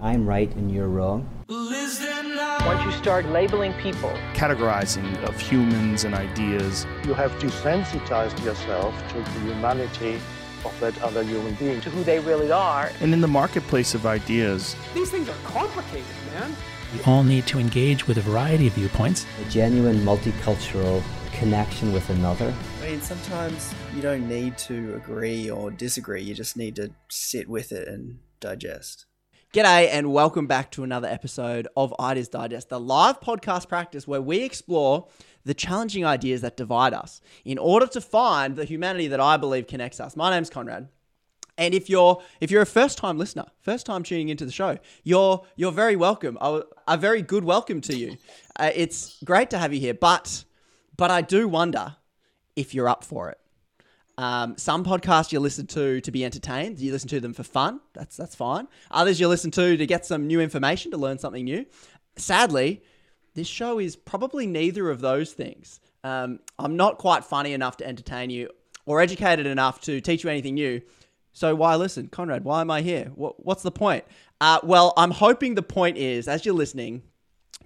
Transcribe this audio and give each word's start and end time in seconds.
I'm 0.00 0.26
right 0.28 0.52
and 0.56 0.72
you're 0.72 0.88
wrong. 0.88 1.28
Once 1.48 2.84
you 2.84 2.92
start 2.92 3.26
labeling 3.26 3.72
people, 3.74 4.10
categorizing 4.32 5.22
of 5.22 5.38
humans 5.40 6.02
and 6.04 6.14
ideas. 6.14 6.84
You 7.06 7.14
have 7.14 7.30
desensitized 7.38 8.44
yourself 8.44 8.92
to 9.10 9.18
the 9.18 9.40
humanity 9.40 10.20
of 10.64 10.78
that 10.80 11.00
other 11.00 11.22
human 11.22 11.54
being. 11.54 11.80
to 11.80 11.90
who 11.90 12.02
they 12.02 12.18
really 12.18 12.50
are, 12.50 12.90
And 13.00 13.12
in 13.12 13.20
the 13.20 13.28
marketplace 13.28 13.94
of 13.94 14.04
ideas, 14.04 14.74
These 14.94 15.10
things 15.10 15.28
are 15.28 15.36
complicated, 15.44 16.06
man. 16.34 16.56
We 16.92 17.02
all 17.04 17.22
need 17.22 17.46
to 17.46 17.58
engage 17.60 18.08
with 18.08 18.18
a 18.18 18.22
variety 18.22 18.66
of 18.66 18.72
viewpoints. 18.72 19.26
A 19.46 19.50
genuine 19.50 19.98
multicultural 20.00 21.02
connection 21.32 21.92
with 21.92 22.10
another. 22.10 22.52
I 22.82 22.90
mean, 22.90 23.00
sometimes 23.00 23.72
you 23.94 24.02
don't 24.02 24.28
need 24.28 24.58
to 24.58 24.94
agree 24.96 25.50
or 25.50 25.70
disagree. 25.70 26.22
You 26.22 26.34
just 26.34 26.56
need 26.56 26.74
to 26.76 26.90
sit 27.10 27.48
with 27.48 27.72
it 27.72 27.86
and 27.88 28.18
digest. 28.40 29.06
G'day, 29.54 29.88
and 29.92 30.12
welcome 30.12 30.48
back 30.48 30.72
to 30.72 30.82
another 30.82 31.06
episode 31.06 31.68
of 31.76 31.94
Ideas 32.00 32.26
Digest, 32.26 32.70
the 32.70 32.80
live 32.80 33.20
podcast 33.20 33.68
practice 33.68 34.04
where 34.04 34.20
we 34.20 34.42
explore 34.42 35.06
the 35.44 35.54
challenging 35.54 36.04
ideas 36.04 36.40
that 36.40 36.56
divide 36.56 36.92
us 36.92 37.20
in 37.44 37.56
order 37.58 37.86
to 37.86 38.00
find 38.00 38.56
the 38.56 38.64
humanity 38.64 39.06
that 39.06 39.20
I 39.20 39.36
believe 39.36 39.68
connects 39.68 40.00
us. 40.00 40.16
My 40.16 40.30
name's 40.30 40.50
Conrad. 40.50 40.88
And 41.56 41.72
if 41.72 41.88
you're 41.88 42.20
if 42.40 42.50
you're 42.50 42.62
a 42.62 42.66
first 42.66 42.98
time 42.98 43.16
listener, 43.16 43.44
first 43.60 43.86
time 43.86 44.02
tuning 44.02 44.28
into 44.28 44.44
the 44.44 44.50
show, 44.50 44.76
you're 45.04 45.46
you're 45.54 45.70
very 45.70 45.94
welcome. 45.94 46.36
A, 46.40 46.62
a 46.88 46.96
very 46.96 47.22
good 47.22 47.44
welcome 47.44 47.80
to 47.82 47.96
you. 47.96 48.16
Uh, 48.58 48.72
it's 48.74 49.22
great 49.22 49.50
to 49.50 49.58
have 49.58 49.72
you 49.72 49.78
here, 49.78 49.94
but 49.94 50.44
but 50.96 51.12
I 51.12 51.20
do 51.20 51.46
wonder 51.46 51.94
if 52.56 52.74
you're 52.74 52.88
up 52.88 53.04
for 53.04 53.30
it. 53.30 53.38
Um, 54.16 54.56
some 54.56 54.84
podcasts 54.84 55.32
you 55.32 55.40
listen 55.40 55.66
to 55.68 56.00
to 56.00 56.10
be 56.12 56.24
entertained. 56.24 56.78
You 56.78 56.92
listen 56.92 57.08
to 57.08 57.20
them 57.20 57.34
for 57.34 57.42
fun. 57.42 57.80
That's 57.94 58.16
that's 58.16 58.34
fine. 58.34 58.68
Others 58.90 59.18
you 59.18 59.28
listen 59.28 59.50
to 59.52 59.76
to 59.76 59.86
get 59.86 60.06
some 60.06 60.26
new 60.26 60.40
information, 60.40 60.90
to 60.92 60.96
learn 60.96 61.18
something 61.18 61.44
new. 61.44 61.66
Sadly, 62.16 62.82
this 63.34 63.48
show 63.48 63.80
is 63.80 63.96
probably 63.96 64.46
neither 64.46 64.88
of 64.88 65.00
those 65.00 65.32
things. 65.32 65.80
Um, 66.04 66.38
I'm 66.58 66.76
not 66.76 66.98
quite 66.98 67.24
funny 67.24 67.52
enough 67.52 67.76
to 67.78 67.86
entertain 67.86 68.30
you 68.30 68.50
or 68.86 69.00
educated 69.00 69.46
enough 69.46 69.80
to 69.82 70.00
teach 70.00 70.22
you 70.22 70.30
anything 70.30 70.54
new. 70.54 70.80
So 71.32 71.54
why 71.54 71.74
listen, 71.74 72.08
Conrad? 72.08 72.44
Why 72.44 72.60
am 72.60 72.70
I 72.70 72.82
here? 72.82 73.10
What, 73.14 73.44
what's 73.44 73.62
the 73.62 73.72
point? 73.72 74.04
Uh, 74.40 74.60
well, 74.62 74.92
I'm 74.96 75.10
hoping 75.10 75.56
the 75.56 75.62
point 75.62 75.96
is, 75.96 76.28
as 76.28 76.44
you're 76.44 76.54
listening, 76.54 77.02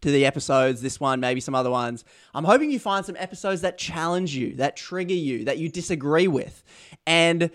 to 0.01 0.11
the 0.11 0.27
episodes, 0.27 0.81
this 0.81 1.01
one, 1.01 1.21
maybe 1.21 1.41
some 1.41 1.55
other 1.55 1.71
ones. 1.71 2.05
I'm 2.35 2.45
hoping 2.45 2.71
you 2.71 2.79
find 2.79 3.05
some 3.05 3.17
episodes 3.17 3.63
that 3.63 3.79
challenge 3.79 4.35
you, 4.35 4.55
that 4.57 4.77
trigger 4.77 5.15
you, 5.15 5.45
that 5.45 5.59
you 5.59 5.69
disagree 5.69 6.29
with. 6.29 6.63
And 7.07 7.51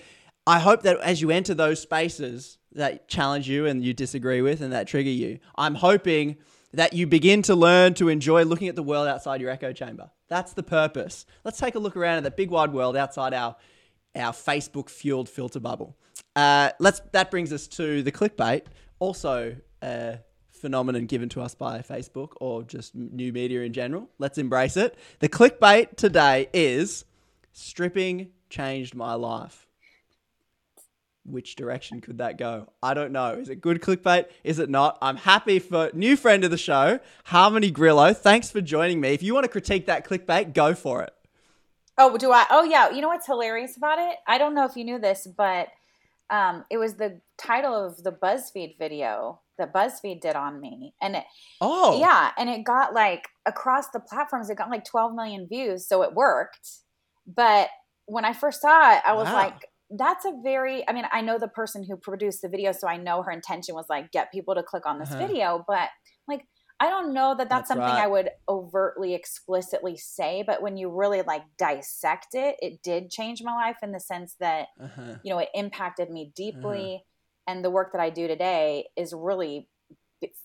I 0.45 0.59
hope 0.59 0.83
that 0.83 0.99
as 0.99 1.21
you 1.21 1.31
enter 1.31 1.53
those 1.53 1.79
spaces 1.79 2.57
that 2.73 3.07
challenge 3.07 3.47
you 3.47 3.65
and 3.65 3.83
you 3.83 3.93
disagree 3.93 4.41
with 4.41 4.61
and 4.61 4.73
that 4.73 4.87
trigger 4.87 5.09
you, 5.09 5.39
I'm 5.55 5.75
hoping 5.75 6.37
that 6.73 6.93
you 6.93 7.07
begin 7.07 7.41
to 7.43 7.55
learn 7.55 7.93
to 7.93 8.09
enjoy 8.09 8.43
looking 8.43 8.67
at 8.67 8.75
the 8.75 8.83
world 8.83 9.07
outside 9.07 9.39
your 9.39 9.51
echo 9.51 9.71
chamber. 9.71 10.09
That's 10.27 10.53
the 10.53 10.63
purpose. 10.63 11.25
Let's 11.43 11.59
take 11.59 11.75
a 11.75 11.79
look 11.79 11.95
around 11.95 12.17
at 12.17 12.23
that 12.23 12.35
big 12.35 12.49
wide 12.49 12.73
world 12.73 12.97
outside 12.97 13.33
our 13.33 13.55
our 14.15 14.31
Facebook 14.31 14.89
fueled 14.89 15.27
filter 15.27 15.59
bubble. 15.59 15.95
Uh, 16.35 16.69
let's 16.79 17.01
that 17.11 17.31
brings 17.31 17.53
us 17.53 17.67
to 17.67 18.03
the 18.03 18.11
clickbait, 18.11 18.63
also 18.99 19.55
a 19.81 20.19
phenomenon 20.63 21.07
given 21.07 21.27
to 21.27 21.41
us 21.41 21.53
by 21.53 21.79
Facebook 21.79 22.29
or 22.37 22.63
just 22.63 22.95
new 22.95 23.33
media 23.33 23.63
in 23.63 23.73
general. 23.73 24.07
Let's 24.17 24.37
embrace 24.37 24.77
it. 24.77 24.97
The 25.19 25.27
clickbait 25.27 25.97
today 25.97 26.47
is 26.53 27.03
stripping 27.51 28.29
changed 28.49 28.95
my 28.95 29.15
life. 29.15 29.67
Which 31.25 31.57
direction 31.57 31.99
could 31.99 32.19
that 32.19 32.37
go? 32.37 32.69
I 32.81 32.93
don't 32.93 33.11
know. 33.11 33.33
Is 33.33 33.49
it 33.49 33.59
good 33.59 33.81
clickbait? 33.81 34.27
Is 34.45 34.59
it 34.59 34.69
not? 34.69 34.97
I'm 35.01 35.17
happy 35.17 35.59
for 35.59 35.91
new 35.93 36.15
friend 36.15 36.45
of 36.45 36.51
the 36.51 36.57
show, 36.57 37.01
Harmony 37.25 37.69
Grillo. 37.69 38.13
Thanks 38.13 38.49
for 38.49 38.61
joining 38.61 39.01
me. 39.01 39.09
If 39.09 39.21
you 39.21 39.33
want 39.33 39.43
to 39.43 39.49
critique 39.49 39.87
that 39.87 40.07
clickbait, 40.07 40.53
go 40.53 40.73
for 40.73 41.03
it. 41.03 41.13
Oh, 41.97 42.17
do 42.17 42.31
I? 42.31 42.45
Oh, 42.49 42.63
yeah. 42.63 42.89
You 42.89 43.01
know 43.01 43.09
what's 43.09 43.27
hilarious 43.27 43.75
about 43.75 43.99
it? 43.99 44.15
I 44.25 44.37
don't 44.37 44.55
know 44.55 44.65
if 44.65 44.77
you 44.77 44.85
knew 44.85 44.97
this, 44.97 45.27
but 45.27 45.67
um, 46.29 46.63
it 46.69 46.77
was 46.77 46.93
the 46.93 47.19
title 47.37 47.75
of 47.75 48.01
the 48.01 48.13
BuzzFeed 48.13 48.77
video 48.77 49.39
that 49.57 49.73
BuzzFeed 49.73 50.21
did 50.21 50.35
on 50.35 50.59
me, 50.61 50.95
and 51.01 51.15
it, 51.17 51.25
Oh, 51.59 52.09
yeah, 52.09 52.31
and 52.37 52.49
it 52.49 52.63
got 52.63 52.93
like 52.93 53.27
across 53.45 53.89
the 53.91 53.99
platforms, 53.99 54.49
it 54.49 54.57
got 54.57 54.69
like 54.69 54.85
12 54.85 55.13
million 55.13 55.47
views, 55.47 55.87
so 55.87 56.01
it 56.03 56.13
worked. 56.13 56.69
But 57.27 57.69
when 58.05 58.25
I 58.25 58.33
first 58.33 58.61
saw 58.61 58.95
it, 58.95 59.01
I 59.05 59.13
was 59.13 59.31
Wow. 59.31 59.33
like, 59.33 59.67
"That's 59.89 60.25
a 60.25 60.33
very." 60.43 60.87
I 60.87 60.93
mean, 60.93 61.05
I 61.11 61.21
know 61.21 61.37
the 61.39 61.47
person 61.47 61.83
who 61.87 61.97
produced 61.97 62.41
the 62.41 62.49
video, 62.49 62.71
so 62.71 62.87
I 62.87 62.97
know 62.97 63.21
her 63.23 63.31
intention 63.31 63.75
was 63.75 63.85
like 63.89 64.11
get 64.11 64.31
people 64.31 64.55
to 64.55 64.63
click 64.63 64.85
on 64.85 64.99
this 64.99 65.15
Uh-huh. 65.15 65.19
video, 65.19 65.63
but 65.67 65.89
like. 66.27 66.45
I 66.79 66.89
don't 66.89 67.13
know 67.13 67.33
that 67.37 67.49
That's 67.49 67.67
that's, 67.69 67.69
something 67.69 67.97
right. 67.97 67.97
I 67.97 68.07
would 68.07 68.29
overtly 68.49 69.13
explicitly 69.13 69.95
say, 69.95 70.43
but 70.45 70.61
when 70.61 70.75
you 70.75 70.89
really 70.89 71.21
like 71.21 71.43
dissect 71.57 72.29
it, 72.33 72.57
it 72.59 72.81
did 72.83 73.09
change 73.09 73.41
my 73.41 73.53
life 73.53 73.77
in 73.81 73.93
the 73.93 74.01
sense 74.01 74.35
that 74.41 74.67
Uh-huh. 74.79 75.17
you 75.21 75.33
know 75.33 75.39
it 75.39 75.49
impacted 75.53 76.09
me 76.09 76.31
deeply 76.35 77.05
and 77.47 77.63
the 77.63 77.69
work 77.69 77.91
that 77.91 78.01
i 78.01 78.09
do 78.09 78.27
today 78.27 78.85
is 78.95 79.13
really 79.13 79.67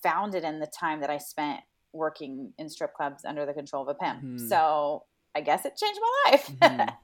founded 0.03 0.43
in 0.43 0.59
the 0.59 0.67
time 0.67 1.01
that 1.01 1.09
i 1.09 1.17
spent 1.17 1.61
working 1.93 2.53
in 2.57 2.69
strip 2.69 2.93
clubs 2.93 3.25
under 3.25 3.45
the 3.45 3.53
control 3.53 3.81
of 3.83 3.89
a 3.89 3.93
pimp 3.95 4.21
Mhm. 4.23 4.49
so 4.49 5.03
i 5.35 5.41
guess 5.41 5.65
it 5.65 5.75
changed 5.77 5.99
my 6.01 6.31
life 6.31 6.51
Mhm. 6.59 6.95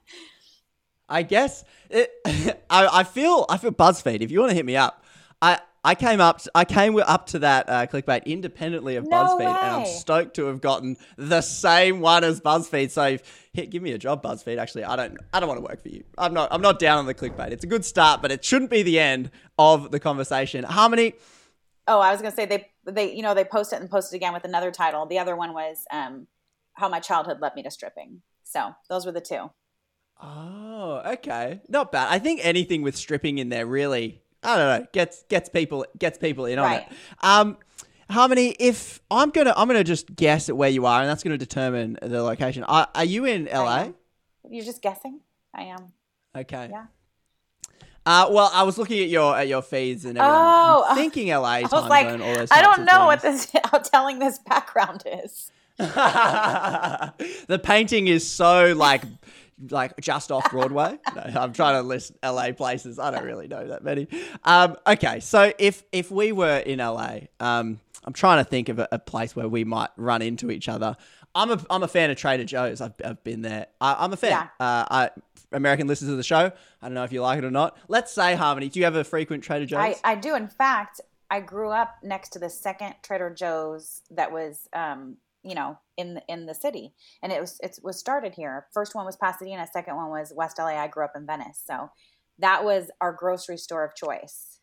I 1.08 1.22
guess 1.22 1.64
it, 1.88 2.10
I, 2.68 2.88
I 3.00 3.04
feel 3.04 3.46
I 3.48 3.58
feel 3.58 3.70
BuzzFeed. 3.70 4.22
If 4.22 4.32
you 4.32 4.40
want 4.40 4.50
to 4.50 4.56
hit 4.56 4.66
me 4.66 4.74
up, 4.76 5.04
I 5.40 5.60
I 5.86 5.94
came 5.94 6.20
up 6.20 6.40
I 6.54 6.64
came 6.64 6.98
up 6.98 7.26
to 7.28 7.38
that 7.40 7.68
uh, 7.68 7.86
clickbait 7.86 8.26
independently 8.26 8.96
of 8.96 9.06
No 9.06 9.16
BuzzFeed, 9.16 9.46
and 9.46 9.76
I'm 9.76 9.86
stoked 9.86 10.36
to 10.36 10.46
have 10.46 10.60
gotten 10.60 10.96
the 11.16 11.40
same 11.40 12.00
one 12.00 12.24
as 12.24 12.40
BuzzFeed. 12.40 12.90
So 12.90 13.04
if, 13.04 13.48
hit, 13.52 13.70
give 13.70 13.82
me 13.82 13.92
a 13.92 13.98
job, 13.98 14.22
BuzzFeed. 14.22 14.58
Actually, 14.58 14.84
I 14.84 14.96
don't 14.96 15.16
I 15.32 15.40
don't 15.40 15.48
want 15.48 15.58
to 15.58 15.64
work 15.64 15.82
for 15.82 15.88
you. 15.88 16.04
I'm 16.18 16.34
not 16.34 16.48
I'm 16.52 16.60
not 16.60 16.78
down 16.78 16.98
on 16.98 17.06
the 17.06 17.14
clickbait. 17.14 17.52
It's 17.52 17.64
a 17.64 17.68
good 17.68 17.84
start, 17.84 18.20
but 18.20 18.32
it 18.32 18.44
shouldn't 18.44 18.70
be 18.70 18.82
the 18.82 18.98
end 18.98 19.30
of 19.58 19.90
the 19.90 20.00
conversation. 20.00 20.64
Harmony, 20.64 21.14
oh 21.88 22.00
i 22.00 22.10
was 22.10 22.20
going 22.20 22.30
to 22.32 22.36
say 22.36 22.46
they 22.46 22.68
they 22.84 23.14
you 23.14 23.22
know 23.22 23.34
they 23.34 23.44
post 23.44 23.72
it 23.72 23.80
and 23.80 23.90
post 23.90 24.12
it 24.12 24.16
again 24.16 24.32
with 24.32 24.44
another 24.44 24.70
title 24.70 25.06
the 25.06 25.18
other 25.18 25.36
one 25.36 25.52
was 25.52 25.84
um 25.90 26.26
how 26.74 26.88
my 26.88 27.00
childhood 27.00 27.40
led 27.40 27.54
me 27.54 27.62
to 27.62 27.70
stripping 27.70 28.20
so 28.44 28.74
those 28.88 29.06
were 29.06 29.12
the 29.12 29.20
two 29.20 29.50
Oh, 30.18 31.02
okay. 31.04 31.60
Not 31.68 31.92
bad. 31.92 32.08
I 32.10 32.18
think 32.18 32.40
anything 32.42 32.80
with 32.80 32.96
stripping 32.96 33.36
in 33.36 33.50
there 33.50 33.66
really, 33.66 34.22
I 34.46 34.56
don't 34.56 34.80
know, 34.80 34.86
gets 34.92 35.24
gets 35.28 35.48
people 35.48 35.84
gets 35.98 36.18
people 36.18 36.46
in 36.46 36.58
on 36.58 36.64
Right. 36.64 36.86
it. 36.88 36.96
Um 37.22 37.58
Harmony, 38.08 38.54
if 38.60 39.00
I'm 39.10 39.30
gonna 39.30 39.52
I'm 39.56 39.66
gonna 39.66 39.82
just 39.82 40.14
guess 40.14 40.48
at 40.48 40.56
where 40.56 40.70
you 40.70 40.86
are 40.86 41.00
and 41.00 41.10
that's 41.10 41.24
gonna 41.24 41.36
determine 41.36 41.98
the 42.00 42.22
location. 42.22 42.62
Are, 42.64 42.86
are 42.94 43.04
you 43.04 43.24
in 43.24 43.46
LA? 43.52 43.88
you're 44.48 44.64
just 44.64 44.80
guessing 44.80 45.18
i 45.52 45.62
am 45.64 45.92
Okay. 46.36 46.68
Yeah. 46.70 46.86
Uh, 48.04 48.28
well, 48.30 48.48
I 48.54 48.62
was 48.62 48.78
looking 48.78 49.02
at 49.02 49.08
your 49.08 49.36
at 49.36 49.48
your 49.48 49.62
feeds 49.62 50.04
and 50.04 50.16
everything. 50.16 50.38
Oh, 50.40 50.86
I'm 50.88 50.96
thinking 50.96 51.28
LA 51.28 51.42
i 51.44 51.62
was 51.62 51.72
like 51.72 52.06
i 52.06 52.62
don't 52.62 52.84
know 52.84 53.06
what 53.06 53.22
this 53.22 53.50
how 53.64 53.78
telling 53.78 54.20
this 54.20 54.38
background 54.38 55.02
is 55.24 55.50
the 55.78 57.60
painting 57.62 58.06
is 58.08 58.26
so 58.26 58.72
like 58.74 59.02
like 59.70 59.98
just 60.00 60.30
off 60.30 60.50
Broadway. 60.50 60.98
No, 61.14 61.40
I'm 61.40 61.52
trying 61.52 61.80
to 61.80 61.82
list 61.82 62.12
LA 62.22 62.52
places. 62.52 62.98
I 62.98 63.10
don't 63.10 63.24
really 63.24 63.48
know 63.48 63.68
that 63.68 63.82
many. 63.82 64.06
Um, 64.44 64.76
okay, 64.86 65.20
so 65.20 65.52
if 65.58 65.82
if 65.92 66.10
we 66.10 66.32
were 66.32 66.58
in 66.58 66.78
LA, 66.78 67.20
um, 67.40 67.80
I'm 68.04 68.12
trying 68.12 68.44
to 68.44 68.48
think 68.48 68.68
of 68.68 68.78
a, 68.78 68.88
a 68.92 68.98
place 68.98 69.34
where 69.34 69.48
we 69.48 69.64
might 69.64 69.90
run 69.96 70.20
into 70.20 70.50
each 70.50 70.68
other. 70.68 70.96
I'm 71.34 71.50
a 71.50 71.64
I'm 71.70 71.82
a 71.82 71.88
fan 71.88 72.10
of 72.10 72.16
Trader 72.16 72.44
Joe's. 72.44 72.80
I've, 72.80 72.94
I've 73.04 73.24
been 73.24 73.42
there. 73.42 73.68
I, 73.80 73.96
I'm 73.98 74.12
a 74.12 74.16
fan. 74.16 74.30
Yeah. 74.30 74.48
Uh, 74.60 74.84
I 74.90 75.10
American 75.52 75.86
listeners 75.86 76.10
of 76.10 76.16
the 76.16 76.22
show. 76.22 76.50
I 76.82 76.86
don't 76.86 76.94
know 76.94 77.04
if 77.04 77.12
you 77.12 77.22
like 77.22 77.38
it 77.38 77.44
or 77.44 77.50
not. 77.50 77.78
Let's 77.88 78.12
say 78.12 78.34
Harmony. 78.34 78.68
Do 78.68 78.78
you 78.78 78.84
have 78.84 78.96
a 78.96 79.04
frequent 79.04 79.42
Trader 79.42 79.66
Joe's? 79.66 79.78
I, 79.78 79.96
I 80.04 80.14
do. 80.16 80.34
In 80.34 80.48
fact, 80.48 81.00
I 81.30 81.40
grew 81.40 81.70
up 81.70 81.96
next 82.02 82.30
to 82.30 82.38
the 82.38 82.50
second 82.50 82.94
Trader 83.02 83.30
Joe's 83.30 84.02
that 84.10 84.32
was, 84.32 84.68
um, 84.72 85.16
you 85.42 85.54
know, 85.54 85.78
in 85.96 86.14
the, 86.14 86.22
in 86.28 86.46
the 86.46 86.54
city, 86.54 86.92
and 87.22 87.32
it 87.32 87.40
was 87.40 87.58
it 87.62 87.78
was 87.82 87.98
started 87.98 88.34
here. 88.34 88.66
First 88.72 88.94
one 88.94 89.06
was 89.06 89.16
Pasadena. 89.16 89.66
Second 89.72 89.96
one 89.96 90.10
was 90.10 90.32
West 90.34 90.58
LA. 90.58 90.66
I 90.78 90.88
grew 90.88 91.04
up 91.04 91.12
in 91.16 91.26
Venice, 91.26 91.60
so 91.64 91.90
that 92.38 92.64
was 92.64 92.90
our 93.00 93.12
grocery 93.12 93.56
store 93.56 93.84
of 93.84 93.94
choice. 93.94 94.60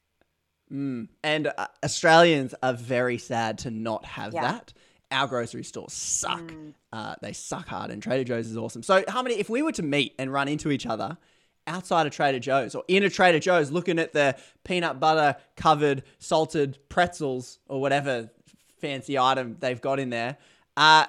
Mm. 0.71 1.07
And 1.23 1.47
uh, 1.47 1.67
Australians 1.83 2.55
are 2.63 2.73
very 2.73 3.17
sad 3.17 3.59
to 3.59 3.71
not 3.71 4.05
have 4.05 4.33
Yeah. 4.33 4.41
that. 4.43 4.73
Our 5.11 5.27
grocery 5.27 5.63
stores 5.63 5.93
suck. 5.93 6.41
Mm. 6.41 6.73
Uh, 6.91 7.15
they 7.21 7.33
suck 7.33 7.67
hard, 7.67 7.91
and 7.91 8.01
Trader 8.01 8.23
Joe's 8.23 8.47
is 8.47 8.57
awesome. 8.57 8.81
So, 8.81 9.03
how 9.07 9.21
many, 9.21 9.35
if 9.35 9.49
we 9.49 9.61
were 9.61 9.71
to 9.73 9.83
meet 9.83 10.15
and 10.17 10.31
run 10.33 10.47
into 10.47 10.71
each 10.71 10.85
other 10.87 11.17
outside 11.67 12.07
of 12.07 12.13
Trader 12.13 12.39
Joe's 12.39 12.73
or 12.75 12.83
in 12.87 13.03
a 13.03 13.09
Trader 13.09 13.39
Joe's 13.39 13.71
looking 13.71 13.99
at 13.99 14.13
the 14.13 14.35
peanut 14.63 14.99
butter 14.99 15.39
covered 15.55 16.03
salted 16.19 16.77
pretzels 16.89 17.59
or 17.67 17.79
whatever 17.79 18.29
fancy 18.79 19.17
item 19.17 19.57
they've 19.59 19.79
got 19.81 19.99
in 19.99 20.09
there, 20.09 20.37
uh, 20.75 21.05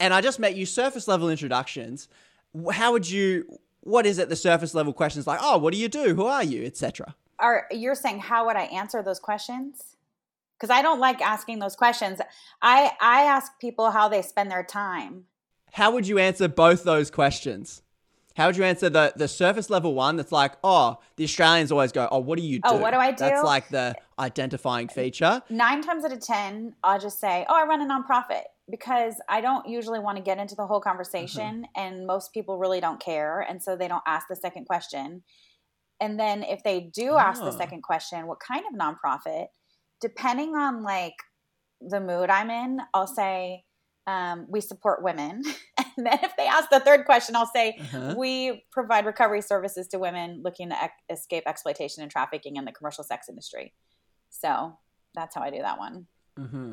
and 0.00 0.12
I 0.12 0.20
just 0.20 0.38
met 0.38 0.56
you 0.56 0.66
surface 0.66 1.08
level 1.08 1.30
introductions, 1.30 2.08
how 2.72 2.92
would 2.92 3.08
you, 3.08 3.58
what 3.80 4.06
is 4.06 4.18
it, 4.18 4.28
the 4.28 4.36
surface 4.36 4.74
level 4.74 4.92
questions 4.92 5.26
like, 5.26 5.40
oh, 5.42 5.58
what 5.58 5.72
do 5.72 5.78
you 5.78 5.88
do? 5.88 6.14
Who 6.14 6.26
are 6.26 6.44
you? 6.44 6.64
Etc. 6.64 7.14
Are 7.38 7.66
you're 7.70 7.94
saying 7.94 8.20
how 8.20 8.46
would 8.46 8.56
I 8.56 8.64
answer 8.64 9.02
those 9.02 9.18
questions? 9.18 9.94
because 10.58 10.74
I 10.74 10.82
don't 10.82 11.00
like 11.00 11.20
asking 11.20 11.58
those 11.58 11.76
questions. 11.76 12.20
I 12.62 12.92
I 13.00 13.22
ask 13.22 13.58
people 13.60 13.90
how 13.90 14.08
they 14.08 14.22
spend 14.22 14.50
their 14.50 14.64
time. 14.64 15.24
How 15.72 15.90
would 15.90 16.06
you 16.06 16.18
answer 16.18 16.48
both 16.48 16.84
those 16.84 17.10
questions? 17.10 17.82
How 18.36 18.46
would 18.46 18.56
you 18.56 18.64
answer 18.64 18.88
the 18.88 19.12
the 19.14 19.28
surface 19.28 19.68
level 19.70 19.94
one 19.94 20.16
that's 20.16 20.32
like, 20.32 20.52
oh, 20.64 20.98
the 21.16 21.24
Australians 21.24 21.70
always 21.70 21.92
go, 21.92 22.08
oh, 22.10 22.18
what 22.18 22.38
do 22.38 22.44
you 22.44 22.60
oh, 22.64 22.70
do? 22.70 22.76
Oh, 22.76 22.80
what 22.80 22.92
do 22.92 22.96
I 22.96 23.10
do? 23.10 23.24
That's 23.24 23.44
like 23.44 23.68
the 23.68 23.94
identifying 24.18 24.88
feature. 24.88 25.42
Nine 25.50 25.82
times 25.82 26.04
out 26.04 26.12
of 26.12 26.20
ten, 26.20 26.74
I'll 26.82 27.00
just 27.00 27.20
say, 27.20 27.44
oh, 27.48 27.54
I 27.54 27.64
run 27.66 27.82
a 27.82 27.86
nonprofit 27.86 28.44
because 28.70 29.14
I 29.28 29.40
don't 29.40 29.68
usually 29.68 29.98
want 29.98 30.16
to 30.16 30.22
get 30.22 30.38
into 30.38 30.54
the 30.54 30.66
whole 30.66 30.80
conversation, 30.80 31.66
and 31.76 32.06
most 32.06 32.32
people 32.32 32.58
really 32.58 32.80
don't 32.80 33.00
care, 33.00 33.40
and 33.40 33.62
so 33.62 33.76
they 33.76 33.88
don't 33.88 34.02
ask 34.06 34.26
the 34.28 34.36
second 34.36 34.64
question. 34.66 35.22
And 36.00 36.18
then 36.18 36.42
if 36.42 36.62
they 36.64 36.80
do 36.80 37.14
ask 37.16 37.40
the 37.40 37.48
Oh. 37.52 37.56
second 37.58 37.82
question, 37.82 38.26
what 38.26 38.40
kind 38.40 38.64
of 38.66 38.74
nonprofit? 38.78 39.46
Depending 40.00 40.54
on 40.56 40.82
like 40.82 41.14
the 41.80 42.00
mood 42.00 42.30
I'm 42.30 42.50
in, 42.50 42.80
I'll 42.92 43.06
say 43.06 43.64
um, 44.06 44.46
we 44.50 44.60
support 44.60 45.02
women. 45.02 45.42
and 45.96 46.06
then 46.06 46.18
if 46.22 46.36
they 46.36 46.46
ask 46.46 46.68
the 46.68 46.80
third 46.80 47.04
question, 47.06 47.36
I'll 47.36 47.50
say 47.54 47.78
Uh-huh. 47.80 48.14
we 48.18 48.64
provide 48.72 49.06
recovery 49.06 49.40
services 49.40 49.88
to 49.88 49.98
women 49.98 50.42
looking 50.42 50.70
to 50.70 50.76
escape 51.08 51.44
exploitation 51.46 52.02
and 52.02 52.10
trafficking 52.10 52.56
in 52.56 52.64
the 52.64 52.72
commercial 52.72 53.04
sex 53.04 53.28
industry. 53.28 53.72
So 54.30 54.78
that's 55.14 55.34
how 55.34 55.42
I 55.42 55.50
do 55.50 55.60
that 55.60 55.78
one. 55.78 56.06
Mm-hmm. 56.38 56.72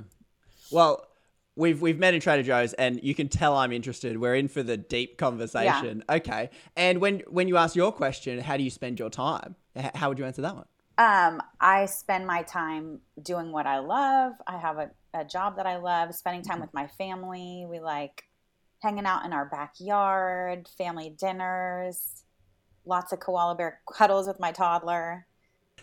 Well, 0.72 1.08
we've 1.56 1.82
we've 1.82 2.00
met 2.00 2.14
in 2.14 2.22
Trader 2.22 2.44
Joe's, 2.44 2.74
and 2.74 3.00
you 3.04 3.16
can 3.16 3.28
tell 3.28 3.56
I'm 3.56 3.72
interested. 3.72 4.20
We're 4.20 4.36
in 4.36 4.48
for 4.48 4.64
the 4.64 4.78
deep 4.78 5.18
conversation. 5.18 6.04
Okay. 6.10 6.50
And 6.76 7.00
when 7.00 7.20
when 7.30 7.48
you 7.48 7.58
ask 7.58 7.76
your 7.76 7.92
question, 7.92 8.40
how 8.40 8.58
do 8.58 8.64
you 8.64 8.70
spend 8.70 9.00
your 9.00 9.10
time? 9.10 9.56
How 9.96 10.10
would 10.10 10.20
you 10.20 10.26
answer 10.26 10.42
that 10.42 10.56
one? 10.56 10.66
Um, 10.98 11.42
I 11.60 11.86
spend 11.86 12.28
my 12.28 12.44
time 12.44 13.00
doing 13.22 13.52
what 13.52 13.66
I 13.66 13.80
love. 13.80 14.34
I 14.46 14.58
have 14.58 14.78
a, 14.78 14.92
a 15.14 15.26
job 15.26 15.56
that 15.58 15.66
I 15.66 15.78
love, 15.78 16.14
spending 16.14 16.44
time 16.44 16.60
with 16.60 16.74
my 16.74 16.88
family. 16.88 17.66
We 17.68 17.80
like 17.80 18.24
hanging 18.82 19.06
out 19.06 19.26
in 19.26 19.34
our 19.34 19.46
backyard, 19.46 20.68
family 20.78 21.16
dinners, 21.18 22.24
lots 22.86 23.14
of 23.14 23.20
koala 23.20 23.56
bear 23.56 23.80
cuddles 23.92 24.28
with 24.28 24.40
my 24.40 24.52
toddler. 24.52 25.26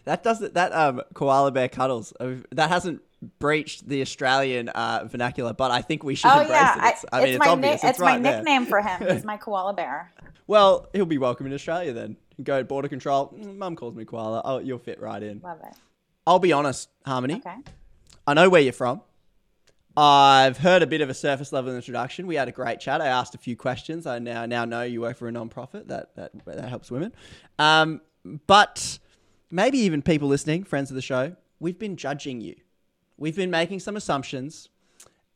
That 0.04 0.22
doesn't 0.22 0.54
that 0.54 0.72
um 0.72 1.02
koala 1.14 1.50
bear 1.50 1.68
cuddles 1.68 2.12
uh, 2.20 2.36
that 2.52 2.68
hasn't 2.68 3.02
breached 3.38 3.88
the 3.88 4.00
Australian 4.00 4.68
uh, 4.68 5.06
vernacular, 5.10 5.52
but 5.52 5.70
I 5.70 5.82
think 5.82 6.04
we 6.04 6.14
should 6.14 6.30
oh 6.30 6.40
embrace 6.40 6.50
yeah, 6.50 6.88
it. 6.88 6.92
It's, 6.92 7.04
I, 7.12 7.20
mean, 7.20 7.28
it's, 7.30 7.38
my 7.38 7.48
obvious. 7.48 7.82
ni- 7.82 7.88
it's 7.88 7.98
my 7.98 8.06
right 8.06 8.22
there. 8.22 8.36
nickname 8.36 8.66
for 8.66 8.80
him. 8.80 9.08
He's 9.08 9.24
my 9.24 9.36
koala 9.44 9.74
bear. 9.74 10.12
Well, 10.46 10.88
he'll 10.92 11.06
be 11.06 11.18
welcome 11.18 11.46
in 11.46 11.52
Australia 11.52 11.92
then. 11.92 12.16
Go 12.42 12.58
to 12.58 12.64
border 12.64 12.88
control. 12.88 13.34
Mm, 13.36 13.56
Mum 13.56 13.76
calls 13.76 13.94
me 13.94 14.04
koala. 14.04 14.42
Oh, 14.44 14.58
you'll 14.58 14.78
fit 14.78 15.00
right 15.00 15.22
in. 15.22 15.40
Love 15.40 15.58
it. 15.60 15.74
I'll 16.26 16.38
be 16.38 16.52
honest, 16.52 16.88
Harmony. 17.04 17.34
Okay. 17.34 17.56
I 18.26 18.34
know 18.34 18.48
where 18.48 18.60
you're 18.60 18.72
from. 18.72 19.00
I've 19.96 20.58
heard 20.58 20.82
a 20.82 20.86
bit 20.86 21.00
of 21.00 21.10
a 21.10 21.14
surface 21.14 21.52
level 21.52 21.74
introduction. 21.74 22.28
We 22.28 22.36
had 22.36 22.46
a 22.46 22.52
great 22.52 22.78
chat. 22.78 23.00
I 23.00 23.08
asked 23.08 23.34
a 23.34 23.38
few 23.38 23.56
questions. 23.56 24.06
I 24.06 24.20
now 24.20 24.46
now 24.46 24.64
know 24.64 24.82
you 24.82 25.00
work 25.00 25.16
for 25.16 25.26
a 25.26 25.32
non-profit 25.32 25.88
that 25.88 26.14
that, 26.14 26.30
that 26.44 26.68
helps 26.68 26.90
women. 26.90 27.12
Um, 27.58 28.00
but 28.46 29.00
maybe 29.50 29.78
even 29.78 30.02
people 30.02 30.28
listening, 30.28 30.62
friends 30.62 30.90
of 30.90 30.94
the 30.94 31.02
show, 31.02 31.34
we've 31.58 31.78
been 31.78 31.96
judging 31.96 32.40
you. 32.40 32.54
We've 33.18 33.36
been 33.36 33.50
making 33.50 33.80
some 33.80 33.96
assumptions. 33.96 34.68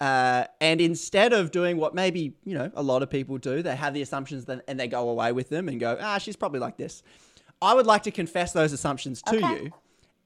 Uh, 0.00 0.46
and 0.60 0.80
instead 0.80 1.32
of 1.32 1.50
doing 1.52 1.76
what 1.76 1.94
maybe 1.94 2.34
you 2.44 2.54
know 2.54 2.70
a 2.74 2.82
lot 2.82 3.02
of 3.02 3.10
people 3.10 3.38
do, 3.38 3.62
they 3.62 3.76
have 3.76 3.94
the 3.94 4.02
assumptions 4.02 4.44
then, 4.46 4.60
and 4.66 4.80
they 4.80 4.88
go 4.88 5.08
away 5.10 5.30
with 5.32 5.48
them 5.48 5.68
and 5.68 5.78
go, 5.78 5.96
ah, 6.00 6.18
she's 6.18 6.34
probably 6.36 6.58
like 6.60 6.76
this. 6.76 7.02
I 7.60 7.74
would 7.74 7.86
like 7.86 8.02
to 8.04 8.10
confess 8.10 8.52
those 8.52 8.72
assumptions 8.72 9.22
to 9.22 9.36
Okay. 9.36 9.64
you, 9.64 9.72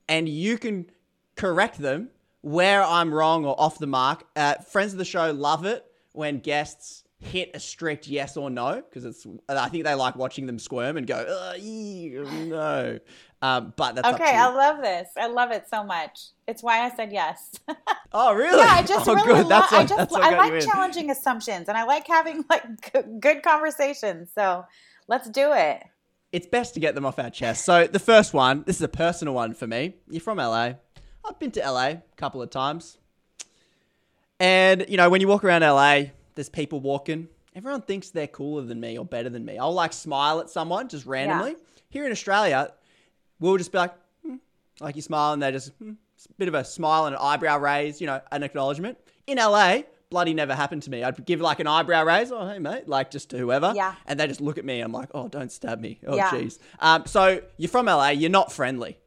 and 0.08 0.28
you 0.28 0.56
can 0.56 0.86
correct 1.34 1.78
them 1.78 2.08
where 2.40 2.82
I'm 2.82 3.12
wrong 3.12 3.44
or 3.44 3.58
off 3.60 3.78
the 3.78 3.86
mark. 3.86 4.24
Uh, 4.34 4.54
friends 4.54 4.92
of 4.92 4.98
the 4.98 5.04
show 5.04 5.30
love 5.32 5.66
it 5.66 5.84
when 6.12 6.38
guests 6.38 7.04
hit 7.18 7.50
a 7.54 7.60
strict 7.60 8.06
yes 8.06 8.36
or 8.36 8.50
no 8.50 8.82
because 8.82 9.04
it's. 9.04 9.26
I 9.48 9.68
think 9.68 9.84
they 9.84 9.94
like 9.94 10.16
watching 10.16 10.46
them 10.46 10.58
squirm 10.58 10.96
and 10.96 11.06
go, 11.06 11.24
no. 11.58 12.98
Um, 13.42 13.74
but 13.76 13.94
that's 13.94 14.08
Okay, 14.08 14.36
I 14.36 14.48
love 14.48 14.82
this. 14.82 15.08
I 15.16 15.26
love 15.26 15.50
it 15.50 15.66
so 15.68 15.84
much. 15.84 16.28
It's 16.46 16.62
why 16.62 16.80
I 16.84 16.94
said 16.94 17.12
yes. 17.12 17.52
oh, 18.12 18.32
really? 18.34 18.58
Yeah, 18.58 18.70
I 18.70 18.82
just 18.82 19.08
oh, 19.08 19.14
really 19.14 19.26
good. 19.26 19.46
love. 19.46 19.48
That's 19.48 19.72
I 19.72 19.78
what, 19.80 19.88
just 19.88 20.10
what 20.10 20.22
I 20.22 20.36
like 20.36 20.60
challenging 20.62 21.10
assumptions, 21.10 21.68
and 21.68 21.76
I 21.76 21.84
like 21.84 22.06
having 22.06 22.44
like 22.48 22.92
g- 22.92 23.00
good 23.20 23.42
conversations. 23.42 24.30
So 24.34 24.64
let's 25.08 25.28
do 25.30 25.52
it. 25.52 25.82
it's 26.32 26.46
best 26.46 26.74
to 26.74 26.80
get 26.80 26.94
them 26.94 27.06
off 27.06 27.18
our 27.18 27.30
chest. 27.30 27.64
So 27.64 27.86
the 27.86 27.98
first 27.98 28.34
one, 28.34 28.64
this 28.66 28.76
is 28.76 28.82
a 28.82 28.88
personal 28.88 29.34
one 29.34 29.54
for 29.54 29.66
me. 29.66 29.94
You're 30.08 30.20
from 30.20 30.38
LA. 30.38 30.72
I've 31.24 31.38
been 31.38 31.50
to 31.52 31.60
LA 31.60 31.86
a 31.86 32.02
couple 32.16 32.42
of 32.42 32.50
times. 32.50 32.98
And, 34.38 34.84
you 34.88 34.96
know, 34.96 35.08
when 35.08 35.20
you 35.20 35.28
walk 35.28 35.44
around 35.44 35.62
LA, 35.62 36.10
there's 36.36 36.48
people 36.48 36.78
walking. 36.80 37.26
Everyone 37.56 37.82
thinks 37.82 38.10
they're 38.10 38.26
cooler 38.28 38.62
than 38.62 38.78
me 38.78 38.96
or 38.98 39.04
better 39.04 39.28
than 39.28 39.44
me. 39.44 39.58
I'll 39.58 39.72
like 39.74 39.92
smile 39.92 40.38
at 40.40 40.48
someone 40.50 40.88
just 40.88 41.04
randomly. 41.06 41.56
Here 41.88 42.04
in 42.06 42.12
Australia, 42.12 42.70
we'll 43.40 43.56
just 43.56 43.72
be 43.72 43.78
like, 43.78 43.94
hmm, 44.24 44.36
like 44.80 44.94
you 44.94 45.02
smile 45.02 45.32
and 45.32 45.42
they're 45.42 45.52
just, 45.52 45.72
hmm, 45.78 45.92
it's 46.14 46.26
a 46.26 46.32
bit 46.34 46.48
of 46.48 46.54
a 46.54 46.64
smile 46.64 47.06
and 47.06 47.14
an 47.16 47.20
eyebrow 47.22 47.58
raise, 47.58 48.00
you 48.00 48.06
know, 48.06 48.20
an 48.30 48.42
acknowledgement. 48.42 48.98
In 49.26 49.38
LA, 49.38 49.80
bloody 50.10 50.34
never 50.34 50.54
happened 50.54 50.82
to 50.84 50.90
me. 50.90 51.02
I'd 51.02 51.24
give 51.24 51.40
like 51.40 51.58
an 51.58 51.66
eyebrow 51.66 52.04
raise, 52.04 52.30
oh, 52.30 52.46
hey, 52.46 52.58
mate, 52.58 52.86
like 52.88 53.10
just 53.10 53.30
to 53.30 53.38
whoever. 53.38 53.72
Yeah. 53.74 53.94
And 54.06 54.20
they 54.20 54.26
just 54.26 54.40
look 54.42 54.58
at 54.58 54.64
me 54.64 54.76
and 54.80 54.84
I'm 54.84 54.92
like, 54.92 55.08
oh, 55.14 55.28
don't 55.28 55.50
stab 55.50 55.80
me. 55.80 55.98
Oh, 56.06 56.14
Yeah. 56.16 56.30
jeez. 56.30 56.58
Um, 56.80 57.06
so 57.06 57.40
you're 57.56 57.70
from 57.70 57.86
LA, 57.86 58.10
you're 58.10 58.30
not 58.30 58.52
friendly. 58.52 58.98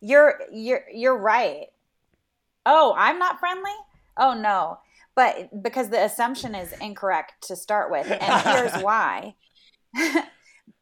You're 0.00 0.40
you're 0.52 0.84
you're 0.94 1.18
right. 1.18 1.66
Oh, 2.64 2.94
I'm 2.96 3.18
not 3.18 3.38
friendly. 3.40 3.72
Oh 4.16 4.32
no, 4.34 4.78
but 5.18 5.64
because 5.64 5.88
the 5.88 6.04
assumption 6.04 6.54
is 6.54 6.72
incorrect 6.80 7.32
to 7.48 7.56
start 7.56 7.90
with, 7.90 8.08
and 8.08 8.42
here's 8.46 8.72
why. 8.84 9.34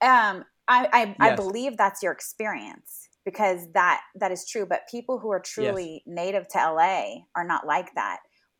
um, 0.03 0.45
I 0.69 0.87
I, 0.93 1.17
I 1.19 1.35
believe 1.35 1.79
that's 1.79 2.03
your 2.03 2.13
experience 2.13 3.09
because 3.25 3.67
that 3.73 4.03
that 4.21 4.33
is 4.33 4.47
true. 4.47 4.67
But 4.67 4.83
people 4.91 5.19
who 5.19 5.33
are 5.33 5.41
truly 5.41 6.03
native 6.07 6.47
to 6.49 6.59
LA 6.59 7.23
are 7.35 7.47
not 7.47 7.67
like 7.67 7.95
that. 7.95 8.19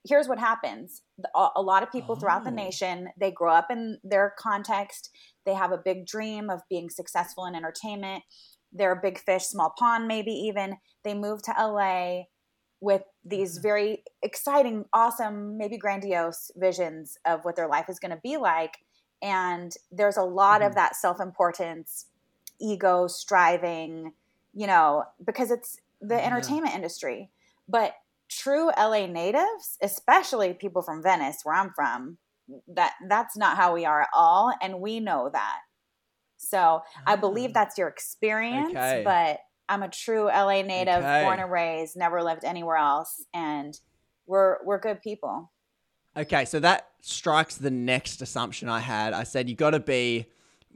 Here's 0.09 0.29
what 0.29 0.39
happens: 0.39 1.03
a, 1.35 1.61
lot 1.61 1.83
of 1.83 1.93
people 1.93 2.17
throughout 2.17 2.45
the 2.45 2.51
Oh. 2.51 2.55
nation 2.55 3.09
they 3.21 3.31
grow 3.31 3.53
up 3.53 3.67
in 3.71 3.99
their 4.03 4.33
context. 4.39 5.11
They 5.45 5.53
have 5.53 5.73
a 5.73 5.83
big 5.85 6.07
dream 6.07 6.49
of 6.49 6.63
being 6.71 6.89
successful 6.89 7.45
in 7.45 7.55
entertainment. 7.55 8.23
They're 8.73 8.93
a 8.93 9.03
big 9.03 9.19
fish, 9.19 9.45
small 9.45 9.75
pond, 9.79 10.09
maybe 10.09 10.31
even. 10.33 10.79
They 11.05 11.13
move 11.13 11.43
to 11.43 11.55
LA 11.59 12.23
with 12.87 13.03
these 13.25 13.55
mm-hmm. 13.55 13.63
very 13.63 14.05
exciting, 14.23 14.85
awesome, 14.93 15.59
maybe 15.59 15.77
grandiose 15.77 16.53
visions 16.57 17.19
of 17.27 17.41
what 17.45 17.57
their 17.57 17.67
life 17.67 17.87
is 17.89 17.99
going 17.99 18.13
to 18.13 18.21
be 18.23 18.37
like. 18.37 18.79
And 19.21 19.73
there's 19.91 20.17
a 20.17 20.23
lot 20.23 20.63
of 20.63 20.69
mm-hmm. 20.69 20.77
that 20.77 20.97
self 20.97 21.21
importance, 21.21 22.07
ego 22.61 23.09
striving, 23.09 24.13
you 24.55 24.69
know, 24.69 25.03
because 25.25 25.51
it's 25.51 25.79
the 26.01 26.15
Yeah. 26.15 26.27
entertainment 26.27 26.77
industry. 26.77 27.31
But 27.69 27.95
true 28.29 28.71
LA 28.77 29.07
natives, 29.07 29.79
especially 29.83 30.55
people 30.55 30.83
from 30.83 31.03
Venice, 31.03 31.41
where 31.43 31.57
I'm 31.57 31.73
from, 31.75 32.19
that 32.69 32.93
that's 33.09 33.37
not 33.37 33.57
how 33.57 33.75
we 33.75 33.85
are 33.85 34.03
at 34.03 34.09
all. 34.15 34.53
And 34.63 34.81
we 34.81 35.01
know 35.01 35.29
that. 35.33 35.59
So 36.37 36.83
I 37.05 37.17
believe 37.17 37.51
ah. 37.51 37.53
that's 37.55 37.77
your 37.77 37.89
experience, 37.89 38.71
Okay. 38.71 39.03
but 39.05 39.41
I'm 39.69 39.83
a 39.83 39.89
true 39.89 40.27
LA 40.27 40.63
native, 40.63 40.97
Okay. 41.03 41.23
born 41.25 41.41
and 41.41 41.51
raised, 41.51 41.97
never 41.97 42.23
lived 42.23 42.45
anywhere 42.45 42.77
else, 42.77 43.25
and 43.35 43.79
we're 44.27 44.59
we're 44.65 44.79
good 44.79 45.03
people. 45.03 45.51
Okay, 46.17 46.45
so 46.45 46.61
that 46.61 46.89
strikes 47.01 47.57
the 47.57 47.71
next 47.71 48.23
assumption 48.23 48.69
I 48.69 48.81
had. 48.81 49.13
I 49.13 49.25
said 49.25 49.49
you 49.51 49.55
got 49.55 49.71
to 49.71 49.81
be 49.81 50.27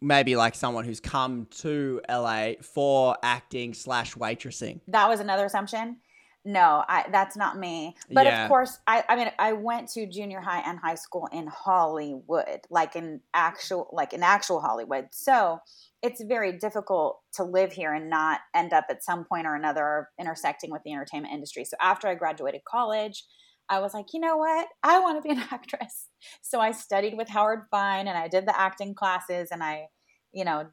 maybe 0.00 0.36
like 0.36 0.54
someone 0.54 0.84
who's 0.84 1.00
come 1.00 1.46
to 1.58 2.00
LA 2.08 2.52
for 2.62 3.16
acting 3.22 3.74
slash 3.74 4.14
waitressing. 4.14 4.80
That 4.88 5.08
was 5.08 5.20
another 5.20 5.44
assumption. 5.46 5.98
No, 6.44 6.84
I, 6.88 7.04
that's 7.12 7.36
not 7.36 7.58
me. 7.58 7.96
But 8.08 8.26
Yeah. 8.26 8.44
of 8.44 8.48
course, 8.48 8.78
I, 8.86 9.04
I 9.08 9.16
mean, 9.16 9.30
I 9.38 9.52
went 9.52 9.88
to 9.90 10.06
junior 10.06 10.40
high 10.40 10.60
and 10.60 10.78
high 10.78 10.94
school 10.94 11.28
in 11.32 11.46
Hollywood, 11.46 12.60
like 12.70 12.96
in 12.96 13.20
actual, 13.34 13.90
like 13.92 14.14
in 14.14 14.22
actual 14.22 14.60
Hollywood. 14.62 15.08
So 15.12 15.58
it's 16.02 16.22
very 16.22 16.56
difficult 16.58 17.20
to 17.34 17.44
live 17.44 17.72
here 17.72 17.92
and 17.92 18.08
not 18.08 18.40
end 18.54 18.72
up 18.72 18.86
at 18.88 19.04
some 19.04 19.24
point 19.24 19.46
or 19.46 19.54
another 19.54 20.08
intersecting 20.18 20.70
with 20.70 20.82
the 20.82 20.92
entertainment 20.92 21.34
industry. 21.34 21.64
So 21.66 21.76
after 21.80 22.08
I 22.08 22.14
graduated 22.14 22.62
college, 22.64 23.24
I 23.68 23.80
was 23.80 23.92
like, 23.92 24.06
you 24.14 24.20
know 24.20 24.38
what? 24.38 24.66
I 24.82 24.98
want 24.98 25.22
to 25.22 25.28
be 25.28 25.34
an 25.34 25.46
actress. 25.50 26.08
So 26.40 26.58
I 26.58 26.72
studied 26.72 27.18
with 27.18 27.28
Howard 27.28 27.66
Fine 27.70 28.08
and 28.08 28.16
I 28.16 28.28
did 28.28 28.46
the 28.46 28.58
acting 28.58 28.94
classes 28.94 29.50
and 29.52 29.62
I, 29.62 29.88
you 30.32 30.46
know, 30.46 30.70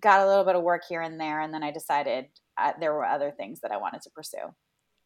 got 0.00 0.20
a 0.20 0.26
little 0.26 0.44
bit 0.44 0.56
of 0.56 0.62
work 0.62 0.82
here 0.88 1.02
and 1.02 1.20
there. 1.20 1.40
And 1.40 1.52
then 1.52 1.62
I 1.62 1.70
decided 1.70 2.26
uh, 2.58 2.72
there 2.80 2.94
were 2.94 3.04
other 3.04 3.30
things 3.30 3.60
that 3.60 3.72
I 3.72 3.76
wanted 3.76 4.00
to 4.02 4.10
pursue. 4.10 4.54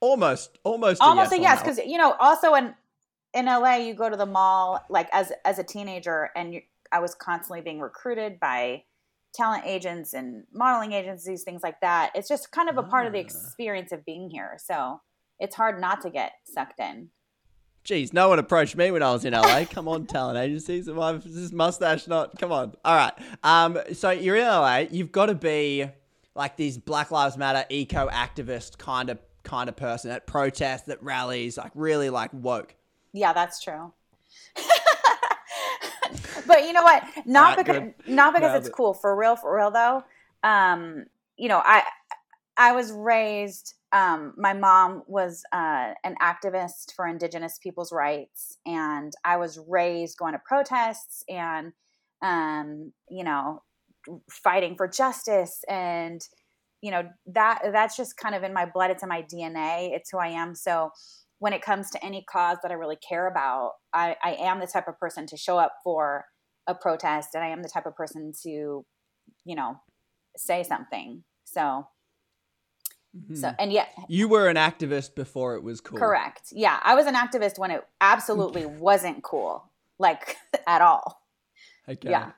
Almost, 0.00 0.58
almost, 0.64 1.00
Almost 1.02 1.32
a 1.32 1.36
yes, 1.36 1.42
yes, 1.42 1.62
because 1.62 1.78
you 1.78 1.98
know, 1.98 2.14
also 2.18 2.54
in 2.54 2.74
in 3.34 3.46
LA, 3.46 3.76
you 3.76 3.94
go 3.94 4.08
to 4.08 4.16
the 4.16 4.26
mall 4.26 4.84
like 4.88 5.08
as 5.12 5.32
as 5.44 5.58
a 5.58 5.62
teenager, 5.64 6.30
and 6.34 6.54
you, 6.54 6.62
I 6.90 7.00
was 7.00 7.14
constantly 7.14 7.60
being 7.60 7.80
recruited 7.80 8.40
by 8.40 8.84
talent 9.34 9.64
agents 9.66 10.14
and 10.14 10.44
modeling 10.52 10.92
agencies, 10.92 11.44
things 11.44 11.62
like 11.62 11.80
that. 11.82 12.10
It's 12.14 12.28
just 12.28 12.50
kind 12.50 12.68
of 12.68 12.78
a 12.78 12.82
part 12.82 13.06
of 13.06 13.12
the 13.12 13.18
Ah. 13.18 13.22
experience 13.22 13.92
of 13.92 14.04
being 14.04 14.28
here. 14.30 14.56
So 14.58 15.00
it's 15.38 15.54
hard 15.54 15.80
not 15.80 16.00
to 16.02 16.10
get 16.10 16.32
sucked 16.44 16.80
in. 16.80 17.10
Jeez, 17.84 18.12
no 18.12 18.28
one 18.28 18.38
approached 18.38 18.76
me 18.76 18.90
when 18.90 19.02
I 19.02 19.12
was 19.12 19.24
in 19.24 19.32
LA. 19.32 19.64
Come 19.70 19.86
on, 19.86 20.06
talent 20.06 20.38
agencies. 20.38 20.90
Why 20.90 21.14
is 21.14 21.34
this 21.34 21.52
mustache 21.52 22.06
not? 22.08 22.38
Come 22.38 22.52
on. 22.52 22.74
All 22.84 22.96
right. 22.96 23.12
Um, 23.42 23.78
so 23.92 24.10
you're 24.10 24.36
in 24.36 24.46
LA. 24.46 24.78
You've 24.90 25.12
got 25.12 25.26
to 25.26 25.34
be 25.34 25.86
like 26.34 26.56
these 26.56 26.76
Black 26.76 27.10
Lives 27.10 27.36
Matter 27.36 27.64
eco 27.70 28.08
activist 28.08 28.78
kind 28.78 29.10
of 29.10 29.18
kind 29.50 29.68
of 29.68 29.74
person 29.76 30.10
that 30.10 30.26
protests, 30.28 30.82
that 30.82 31.02
rallies, 31.02 31.58
like 31.58 31.72
really 31.74 32.08
like 32.08 32.30
woke. 32.32 32.76
Yeah, 33.12 33.32
that's 33.32 33.60
true. 33.60 33.92
but 36.46 36.64
you 36.64 36.72
know 36.72 36.82
what? 36.84 37.02
Not 37.26 37.56
Right, 37.56 37.66
because 37.66 37.82
good. 37.82 37.94
not 38.06 38.32
because 38.34 38.52
Nailed 38.52 38.58
it's 38.60 38.68
it. 38.68 38.72
cool. 38.72 38.94
For 38.94 39.16
real, 39.16 39.34
for 39.36 39.56
real 39.56 39.70
though. 39.72 40.04
Um, 40.44 41.06
you 41.36 41.48
know, 41.48 41.60
I 41.64 41.82
I 42.56 42.72
was 42.72 42.92
raised. 42.92 43.74
Um, 43.92 44.34
my 44.36 44.52
mom 44.52 45.02
was 45.08 45.42
uh, 45.52 45.94
an 46.04 46.14
activist 46.22 46.94
for 46.94 47.08
Indigenous 47.08 47.58
people's 47.58 47.90
rights, 47.90 48.58
and 48.64 49.12
I 49.24 49.36
was 49.36 49.58
raised 49.66 50.16
going 50.16 50.34
to 50.34 50.38
protests 50.44 51.24
and 51.28 51.72
um, 52.22 52.92
you 53.08 53.24
know 53.24 53.62
fighting 54.30 54.76
for 54.76 54.86
justice 54.88 55.64
and 55.68 56.26
you 56.82 56.90
know 56.90 57.02
that 57.26 57.60
that's 57.72 57.96
just 57.96 58.16
kind 58.16 58.34
of 58.34 58.42
in 58.42 58.52
my 58.52 58.66
blood 58.66 58.90
it's 58.90 59.02
in 59.02 59.08
my 59.08 59.22
dna 59.22 59.90
it's 59.94 60.10
who 60.10 60.18
i 60.18 60.28
am 60.28 60.54
so 60.54 60.90
when 61.38 61.52
it 61.52 61.62
comes 61.62 61.90
to 61.90 62.04
any 62.04 62.24
cause 62.30 62.58
that 62.62 62.70
i 62.70 62.74
really 62.74 62.96
care 62.96 63.26
about 63.26 63.72
i, 63.92 64.16
I 64.22 64.32
am 64.40 64.60
the 64.60 64.66
type 64.66 64.88
of 64.88 64.98
person 64.98 65.26
to 65.28 65.36
show 65.36 65.58
up 65.58 65.74
for 65.84 66.24
a 66.66 66.74
protest 66.74 67.30
and 67.34 67.42
i 67.44 67.48
am 67.48 67.62
the 67.62 67.68
type 67.68 67.86
of 67.86 67.96
person 67.96 68.32
to 68.42 68.48
you 69.44 69.56
know 69.56 69.76
say 70.36 70.62
something 70.62 71.24
so 71.44 71.86
so 73.34 73.48
Hmm. 73.48 73.54
and 73.58 73.72
yet 73.72 73.88
You 74.08 74.28
were 74.28 74.46
an 74.48 74.54
activist 74.56 75.16
before 75.16 75.56
it 75.56 75.64
was 75.64 75.80
cool. 75.80 75.98
correct 75.98 76.52
yeah 76.52 76.78
i 76.84 76.94
was 76.94 77.06
an 77.06 77.16
activist 77.16 77.58
when 77.58 77.72
it 77.72 77.82
absolutely 78.00 78.66
wasn't 78.66 79.24
cool 79.24 79.68
like 79.98 80.36
at 80.66 80.80
all. 80.82 81.20
Yeah. 82.10 82.32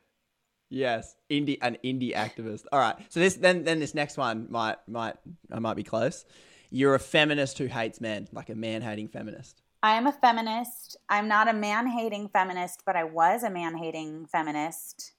Yes, 0.72 1.16
indie 1.30 1.58
an 1.60 1.76
indie 1.84 2.14
activist. 2.14 2.64
All 2.72 2.80
right. 2.80 2.96
So 3.10 3.20
this 3.20 3.34
then 3.34 3.64
then 3.64 3.78
this 3.78 3.94
next 3.94 4.16
one 4.16 4.46
might 4.50 4.76
might 4.88 5.16
I 5.52 5.58
might 5.58 5.74
be 5.76 5.82
close. 5.84 6.24
You're 6.70 6.94
a 6.94 6.98
feminist 6.98 7.58
who 7.58 7.66
hates 7.66 8.00
men, 8.00 8.28
like 8.32 8.48
a 8.48 8.54
man 8.54 8.80
hating 8.80 9.08
feminist. 9.08 9.60
I 9.82 9.94
am 9.96 10.06
a 10.06 10.12
feminist. 10.12 10.96
I'm 11.10 11.28
not 11.28 11.46
a 11.48 11.52
man 11.52 11.86
hating 11.88 12.30
feminist, 12.30 12.84
but 12.86 12.96
I 12.96 13.04
was 13.04 13.42
a 13.42 13.50
man 13.50 13.76
hating 13.76 14.26
feminist. 14.32 15.12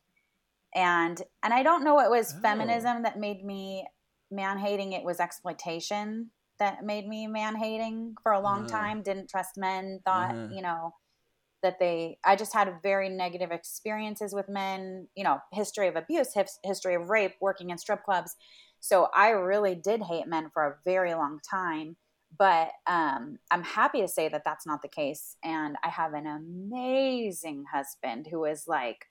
And 0.73 1.21
and 1.43 1.53
I 1.53 1.61
don't 1.61 1.83
know 1.83 1.99
it 1.99 2.09
was 2.09 2.33
Oh. 2.35 2.39
feminism 2.41 3.03
that 3.03 3.19
made 3.19 3.45
me 3.45 3.85
man 4.31 4.57
hating, 4.57 4.93
it 4.93 5.03
was 5.03 5.19
exploitation 5.19 6.31
that 6.57 6.83
made 6.83 7.07
me 7.07 7.27
man 7.27 7.55
hating 7.55 8.15
for 8.23 8.31
a 8.31 8.39
long 8.39 8.61
Uh-huh. 8.61 8.71
time. 8.71 9.03
Didn't 9.03 9.29
trust 9.29 9.55
men, 9.57 9.99
thought, 10.03 10.31
Uh-huh. 10.31 10.47
you 10.49 10.63
know, 10.63 10.95
that 11.63 11.79
they 11.79 12.19
I 12.23 12.35
just 12.35 12.53
had 12.53 12.81
very 12.83 13.09
negative 13.09 13.51
experiences 13.51 14.33
with 14.33 14.47
men, 14.47 15.07
you 15.15 15.23
know, 15.23 15.39
history 15.51 15.87
of 15.87 15.95
abuse, 15.95 16.33
his, 16.33 16.59
history 16.63 16.95
of 16.95 17.09
rape, 17.09 17.33
working 17.41 17.71
in 17.71 17.77
strip 17.77 18.03
clubs. 18.03 18.35
So 18.79 19.07
I 19.15 19.29
really 19.29 19.73
did 19.75 20.01
hate 20.03 20.27
men 20.27 20.49
for 20.53 20.63
a 20.63 20.75
very 20.85 21.13
long 21.15 21.39
time 21.49 21.95
but 22.37 22.69
um, 22.87 23.37
I'm 23.51 23.63
happy 23.63 24.01
to 24.01 24.07
say 24.07 24.27
that 24.27 24.41
that's 24.43 24.65
not 24.65 24.81
the 24.81 24.87
case. 24.87 25.35
And 25.43 25.75
I 25.83 25.89
have 25.89 26.13
an 26.13 26.25
amazing 26.25 27.65
husband 27.71 28.27
who 28.31 28.45
is 28.45 28.63
like 28.67 29.05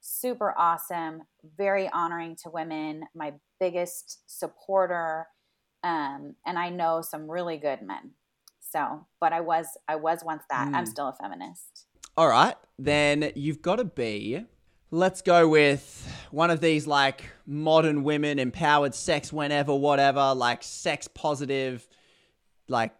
super 0.00 0.54
awesome, 0.56 1.22
very 1.56 1.88
honoring 1.90 2.36
to 2.44 2.50
women, 2.50 3.04
my 3.14 3.34
biggest 3.60 4.20
supporter, 4.26 5.26
um, 5.84 6.34
and 6.46 6.58
I 6.58 6.70
know 6.70 7.02
some 7.02 7.30
really 7.30 7.56
good 7.58 7.82
men. 7.82 8.12
So, 8.60 9.06
but 9.20 9.32
I 9.32 9.40
was 9.40 9.66
I 9.86 9.96
was 9.96 10.24
once 10.24 10.44
that. 10.48 10.68
I'm 10.72 10.84
Mm. 10.84 10.88
still 10.88 11.08
a 11.08 11.12
feminist. 11.20 11.86
All 12.16 12.28
right. 12.28 12.54
Then 12.78 13.32
you've 13.34 13.62
got 13.62 13.76
to 13.76 13.84
be 13.84 14.44
let's 14.90 15.22
go 15.22 15.48
with 15.48 16.06
one 16.30 16.50
of 16.50 16.60
these 16.60 16.86
like 16.86 17.24
modern 17.46 18.02
women 18.04 18.38
empowered 18.38 18.94
sex 18.94 19.32
whenever 19.32 19.74
whatever 19.74 20.34
like 20.34 20.62
sex 20.62 21.08
positive 21.08 21.86
like 22.68 22.92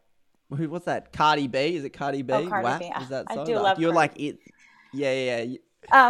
who 0.56 0.70
what's 0.70 0.86
that 0.86 1.12
Cardi 1.12 1.48
B 1.48 1.76
is 1.76 1.84
it 1.84 1.90
Cardi 1.90 2.22
B 2.22 2.32
Oh, 2.32 2.46
Cardi 2.48 2.64
WAP? 2.64 2.80
B. 2.80 2.90
is 3.02 3.08
that 3.10 3.26
I 3.28 3.44
do 3.44 3.54
Like, 3.56 3.62
love 3.62 3.78
you're 3.78 3.92
like 3.92 4.18
it 4.18 4.38
yeah 4.94 5.12
yeah 5.12 5.42
yeah. 5.42 5.58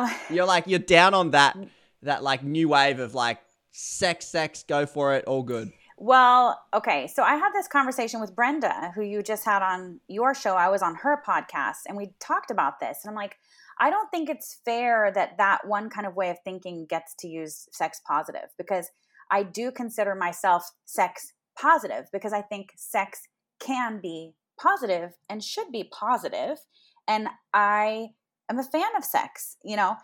Um, 0.04 0.10
you're 0.30 0.46
like 0.46 0.68
you're 0.68 0.78
down 0.78 1.14
on 1.14 1.32
that 1.32 1.56
that 2.02 2.22
like 2.22 2.44
new 2.44 2.68
wave 2.68 3.00
of 3.00 3.14
like 3.16 3.40
sex 3.72 4.26
sex 4.28 4.64
go 4.68 4.86
for 4.86 5.14
it 5.14 5.24
all 5.24 5.42
good 5.42 5.72
Well, 6.04 6.60
okay. 6.74 7.06
So 7.06 7.22
I 7.22 7.36
had 7.36 7.52
this 7.54 7.68
conversation 7.68 8.20
with 8.20 8.34
Brenda, 8.34 8.90
who 8.92 9.02
you 9.02 9.22
just 9.22 9.44
had 9.44 9.62
on 9.62 10.00
your 10.08 10.34
show. 10.34 10.56
I 10.56 10.68
was 10.68 10.82
on 10.82 10.96
her 10.96 11.22
podcast 11.24 11.86
and 11.86 11.96
we 11.96 12.10
talked 12.18 12.50
about 12.50 12.80
this. 12.80 12.98
And 13.04 13.10
I'm 13.10 13.14
like, 13.14 13.36
I 13.78 13.88
don't 13.88 14.10
think 14.10 14.28
it's 14.28 14.58
fair 14.64 15.12
that 15.14 15.38
that 15.38 15.64
one 15.64 15.88
kind 15.90 16.04
of 16.04 16.16
way 16.16 16.28
of 16.30 16.38
thinking 16.42 16.86
gets 16.86 17.14
to 17.20 17.28
use 17.28 17.68
sex 17.70 18.00
positive 18.04 18.48
because 18.58 18.90
I 19.30 19.44
do 19.44 19.70
consider 19.70 20.16
myself 20.16 20.72
sex 20.86 21.34
positive 21.56 22.06
because 22.12 22.32
I 22.32 22.42
think 22.42 22.72
sex 22.74 23.20
can 23.60 24.00
be 24.00 24.32
positive 24.60 25.12
and 25.30 25.40
should 25.40 25.70
be 25.70 25.84
positive. 25.84 26.58
And 27.06 27.28
I 27.54 28.08
am 28.50 28.58
a 28.58 28.64
fan 28.64 28.90
of 28.96 29.04
sex, 29.04 29.56
you 29.62 29.76
know, 29.76 29.94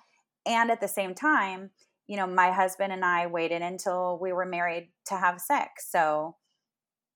and 0.46 0.70
at 0.70 0.80
the 0.80 0.86
same 0.86 1.16
time, 1.16 1.70
you 2.08 2.16
know, 2.16 2.26
my 2.26 2.50
husband 2.50 2.92
and 2.92 3.04
I 3.04 3.26
waited 3.26 3.62
until 3.62 4.18
we 4.20 4.32
were 4.32 4.46
married 4.46 4.90
to 5.06 5.16
have 5.16 5.40
sex. 5.40 5.88
So 5.90 6.36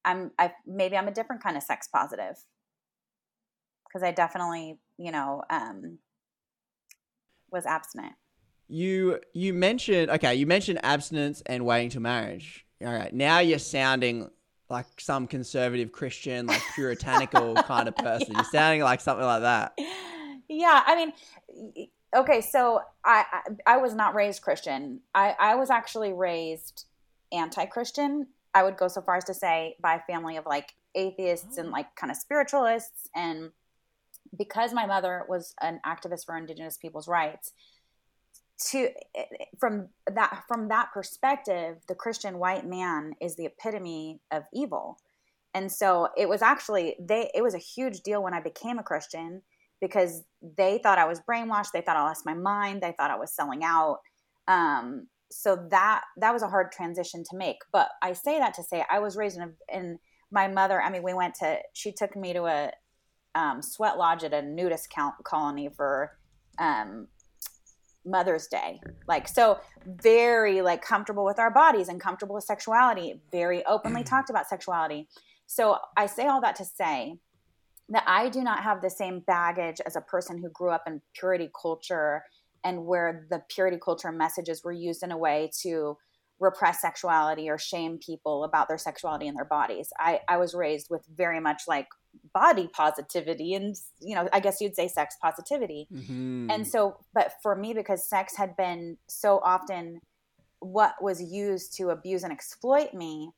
I'm 0.05 0.31
I 0.39 0.53
maybe 0.67 0.97
I'm 0.97 1.09
a 1.09 1.13
different 1.13 1.43
kind 1.43 1.57
of 1.57 1.63
sex 1.63 1.89
positive. 1.89 2.37
Cuz 3.93 4.03
I 4.03 4.13
definitely, 4.13 4.79
you 4.99 5.11
know, 5.11 5.43
um 5.51 5.99
was 7.51 7.67
abstinent. 7.67 8.15
you 8.69 9.21
you 9.35 9.53
mentioned 9.53 10.11
okay 10.11 10.35
you 10.35 10.47
mentioned 10.47 10.79
abstinence 10.83 11.43
and 11.47 11.67
waiting 11.67 11.91
to 11.91 12.01
marriage 12.01 12.65
all 12.83 12.93
right 12.93 13.13
now 13.13 13.39
you're 13.41 13.59
sounding 13.59 14.31
like 14.71 14.87
some 14.99 15.27
conservative 15.27 15.93
christian 15.93 16.47
like 16.47 16.63
puritanical 16.75 17.55
kind 17.57 17.89
of 17.89 17.95
person 18.09 18.35
you're 18.35 18.45
sounding 18.45 18.81
like 18.81 19.03
something 19.03 19.27
like 19.27 19.43
that 19.43 19.75
Yeah, 20.49 20.83
I 20.87 20.97
mean 20.97 21.91
okay, 22.15 22.41
so 22.41 22.81
I 23.05 23.25
I, 23.67 23.75
I 23.75 23.77
was 23.79 23.95
not 23.95 24.15
raised 24.15 24.43
Christian. 24.43 25.01
I 25.15 25.35
I 25.39 25.55
was 25.55 25.71
actually 25.71 26.13
raised 26.13 26.85
anti-Christian. 27.33 28.29
I 28.55 28.63
would 28.63 28.77
go 28.77 28.89
so 28.89 29.01
far 29.01 29.17
as 29.17 29.25
to 29.25 29.35
say 29.35 29.77
by 29.81 29.95
a 29.95 30.01
family 30.01 30.37
of 30.37 30.47
like 30.47 30.75
atheists 30.95 31.57
and 31.57 31.71
like 31.71 31.95
kind 31.97 32.11
of 32.11 32.17
spiritualists 32.17 33.09
and 33.15 33.51
because 34.37 34.73
my 34.73 34.87
mother 34.87 35.25
was 35.29 35.55
an 35.61 35.81
activist 35.87 36.27
for 36.27 36.37
indigenous 36.37 36.77
people's 36.77 37.09
rights 37.09 37.53
to 38.59 38.89
from 39.59 39.89
that 40.07 40.45
from 40.47 40.69
that 40.69 40.91
perspective 40.93 41.79
the 41.89 41.95
christian 41.95 42.39
white 42.39 42.67
man 42.67 43.15
is 43.21 43.37
the 43.37 43.47
epitome 43.47 44.21
of 44.31 44.45
evil 44.53 44.99
and 45.55 45.71
so 45.71 46.09
it 46.17 46.29
was 46.29 46.43
actually 46.43 46.95
they 47.01 47.31
it 47.35 47.43
was 47.43 47.55
a 47.55 47.59
huge 47.59 48.01
deal 48.03 48.23
when 48.23 48.35
i 48.35 48.41
became 48.41 48.79
a 48.79 48.83
christian 48.83 49.43
because 49.83 50.23
they 50.57 50.79
thought 50.83 50.99
i 50.99 51.05
was 51.05 51.21
brainwashed 51.29 51.73
they 51.75 51.83
thought 51.83 51.97
i 51.97 52.03
lost 52.03 52.25
my 52.25 52.33
mind 52.33 52.83
they 52.83 52.95
thought 52.97 53.11
i 53.11 53.17
was 53.17 53.35
selling 53.35 53.63
out 53.63 53.99
um, 54.49 55.07
so 55.31 55.67
that 55.71 56.03
that 56.17 56.33
was 56.33 56.43
a 56.43 56.49
hard 56.49 56.73
transition 56.73 57.23
to 57.29 57.37
make 57.37 57.59
but 57.73 57.91
i 58.01 58.15
say 58.15 58.39
that 58.39 58.55
to 58.55 58.63
say 58.63 58.83
i 58.91 58.99
was 58.99 59.17
raised 59.17 59.37
in, 59.37 59.43
a, 59.43 59.77
in 59.77 59.99
my 60.31 60.49
mother 60.49 60.81
i 60.81 60.89
mean 60.89 61.03
we 61.03 61.13
went 61.13 61.35
to 61.35 61.59
she 61.75 61.93
took 61.93 62.17
me 62.17 62.33
to 62.33 62.45
a 62.45 62.71
um, 63.35 63.61
sweat 63.63 63.99
lodge 63.99 64.25
at 64.25 64.33
a 64.33 64.43
nudist 64.43 64.89
count 64.91 65.15
colony 65.25 65.69
for 65.75 66.13
um, 66.59 67.09
Mother's 68.05 68.47
Day. 68.47 68.81
Like, 69.07 69.29
so 69.29 69.61
very 69.87 70.63
like 70.63 70.83
comfortable 70.83 71.25
with 71.25 71.39
our 71.39 71.51
bodies 71.51 71.89
and 71.89 72.01
comfortable 72.01 72.35
with 72.35 72.45
sexuality, 72.45 73.21
very 73.31 73.65
openly 73.67 74.03
talked 74.05 74.31
about 74.31 74.49
sexuality. 74.49 75.09
So 75.47 75.79
I 75.97 76.07
say 76.07 76.27
all 76.27 76.41
that 76.41 76.57
to 76.57 76.65
say 76.65 77.19
that 77.89 78.05
I 78.07 78.29
do 78.29 78.43
not 78.43 78.63
have 78.63 78.81
the 78.81 78.91
same 78.91 79.21
baggage 79.21 79.81
as 79.85 79.97
a 79.97 80.01
person 80.01 80.39
who 80.39 80.49
grew 80.51 80.71
up 80.71 80.85
in 80.87 81.01
purity 81.15 81.51
culture 81.61 82.23
and 82.65 82.87
where 82.87 83.27
the 83.31 83.43
purity 83.49 83.79
culture 83.83 84.13
messages 84.13 84.63
were 84.65 84.73
used 84.73 85.03
in 85.03 85.11
a 85.11 85.19
way 85.19 85.51
to 85.63 85.97
repress 86.41 86.81
sexuality 86.81 87.49
or 87.49 87.57
shame 87.57 87.99
people 87.99 88.45
about 88.45 88.69
their 88.69 88.79
sexuality 88.79 89.29
and 89.29 89.37
their 89.37 89.45
bodies. 89.45 89.93
I, 89.99 90.21
I 90.29 90.37
was 90.39 90.55
raised 90.55 90.89
with 90.91 91.05
very 91.17 91.39
much 91.39 91.63
like 91.69 91.87
body 92.35 92.69
positivity 92.73 93.55
and, 93.55 93.77
you 94.01 94.15
know, 94.15 94.29
I 94.33 94.41
guess 94.41 94.61
you'd 94.61 94.75
say 94.75 94.89
sex 94.89 95.17
positivity. 95.23 95.87
Mhm. 95.93 96.51
And 96.51 96.67
so, 96.67 96.99
but 97.15 97.35
for 97.43 97.55
me, 97.55 97.75
because 97.75 98.09
sex 98.09 98.37
had 98.37 98.57
been 98.57 98.99
so 99.09 99.41
often 99.45 100.01
what 100.59 100.95
was 101.01 101.23
used 101.23 101.77
to 101.77 101.91
abuse 101.91 102.23
and 102.25 102.33
exploit 102.33 102.93
me, 102.93 103.31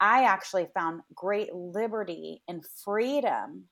I 0.00 0.24
actually 0.24 0.68
found 0.74 1.02
great 1.14 1.54
liberty 1.54 2.42
and 2.48 2.64
freedom 2.84 3.64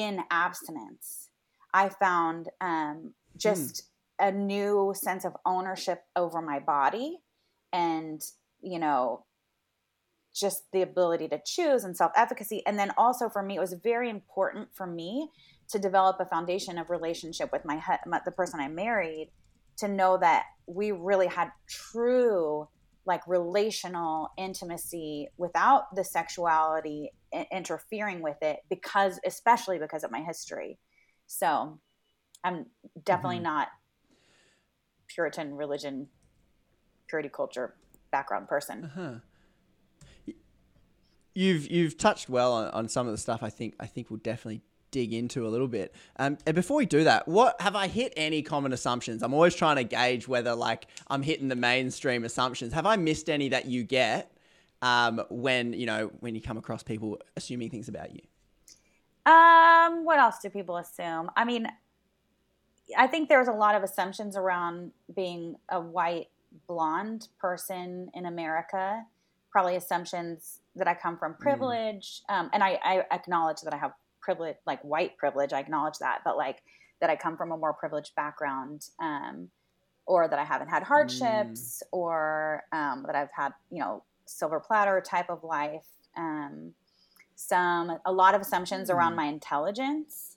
in 0.00 0.20
abstinence. 0.30 1.30
I 1.72 1.88
found 1.88 2.48
um, 2.60 3.14
just 3.36 3.84
a 4.18 4.32
new 4.32 4.92
sense 4.96 5.24
of 5.24 5.36
ownership 5.46 6.02
over 6.16 6.42
my 6.42 6.58
body 6.58 7.18
and, 7.72 8.20
you 8.60 8.78
know, 8.78 9.24
just 10.34 10.70
the 10.72 10.82
ability 10.82 11.28
to 11.28 11.40
choose 11.44 11.84
and 11.84 11.96
self 11.96 12.12
efficacy. 12.16 12.62
And 12.66 12.78
then 12.78 12.92
also 12.96 13.28
for 13.28 13.42
me, 13.42 13.56
it 13.56 13.60
was 13.60 13.74
very 13.74 14.10
important 14.10 14.68
for 14.74 14.86
me 14.86 15.28
to 15.70 15.78
develop 15.78 16.18
a 16.20 16.26
foundation 16.26 16.78
of 16.78 16.90
relationship 16.90 17.50
with 17.52 17.64
my, 17.64 17.82
my 18.06 18.20
the 18.24 18.30
person 18.30 18.60
I 18.60 18.68
married 18.68 19.30
to 19.78 19.88
know 19.88 20.18
that 20.18 20.44
we 20.66 20.92
really 20.92 21.26
had 21.26 21.50
true 21.68 22.68
like 23.06 23.26
relational 23.26 24.30
intimacy 24.36 25.28
without 25.36 25.94
the 25.94 26.04
sexuality 26.04 27.10
interfering 27.50 28.22
with 28.22 28.42
it 28.42 28.60
because 28.68 29.20
especially 29.24 29.78
because 29.78 30.04
of 30.04 30.10
my 30.10 30.20
history 30.20 30.78
so 31.26 31.78
i'm 32.44 32.66
definitely 33.04 33.36
mm-hmm. 33.36 33.44
not 33.44 33.68
puritan 35.06 35.54
religion 35.54 36.08
purity 37.06 37.28
culture 37.28 37.74
background 38.10 38.48
person 38.48 38.84
uh-huh 38.84 39.18
you've 41.34 41.70
you've 41.70 41.96
touched 41.96 42.28
well 42.28 42.52
on, 42.52 42.68
on 42.68 42.88
some 42.88 43.06
of 43.06 43.12
the 43.12 43.18
stuff 43.18 43.42
I 43.42 43.50
think 43.50 43.74
I 43.80 43.86
think 43.86 44.10
we'll 44.10 44.18
definitely 44.18 44.62
dig 44.90 45.12
into 45.12 45.46
a 45.46 45.50
little 45.50 45.68
bit. 45.68 45.94
Um, 46.16 46.36
and 46.46 46.54
before 46.54 46.76
we 46.76 46.86
do 46.86 47.04
that, 47.04 47.28
what 47.28 47.60
have 47.60 47.76
I 47.76 47.86
hit 47.86 48.12
any 48.16 48.42
common 48.42 48.72
assumptions? 48.72 49.22
I'm 49.22 49.32
always 49.32 49.54
trying 49.54 49.76
to 49.76 49.84
gauge 49.84 50.26
whether 50.26 50.54
like 50.54 50.86
I'm 51.08 51.22
hitting 51.22 51.48
the 51.48 51.56
mainstream 51.56 52.24
assumptions. 52.24 52.72
Have 52.72 52.86
I 52.86 52.96
missed 52.96 53.30
any 53.30 53.48
that 53.50 53.66
you 53.66 53.84
get 53.84 54.32
um, 54.82 55.22
when 55.30 55.72
you 55.72 55.86
know 55.86 56.10
when 56.20 56.34
you 56.34 56.40
come 56.40 56.56
across 56.56 56.82
people 56.82 57.18
assuming 57.36 57.70
things 57.70 57.88
about 57.88 58.14
you? 58.14 58.22
Um, 59.30 60.04
what 60.04 60.18
else 60.18 60.38
do 60.42 60.48
people 60.48 60.76
assume? 60.76 61.30
I 61.36 61.44
mean, 61.44 61.68
I 62.96 63.06
think 63.06 63.28
there's 63.28 63.48
a 63.48 63.52
lot 63.52 63.74
of 63.74 63.82
assumptions 63.82 64.36
around 64.36 64.92
being 65.14 65.56
a 65.68 65.80
white 65.80 66.28
blonde 66.66 67.28
person 67.38 68.10
in 68.14 68.26
America. 68.26 69.04
Probably 69.52 69.76
assumptions 69.76 70.60
that 70.76 70.88
I 70.88 70.94
come 70.94 71.18
from 71.18 71.34
mm. 71.34 71.38
privilege, 71.38 72.22
mm. 72.30 72.34
um, 72.34 72.50
and 72.52 72.62
I, 72.62 72.78
I 72.82 73.04
acknowledge 73.10 73.60
that 73.62 73.74
I 73.74 73.78
have 73.78 73.92
privilege, 74.20 74.56
like 74.66 74.80
white 74.82 75.16
privilege. 75.18 75.52
I 75.52 75.60
acknowledge 75.60 75.98
that, 75.98 76.20
but 76.24 76.36
like 76.36 76.62
that 77.00 77.10
I 77.10 77.16
come 77.16 77.36
from 77.36 77.52
a 77.52 77.56
more 77.56 77.72
privileged 77.72 78.14
background, 78.14 78.86
um, 79.00 79.48
or 80.06 80.28
that 80.28 80.38
I 80.38 80.44
haven't 80.44 80.68
had 80.68 80.82
hardships, 80.82 81.82
mm. 81.82 81.88
or 81.92 82.64
um, 82.72 83.04
that 83.06 83.16
I've 83.16 83.30
had, 83.36 83.52
you 83.70 83.80
know, 83.80 84.02
silver 84.30 84.60
platter 84.60 85.00
type 85.00 85.30
of 85.30 85.44
life. 85.44 85.86
Um, 86.16 86.74
some 87.36 87.98
a 88.04 88.12
lot 88.12 88.34
of 88.34 88.40
assumptions 88.40 88.90
mm. 88.90 88.94
around 88.94 89.16
my 89.16 89.24
intelligence. 89.24 90.36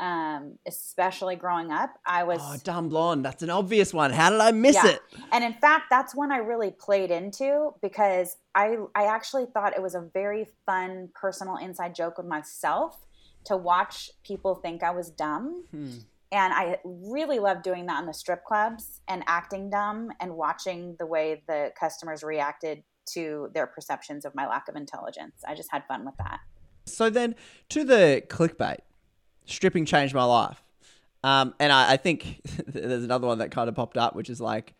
Um, 0.00 0.60
especially 0.64 1.34
growing 1.34 1.72
up, 1.72 1.98
I 2.06 2.22
was 2.22 2.38
oh, 2.40 2.56
dumb 2.62 2.88
blonde. 2.88 3.24
That's 3.24 3.42
an 3.42 3.50
obvious 3.50 3.92
one. 3.92 4.12
How 4.12 4.30
did 4.30 4.38
I 4.38 4.52
miss 4.52 4.76
yeah. 4.76 4.90
it? 4.90 5.02
And 5.32 5.42
in 5.42 5.54
fact, 5.54 5.86
that's 5.90 6.14
one 6.14 6.30
I 6.30 6.36
really 6.36 6.70
played 6.70 7.10
into 7.10 7.74
because 7.82 8.36
I 8.54 8.76
I 8.94 9.06
actually 9.06 9.46
thought 9.46 9.74
it 9.74 9.82
was 9.82 9.96
a 9.96 10.08
very 10.14 10.46
fun 10.66 11.08
personal 11.14 11.56
inside 11.56 11.96
joke 11.96 12.16
with 12.16 12.28
myself 12.28 13.06
to 13.46 13.56
watch 13.56 14.12
people 14.22 14.54
think 14.54 14.84
I 14.84 14.92
was 14.92 15.10
dumb. 15.10 15.64
Hmm. 15.72 15.90
And 16.30 16.52
I 16.52 16.78
really 16.84 17.38
loved 17.38 17.62
doing 17.62 17.86
that 17.86 18.00
in 18.00 18.06
the 18.06 18.12
strip 18.12 18.44
clubs 18.44 19.00
and 19.08 19.24
acting 19.26 19.70
dumb 19.70 20.12
and 20.20 20.36
watching 20.36 20.94
the 20.98 21.06
way 21.06 21.42
the 21.46 21.72
customers 21.78 22.22
reacted 22.22 22.84
to 23.12 23.50
their 23.54 23.66
perceptions 23.66 24.24
of 24.24 24.34
my 24.34 24.46
lack 24.46 24.68
of 24.68 24.76
intelligence. 24.76 25.42
I 25.46 25.54
just 25.54 25.70
had 25.70 25.84
fun 25.86 26.04
with 26.04 26.16
that. 26.18 26.40
So 26.86 27.10
then 27.10 27.34
to 27.70 27.84
the 27.84 28.22
clickbait, 28.28 28.78
stripping 29.44 29.84
changed 29.84 30.14
my 30.14 30.24
life. 30.24 30.62
Um, 31.24 31.54
and 31.58 31.72
I, 31.72 31.92
I 31.92 31.96
think 31.96 32.40
there's 32.66 33.04
another 33.04 33.26
one 33.26 33.38
that 33.38 33.50
kind 33.50 33.68
of 33.68 33.74
popped 33.74 33.96
up, 33.96 34.14
which 34.14 34.30
is 34.30 34.40
like, 34.40 34.74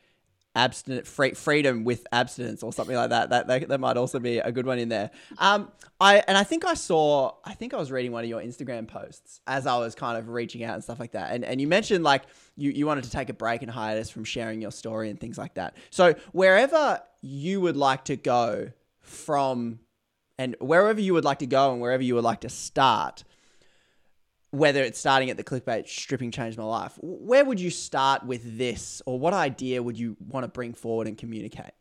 abstinent 0.58 1.06
free, 1.06 1.32
freedom 1.32 1.84
with 1.84 2.04
abstinence 2.10 2.62
or 2.64 2.72
something 2.72 2.96
like 2.96 3.10
that. 3.10 3.30
that. 3.30 3.46
That 3.46 3.68
that 3.68 3.80
might 3.80 3.96
also 3.96 4.18
be 4.18 4.38
a 4.38 4.50
good 4.50 4.66
one 4.66 4.78
in 4.78 4.88
there. 4.88 5.10
Um, 5.38 5.70
I 6.00 6.22
and 6.26 6.36
I 6.36 6.42
think 6.42 6.66
I 6.66 6.74
saw. 6.74 7.34
I 7.44 7.54
think 7.54 7.72
I 7.72 7.76
was 7.76 7.90
reading 7.92 8.12
one 8.12 8.24
of 8.24 8.28
your 8.28 8.40
Instagram 8.40 8.88
posts 8.88 9.40
as 9.46 9.66
I 9.66 9.78
was 9.78 9.94
kind 9.94 10.18
of 10.18 10.28
reaching 10.28 10.64
out 10.64 10.74
and 10.74 10.82
stuff 10.82 10.98
like 10.98 11.12
that. 11.12 11.32
And 11.32 11.44
and 11.44 11.60
you 11.60 11.68
mentioned 11.68 12.04
like 12.04 12.24
you 12.56 12.70
you 12.72 12.86
wanted 12.86 13.04
to 13.04 13.10
take 13.10 13.30
a 13.30 13.34
break 13.34 13.62
and 13.62 13.70
hiatus 13.70 14.10
from 14.10 14.24
sharing 14.24 14.60
your 14.60 14.72
story 14.72 15.08
and 15.10 15.18
things 15.18 15.38
like 15.38 15.54
that. 15.54 15.76
So 15.90 16.14
wherever 16.32 17.00
you 17.22 17.60
would 17.60 17.76
like 17.76 18.04
to 18.06 18.16
go 18.16 18.72
from, 19.00 19.78
and 20.38 20.56
wherever 20.60 21.00
you 21.00 21.14
would 21.14 21.24
like 21.24 21.38
to 21.38 21.46
go 21.46 21.72
and 21.72 21.80
wherever 21.80 22.02
you 22.02 22.16
would 22.16 22.24
like 22.24 22.40
to 22.40 22.48
start 22.48 23.24
whether 24.50 24.82
it's 24.82 24.98
starting 24.98 25.30
at 25.30 25.36
the 25.36 25.44
clickbait 25.44 25.88
stripping 25.88 26.30
changed 26.30 26.58
my 26.58 26.64
life. 26.64 26.98
Where 27.00 27.44
would 27.44 27.60
you 27.60 27.70
start 27.70 28.24
with 28.24 28.58
this 28.58 29.02
or 29.06 29.18
what 29.18 29.34
idea 29.34 29.82
would 29.82 29.98
you 29.98 30.16
want 30.28 30.44
to 30.44 30.48
bring 30.48 30.74
forward 30.74 31.06
and 31.06 31.16
communicate? 31.18 31.72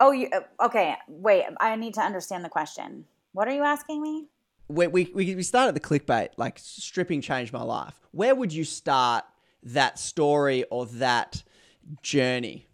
Oh 0.00 0.10
you 0.10 0.28
uh, 0.32 0.64
okay 0.66 0.96
wait 1.06 1.44
i 1.60 1.76
need 1.76 1.94
to 1.94 2.00
understand 2.00 2.44
the 2.44 2.48
question. 2.48 3.04
What 3.32 3.48
are 3.48 3.54
you 3.54 3.62
asking 3.62 4.02
me? 4.02 4.26
We, 4.68 4.86
we, 4.86 5.10
we 5.14 5.42
started 5.42 5.74
the 5.74 5.80
clickbait 5.80 6.30
like 6.36 6.58
stripping 6.58 7.20
changed 7.20 7.52
my 7.52 7.62
life. 7.62 7.94
Where 8.10 8.34
would 8.34 8.52
you 8.52 8.64
start 8.64 9.24
that 9.62 9.98
story 9.98 10.64
or 10.70 10.86
that 10.86 11.42
journey? 12.02 12.66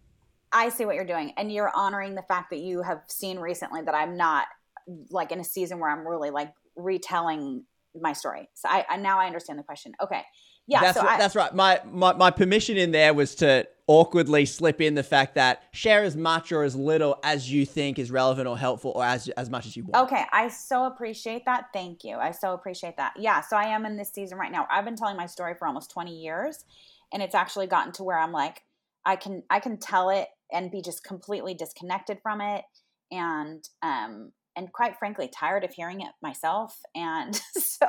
I 0.51 0.69
see 0.69 0.85
what 0.85 0.95
you're 0.95 1.05
doing 1.05 1.33
and 1.37 1.51
you're 1.51 1.71
honoring 1.75 2.15
the 2.15 2.23
fact 2.23 2.49
that 2.49 2.59
you 2.59 2.81
have 2.81 3.01
seen 3.07 3.37
recently 3.39 3.81
that 3.81 3.93
i'm 3.93 4.17
not 4.17 4.47
like 5.11 5.31
in 5.31 5.39
a 5.39 5.43
season 5.43 5.79
where 5.79 5.89
i'm 5.89 6.07
really 6.07 6.31
like 6.31 6.53
retelling 6.75 7.63
my 7.99 8.13
story. 8.13 8.49
So 8.53 8.69
I, 8.69 8.85
I 8.89 8.97
now 8.97 9.19
I 9.19 9.25
understand 9.25 9.59
the 9.59 9.63
question. 9.63 9.93
Okay. 10.01 10.23
Yeah, 10.67 10.81
that's 10.81 10.99
so 10.99 11.03
right, 11.03 11.15
I, 11.15 11.17
that's 11.17 11.35
right. 11.35 11.53
My, 11.55 11.81
my 11.91 12.13
my 12.13 12.29
permission 12.29 12.77
in 12.77 12.91
there 12.91 13.11
was 13.15 13.33
to 13.35 13.67
awkwardly 13.87 14.45
slip 14.45 14.79
in 14.79 14.93
the 14.93 15.01
fact 15.01 15.33
that 15.33 15.63
share 15.71 16.03
as 16.03 16.15
much 16.15 16.51
or 16.51 16.61
as 16.61 16.75
little 16.75 17.17
as 17.23 17.51
you 17.51 17.65
think 17.65 17.97
is 17.97 18.11
relevant 18.11 18.47
or 18.47 18.55
helpful, 18.55 18.91
or 18.93 19.03
as 19.03 19.29
as 19.29 19.49
much 19.49 19.65
as 19.65 19.75
you 19.75 19.83
want. 19.85 20.11
Okay, 20.11 20.23
I 20.31 20.47
so 20.49 20.85
appreciate 20.85 21.43
that. 21.45 21.69
Thank 21.73 22.03
you. 22.03 22.17
I 22.17 22.29
so 22.29 22.53
appreciate 22.53 22.97
that. 22.97 23.13
Yeah, 23.17 23.41
so 23.41 23.57
I 23.57 23.63
am 23.63 23.83
in 23.87 23.97
this 23.97 24.13
season 24.13 24.37
right 24.37 24.51
now. 24.51 24.67
I've 24.69 24.85
been 24.85 24.95
telling 24.95 25.17
my 25.17 25.25
story 25.25 25.55
for 25.57 25.67
almost 25.67 25.89
twenty 25.89 26.21
years, 26.21 26.63
and 27.11 27.23
it's 27.23 27.33
actually 27.33 27.65
gotten 27.65 27.91
to 27.93 28.03
where 28.03 28.19
I'm 28.19 28.31
like, 28.31 28.61
I 29.03 29.15
can 29.15 29.41
I 29.49 29.59
can 29.59 29.79
tell 29.79 30.11
it 30.11 30.27
and 30.51 30.69
be 30.69 30.83
just 30.83 31.03
completely 31.03 31.55
disconnected 31.55 32.19
from 32.21 32.41
it, 32.41 32.63
and 33.09 33.67
um, 33.81 34.33
and 34.59 34.73
quite 34.73 34.97
frankly 34.97 35.29
tired 35.33 35.63
of 35.63 35.71
hearing 35.71 36.01
it 36.01 36.11
myself 36.21 36.77
and 36.93 37.35
so 37.57 37.87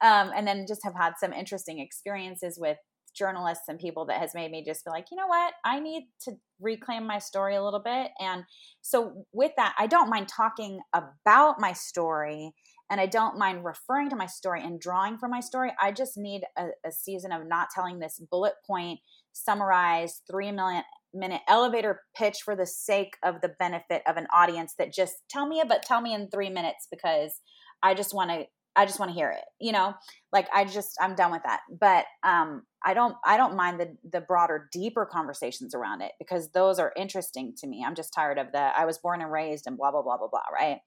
um, 0.00 0.30
and 0.34 0.46
then 0.46 0.64
just 0.66 0.84
have 0.84 0.94
had 0.94 1.14
some 1.18 1.32
interesting 1.32 1.80
experiences 1.80 2.56
with 2.58 2.78
journalists 3.14 3.64
and 3.68 3.78
people 3.78 4.06
that 4.06 4.20
has 4.20 4.34
made 4.34 4.50
me 4.50 4.64
just 4.64 4.84
be 4.84 4.90
like 4.90 5.06
you 5.10 5.16
know 5.16 5.26
what? 5.26 5.52
I 5.64 5.80
need 5.80 6.08
to 6.22 6.32
reclaim 6.60 7.06
my 7.06 7.18
story 7.18 7.56
a 7.56 7.62
little 7.62 7.82
bit 7.82 8.12
and 8.20 8.44
so 8.82 9.24
with 9.32 9.50
that 9.56 9.74
i 9.78 9.86
don't 9.88 10.08
mind 10.08 10.28
talking 10.28 10.78
about 10.94 11.58
my 11.58 11.72
story 11.72 12.52
and 12.88 13.00
i 13.00 13.06
don't 13.06 13.36
mind 13.36 13.64
referring 13.64 14.08
to 14.08 14.16
my 14.16 14.26
story 14.26 14.62
and 14.62 14.80
drawing 14.80 15.18
from 15.18 15.32
my 15.32 15.40
story. 15.40 15.72
I 15.80 15.90
just 15.90 16.16
need 16.16 16.42
a, 16.56 16.68
a 16.86 16.92
season 16.92 17.32
of 17.32 17.48
not 17.48 17.68
telling 17.74 17.98
this 17.98 18.22
bullet 18.30 18.54
point 18.64 19.00
summarized 19.32 20.22
three 20.30 20.52
million 20.52 20.84
minute 21.14 21.42
elevator 21.48 22.00
pitch 22.16 22.38
for 22.44 22.56
the 22.56 22.66
sake 22.66 23.16
of 23.22 23.40
the 23.40 23.54
benefit 23.58 24.02
of 24.06 24.16
an 24.16 24.26
audience 24.32 24.74
that 24.78 24.92
just 24.92 25.14
tell 25.28 25.46
me 25.46 25.62
but 25.66 25.82
tell 25.82 26.00
me 26.00 26.14
in 26.14 26.28
three 26.28 26.50
minutes 26.50 26.86
because 26.90 27.40
i 27.82 27.94
just 27.94 28.14
want 28.14 28.30
to 28.30 28.44
i 28.76 28.86
just 28.86 28.98
want 28.98 29.10
to 29.10 29.14
hear 29.14 29.30
it 29.30 29.44
you 29.60 29.72
know? 29.72 29.94
Like 30.32 30.48
i 30.52 30.64
just 30.64 30.96
i'm 31.00 31.14
done 31.14 31.32
with 31.32 31.42
that. 31.44 31.60
But 31.70 32.06
um 32.22 32.62
i 32.84 32.94
don't 32.94 33.16
i 33.24 33.36
don't 33.36 33.56
mind 33.56 33.78
the 33.80 33.96
the 34.10 34.20
broader 34.20 34.68
deeper 34.72 35.06
conversations 35.06 35.74
around 35.74 36.00
it 36.00 36.12
because 36.18 36.50
those 36.52 36.78
are 36.78 36.92
interesting 36.96 37.54
to 37.58 37.66
me. 37.66 37.84
I'm 37.86 37.94
just 37.94 38.14
tired 38.14 38.38
of 38.38 38.52
the 38.52 38.58
i 38.58 38.84
was 38.84 38.98
born 38.98 39.20
and 39.20 39.30
raised 39.30 39.66
and 39.66 39.76
blah 39.76 39.90
blah 39.90 40.02
blah 40.02 40.16
blah 40.16 40.28
blah 40.28 40.40
right? 40.52 40.78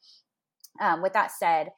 Um 0.82 1.02
with 1.02 1.14
that 1.14 1.32
said 1.32 1.70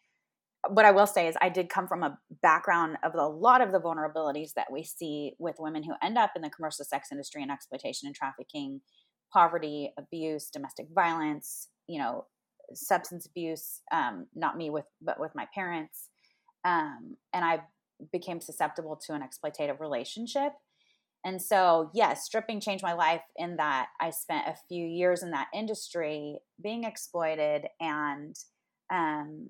what 0.70 0.86
I 0.86 0.92
will 0.92 1.08
say 1.08 1.28
is 1.28 1.36
I 1.42 1.50
did 1.50 1.70
come 1.70 1.88
from 1.88 2.04
a 2.04 2.18
background 2.42 2.98
of 3.04 3.14
a 3.16 3.28
lot 3.28 3.62
of 3.62 3.72
the 3.72 3.80
vulnerabilities 3.80 4.54
that 4.56 4.72
we 4.72 4.84
see 4.84 5.34
with 5.40 5.56
women 5.60 5.84
who 5.84 5.94
end 6.04 6.18
up 6.18 6.32
in 6.36 6.42
the 6.42 6.50
commercial 6.50 6.86
sex 6.86 7.10
industry 7.12 7.42
and 7.42 7.52
exploitation 7.52 8.08
and 8.08 8.16
trafficking, 8.16 8.82
poverty, 9.32 9.94
abuse, 9.98 10.50
domestic 10.52 10.88
violence, 10.94 11.70
you 11.88 12.00
know, 12.00 12.26
substance 12.74 13.26
abuse, 13.26 13.82
um, 13.92 14.28
not 14.36 14.58
me 14.58 14.70
with 14.70 14.86
but 15.02 15.20
with 15.20 15.32
my 15.36 15.48
parents. 15.54 16.10
Um, 16.66 17.16
and 17.34 17.46
I 17.46 17.62
became 18.12 18.42
susceptible 18.42 19.00
to 19.08 19.14
an 19.14 19.22
exploitative 19.22 19.80
relationship. 19.80 20.54
And 21.26 21.42
so, 21.42 21.90
yes, 21.94 22.26
stripping 22.26 22.62
changed 22.62 22.84
my 22.84 22.94
life 22.94 23.24
in 23.36 23.58
that 23.58 23.88
I 24.00 24.12
spent 24.12 24.48
a 24.48 24.56
few 24.68 24.86
years 24.86 25.24
in 25.24 25.32
that 25.32 25.48
industry 25.54 26.38
being 26.62 26.84
exploited 26.84 27.66
and 27.80 28.36
um, 28.94 29.50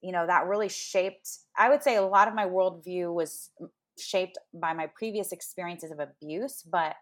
you 0.00 0.12
know 0.12 0.26
that 0.26 0.46
really 0.46 0.68
shaped 0.68 1.28
i 1.56 1.68
would 1.68 1.82
say 1.82 1.96
a 1.96 2.02
lot 2.02 2.28
of 2.28 2.34
my 2.34 2.46
worldview 2.46 3.12
was 3.12 3.50
shaped 3.98 4.38
by 4.54 4.72
my 4.72 4.86
previous 4.94 5.32
experiences 5.32 5.90
of 5.90 5.98
abuse 5.98 6.62
but 6.62 6.94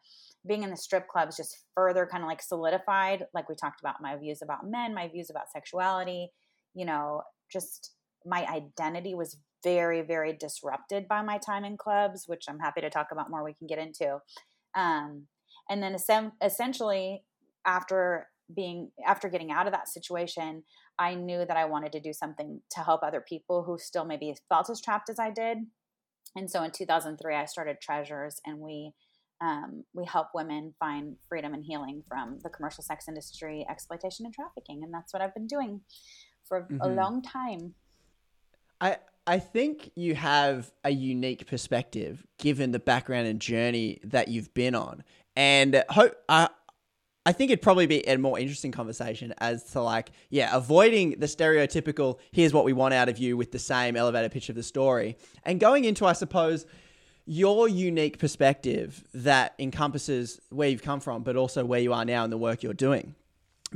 being 0.47 0.63
in 0.63 0.71
the 0.71 0.77
strip 0.77 1.09
clubs 1.09 1.37
just 1.37 1.59
further 1.75 2.09
kind 2.11 2.23
of 2.23 2.29
like 2.29 2.43
solidified 2.43 3.27
like 3.35 3.49
we 3.49 3.55
talked 3.55 3.81
about 3.81 4.01
my 4.01 4.17
views 4.17 4.41
about 4.43 4.69
men 4.69 4.95
my 4.95 5.09
views 5.09 5.29
about 5.31 5.51
sexuality 5.53 6.31
you 6.75 6.85
know 6.87 7.23
just 7.53 7.93
my 8.25 8.47
identity 8.47 9.15
was 9.15 9.37
very 9.63 10.01
very 10.03 10.33
disrupted 10.33 11.07
by 11.09 11.21
my 11.23 11.39
time 11.39 11.65
in 11.65 11.77
clubs 11.77 12.25
which 12.27 12.45
i'm 12.49 12.59
happy 12.59 12.81
to 12.81 12.91
talk 12.91 13.09
about 13.13 13.31
more 13.31 13.45
we 13.45 13.55
can 13.55 13.67
get 13.67 13.79
into. 13.79 14.19
Um, 14.75 15.27
and 15.69 15.83
then 15.83 15.97
essentially 16.43 17.25
after 17.65 18.29
being 18.55 18.91
after 19.07 19.29
getting 19.29 19.51
out 19.51 19.67
of 19.67 19.73
that 19.73 19.89
situation, 19.89 20.63
I 20.99 21.15
knew 21.15 21.45
that 21.45 21.57
I 21.57 21.65
wanted 21.65 21.93
to 21.93 22.01
do 22.01 22.13
something 22.13 22.61
to 22.71 22.81
help 22.81 23.03
other 23.03 23.21
people 23.21 23.65
who 23.65 23.79
still 23.79 24.05
maybe 24.05 24.35
felt 24.49 24.71
as 24.71 24.81
trapped 24.81 25.11
as 25.11 25.19
I 25.19 25.31
did. 25.31 25.59
And 26.37 26.51
so 26.51 26.63
in 26.63 26.71
2003, 26.71 27.35
I 27.35 27.45
started 27.47 27.81
Treasures, 27.81 28.41
and 28.45 28.59
we 28.59 28.93
um, 29.41 29.85
we 29.93 30.05
help 30.07 30.29
women 30.35 30.75
find 30.81 31.17
freedom 31.29 31.53
and 31.53 31.63
healing 31.65 32.03
from 32.09 32.39
the 32.43 32.49
commercial 32.49 32.83
sex 32.83 33.07
industry, 33.07 33.67
exploitation, 33.69 34.25
and 34.25 34.35
trafficking. 34.35 34.83
And 34.83 34.93
that's 34.93 35.13
what 35.13 35.21
I've 35.21 35.35
been 35.35 35.47
doing 35.47 35.83
for 36.45 36.63
mm-hmm. 36.63 36.81
a 36.81 36.89
long 36.89 37.23
time. 37.23 37.75
I 38.81 38.99
I 39.27 39.39
think 39.39 39.91
you 39.97 40.15
have 40.15 40.71
a 40.85 40.91
unique 40.91 41.47
perspective 41.47 42.25
given 42.39 42.71
the 42.71 42.79
background 42.79 43.27
and 43.27 43.41
journey 43.41 44.01
that 44.05 44.29
you've 44.29 44.55
been 44.55 44.75
on, 44.75 45.05
and 45.35 45.85
hope 45.91 46.15
I. 46.29 46.49
I 47.27 47.33
think 47.33 47.51
it'd 47.51 47.61
probably 47.61 47.87
be 47.87 48.07
a 48.07 48.17
more 48.17 48.39
interesting 48.39 48.71
conversation 48.71 49.35
as 49.39 49.65
to 49.73 49.83
like, 49.83 50.13
yeah, 50.31 50.57
avoiding 50.57 51.19
the 51.19 51.27
stereotypical 51.27 52.21
here's 52.31 52.55
what 52.55 52.65
we 52.65 52.73
want 52.73 52.95
out 52.95 53.09
of 53.09 53.19
you 53.19 53.37
with 53.37 53.51
the 53.51 53.59
same 53.59 53.97
elevator 53.97 54.29
pitch 54.29 54.49
of 54.49 54.55
the 54.55 54.63
story 54.63 55.17
and 55.45 55.59
going 55.59 55.85
into, 55.85 56.07
I 56.07 56.13
suppose, 56.13 56.67
your 57.27 57.69
unique 57.69 58.21
perspective 58.21 59.03
that 59.13 59.55
encompasses 59.59 60.41
where 60.51 60.69
you've 60.69 60.85
come 60.85 61.01
from, 61.01 61.25
but 61.25 61.35
also 61.35 61.65
where 61.65 61.81
you 61.81 61.93
are 61.93 62.05
now 62.05 62.23
and 62.23 62.33
the 62.33 62.39
work 62.39 62.63
you're 62.63 62.73
doing. 62.73 63.17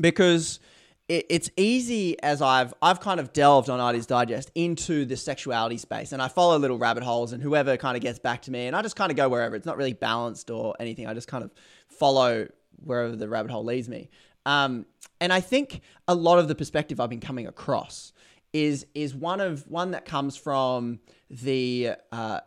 Because 0.00 0.60
it's 1.08 1.50
easy 1.56 2.22
as 2.22 2.40
I've 2.40 2.72
I've 2.80 3.00
kind 3.00 3.18
of 3.18 3.32
delved 3.32 3.68
on 3.68 3.80
Ideas 3.80 4.06
Digest 4.06 4.52
into 4.54 5.04
the 5.04 5.16
sexuality 5.16 5.76
space, 5.76 6.12
and 6.12 6.22
I 6.22 6.28
follow 6.28 6.56
little 6.56 6.78
rabbit 6.78 7.02
holes, 7.02 7.32
and 7.32 7.42
whoever 7.42 7.76
kind 7.76 7.96
of 7.96 8.02
gets 8.02 8.20
back 8.20 8.42
to 8.42 8.52
me, 8.52 8.68
and 8.68 8.76
I 8.76 8.82
just 8.82 8.94
kind 8.94 9.10
of 9.10 9.16
go 9.16 9.28
wherever. 9.28 9.56
It's 9.56 9.66
not 9.66 9.76
really 9.76 9.92
balanced 9.92 10.52
or 10.52 10.76
anything. 10.78 11.08
I 11.08 11.14
just 11.14 11.26
kind 11.26 11.42
of 11.42 11.50
follow 11.88 12.46
wherever 12.82 13.16
the 13.16 13.28
rabbit 13.28 13.50
hole 13.50 13.64
leads 13.64 13.88
me. 13.88 14.10
Um, 14.46 14.86
and 15.20 15.32
I 15.32 15.40
think 15.40 15.82
a 16.08 16.14
lot 16.14 16.38
of 16.38 16.48
the 16.48 16.54
perspective 16.54 17.00
I've 17.00 17.10
been 17.10 17.20
coming 17.20 17.46
across 17.46 18.12
is 18.52 18.86
is 18.94 19.14
one 19.14 19.40
of 19.40 19.68
one 19.68 19.92
that 19.92 20.04
comes 20.04 20.36
from 20.36 21.00
the 21.30 21.92
uh, 22.10 22.40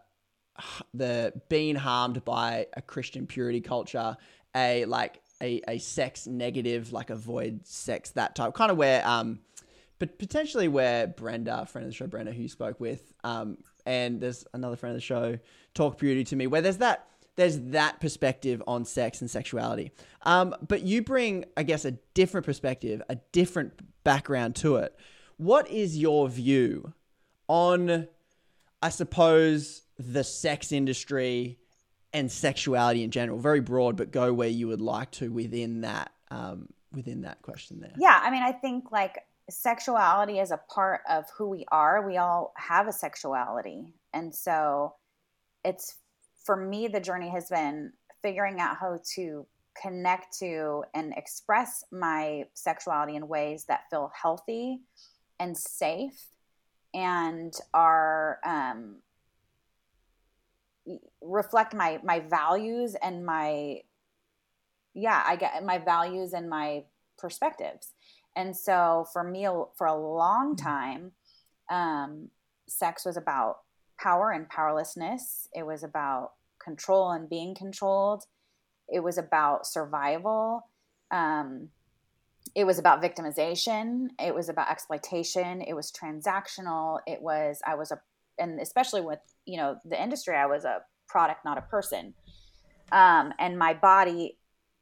the 0.94 1.34
being 1.50 1.76
harmed 1.76 2.26
by 2.26 2.68
a 2.74 2.82
Christian 2.82 3.28
purity 3.28 3.62
culture, 3.62 4.18
a 4.56 4.86
like 4.86 5.22
a, 5.42 5.62
a 5.68 5.78
sex 5.78 6.26
negative, 6.26 6.94
like 6.94 7.10
avoid 7.10 7.66
sex, 7.68 8.12
that 8.12 8.36
type, 8.36 8.54
kind 8.54 8.72
of 8.72 8.78
where, 8.78 9.06
um, 9.06 9.40
but 10.00 10.18
potentially 10.18 10.68
where 10.68 11.08
Brenda, 11.08 11.66
friend 11.66 11.86
of 11.86 11.92
the 11.92 11.96
show, 11.96 12.08
Brenda, 12.08 12.32
who 12.32 12.44
you 12.44 12.48
spoke 12.48 12.80
with, 12.80 13.14
um, 13.24 13.58
and 13.86 14.22
there's 14.22 14.46
another 14.54 14.78
friend 14.78 14.92
of 14.92 14.98
the 14.98 15.06
show, 15.06 15.38
Talk 15.74 15.98
Purity 15.98 16.24
to 16.26 16.36
me, 16.36 16.48
where 16.48 16.62
there's 16.62 16.78
that, 16.78 17.08
there's 17.36 17.60
that 17.60 18.00
perspective 18.00 18.62
on 18.68 18.86
sex 18.86 19.22
and 19.22 19.30
sexuality. 19.30 19.92
Um, 20.24 20.56
but 20.68 20.84
you 20.84 21.02
bring, 21.02 21.46
I 21.58 21.64
guess, 21.64 21.86
a 21.86 21.92
different 22.14 22.46
perspective, 22.46 23.02
a 23.10 23.16
different 23.32 23.74
background 24.04 24.56
to 24.58 24.78
it. 24.78 24.96
What 25.38 25.70
is 25.70 25.98
your 25.98 26.30
view 26.30 26.94
on, 27.48 28.08
I 28.82 28.90
suppose, 28.90 29.82
the 29.98 30.24
sex 30.24 30.72
industry 30.72 31.58
and 32.14 32.32
sexuality 32.32 33.04
in 33.04 33.12
general? 33.12 33.40
Very 33.40 33.62
broad, 33.62 33.98
but 33.98 34.12
go 34.12 34.32
where 34.34 34.50
you 34.50 34.68
would 34.68 34.82
like 34.82 35.12
to 35.12 35.32
within 35.32 35.82
that 35.82 36.12
um, 36.30 36.70
within 36.92 37.22
that 37.22 37.42
question 37.42 37.80
there. 37.80 37.94
Yeah, 37.98 38.20
I 38.22 38.30
mean, 38.30 38.44
I 38.44 38.52
think 38.52 38.92
like 38.92 39.18
sexuality 39.50 40.40
is 40.40 40.52
a 40.52 40.60
part 40.70 41.02
of 41.10 41.26
who 41.36 41.50
we 41.50 41.66
are. 41.72 42.08
We 42.08 42.18
all 42.18 42.54
have 42.56 42.88
a 42.88 42.92
sexuality, 42.92 43.94
and 44.14 44.34
so 44.34 44.94
it's 45.66 45.96
for 46.44 46.56
me 46.56 46.88
the 46.88 47.00
journey 47.00 47.30
has 47.30 47.50
been 47.50 47.92
figuring 48.22 48.60
out 48.60 48.78
how 48.78 49.00
to 49.16 49.46
connect 49.82 50.38
to 50.40 50.84
and 50.94 51.14
express 51.18 51.84
my 51.92 52.46
sexuality 52.54 53.16
in 53.16 53.28
ways 53.28 53.66
that 53.66 53.82
feel 53.90 54.12
healthy 54.20 54.80
and 55.40 55.58
safe 55.58 56.28
and 56.94 57.54
are 57.74 58.40
um, 58.46 58.98
reflect 61.22 61.74
my 61.74 62.00
my 62.04 62.20
values 62.20 62.96
and 63.02 63.26
my 63.26 63.80
yeah 64.94 65.24
i 65.26 65.36
get 65.36 65.64
my 65.64 65.78
values 65.78 66.34
and 66.34 66.50
my 66.50 66.84
perspectives 67.18 67.94
and 68.36 68.56
so 68.56 69.06
for 69.12 69.24
me 69.24 69.48
for 69.76 69.88
a 69.88 69.96
long 69.96 70.56
mm-hmm. 70.56 70.66
time 70.66 71.12
um, 71.70 72.30
sex 72.68 73.06
was 73.06 73.18
about 73.18 73.60
power 74.04 74.32
and 74.32 74.50
powerlessness. 74.50 75.48
It 75.54 75.66
was 75.66 75.84
about 75.84 76.32
control 76.64 77.12
and 77.12 77.30
being 77.30 77.56
controlled. 77.56 78.24
It 78.90 79.00
was 79.00 79.18
about 79.18 79.66
survival. 79.66 80.68
Um, 81.12 81.70
it 82.56 82.66
was 82.66 82.80
about 82.80 83.02
victimization. 83.02 84.10
It 84.20 84.36
was 84.36 84.50
about 84.50 84.70
exploitation. 84.70 85.62
It 85.62 85.74
was 85.74 85.92
transactional. 85.92 87.00
It 87.08 87.22
was 87.22 87.62
i 87.66 87.76
was 87.76 87.92
a 87.92 88.02
and 88.38 88.60
especially 88.60 89.02
with 89.02 89.20
you 89.46 89.58
know 89.58 89.78
the 89.86 90.02
industry 90.02 90.36
i 90.36 90.46
was 90.46 90.66
a 90.66 90.82
product 91.08 91.46
not 91.46 91.58
a 91.58 91.62
person. 91.62 92.14
Um, 92.92 93.34
and 93.40 93.58
my 93.58 93.74
body 93.74 94.38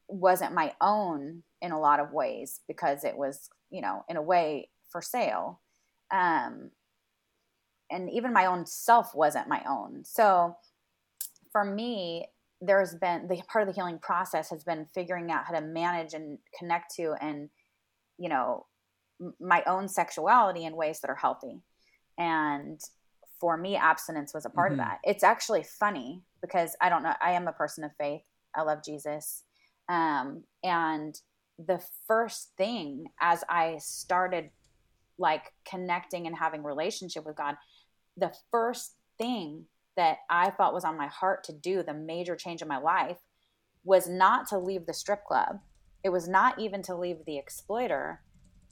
wasn't 0.07 0.53
my 0.53 0.73
own 0.81 1.43
in 1.61 1.71
a 1.71 1.79
lot 1.79 1.99
of 1.99 2.11
ways 2.11 2.61
because 2.67 3.03
it 3.03 3.15
was 3.15 3.49
you 3.69 3.81
know 3.81 4.03
in 4.09 4.17
a 4.17 4.21
way 4.21 4.69
for 4.89 5.01
sale. 5.01 5.61
Um, 6.11 6.71
and 7.91 8.09
even 8.09 8.33
my 8.33 8.45
own 8.45 8.65
self 8.65 9.13
wasn't 9.13 9.47
my 9.47 9.61
own 9.69 10.03
so 10.03 10.55
for 11.51 11.63
me 11.63 12.25
there's 12.61 12.95
been 12.95 13.27
the 13.27 13.41
part 13.51 13.67
of 13.67 13.73
the 13.73 13.79
healing 13.79 13.99
process 13.99 14.49
has 14.49 14.63
been 14.63 14.85
figuring 14.93 15.31
out 15.31 15.45
how 15.45 15.53
to 15.53 15.61
manage 15.61 16.13
and 16.13 16.37
connect 16.57 16.95
to 16.95 17.13
and 17.21 17.49
you 18.17 18.29
know 18.29 18.65
my 19.39 19.61
own 19.67 19.87
sexuality 19.87 20.65
in 20.65 20.75
ways 20.75 20.99
that 20.99 21.09
are 21.09 21.15
healthy 21.15 21.61
and 22.17 22.81
for 23.41 23.57
me, 23.57 23.75
abstinence 23.75 24.33
was 24.33 24.45
a 24.45 24.49
part 24.49 24.71
mm-hmm. 24.71 24.79
of 24.79 24.85
that. 24.85 24.99
It's 25.03 25.23
actually 25.23 25.63
funny 25.63 26.21
because 26.41 26.75
I 26.79 26.89
don't 26.89 27.03
know. 27.03 27.15
I 27.19 27.31
am 27.31 27.47
a 27.47 27.53
person 27.53 27.83
of 27.83 27.91
faith. 27.99 28.21
I 28.55 28.61
love 28.61 28.83
Jesus. 28.85 29.43
Um, 29.89 30.43
and 30.63 31.19
the 31.57 31.83
first 32.07 32.51
thing 32.55 33.05
as 33.19 33.43
I 33.49 33.77
started 33.79 34.51
like 35.17 35.51
connecting 35.67 36.27
and 36.27 36.37
having 36.37 36.63
relationship 36.63 37.25
with 37.25 37.35
God, 37.35 37.55
the 38.17 38.33
first 38.51 38.95
thing 39.17 39.65
that 39.97 40.19
I 40.29 40.49
thought 40.51 40.73
was 40.73 40.85
on 40.85 40.97
my 40.97 41.07
heart 41.07 41.43
to 41.45 41.53
do, 41.53 41.83
the 41.83 41.93
major 41.93 42.35
change 42.35 42.61
in 42.61 42.67
my 42.67 42.77
life, 42.77 43.19
was 43.83 44.07
not 44.07 44.47
to 44.49 44.57
leave 44.57 44.85
the 44.85 44.93
strip 44.93 45.25
club. 45.25 45.59
It 46.03 46.09
was 46.09 46.27
not 46.27 46.59
even 46.59 46.81
to 46.83 46.95
leave 46.95 47.25
the 47.25 47.37
exploiter. 47.37 48.21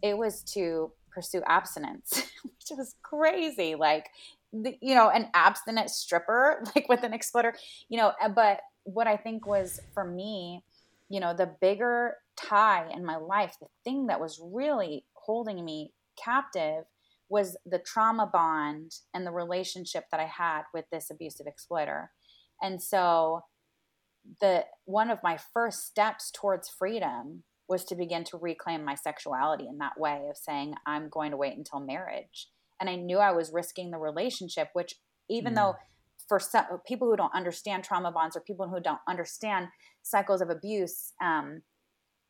It 0.01 0.17
was 0.17 0.41
to 0.53 0.91
pursue 1.11 1.41
abstinence, 1.45 2.23
which 2.43 2.77
was 2.77 2.95
crazy. 3.01 3.75
Like 3.75 4.09
the, 4.53 4.77
you 4.81 4.95
know, 4.95 5.09
an 5.09 5.29
abstinent 5.33 5.89
stripper, 5.89 6.63
like 6.75 6.87
with 6.89 7.03
an 7.03 7.13
exploiter, 7.13 7.53
you 7.89 7.97
know, 7.97 8.13
uh, 8.21 8.29
but 8.29 8.61
what 8.83 9.07
I 9.07 9.17
think 9.17 9.45
was 9.45 9.79
for 9.93 10.03
me, 10.03 10.63
you 11.09 11.19
know, 11.19 11.33
the 11.33 11.51
bigger 11.61 12.15
tie 12.35 12.89
in 12.93 13.05
my 13.05 13.17
life, 13.17 13.57
the 13.59 13.67
thing 13.83 14.07
that 14.07 14.19
was 14.19 14.39
really 14.41 15.05
holding 15.13 15.63
me 15.63 15.91
captive 16.23 16.85
was 17.29 17.57
the 17.65 17.79
trauma 17.79 18.29
bond 18.31 18.91
and 19.13 19.25
the 19.25 19.31
relationship 19.31 20.05
that 20.11 20.19
I 20.19 20.25
had 20.25 20.63
with 20.73 20.85
this 20.91 21.09
abusive 21.11 21.47
exploiter. 21.47 22.11
And 22.61 22.81
so 22.81 23.41
the 24.41 24.65
one 24.85 25.09
of 25.09 25.19
my 25.23 25.37
first 25.53 25.85
steps 25.85 26.31
towards 26.31 26.69
freedom 26.69 27.43
was 27.67 27.85
to 27.85 27.95
begin 27.95 28.23
to 28.25 28.37
reclaim 28.37 28.83
my 28.83 28.95
sexuality 28.95 29.67
in 29.67 29.77
that 29.77 29.99
way 29.99 30.27
of 30.29 30.37
saying 30.37 30.73
I'm 30.85 31.07
going 31.09 31.31
to 31.31 31.37
wait 31.37 31.55
until 31.55 31.79
marriage 31.79 32.49
and 32.79 32.89
I 32.89 32.95
knew 32.95 33.17
I 33.17 33.31
was 33.31 33.53
risking 33.53 33.91
the 33.91 33.97
relationship, 33.97 34.69
which 34.73 34.95
even 35.29 35.53
mm. 35.53 35.57
though 35.57 35.75
for 36.27 36.39
some 36.39 36.65
people 36.87 37.09
who 37.09 37.17
don't 37.17 37.33
understand 37.33 37.83
trauma 37.83 38.11
bonds 38.11 38.35
or 38.35 38.41
people 38.41 38.69
who 38.69 38.79
don't 38.79 38.99
understand 39.07 39.67
cycles 40.03 40.41
of 40.41 40.49
abuse, 40.49 41.13
um, 41.21 41.61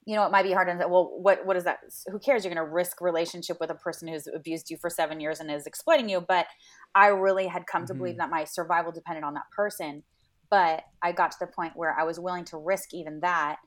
you 0.09 0.15
know, 0.15 0.25
it 0.25 0.31
might 0.31 0.41
be 0.41 0.53
hard 0.53 0.67
to 0.67 0.75
say, 0.75 0.89
well, 0.89 1.11
what, 1.21 1.45
what 1.45 1.55
is 1.55 1.65
that? 1.65 1.81
Who 2.07 2.17
cares? 2.17 2.43
You're 2.43 2.51
going 2.51 2.65
to 2.65 2.73
risk 2.73 2.99
relationship 2.99 3.57
with 3.59 3.69
a 3.69 3.75
person 3.75 4.07
who's 4.07 4.25
abused 4.25 4.71
you 4.71 4.77
for 4.77 4.89
seven 4.89 5.19
years 5.19 5.39
and 5.39 5.51
is 5.51 5.67
exploiting 5.67 6.09
you. 6.09 6.19
But 6.19 6.47
I 6.95 7.09
really 7.09 7.45
had 7.45 7.67
come 7.67 7.85
to 7.85 7.93
mm-hmm. 7.93 8.01
believe 8.01 8.17
that 8.17 8.31
my 8.31 8.43
survival 8.43 8.91
depended 8.91 9.23
on 9.23 9.35
that 9.35 9.43
person. 9.55 10.01
But 10.49 10.81
I 11.03 11.11
got 11.11 11.29
to 11.33 11.37
the 11.39 11.45
point 11.45 11.73
where 11.75 11.95
I 11.95 12.05
was 12.05 12.19
willing 12.19 12.43
to 12.45 12.57
risk 12.57 12.91
even 12.91 13.19
that 13.19 13.57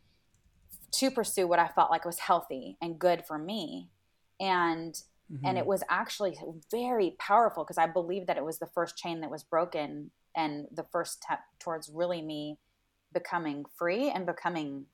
to 0.94 1.12
pursue 1.12 1.46
what 1.46 1.60
I 1.60 1.68
felt 1.68 1.92
like 1.92 2.04
was 2.04 2.18
healthy 2.18 2.76
and 2.82 2.98
good 2.98 3.22
for 3.24 3.38
me. 3.38 3.90
And 4.40 5.00
Mm-hmm. 5.32 5.46
And 5.46 5.56
it 5.56 5.62
mm-hmm. 5.62 5.68
was 5.68 5.82
actually 5.88 6.36
very 6.70 7.16
powerful 7.18 7.64
because 7.64 7.78
I 7.78 7.86
believe 7.86 8.26
that 8.26 8.36
it 8.36 8.44
was 8.44 8.58
the 8.58 8.66
first 8.66 8.96
chain 8.98 9.20
that 9.20 9.30
was 9.30 9.42
broken 9.42 10.10
and 10.36 10.66
the 10.70 10.84
first 10.92 11.22
step 11.22 11.40
towards 11.58 11.88
really 11.88 12.20
me 12.20 12.58
becoming 13.14 13.64
free 13.78 14.10
and 14.10 14.26
becoming 14.26 14.86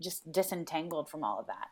just 0.00 0.30
disentangled 0.30 1.08
from 1.08 1.24
all 1.24 1.38
of 1.38 1.46
that. 1.46 1.68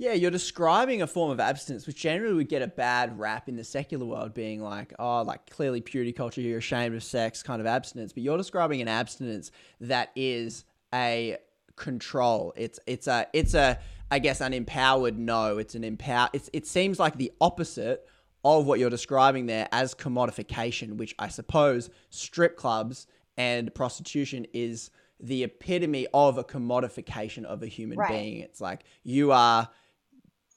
Yeah, 0.00 0.12
you're 0.12 0.30
describing 0.30 1.02
a 1.02 1.08
form 1.08 1.32
of 1.32 1.40
abstinence, 1.40 1.88
which 1.88 1.96
generally 1.96 2.34
would 2.34 2.48
get 2.48 2.62
a 2.62 2.68
bad 2.68 3.18
rap 3.18 3.48
in 3.48 3.56
the 3.56 3.64
secular 3.64 4.06
world, 4.06 4.32
being 4.32 4.62
like, 4.62 4.94
oh, 5.00 5.22
like 5.22 5.50
clearly 5.50 5.80
purity 5.80 6.12
culture, 6.12 6.40
you're 6.40 6.58
ashamed 6.58 6.94
of 6.94 7.02
sex 7.02 7.42
kind 7.42 7.60
of 7.60 7.66
abstinence. 7.66 8.12
But 8.12 8.22
you're 8.22 8.36
describing 8.36 8.80
an 8.80 8.86
abstinence 8.86 9.50
that 9.80 10.12
is 10.14 10.64
a 10.94 11.38
control. 11.74 12.52
It's 12.56 12.78
it's 12.86 13.08
a 13.08 13.26
it's 13.32 13.54
a 13.54 13.78
I 14.10 14.20
guess 14.20 14.40
an 14.40 14.54
empowered 14.54 15.18
no. 15.18 15.58
It's 15.58 15.74
an 15.74 15.82
empower. 15.82 16.28
It's 16.32 16.48
it 16.52 16.66
seems 16.66 17.00
like 17.00 17.16
the 17.16 17.32
opposite 17.40 18.06
of 18.44 18.66
what 18.66 18.78
you're 18.78 18.90
describing 18.90 19.46
there 19.46 19.68
as 19.72 19.96
commodification, 19.96 20.96
which 20.96 21.14
I 21.18 21.26
suppose 21.26 21.90
strip 22.10 22.56
clubs 22.56 23.08
and 23.36 23.74
prostitution 23.74 24.46
is 24.52 24.90
the 25.20 25.44
epitome 25.44 26.06
of 26.14 26.38
a 26.38 26.44
commodification 26.44 27.44
of 27.44 27.62
a 27.62 27.66
human 27.66 27.98
Right. 27.98 28.08
being. 28.10 28.38
It's 28.40 28.60
like 28.60 28.84
you 29.02 29.32
are 29.32 29.68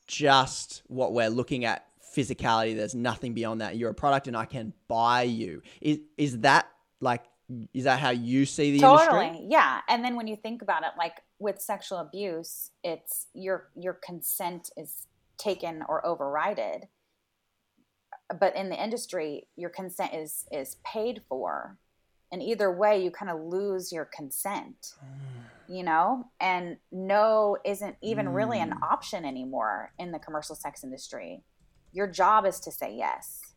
just 0.07 0.83
what 0.87 1.13
we're 1.13 1.29
looking 1.29 1.65
at 1.65 1.87
physicality. 2.15 2.75
There's 2.75 2.95
nothing 2.95 3.33
beyond 3.33 3.61
that. 3.61 3.77
You're 3.77 3.91
a 3.91 3.95
product 3.95 4.27
and 4.27 4.35
I 4.35 4.45
can 4.45 4.73
buy 4.87 5.23
you. 5.23 5.61
Is 5.79 5.99
is 6.17 6.39
that 6.39 6.67
like 6.99 7.23
is 7.73 7.83
that 7.85 7.99
how 7.99 8.11
you 8.11 8.45
see 8.45 8.71
the 8.73 8.79
totally 8.79 9.25
industry? 9.27 9.47
yeah 9.49 9.81
and 9.89 10.05
then 10.05 10.15
when 10.15 10.25
you 10.25 10.37
think 10.37 10.61
about 10.61 10.83
it 10.83 10.91
like 10.97 11.15
with 11.37 11.59
sexual 11.59 11.97
abuse 11.97 12.71
it's 12.81 13.27
your 13.33 13.67
your 13.75 13.93
consent 13.93 14.69
is 14.77 15.07
taken 15.37 15.83
or 15.89 16.01
overrided 16.03 16.83
but 18.39 18.55
in 18.55 18.69
the 18.69 18.81
industry 18.81 19.47
your 19.57 19.69
consent 19.69 20.13
is 20.13 20.45
is 20.49 20.77
paid 20.85 21.21
for 21.27 21.77
and 22.31 22.41
either 22.41 22.71
way 22.71 23.03
you 23.03 23.11
kind 23.11 23.31
of 23.31 23.41
lose 23.41 23.91
your 23.91 24.05
consent 24.05 24.93
you 25.71 25.83
know? 25.83 26.25
And 26.41 26.77
no 26.91 27.57
isn't 27.63 27.95
even 28.01 28.29
really 28.29 28.59
an 28.59 28.73
option 28.83 29.23
anymore 29.23 29.93
in 29.97 30.11
the 30.11 30.19
commercial 30.19 30.53
sex 30.53 30.83
industry. 30.83 31.43
Your 31.93 32.07
job 32.07 32.45
is 32.45 32.59
to 32.61 32.71
say 32.71 32.93
yes. 32.95 33.53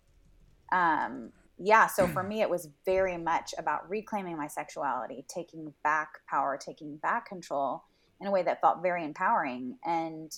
Um 0.72 1.32
yeah 1.56 1.86
so 1.86 2.08
for 2.08 2.24
me 2.24 2.40
it 2.40 2.50
was 2.50 2.68
very 2.84 3.16
much 3.16 3.54
about 3.58 3.88
reclaiming 3.88 4.36
my 4.36 4.48
sexuality 4.48 5.24
taking 5.28 5.72
back 5.84 6.18
power 6.28 6.58
taking 6.60 6.96
back 6.96 7.28
control 7.28 7.84
in 8.20 8.26
a 8.26 8.30
way 8.32 8.42
that 8.42 8.60
felt 8.60 8.82
very 8.82 9.04
empowering. 9.04 9.76
And 9.84 10.36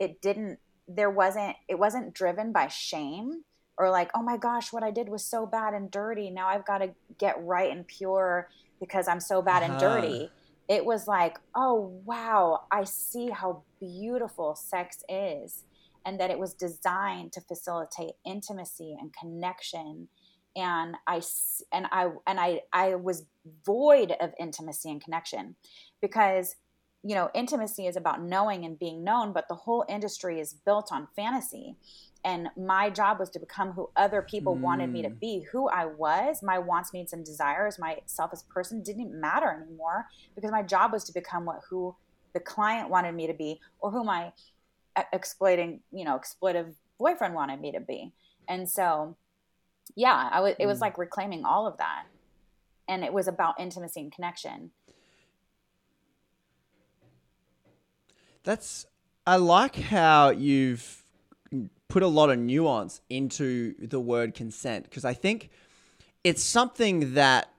it 0.00 0.20
didn't 0.22 0.58
there 0.88 1.10
wasn't 1.10 1.56
it 1.68 1.78
wasn't 1.78 2.14
driven 2.14 2.52
by 2.52 2.68
shame 2.68 3.42
or 3.78 3.90
like 3.90 4.10
oh 4.14 4.22
my 4.22 4.36
gosh 4.36 4.72
what 4.72 4.82
i 4.82 4.90
did 4.90 5.08
was 5.08 5.24
so 5.26 5.46
bad 5.46 5.74
and 5.74 5.90
dirty. 5.90 6.30
Now 6.30 6.48
i've 6.48 6.66
got 6.66 6.78
to 6.78 6.94
get 7.18 7.36
right 7.42 7.70
and 7.70 7.86
pure 7.86 8.48
because 8.80 9.08
i'm 9.08 9.20
so 9.20 9.42
bad 9.42 9.62
and 9.62 9.72
Uh-huh. 9.72 9.80
dirty. 9.80 10.30
It 10.68 10.84
was 10.84 11.06
like 11.06 11.38
oh 11.54 12.00
wow 12.04 12.60
i 12.72 12.84
see 12.84 13.30
how 13.30 13.64
beautiful 13.80 14.56
sex 14.56 14.98
is 15.08 15.64
and 16.04 16.20
that 16.20 16.30
it 16.30 16.38
was 16.38 16.54
designed 16.54 17.32
to 17.32 17.40
facilitate 17.40 18.12
intimacy 18.24 18.96
and 19.00 19.12
connection. 19.12 20.08
And 20.54 20.96
I 21.06 21.20
and 21.72 21.86
I 21.92 22.08
and 22.26 22.40
I 22.40 22.60
I 22.72 22.94
was 22.94 23.24
void 23.66 24.14
of 24.20 24.32
intimacy 24.40 24.90
and 24.90 25.02
connection 25.02 25.56
because 26.00 26.54
you 27.02 27.14
know 27.14 27.30
intimacy 27.34 27.86
is 27.86 27.96
about 27.96 28.22
knowing 28.22 28.64
and 28.64 28.78
being 28.78 29.04
known 29.04 29.32
but 29.32 29.44
the 29.48 29.54
whole 29.54 29.84
industry 29.88 30.40
is 30.40 30.54
built 30.54 30.88
on 30.90 31.08
fantasy 31.14 31.76
and 32.26 32.48
my 32.58 32.90
job 32.90 33.20
was 33.20 33.30
to 33.30 33.40
become 33.40 33.72
who 33.72 33.90
other 33.96 34.20
people 34.20 34.56
wanted 34.58 34.92
me 34.92 35.02
to 35.02 35.10
Mm. 35.10 35.20
be 35.20 35.46
who 35.52 35.68
I 35.70 35.86
was 35.86 36.42
my 36.42 36.58
wants 36.58 36.92
needs 36.92 37.14
and 37.14 37.24
desires 37.24 37.78
myself 37.78 38.32
as 38.34 38.42
a 38.42 38.52
person 38.52 38.82
didn't 38.82 39.18
matter 39.18 39.48
anymore 39.50 40.06
because 40.34 40.50
my 40.52 40.62
job 40.64 40.92
was 40.92 41.04
to 41.04 41.12
become 41.14 41.46
what 41.46 41.60
who 41.70 41.96
the 42.34 42.40
client 42.40 42.90
wanted 42.90 43.14
me 43.14 43.28
to 43.28 43.34
be 43.34 43.60
or 43.80 43.92
who 43.92 44.04
my 44.04 44.32
exploiting 45.12 45.82
you 45.92 46.04
know 46.04 46.18
exploitive 46.18 46.74
boyfriend 46.98 47.34
wanted 47.34 47.60
me 47.60 47.72
to 47.72 47.80
be 47.80 48.12
and 48.48 48.68
so 48.68 49.16
yeah 49.96 50.28
i 50.32 50.40
was 50.40 50.54
it 50.60 50.66
was 50.66 50.78
Mm. 50.78 50.82
like 50.82 50.98
reclaiming 50.98 51.44
all 51.44 51.66
of 51.66 51.78
that 51.78 52.04
and 52.88 53.04
it 53.04 53.12
was 53.12 53.28
about 53.28 53.60
intimacy 53.60 54.00
and 54.00 54.12
connection 54.12 54.72
That's 58.44 58.86
I 59.26 59.36
like 59.36 59.76
how 59.76 60.30
you've 60.30 61.02
put 61.96 62.02
a 62.02 62.06
lot 62.06 62.28
of 62.28 62.38
nuance 62.38 63.00
into 63.08 63.74
the 63.78 63.98
word 63.98 64.34
consent 64.34 64.84
because 64.84 65.02
I 65.02 65.14
think 65.14 65.48
it's 66.24 66.42
something 66.42 67.14
that 67.14 67.50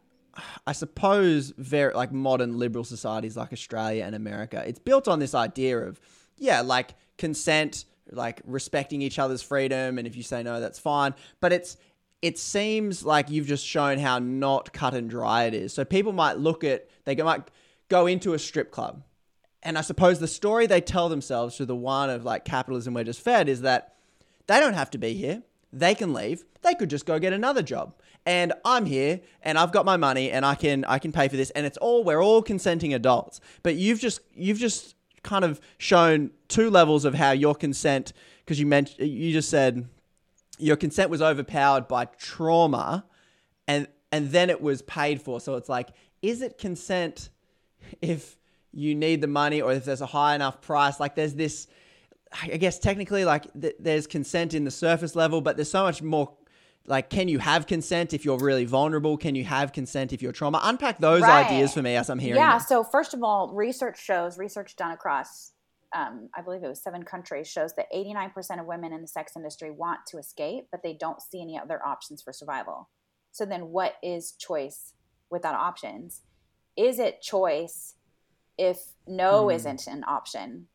I 0.68 0.74
suppose 0.74 1.56
very 1.58 1.92
like 1.96 2.12
modern 2.12 2.60
liberal 2.60 2.84
societies 2.84 3.36
like 3.36 3.52
Australia 3.52 4.04
and 4.04 4.14
America 4.14 4.64
it's 4.68 4.78
built 4.78 5.08
on 5.08 5.18
this 5.18 5.34
idea 5.34 5.80
of 5.80 6.00
yeah 6.38 6.62
like 6.62 6.94
consent 7.18 7.86
like 8.12 8.44
respecting 8.46 9.02
each 9.02 9.18
other's 9.18 9.42
freedom 9.42 9.98
and 9.98 10.06
if 10.06 10.16
you 10.16 10.22
say 10.22 10.44
no 10.44 10.62
that's 10.62 10.78
fine. 10.78 11.16
But 11.40 11.52
it's 11.52 11.76
it 12.22 12.38
seems 12.38 13.04
like 13.04 13.32
you've 13.32 13.48
just 13.48 13.66
shown 13.66 13.98
how 13.98 14.20
not 14.20 14.72
cut 14.72 14.94
and 14.94 15.10
dry 15.10 15.46
it 15.46 15.56
is. 15.56 15.74
So 15.74 15.84
people 15.84 16.14
might 16.14 16.38
look 16.38 16.64
at 16.64 16.88
they 17.06 17.16
might 17.16 17.50
go 17.90 18.06
into 18.06 18.36
a 18.36 18.40
strip 18.40 18.70
club. 18.70 19.02
And 19.64 19.80
I 19.80 19.82
suppose 19.82 20.20
the 20.20 20.28
story 20.28 20.68
they 20.68 20.80
tell 20.80 21.10
themselves 21.10 21.58
through 21.58 21.66
the 21.66 21.76
one 21.76 22.12
of 22.12 22.24
like 22.24 22.46
capitalism 22.46 22.94
we're 22.94 23.04
just 23.04 23.22
fed 23.22 23.50
is 23.50 23.62
that 23.62 23.96
they 24.48 24.60
don't 24.60 24.74
have 24.74 24.90
to 24.92 24.98
be 24.98 25.14
here. 25.14 25.44
They 25.72 25.94
can 25.94 26.14
leave. 26.14 26.44
They 26.62 26.74
could 26.74 26.90
just 26.90 27.06
go 27.06 27.20
get 27.20 27.34
another 27.34 27.62
job. 27.62 27.94
And 28.26 28.54
I'm 28.66 28.86
here 28.86 29.22
and 29.42 29.58
I've 29.58 29.72
got 29.72 29.86
my 29.86 29.98
money 29.98 30.32
and 30.32 30.46
I 30.46 30.56
can 30.56 30.84
I 30.86 31.00
can 31.00 31.12
pay 31.12 31.28
for 31.28 31.38
this 31.38 31.50
and 31.52 31.66
it's 31.66 31.78
all 31.78 32.04
we're 32.04 32.22
all 32.22 32.42
consenting 32.42 32.94
adults. 32.94 33.40
But 33.64 33.76
you've 33.76 34.00
just 34.00 34.22
you've 34.34 34.58
just 34.58 34.96
kind 35.24 35.46
of 35.46 35.62
shown 35.78 36.32
two 36.48 36.70
levels 36.70 37.06
of 37.06 37.14
how 37.14 37.32
your 37.32 37.56
consent 37.56 38.14
because 38.40 38.60
you 38.60 38.66
mentioned 38.66 39.08
you 39.08 39.32
just 39.32 39.50
said 39.50 39.88
your 40.58 40.76
consent 40.76 41.10
was 41.10 41.22
overpowered 41.22 41.88
by 41.88 42.06
trauma 42.06 43.06
and 43.68 43.88
and 44.12 44.32
then 44.32 44.50
it 44.50 44.62
was 44.62 44.82
paid 44.82 45.22
for. 45.22 45.40
So 45.40 45.56
it's 45.56 45.70
like 45.70 45.90
is 46.22 46.42
it 46.42 46.58
consent 46.58 47.30
if 48.02 48.38
you 48.74 48.96
need 48.96 49.22
the 49.22 49.28
money 49.28 49.62
or 49.62 49.72
if 49.72 49.86
there's 49.86 50.02
a 50.02 50.08
high 50.08 50.36
enough 50.36 50.62
price 50.62 51.00
like 51.00 51.16
there's 51.16 51.36
this 51.36 51.68
i 52.44 52.58
guess 52.58 52.80
technically 52.80 53.26
like 53.26 53.52
th- 53.60 53.76
there's 53.80 54.08
consent 54.08 54.54
in 54.54 54.64
the 54.64 54.72
surface 54.72 55.16
level 55.16 55.42
but 55.42 55.56
there's 55.58 55.72
so 55.72 55.84
much 55.84 56.02
more 56.02 56.32
like 56.86 57.10
can 57.10 57.28
you 57.28 57.40
have 57.40 57.68
consent 57.68 58.14
if 58.14 58.24
you're 58.26 58.40
really 58.40 58.66
vulnerable 58.66 59.18
can 59.18 59.36
you 59.36 59.44
have 59.44 59.72
consent 59.74 60.14
if 60.14 60.22
you're 60.22 60.32
trauma 60.32 60.60
unpack 60.64 61.00
those 61.00 61.22
Right. 61.22 61.46
ideas 61.46 61.74
for 61.74 61.82
me 61.82 61.96
as 61.96 62.10
i'm 62.10 62.20
hearing 62.20 62.36
yeah 62.38 62.58
them. 62.58 62.66
so 62.68 62.84
first 62.84 63.14
of 63.14 63.24
all 63.24 63.54
research 63.54 64.02
shows 64.04 64.38
research 64.38 64.76
done 64.76 64.92
across 64.92 65.52
um, 65.96 66.30
i 66.36 66.42
believe 66.42 66.64
it 66.64 66.68
was 66.68 66.82
seven 66.82 67.04
countries 67.04 67.48
shows 67.48 67.74
that 67.76 67.86
89% 67.96 68.60
of 68.60 68.66
women 68.66 68.92
in 68.94 69.02
the 69.02 69.08
sex 69.08 69.34
industry 69.36 69.72
want 69.72 70.02
to 70.08 70.18
escape 70.18 70.66
but 70.72 70.82
they 70.84 70.94
don't 70.94 71.22
see 71.22 71.42
any 71.42 71.58
other 71.58 71.80
options 71.86 72.22
for 72.22 72.34
survival 72.34 72.90
so 73.32 73.46
then 73.46 73.70
what 73.72 73.96
is 74.04 74.32
choice 74.34 74.94
without 75.30 75.56
options 75.56 76.22
is 76.78 77.00
it 77.00 77.22
choice 77.22 77.96
if 78.58 78.80
no 79.08 79.46
Hmm. 79.50 79.56
isn't 79.56 79.88
an 79.88 80.04
option 80.08 80.68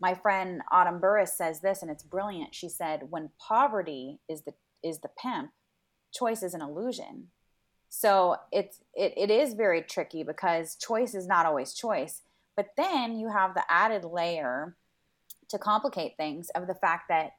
my 0.00 0.14
friend 0.14 0.62
autumn 0.72 0.98
burris 1.00 1.36
says 1.36 1.60
this 1.60 1.82
and 1.82 1.90
it's 1.90 2.02
brilliant. 2.02 2.54
She 2.54 2.68
said 2.68 3.10
when 3.10 3.30
poverty 3.38 4.20
is 4.28 4.42
the 4.42 4.54
is 4.82 5.00
the 5.00 5.10
pimp 5.22 5.50
choice 6.12 6.42
is 6.42 6.54
an 6.54 6.62
illusion. 6.62 7.28
So 7.88 8.36
it's 8.52 8.80
it, 8.94 9.12
it 9.16 9.30
is 9.30 9.54
very 9.54 9.82
tricky 9.82 10.22
because 10.22 10.76
choice 10.76 11.14
is 11.14 11.26
not 11.26 11.46
always 11.46 11.74
choice 11.74 12.22
but 12.56 12.68
then 12.76 13.16
you 13.18 13.30
have 13.30 13.54
the 13.54 13.64
added 13.70 14.04
layer 14.04 14.76
to 15.48 15.58
complicate 15.58 16.16
things 16.16 16.50
of 16.50 16.66
the 16.66 16.74
fact 16.74 17.04
that 17.08 17.32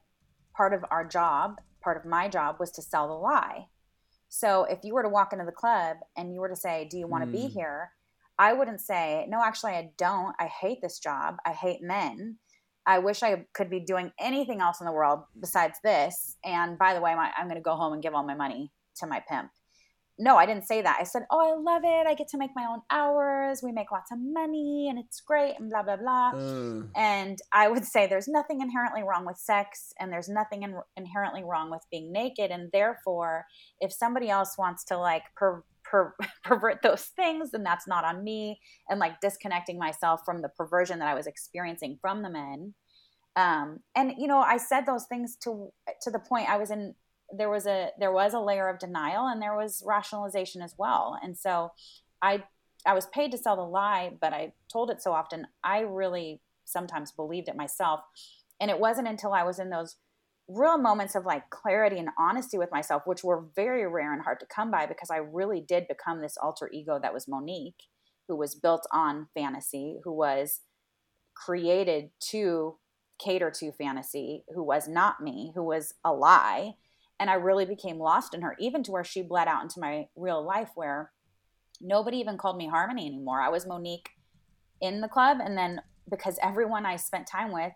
part 0.56 0.72
of 0.74 0.84
our 0.90 1.06
job 1.06 1.60
part 1.80 1.96
of 1.96 2.04
my 2.04 2.28
job 2.28 2.56
was 2.60 2.70
to 2.70 2.82
sell 2.82 3.08
the 3.08 3.14
lie. 3.14 3.66
So 4.28 4.64
if 4.64 4.78
you 4.84 4.94
were 4.94 5.02
to 5.02 5.08
walk 5.08 5.32
into 5.32 5.44
the 5.44 5.52
club 5.52 5.96
and 6.16 6.32
you 6.32 6.40
were 6.40 6.48
to 6.48 6.56
say 6.56 6.86
do 6.88 6.96
you 6.96 7.06
want 7.08 7.24
to 7.24 7.30
be 7.30 7.48
Hmm. 7.48 7.58
here? 7.58 7.90
I 8.38 8.52
wouldn't 8.54 8.80
say 8.80 9.26
no 9.28 9.42
actually 9.42 9.72
i 9.72 9.90
don't. 9.98 10.34
I 10.38 10.46
hate 10.46 10.80
this 10.80 10.98
job. 10.98 11.36
I 11.44 11.52
hate 11.52 11.82
men 11.82 12.38
i 12.86 12.98
wish 12.98 13.22
i 13.22 13.44
could 13.54 13.70
be 13.70 13.80
doing 13.80 14.12
anything 14.20 14.60
else 14.60 14.80
in 14.80 14.86
the 14.86 14.92
world 14.92 15.20
besides 15.38 15.78
this 15.82 16.36
and 16.44 16.78
by 16.78 16.94
the 16.94 17.00
way 17.00 17.14
my, 17.14 17.30
i'm 17.36 17.46
going 17.46 17.56
to 17.56 17.62
go 17.62 17.76
home 17.76 17.92
and 17.92 18.02
give 18.02 18.14
all 18.14 18.24
my 18.24 18.34
money 18.34 18.72
to 18.96 19.06
my 19.06 19.22
pimp 19.28 19.50
no, 20.18 20.36
I 20.36 20.44
didn't 20.46 20.66
say 20.66 20.82
that. 20.82 20.98
I 21.00 21.04
said, 21.04 21.22
"Oh, 21.30 21.40
I 21.40 21.56
love 21.58 21.82
it. 21.84 22.06
I 22.06 22.14
get 22.14 22.28
to 22.28 22.38
make 22.38 22.50
my 22.54 22.66
own 22.66 22.82
hours. 22.90 23.62
We 23.62 23.72
make 23.72 23.90
lots 23.90 24.12
of 24.12 24.18
money, 24.20 24.88
and 24.88 24.98
it's 24.98 25.20
great." 25.20 25.54
And 25.58 25.70
blah 25.70 25.82
blah 25.82 25.96
blah. 25.96 26.32
Uh, 26.34 26.82
And 26.94 27.38
I 27.50 27.68
would 27.68 27.84
say 27.84 28.06
there's 28.06 28.28
nothing 28.28 28.60
inherently 28.60 29.02
wrong 29.02 29.24
with 29.24 29.38
sex, 29.38 29.92
and 29.98 30.12
there's 30.12 30.28
nothing 30.28 30.62
in- 30.62 30.80
inherently 30.96 31.42
wrong 31.42 31.70
with 31.70 31.82
being 31.90 32.12
naked. 32.12 32.50
And 32.50 32.70
therefore, 32.72 33.46
if 33.80 33.92
somebody 33.92 34.28
else 34.28 34.58
wants 34.58 34.84
to 34.84 34.98
like 34.98 35.24
per- 35.34 35.64
per- 35.92 36.14
pervert 36.44 36.78
those 36.82 37.02
things, 37.14 37.52
then 37.52 37.62
that's 37.62 37.86
not 37.86 38.04
on 38.04 38.24
me. 38.24 38.58
And 38.88 38.98
like 38.98 39.20
disconnecting 39.20 39.78
myself 39.78 40.22
from 40.24 40.42
the 40.42 40.48
perversion 40.48 40.98
that 40.98 41.08
I 41.08 41.14
was 41.14 41.28
experiencing 41.28 41.98
from 42.00 42.22
the 42.22 42.30
men. 42.30 42.74
Um, 43.36 43.80
and 43.94 44.12
you 44.18 44.26
know, 44.26 44.40
I 44.40 44.56
said 44.56 44.86
those 44.86 45.06
things 45.06 45.36
to 45.44 45.68
to 46.02 46.10
the 46.10 46.18
point 46.18 46.50
I 46.50 46.56
was 46.56 46.70
in 46.70 46.94
there 47.32 47.48
was 47.48 47.66
a 47.66 47.90
there 47.98 48.12
was 48.12 48.34
a 48.34 48.40
layer 48.40 48.68
of 48.68 48.78
denial 48.78 49.26
and 49.26 49.40
there 49.40 49.56
was 49.56 49.82
rationalization 49.86 50.60
as 50.60 50.74
well 50.78 51.18
and 51.22 51.36
so 51.36 51.70
i 52.20 52.42
i 52.86 52.92
was 52.92 53.06
paid 53.06 53.32
to 53.32 53.38
sell 53.38 53.56
the 53.56 53.62
lie 53.62 54.12
but 54.20 54.32
i 54.32 54.52
told 54.70 54.90
it 54.90 55.02
so 55.02 55.12
often 55.12 55.46
i 55.64 55.80
really 55.80 56.40
sometimes 56.64 57.10
believed 57.10 57.48
it 57.48 57.56
myself 57.56 58.00
and 58.60 58.70
it 58.70 58.78
wasn't 58.78 59.08
until 59.08 59.32
i 59.32 59.42
was 59.42 59.58
in 59.58 59.70
those 59.70 59.96
real 60.48 60.76
moments 60.76 61.14
of 61.14 61.24
like 61.24 61.48
clarity 61.50 61.98
and 61.98 62.08
honesty 62.18 62.58
with 62.58 62.70
myself 62.72 63.02
which 63.06 63.22
were 63.22 63.46
very 63.54 63.86
rare 63.86 64.12
and 64.12 64.22
hard 64.22 64.40
to 64.40 64.46
come 64.46 64.70
by 64.70 64.86
because 64.86 65.10
i 65.10 65.16
really 65.16 65.60
did 65.60 65.86
become 65.88 66.20
this 66.20 66.36
alter 66.42 66.68
ego 66.72 66.98
that 67.00 67.14
was 67.14 67.28
monique 67.28 67.84
who 68.28 68.36
was 68.36 68.54
built 68.54 68.86
on 68.92 69.28
fantasy, 69.34 70.00
who 70.04 70.12
was 70.12 70.60
created 71.34 72.10
to 72.30 72.78
cater 73.22 73.50
to 73.50 73.72
fantasy, 73.72 74.44
who 74.54 74.62
was 74.62 74.88
not 74.88 75.20
me, 75.20 75.52
who 75.54 75.62
was 75.62 75.94
a 76.04 76.12
lie. 76.12 76.72
And 77.20 77.30
I 77.30 77.34
really 77.34 77.66
became 77.66 77.98
lost 77.98 78.34
in 78.34 78.42
her, 78.42 78.56
even 78.58 78.82
to 78.84 78.90
where 78.90 79.04
she 79.04 79.22
bled 79.22 79.48
out 79.48 79.62
into 79.62 79.80
my 79.80 80.06
real 80.16 80.44
life, 80.44 80.70
where 80.74 81.12
nobody 81.80 82.18
even 82.18 82.38
called 82.38 82.56
me 82.56 82.68
Harmony 82.68 83.06
anymore. 83.06 83.40
I 83.40 83.50
was 83.50 83.66
Monique 83.66 84.10
in 84.80 85.00
the 85.00 85.08
club. 85.08 85.38
And 85.42 85.56
then 85.56 85.82
because 86.10 86.38
everyone 86.42 86.84
I 86.84 86.96
spent 86.96 87.26
time 87.26 87.52
with, 87.52 87.72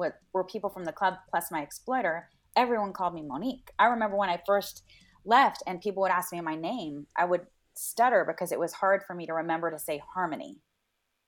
with 0.00 0.14
were 0.32 0.44
people 0.44 0.70
from 0.70 0.84
the 0.84 0.92
club 0.92 1.14
plus 1.30 1.52
my 1.52 1.62
exploiter, 1.62 2.28
everyone 2.56 2.92
called 2.92 3.14
me 3.14 3.22
Monique. 3.22 3.70
I 3.78 3.86
remember 3.86 4.16
when 4.16 4.30
I 4.30 4.42
first 4.46 4.82
left 5.24 5.62
and 5.66 5.80
people 5.80 6.02
would 6.02 6.10
ask 6.10 6.32
me 6.32 6.40
my 6.40 6.56
name, 6.56 7.06
I 7.16 7.24
would 7.26 7.46
stutter 7.74 8.24
because 8.26 8.50
it 8.50 8.58
was 8.58 8.72
hard 8.72 9.02
for 9.06 9.14
me 9.14 9.26
to 9.26 9.34
remember 9.34 9.70
to 9.70 9.78
say 9.78 10.02
Harmony 10.14 10.58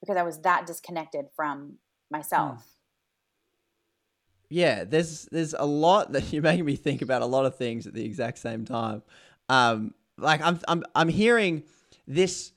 because 0.01 0.17
I 0.17 0.23
was 0.23 0.41
that 0.41 0.67
disconnected 0.67 1.27
from 1.37 1.79
myself. 2.11 2.57
Hmm. 2.57 2.69
Yeah, 4.51 4.85
there's 4.85 5.29
there's 5.33 5.55
a 5.55 5.65
lot 5.65 6.13
that 6.13 6.31
you're 6.33 6.43
making 6.43 6.65
me 6.65 6.77
think 6.77 7.03
about 7.03 7.23
a 7.23 7.27
lot 7.27 7.47
of 7.47 7.57
things 7.57 7.87
at 7.87 7.95
the 7.95 8.05
exact 8.05 8.39
same 8.39 8.65
time. 8.65 9.03
Um, 9.49 9.95
like 10.19 10.43
I'm 10.43 10.59
I'm 10.69 10.85
I'm 10.95 11.09
hearing 11.09 11.63
this 12.07 12.53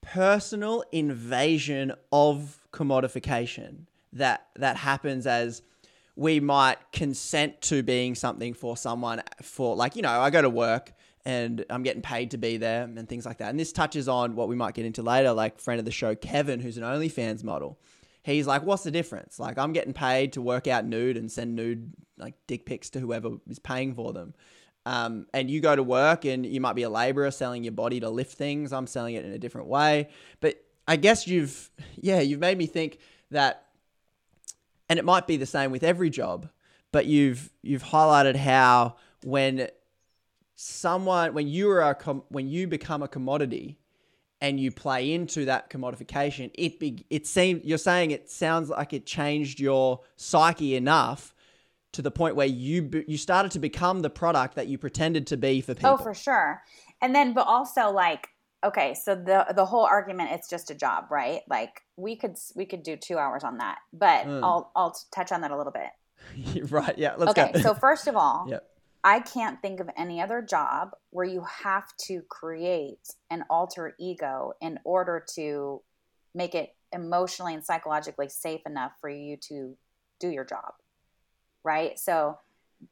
personal 0.00 0.84
invasion 0.92 1.92
of 2.12 2.66
commodification 2.72 3.86
that 4.14 4.46
that 4.56 4.76
happens 4.76 5.26
as 5.26 5.62
we 6.16 6.40
might 6.40 6.78
consent 6.92 7.60
to 7.62 7.82
being 7.82 8.14
something 8.14 8.54
for 8.54 8.76
someone 8.76 9.22
for 9.42 9.76
like 9.76 9.96
you 9.96 10.02
know 10.02 10.20
I 10.20 10.30
go 10.30 10.42
to 10.42 10.50
work 10.50 10.92
and 11.24 11.64
I'm 11.68 11.82
getting 11.82 12.02
paid 12.02 12.30
to 12.30 12.38
be 12.38 12.56
there 12.56 12.84
and 12.84 13.06
things 13.08 13.26
like 13.26 13.38
that. 13.38 13.50
And 13.50 13.60
this 13.60 13.72
touches 13.72 14.08
on 14.08 14.34
what 14.34 14.48
we 14.48 14.56
might 14.56 14.74
get 14.74 14.86
into 14.86 15.02
later, 15.02 15.32
like 15.32 15.60
friend 15.60 15.78
of 15.78 15.84
the 15.84 15.90
show 15.90 16.14
Kevin, 16.14 16.60
who's 16.60 16.78
an 16.78 16.84
OnlyFans 16.84 17.44
model 17.44 17.78
he's 18.34 18.46
like, 18.46 18.62
what's 18.62 18.82
the 18.82 18.90
difference? 18.90 19.38
Like, 19.38 19.58
I'm 19.58 19.72
getting 19.72 19.92
paid 19.92 20.34
to 20.34 20.42
work 20.42 20.66
out 20.66 20.84
nude 20.84 21.16
and 21.16 21.30
send 21.30 21.54
nude, 21.54 21.92
like, 22.16 22.34
dick 22.46 22.66
pics 22.66 22.90
to 22.90 23.00
whoever 23.00 23.30
is 23.48 23.58
paying 23.58 23.94
for 23.94 24.12
them. 24.12 24.34
Um, 24.86 25.26
and 25.34 25.50
you 25.50 25.60
go 25.60 25.76
to 25.76 25.82
work 25.82 26.24
and 26.24 26.46
you 26.46 26.60
might 26.60 26.74
be 26.74 26.82
a 26.82 26.90
laborer 26.90 27.30
selling 27.30 27.62
your 27.64 27.72
body 27.72 28.00
to 28.00 28.08
lift 28.08 28.32
things. 28.32 28.72
I'm 28.72 28.86
selling 28.86 29.14
it 29.14 29.24
in 29.24 29.32
a 29.32 29.38
different 29.38 29.68
way. 29.68 30.08
But 30.40 30.62
I 30.86 30.96
guess 30.96 31.26
you've, 31.26 31.70
yeah, 31.96 32.20
you've 32.20 32.40
made 32.40 32.56
me 32.56 32.66
think 32.66 32.98
that, 33.30 33.64
and 34.88 34.98
it 34.98 35.04
might 35.04 35.26
be 35.26 35.36
the 35.36 35.46
same 35.46 35.70
with 35.70 35.82
every 35.82 36.10
job, 36.10 36.48
but 36.92 37.06
you've, 37.06 37.50
you've 37.62 37.84
highlighted 37.84 38.36
how 38.36 38.96
when 39.24 39.68
someone, 40.54 41.34
when 41.34 41.48
you 41.48 41.70
are 41.70 41.82
a, 41.82 41.94
com- 41.94 42.24
when 42.28 42.48
you 42.48 42.66
become 42.66 43.02
a 43.02 43.08
commodity, 43.08 43.78
and 44.40 44.60
you 44.60 44.70
play 44.70 45.12
into 45.12 45.44
that 45.46 45.70
commodification, 45.70 46.50
it 46.54 46.78
be, 46.78 47.04
it 47.10 47.26
seems 47.26 47.64
you're 47.64 47.78
saying 47.78 48.10
it 48.10 48.30
sounds 48.30 48.68
like 48.68 48.92
it 48.92 49.04
changed 49.04 49.58
your 49.58 50.00
psyche 50.16 50.76
enough 50.76 51.34
to 51.92 52.02
the 52.02 52.10
point 52.10 52.36
where 52.36 52.46
you 52.46 53.04
you 53.08 53.16
started 53.16 53.50
to 53.52 53.58
become 53.58 54.00
the 54.00 54.10
product 54.10 54.54
that 54.54 54.68
you 54.68 54.78
pretended 54.78 55.26
to 55.26 55.36
be 55.36 55.60
for 55.60 55.72
oh, 55.72 55.74
people. 55.74 55.90
Oh, 55.90 55.96
for 55.96 56.14
sure. 56.14 56.62
And 57.00 57.14
then, 57.14 57.32
but 57.32 57.46
also 57.46 57.90
like, 57.90 58.28
okay, 58.64 58.94
so 58.94 59.14
the 59.14 59.46
the 59.54 59.64
whole 59.64 59.84
argument 59.84 60.30
it's 60.32 60.48
just 60.48 60.70
a 60.70 60.74
job, 60.74 61.06
right? 61.10 61.40
Like 61.48 61.82
we 61.96 62.16
could 62.16 62.36
we 62.54 62.66
could 62.66 62.82
do 62.82 62.96
two 62.96 63.18
hours 63.18 63.44
on 63.44 63.58
that, 63.58 63.78
but 63.92 64.26
mm. 64.26 64.42
I'll 64.42 64.70
I'll 64.74 64.96
touch 65.12 65.32
on 65.32 65.40
that 65.42 65.50
a 65.50 65.56
little 65.56 65.72
bit. 65.72 66.70
right. 66.70 66.96
Yeah. 66.98 67.14
Let's 67.16 67.30
okay, 67.30 67.52
go. 67.52 67.60
so 67.60 67.74
first 67.74 68.06
of 68.06 68.16
all, 68.16 68.46
yep. 68.50 68.68
I 69.04 69.20
can't 69.20 69.60
think 69.62 69.80
of 69.80 69.88
any 69.96 70.20
other 70.20 70.42
job 70.42 70.90
where 71.10 71.26
you 71.26 71.44
have 71.44 71.84
to 72.06 72.22
create 72.28 73.14
an 73.30 73.44
alter 73.48 73.94
ego 73.98 74.52
in 74.60 74.78
order 74.84 75.24
to 75.34 75.82
make 76.34 76.54
it 76.54 76.74
emotionally 76.92 77.54
and 77.54 77.64
psychologically 77.64 78.28
safe 78.28 78.60
enough 78.66 78.92
for 79.00 79.08
you 79.08 79.36
to 79.48 79.76
do 80.18 80.28
your 80.30 80.44
job. 80.44 80.72
Right? 81.62 81.98
So 81.98 82.38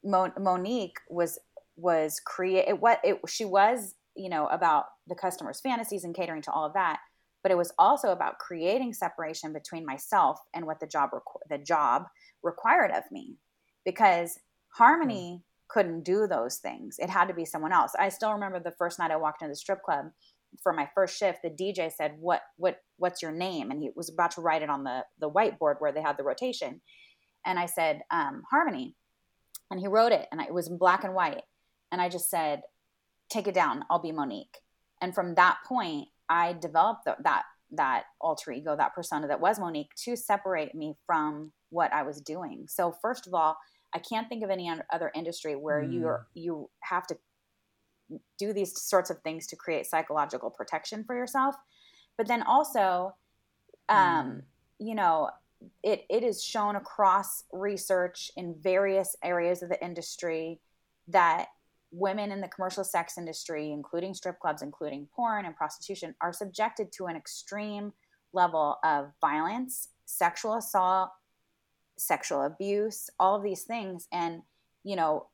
Mo- 0.05 0.33
Monique 0.39 0.99
was 1.09 1.39
was 1.77 2.21
create 2.21 2.81
what 2.81 3.01
it 3.05 3.19
she 3.29 3.45
was, 3.45 3.95
you 4.17 4.29
know, 4.29 4.47
about 4.47 4.87
the 5.07 5.15
customer's 5.15 5.61
fantasies 5.61 6.05
and 6.05 6.15
catering 6.15 6.43
to 6.43 6.51
all 6.51 6.67
of 6.67 6.75
that, 6.75 6.99
but 7.43 7.53
it 7.53 7.57
was 7.59 7.73
also 7.79 8.11
about 8.11 8.39
creating 8.39 8.93
separation 8.93 9.53
between 9.53 9.87
myself 9.87 10.41
and 10.55 10.67
what 10.67 10.81
the 10.81 10.87
job 10.87 11.11
requ- 11.13 11.49
the 11.49 11.59
job 11.59 12.05
required 12.43 12.91
of 12.91 13.05
me. 13.11 13.37
Because 13.85 14.39
harmony 14.75 15.41
mm 15.41 15.43
couldn't 15.69 16.05
do 16.05 16.29
those 16.29 16.59
things. 16.59 16.97
It 17.01 17.11
had 17.11 17.27
to 17.27 17.35
be 17.35 17.45
someone 17.45 17.73
else. 17.73 17.91
I 17.99 18.09
still 18.09 18.33
remember 18.33 18.61
the 18.61 18.71
first 18.79 19.01
night 19.01 19.11
I 19.11 19.17
walked 19.17 19.43
into 19.43 19.51
the 19.51 19.57
strip 19.57 19.83
club 19.83 20.13
for 20.63 20.73
my 20.73 20.89
first 20.95 21.19
shift, 21.19 21.43
the 21.43 21.51
DJ 21.51 21.93
said, 21.93 22.17
"What 22.19 22.43
what 22.57 22.81
what's 22.99 23.23
your 23.23 23.33
name?" 23.33 23.71
And 23.71 23.83
he 23.83 23.91
was 23.95 24.09
about 24.09 24.33
to 24.33 24.41
write 24.41 24.63
it 24.63 24.71
on 24.71 24.85
the 24.85 25.05
the 25.19 25.31
whiteboard 25.31 25.77
where 25.81 25.93
they 25.93 26.03
had 26.03 26.17
the 26.17 26.25
rotation. 26.25 26.81
And 27.45 27.59
I 27.59 27.67
said, 27.67 28.03
um, 28.11 28.43
"Harmony," 28.51 28.97
and 29.71 29.81
he 29.81 29.87
wrote 29.87 30.13
it, 30.13 30.29
and 30.33 30.41
it 30.41 30.53
was 30.53 30.69
in 30.69 30.79
black 30.79 31.05
and 31.05 31.15
white. 31.15 31.43
And 31.93 32.01
I 32.01 32.09
just 32.09 32.29
said, 32.29 32.63
"Take 33.29 33.47
it 33.47 33.55
down. 33.55 33.85
I'll 33.91 33.99
be 33.99 34.13
Monique." 34.13 34.59
And 35.01 35.15
from 35.15 35.35
that 35.35 35.59
point, 35.67 36.09
I 36.29 36.55
developed 36.55 37.05
the, 37.05 37.17
that 37.25 37.45
that 37.73 38.05
alter 38.21 38.53
ego, 38.53 38.77
that 38.77 38.95
persona 38.95 39.27
that 39.27 39.41
was 39.41 39.59
Monique, 39.59 39.95
to 40.05 40.17
separate 40.17 40.75
me 40.75 40.95
from 41.07 41.53
what 41.71 41.93
I 41.93 42.03
was 42.05 42.21
doing. 42.21 42.67
So 42.69 42.93
first 43.03 43.27
of 43.27 43.35
all 43.35 43.57
I 43.97 43.99
can't 43.99 44.29
think 44.29 44.45
of 44.45 44.51
any 44.51 44.71
other 44.93 45.11
industry 45.15 45.57
where 45.57 45.83
mm. 45.83 45.93
you're 45.93 46.27
you 46.35 46.69
have 46.81 47.07
to 47.09 47.17
do 48.39 48.53
these 48.53 48.81
sorts 48.81 49.11
of 49.11 49.19
things 49.21 49.47
to 49.49 49.57
create 49.57 49.87
psychological 49.87 50.51
protection 50.51 51.03
for 51.05 51.17
yourself. 51.17 51.57
But 52.17 52.29
then 52.29 52.43
also, 52.43 53.15
um, 53.89 53.97
mm. 53.99 54.43
you 54.79 54.95
know, 54.95 55.31
it 55.83 56.05
it 56.11 56.23
is 56.23 56.45
shown 56.45 56.77
across 56.77 57.45
research 57.53 58.31
in 58.37 58.55
various 58.61 59.17
areas 59.23 59.63
of 59.63 59.71
the 59.71 59.83
industry 59.83 60.61
that 61.09 61.47
women 61.97 62.31
in 62.31 62.41
the 62.41 62.49
commercial 62.49 62.85
sex 62.85 63.17
industry, 63.17 63.73
including 63.73 64.15
strip 64.15 64.39
clubs, 64.39 64.63
including 64.63 65.09
porn 65.15 65.47
and 65.47 65.57
prostitution, 65.57 66.15
are 66.21 66.33
subjected 66.33 66.93
to 66.93 67.07
an 67.07 67.17
extreme 67.17 67.93
level 68.33 68.77
of 68.85 69.13
violence, 69.21 69.89
sexual 70.05 70.57
assault, 70.57 71.11
sexual 71.99 72.43
abuse, 72.43 73.09
all 73.19 73.35
of 73.35 73.43
these 73.43 73.63
things. 73.63 74.07
And, 74.13 74.43
you 74.85 74.97
know, 74.97 75.29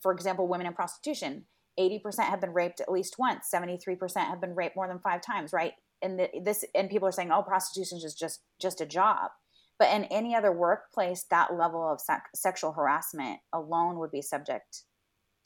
for 0.00 0.12
example, 0.12 0.46
women 0.46 0.66
in 0.66 0.72
prostitution, 0.72 1.46
80% 1.78 2.20
have 2.20 2.40
been 2.40 2.52
raped 2.52 2.80
at 2.80 2.92
least 2.92 3.16
once, 3.18 3.48
73% 3.52 4.16
have 4.16 4.40
been 4.40 4.54
raped 4.54 4.76
more 4.76 4.86
than 4.86 5.00
five 5.00 5.20
times, 5.20 5.52
right? 5.52 5.72
And 6.00 6.28
this, 6.44 6.64
and 6.74 6.90
people 6.90 7.08
are 7.08 7.12
saying, 7.12 7.30
oh, 7.32 7.42
prostitution 7.42 7.98
is 7.98 8.14
just, 8.14 8.40
just 8.60 8.80
a 8.80 8.86
job. 8.86 9.30
But 9.78 9.92
in 9.92 10.04
any 10.04 10.34
other 10.34 10.52
workplace, 10.52 11.24
that 11.30 11.54
level 11.56 11.90
of 11.90 12.00
sec- 12.00 12.28
sexual 12.34 12.72
harassment 12.72 13.40
alone 13.52 13.98
would 13.98 14.10
be 14.12 14.22
subject 14.22 14.84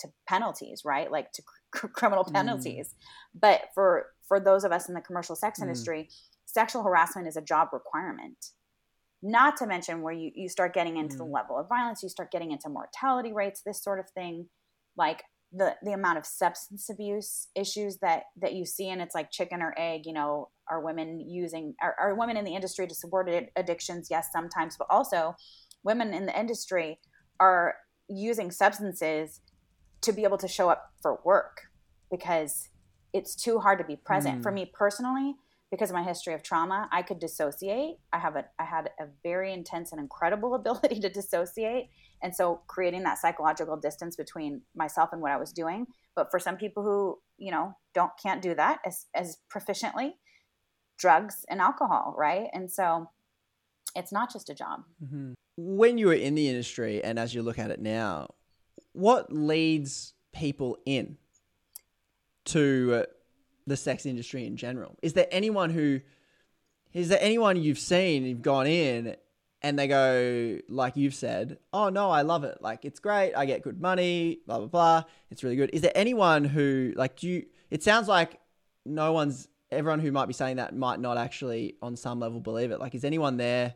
to 0.00 0.08
penalties, 0.28 0.82
right? 0.84 1.10
Like 1.10 1.32
to 1.32 1.42
cr- 1.72 1.88
criminal 1.88 2.24
mm. 2.24 2.32
penalties. 2.32 2.88
Mm. 2.88 3.40
But 3.40 3.62
for 3.74 4.06
for 4.28 4.40
those 4.40 4.64
of 4.64 4.72
us 4.72 4.88
in 4.88 4.94
the 4.94 5.00
commercial 5.00 5.36
sex 5.36 5.60
mm. 5.60 5.62
industry, 5.62 6.08
sexual 6.46 6.82
harassment 6.82 7.28
is 7.28 7.36
a 7.36 7.42
job 7.42 7.68
requirement 7.72 8.36
not 9.22 9.56
to 9.56 9.66
mention 9.66 10.02
where 10.02 10.12
you, 10.12 10.30
you 10.34 10.48
start 10.48 10.74
getting 10.74 10.96
into 10.98 11.16
mm. 11.16 11.18
the 11.18 11.24
level 11.24 11.58
of 11.58 11.68
violence 11.68 12.02
you 12.02 12.08
start 12.08 12.30
getting 12.30 12.52
into 12.52 12.68
mortality 12.68 13.32
rates 13.32 13.62
this 13.64 13.82
sort 13.82 13.98
of 13.98 14.08
thing 14.10 14.46
like 14.96 15.22
the 15.52 15.74
the 15.82 15.92
amount 15.92 16.18
of 16.18 16.26
substance 16.26 16.88
abuse 16.90 17.48
issues 17.54 17.98
that 17.98 18.24
that 18.36 18.54
you 18.54 18.64
see 18.64 18.88
and 18.88 19.00
it's 19.00 19.14
like 19.14 19.30
chicken 19.30 19.62
or 19.62 19.74
egg 19.76 20.02
you 20.04 20.12
know 20.12 20.48
are 20.68 20.80
women 20.80 21.20
using 21.20 21.74
are, 21.80 21.94
are 21.98 22.14
women 22.14 22.36
in 22.36 22.44
the 22.44 22.54
industry 22.54 22.86
to 22.86 22.94
support 22.94 23.30
addictions 23.56 24.08
yes 24.10 24.28
sometimes 24.32 24.76
but 24.76 24.88
also 24.90 25.34
women 25.82 26.12
in 26.12 26.26
the 26.26 26.38
industry 26.38 26.98
are 27.38 27.74
using 28.08 28.50
substances 28.50 29.40
to 30.02 30.12
be 30.12 30.24
able 30.24 30.38
to 30.38 30.48
show 30.48 30.68
up 30.68 30.92
for 31.00 31.20
work 31.24 31.62
because 32.10 32.68
it's 33.12 33.34
too 33.34 33.58
hard 33.58 33.78
to 33.78 33.84
be 33.84 33.96
present 33.96 34.40
mm. 34.40 34.42
for 34.42 34.52
me 34.52 34.70
personally 34.72 35.36
because 35.70 35.90
of 35.90 35.94
my 35.94 36.02
history 36.02 36.32
of 36.32 36.42
trauma, 36.42 36.88
I 36.92 37.02
could 37.02 37.18
dissociate. 37.18 37.96
I 38.12 38.18
have 38.18 38.36
a 38.36 38.44
I 38.58 38.64
had 38.64 38.90
a 39.00 39.06
very 39.22 39.52
intense 39.52 39.92
and 39.92 40.00
incredible 40.00 40.54
ability 40.60 41.00
to 41.00 41.08
dissociate. 41.08 41.88
And 42.22 42.34
so 42.34 42.62
creating 42.66 43.02
that 43.02 43.18
psychological 43.18 43.76
distance 43.76 44.16
between 44.16 44.62
myself 44.74 45.10
and 45.12 45.20
what 45.20 45.32
I 45.32 45.36
was 45.36 45.52
doing. 45.52 45.86
But 46.14 46.30
for 46.30 46.38
some 46.38 46.56
people 46.56 46.82
who, 46.82 47.18
you 47.36 47.50
know, 47.50 47.74
don't 47.94 48.12
can't 48.22 48.40
do 48.40 48.54
that 48.54 48.78
as 48.86 49.06
as 49.14 49.38
proficiently, 49.52 50.12
drugs 50.98 51.44
and 51.48 51.60
alcohol, 51.60 52.14
right? 52.16 52.48
And 52.52 52.70
so 52.70 53.10
it's 53.94 54.12
not 54.12 54.32
just 54.32 54.50
a 54.50 54.54
job. 54.54 54.84
Mm-hmm. 55.02 55.32
When 55.56 55.98
you 55.98 56.08
were 56.08 56.14
in 56.14 56.34
the 56.34 56.48
industry 56.48 57.02
and 57.02 57.18
as 57.18 57.34
you 57.34 57.42
look 57.42 57.58
at 57.58 57.70
it 57.70 57.80
now, 57.80 58.28
what 58.96 59.32
leads 59.32 60.14
people 60.32 60.78
in 60.84 61.16
to 62.46 63.02
uh, 63.02 63.02
the 63.66 63.76
sex 63.76 64.06
industry 64.06 64.46
in 64.46 64.56
general? 64.56 64.96
Is 65.02 65.12
there 65.12 65.26
anyone 65.30 65.70
who 65.70 66.00
is 66.92 67.08
there 67.08 67.18
anyone 67.20 67.60
you've 67.62 67.78
seen 67.78 68.24
you've 68.24 68.42
gone 68.42 68.66
in 68.66 69.16
and 69.62 69.78
they 69.78 69.88
go 69.88 70.58
like 70.68 70.96
you've 70.96 71.14
said, 71.14 71.58
"Oh 71.72 71.88
no, 71.88 72.10
I 72.10 72.22
love 72.22 72.44
it. 72.44 72.58
Like 72.60 72.84
it's 72.84 73.00
great. 73.00 73.34
I 73.34 73.46
get 73.46 73.62
good 73.62 73.80
money, 73.80 74.40
blah 74.46 74.58
blah 74.58 74.66
blah. 74.66 75.02
It's 75.30 75.42
really 75.44 75.56
good." 75.56 75.70
Is 75.72 75.82
there 75.82 75.92
anyone 75.94 76.44
who 76.44 76.92
like 76.96 77.16
do 77.16 77.28
you 77.28 77.46
it 77.70 77.82
sounds 77.82 78.08
like 78.08 78.40
no 78.84 79.12
one's 79.12 79.48
everyone 79.70 80.00
who 80.00 80.12
might 80.12 80.26
be 80.26 80.32
saying 80.32 80.56
that 80.56 80.76
might 80.76 81.00
not 81.00 81.18
actually, 81.18 81.76
on 81.82 81.96
some 81.96 82.20
level, 82.20 82.40
believe 82.40 82.70
it. 82.70 82.80
Like, 82.80 82.94
is 82.94 83.04
anyone 83.04 83.36
there 83.36 83.74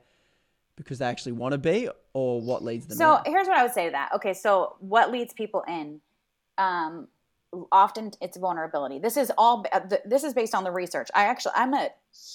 because 0.82 0.98
they 0.98 1.06
actually 1.06 1.32
want 1.32 1.52
to 1.52 1.58
be, 1.58 1.88
or 2.14 2.40
what 2.40 2.64
leads 2.64 2.86
them? 2.86 2.96
So 2.96 3.16
in? 3.24 3.32
here's 3.32 3.46
what 3.46 3.56
I 3.56 3.62
would 3.62 3.72
say 3.72 3.86
to 3.86 3.92
that. 3.92 4.10
Okay, 4.16 4.34
so 4.34 4.76
what 4.80 5.10
leads 5.12 5.32
people 5.32 5.62
in? 5.68 6.00
Um, 6.58 7.08
often 7.72 8.12
it's 8.20 8.36
vulnerability. 8.36 8.98
This 8.98 9.16
is 9.16 9.30
all. 9.38 9.64
uh, 9.72 9.80
This 10.04 10.24
is 10.24 10.34
based 10.34 10.54
on 10.54 10.64
the 10.64 10.70
research. 10.70 11.08
I 11.14 11.24
actually, 11.24 11.52
I'm 11.56 11.74
a 11.74 11.88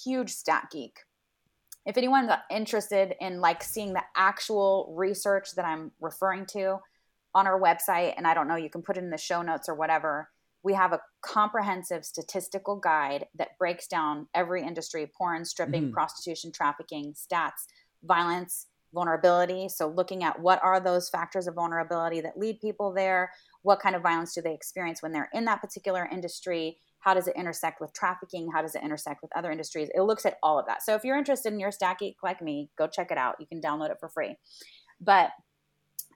huge 0.04 0.30
stat 0.30 0.68
geek. 0.70 1.00
If 1.84 1.96
anyone's 1.96 2.30
interested 2.50 3.14
in 3.20 3.40
like 3.40 3.62
seeing 3.62 3.92
the 3.92 4.02
actual 4.16 4.92
research 4.96 5.54
that 5.56 5.64
I'm 5.64 5.92
referring 6.00 6.46
to 6.46 6.78
on 7.34 7.46
our 7.46 7.60
website, 7.60 8.14
and 8.16 8.26
I 8.26 8.34
don't 8.34 8.48
know, 8.48 8.56
you 8.56 8.70
can 8.70 8.82
put 8.82 8.96
it 8.96 9.04
in 9.04 9.10
the 9.10 9.18
show 9.18 9.42
notes 9.42 9.68
or 9.68 9.74
whatever. 9.74 10.30
We 10.62 10.74
have 10.74 10.92
a 10.92 11.00
comprehensive 11.20 12.04
statistical 12.04 12.76
guide 12.76 13.26
that 13.36 13.56
breaks 13.56 13.86
down 13.86 14.26
every 14.34 14.62
industry 14.64 15.08
porn, 15.16 15.44
stripping, 15.44 15.90
Mhm. 15.90 15.92
prostitution, 15.92 16.50
trafficking, 16.50 17.14
stats, 17.14 17.66
violence, 18.04 18.66
vulnerability. 18.94 19.68
So, 19.68 19.88
looking 19.88 20.24
at 20.24 20.40
what 20.40 20.62
are 20.62 20.80
those 20.80 21.08
factors 21.08 21.46
of 21.46 21.54
vulnerability 21.54 22.20
that 22.20 22.38
lead 22.38 22.60
people 22.60 22.92
there? 22.92 23.32
What 23.62 23.80
kind 23.80 23.94
of 23.96 24.02
violence 24.02 24.34
do 24.34 24.42
they 24.42 24.54
experience 24.54 25.02
when 25.02 25.12
they're 25.12 25.30
in 25.32 25.44
that 25.46 25.60
particular 25.60 26.08
industry? 26.10 26.78
How 27.00 27.14
does 27.14 27.28
it 27.28 27.36
intersect 27.36 27.80
with 27.80 27.92
trafficking? 27.92 28.50
How 28.52 28.62
does 28.62 28.74
it 28.74 28.82
intersect 28.82 29.22
with 29.22 29.30
other 29.36 29.50
industries? 29.52 29.88
It 29.94 30.00
looks 30.02 30.26
at 30.26 30.38
all 30.42 30.58
of 30.58 30.66
that. 30.66 30.82
So, 30.82 30.94
if 30.94 31.04
you're 31.04 31.18
interested 31.18 31.52
in 31.52 31.60
your 31.60 31.72
stat 31.72 31.98
geek 31.98 32.16
like 32.22 32.40
me, 32.42 32.70
go 32.76 32.86
check 32.86 33.10
it 33.10 33.18
out. 33.18 33.36
You 33.38 33.46
can 33.46 33.60
download 33.60 33.90
it 33.90 33.98
for 34.00 34.08
free. 34.08 34.36
But 35.00 35.30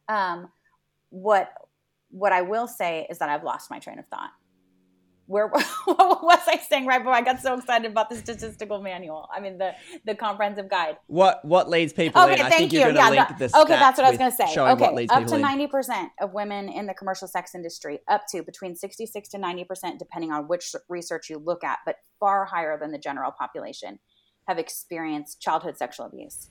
um, 0.09 0.49
what 1.11 1.53
what 2.11 2.33
I 2.33 2.43
will 2.43 2.67
say 2.67 3.07
is 3.09 3.19
that 3.19 3.29
I've 3.29 3.45
lost 3.45 3.71
my 3.71 3.79
train 3.79 3.99
of 3.99 4.07
thought. 4.09 4.31
Where 5.31 5.47
what 5.85 6.23
was 6.25 6.41
I 6.49 6.59
saying 6.59 6.87
right 6.87 6.99
before 6.99 7.15
I 7.15 7.21
got 7.23 7.41
so 7.41 7.55
excited 7.57 7.91
about 7.91 8.11
the 8.11 8.17
statistical 8.17 8.83
manual? 8.83 9.29
I 9.33 9.41
mean 9.41 9.59
the 9.59 9.75
the 10.05 10.17
comprehensive 10.17 10.69
guide. 10.69 10.97
what 11.07 11.45
what 11.45 11.71
leads 11.71 11.93
people 11.93 12.21
Okay, 12.23 12.35
in? 12.35 12.41
I 12.41 12.49
thank 12.49 12.55
think 12.55 12.73
you. 12.73 12.81
you're 12.81 12.93
going 12.93 12.97
to 13.11 13.15
Yeah, 13.15 13.27
link 13.29 13.39
the 13.39 13.61
okay, 13.61 13.75
that's 13.75 13.97
what 13.97 14.07
I 14.07 14.11
was 14.11 14.19
going 14.19 14.31
to 14.33 14.37
say. 14.37 14.45
Okay, 14.73 15.07
up 15.09 15.27
to 15.27 15.39
ninety 15.39 15.69
percent 15.69 16.11
of 16.21 16.33
women 16.35 16.69
in 16.69 16.87
the 16.87 16.95
commercial 16.95 17.29
sex 17.29 17.55
industry, 17.55 18.01
up 18.09 18.23
to 18.33 18.43
between 18.43 18.75
sixty-six 18.75 19.29
to 19.31 19.39
ninety 19.39 19.65
percent, 19.65 20.01
depending 20.01 20.33
on 20.33 20.49
which 20.49 20.75
research 20.89 21.31
you 21.31 21.39
look 21.39 21.63
at, 21.63 21.79
but 21.87 21.97
far 22.19 22.45
higher 22.47 22.77
than 22.79 22.91
the 22.91 22.99
general 22.99 23.31
population, 23.31 24.01
have 24.49 24.59
experienced 24.59 25.41
childhood 25.41 25.77
sexual 25.79 26.07
abuse. 26.07 26.51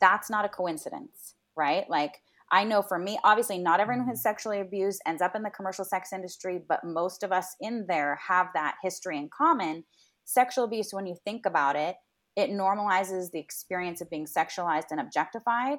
That's 0.00 0.30
not 0.30 0.46
a 0.46 0.48
coincidence, 0.48 1.34
right? 1.56 1.88
Like 1.90 2.14
I 2.50 2.64
know 2.64 2.82
for 2.82 2.98
me, 2.98 3.18
obviously, 3.24 3.58
not 3.58 3.80
everyone 3.80 4.06
who's 4.06 4.18
mm-hmm. 4.18 4.28
sexually 4.28 4.60
abused 4.60 5.00
ends 5.06 5.22
up 5.22 5.34
in 5.34 5.42
the 5.42 5.50
commercial 5.50 5.84
sex 5.84 6.12
industry, 6.12 6.60
but 6.68 6.84
most 6.84 7.22
of 7.22 7.32
us 7.32 7.56
in 7.60 7.86
there 7.88 8.18
have 8.28 8.48
that 8.54 8.76
history 8.82 9.18
in 9.18 9.28
common. 9.36 9.84
Sexual 10.24 10.64
abuse, 10.64 10.92
when 10.92 11.06
you 11.06 11.16
think 11.24 11.46
about 11.46 11.76
it, 11.76 11.96
it 12.36 12.50
normalizes 12.50 13.30
the 13.30 13.38
experience 13.38 14.00
of 14.00 14.10
being 14.10 14.26
sexualized 14.26 14.90
and 14.90 15.00
objectified. 15.00 15.78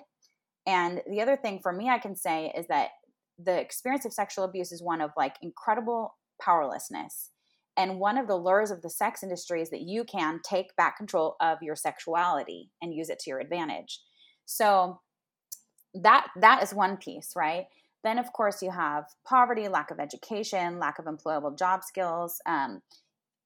And 0.66 1.02
the 1.10 1.22
other 1.22 1.36
thing 1.36 1.60
for 1.62 1.72
me, 1.72 1.90
I 1.90 2.00
can 2.00 2.16
say 2.16 2.52
is 2.58 2.66
that 2.68 2.90
the 3.38 3.60
experience 3.60 4.06
of 4.06 4.14
sexual 4.14 4.46
abuse 4.46 4.72
is 4.72 4.82
one 4.82 5.02
of 5.02 5.12
like 5.18 5.36
incredible 5.42 6.16
powerlessness. 6.42 7.32
And 7.78 8.00
one 8.00 8.18
of 8.18 8.28
the 8.28 8.38
lures 8.38 8.72
of 8.72 8.82
the 8.82 8.90
sex 8.90 9.22
industry 9.22 9.62
is 9.62 9.70
that 9.72 9.82
you 9.82 10.06
can 10.06 10.40
take 10.44 10.76
back 10.78 10.98
control 10.98 11.36
of 11.42 11.58
your 11.62 11.76
sexuality 11.76 12.72
and 12.82 12.94
use 12.94 13.10
it 13.10 13.20
to 13.20 13.30
your 13.30 13.40
advantage. 13.40 14.00
So 14.46 15.02
that 16.02 16.28
that 16.40 16.64
is 16.64 16.74
one 16.74 16.98
piece, 16.98 17.34
right? 17.36 17.66
Then 18.04 18.20
of 18.20 18.32
course 18.34 18.62
you 18.62 18.72
have 18.72 19.06
poverty, 19.26 19.68
lack 19.68 19.92
of 19.92 20.00
education, 20.00 20.80
lack 20.80 21.00
of 21.00 21.06
employable 21.06 21.58
job 21.58 21.84
skills, 21.84 22.40
um, 22.46 22.82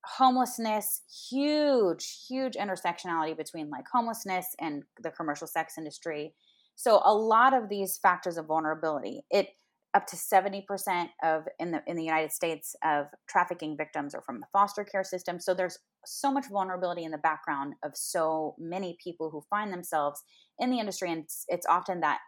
homelessness, 0.05 1.01
huge, 1.29 2.25
huge 2.27 2.55
intersectionality 2.55 3.35
between 3.35 3.69
like 3.69 3.85
homelessness 3.91 4.55
and 4.59 4.83
the 5.01 5.11
commercial 5.11 5.47
sex 5.47 5.77
industry. 5.77 6.33
So 6.75 7.01
a 7.03 7.13
lot 7.13 7.53
of 7.53 7.69
these 7.69 7.97
factors 7.97 8.37
of 8.37 8.47
vulnerability, 8.47 9.21
it 9.29 9.49
up 9.95 10.05
to 10.07 10.15
70% 10.15 11.09
of 11.23 11.43
in 11.59 11.71
the 11.71 11.81
in 11.87 11.95
the 11.95 12.03
United 12.03 12.31
States 12.31 12.75
of 12.83 13.07
trafficking 13.27 13.75
victims 13.75 14.13
are 14.13 14.21
from 14.21 14.39
the 14.39 14.45
foster 14.53 14.83
care 14.83 15.03
system. 15.03 15.39
So 15.39 15.53
there's 15.53 15.79
so 16.05 16.31
much 16.31 16.45
vulnerability 16.49 17.03
in 17.03 17.11
the 17.11 17.17
background 17.17 17.73
of 17.83 17.91
so 17.95 18.55
many 18.59 18.97
people 19.03 19.29
who 19.31 19.41
find 19.49 19.73
themselves 19.73 20.21
in 20.59 20.69
the 20.69 20.79
industry 20.79 21.11
and 21.11 21.23
it's, 21.23 21.45
it's 21.47 21.65
often 21.65 22.01
that 22.01 22.19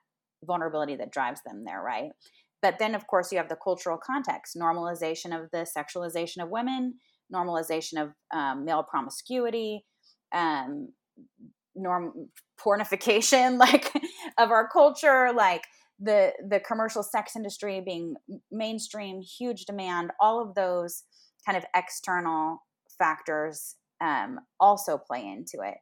vulnerability 0.46 0.96
that 0.96 1.12
drives 1.12 1.42
them 1.46 1.64
there, 1.66 1.82
right? 1.82 2.12
But 2.62 2.78
then 2.80 2.96
of 2.96 3.08
course 3.08 3.32
you 3.32 3.38
have 3.38 3.50
the 3.50 3.58
cultural 3.62 3.98
context, 3.98 4.56
normalization 4.56 5.38
of 5.38 5.50
the 5.52 5.66
sexualization 5.78 6.44
of 6.44 6.50
women, 6.50 6.96
normalization 7.34 8.02
of 8.02 8.10
um, 8.34 8.66
male 8.66 8.84
promiscuity, 8.84 9.86
um, 10.34 10.90
norm 11.76 12.30
pornification 12.60 13.58
like 13.60 13.92
of 14.38 14.52
our 14.52 14.68
culture, 14.68 15.32
like 15.36 15.64
the 16.00 16.34
the 16.48 16.60
commercial 16.60 17.04
sex 17.04 17.36
industry 17.36 17.82
being 17.86 18.16
mainstream, 18.52 19.22
huge 19.22 19.66
demand, 19.66 20.12
all 20.20 20.42
of 20.42 20.56
those 20.56 21.04
kind 21.46 21.58
of 21.58 21.66
external 21.76 22.58
factors 22.98 23.76
um, 24.02 24.40
also 24.60 24.98
play 24.98 25.26
into 25.26 25.66
it. 25.66 25.78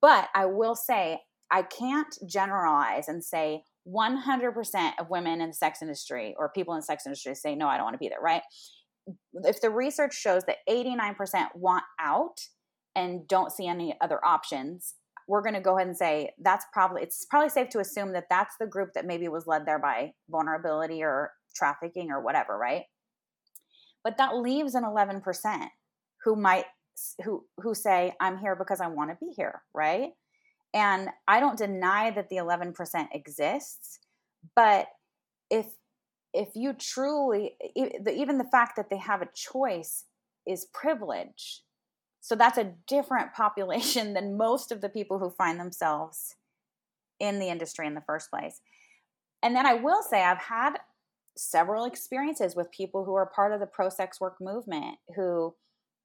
But 0.00 0.28
I 0.34 0.46
will 0.46 0.74
say 0.74 1.20
I 1.50 1.62
can't 1.62 2.14
generalize 2.26 3.08
and 3.08 3.22
say 3.22 3.62
100% 3.86 4.92
of 4.98 5.10
women 5.10 5.40
in 5.40 5.48
the 5.48 5.54
sex 5.54 5.82
industry 5.82 6.34
or 6.38 6.50
people 6.50 6.74
in 6.74 6.78
the 6.78 6.84
sex 6.84 7.04
industry 7.06 7.34
say 7.34 7.54
no, 7.54 7.68
I 7.68 7.76
don't 7.76 7.84
want 7.84 7.94
to 7.94 7.98
be 7.98 8.08
there, 8.08 8.20
right? 8.20 8.42
If 9.34 9.60
the 9.60 9.70
research 9.70 10.14
shows 10.14 10.44
that 10.44 10.58
89% 10.68 11.48
want 11.54 11.84
out 12.00 12.40
and 12.96 13.28
don't 13.28 13.52
see 13.52 13.66
any 13.66 13.94
other 14.00 14.24
options, 14.24 14.94
we're 15.26 15.42
going 15.42 15.54
to 15.54 15.60
go 15.60 15.76
ahead 15.76 15.88
and 15.88 15.96
say 15.96 16.30
that's 16.40 16.64
probably 16.72 17.02
it's 17.02 17.24
probably 17.28 17.48
safe 17.48 17.68
to 17.70 17.80
assume 17.80 18.12
that 18.12 18.26
that's 18.30 18.54
the 18.60 18.66
group 18.66 18.90
that 18.94 19.06
maybe 19.06 19.28
was 19.28 19.46
led 19.46 19.66
there 19.66 19.78
by 19.78 20.12
vulnerability 20.30 21.02
or 21.02 21.32
trafficking 21.54 22.10
or 22.10 22.22
whatever 22.22 22.58
right 22.58 22.82
but 24.02 24.18
that 24.18 24.36
leaves 24.36 24.74
an 24.74 24.84
11% 24.84 25.22
who 26.24 26.36
might 26.36 26.66
who 27.24 27.44
who 27.58 27.74
say 27.74 28.12
i'm 28.20 28.38
here 28.38 28.54
because 28.54 28.80
i 28.80 28.86
want 28.86 29.10
to 29.10 29.16
be 29.20 29.32
here 29.36 29.62
right 29.72 30.10
and 30.74 31.08
i 31.26 31.40
don't 31.40 31.56
deny 31.56 32.10
that 32.10 32.28
the 32.28 32.36
11% 32.36 33.08
exists 33.12 34.00
but 34.54 34.88
if 35.50 35.66
if 36.34 36.48
you 36.54 36.74
truly 36.74 37.56
even 37.74 38.38
the 38.38 38.44
fact 38.44 38.76
that 38.76 38.90
they 38.90 38.98
have 38.98 39.22
a 39.22 39.28
choice 39.34 40.04
is 40.46 40.66
privilege 40.74 41.62
so 42.24 42.34
that's 42.34 42.56
a 42.56 42.72
different 42.86 43.34
population 43.34 44.14
than 44.14 44.38
most 44.38 44.72
of 44.72 44.80
the 44.80 44.88
people 44.88 45.18
who 45.18 45.28
find 45.28 45.60
themselves 45.60 46.36
in 47.20 47.38
the 47.38 47.48
industry 47.48 47.86
in 47.86 47.94
the 47.94 48.00
first 48.00 48.30
place. 48.30 48.62
And 49.42 49.54
then 49.54 49.66
I 49.66 49.74
will 49.74 50.02
say, 50.02 50.24
I've 50.24 50.38
had 50.38 50.78
several 51.36 51.84
experiences 51.84 52.56
with 52.56 52.70
people 52.70 53.04
who 53.04 53.14
are 53.14 53.26
part 53.26 53.52
of 53.52 53.60
the 53.60 53.66
pro 53.66 53.90
sex 53.90 54.22
work 54.22 54.36
movement 54.40 54.96
who, 55.14 55.54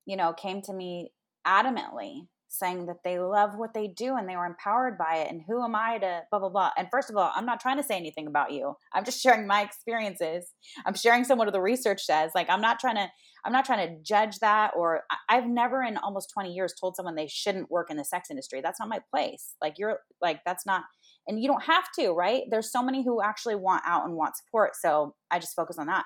you 0.05 0.17
know, 0.17 0.34
came 0.34 0.61
to 0.63 0.74
me 0.74 1.13
adamantly 1.47 2.28
saying 2.50 2.88
that 2.88 3.04
they 3.04 3.20
love 3.20 3.56
what 3.56 3.74
they 3.74 3.88
do 3.88 4.16
and 4.18 4.28
they 4.28 4.36
were 4.36 4.45
empowered 4.45 4.97
by 4.97 5.18
it. 5.18 5.32
And 5.32 5.41
who 5.47 5.64
am 5.64 5.76
I 5.76 6.00
to 6.00 6.24
blah, 6.32 6.39
blah, 6.39 6.50
blah. 6.50 6.72
And 6.78 6.88
first 6.91 7.10
of 7.10 7.16
all, 7.16 7.32
I'm 7.36 7.45
not 7.45 7.60
trying 7.60 7.78
to 7.78 7.84
say 7.84 7.95
anything 7.95 8.28
about 8.28 8.52
you. 8.52 8.76
I'm 8.93 9.06
just 9.06 9.22
sharing 9.24 9.47
my 9.47 9.62
experiences. 9.62 10.54
I'm 10.86 10.95
sharing 10.95 11.24
some 11.24 11.38
what 11.38 11.52
the 11.52 11.62
research 11.62 12.04
says. 12.04 12.32
Like, 12.36 12.50
I'm 12.50 12.62
not 12.62 12.80
trying 12.80 12.95
to 12.95 13.10
I'm 13.45 13.54
not 13.54 13.64
trying 13.66 13.88
to 13.88 14.04
judge 14.04 14.39
that 14.39 14.72
or 14.76 15.04
I've 15.30 15.47
never 15.47 15.82
in 15.82 15.95
almost 15.97 16.30
20 16.34 16.52
years 16.52 16.74
told 16.78 16.97
someone 16.97 17.16
they 17.16 17.30
shouldn't 17.30 17.72
work 17.72 17.89
in 17.89 17.95
the 17.95 18.04
sex 18.04 18.30
industry. 18.30 18.60
That's 18.62 18.82
not 18.82 18.89
my 18.89 19.00
place. 19.14 19.56
Like 19.62 19.76
you're 19.78 20.00
like 20.22 20.41
that's 20.45 20.66
not 20.66 20.84
and 21.28 21.41
you 21.41 21.47
don't 21.47 21.64
have 21.64 21.86
to, 22.00 22.12
right? 22.12 22.43
There's 22.50 22.72
so 22.72 22.84
many 22.84 23.04
who 23.04 23.22
actually 23.22 23.56
want 23.56 23.84
out 23.86 24.06
and 24.06 24.16
want 24.16 24.36
support. 24.36 24.76
So 24.76 25.16
I 25.32 25.39
just 25.39 25.56
focus 25.56 25.78
on 25.78 25.88
that. 25.88 26.04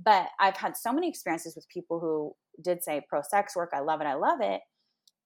But 0.00 0.28
I've 0.38 0.56
had 0.56 0.76
so 0.76 0.92
many 0.92 1.08
experiences 1.08 1.56
with 1.56 1.68
people 1.68 1.98
who 1.98 2.34
did 2.62 2.84
say 2.84 3.02
pro 3.08 3.22
sex 3.22 3.56
work, 3.56 3.70
I 3.74 3.80
love 3.80 4.00
it, 4.00 4.06
I 4.06 4.14
love 4.14 4.38
it. 4.40 4.60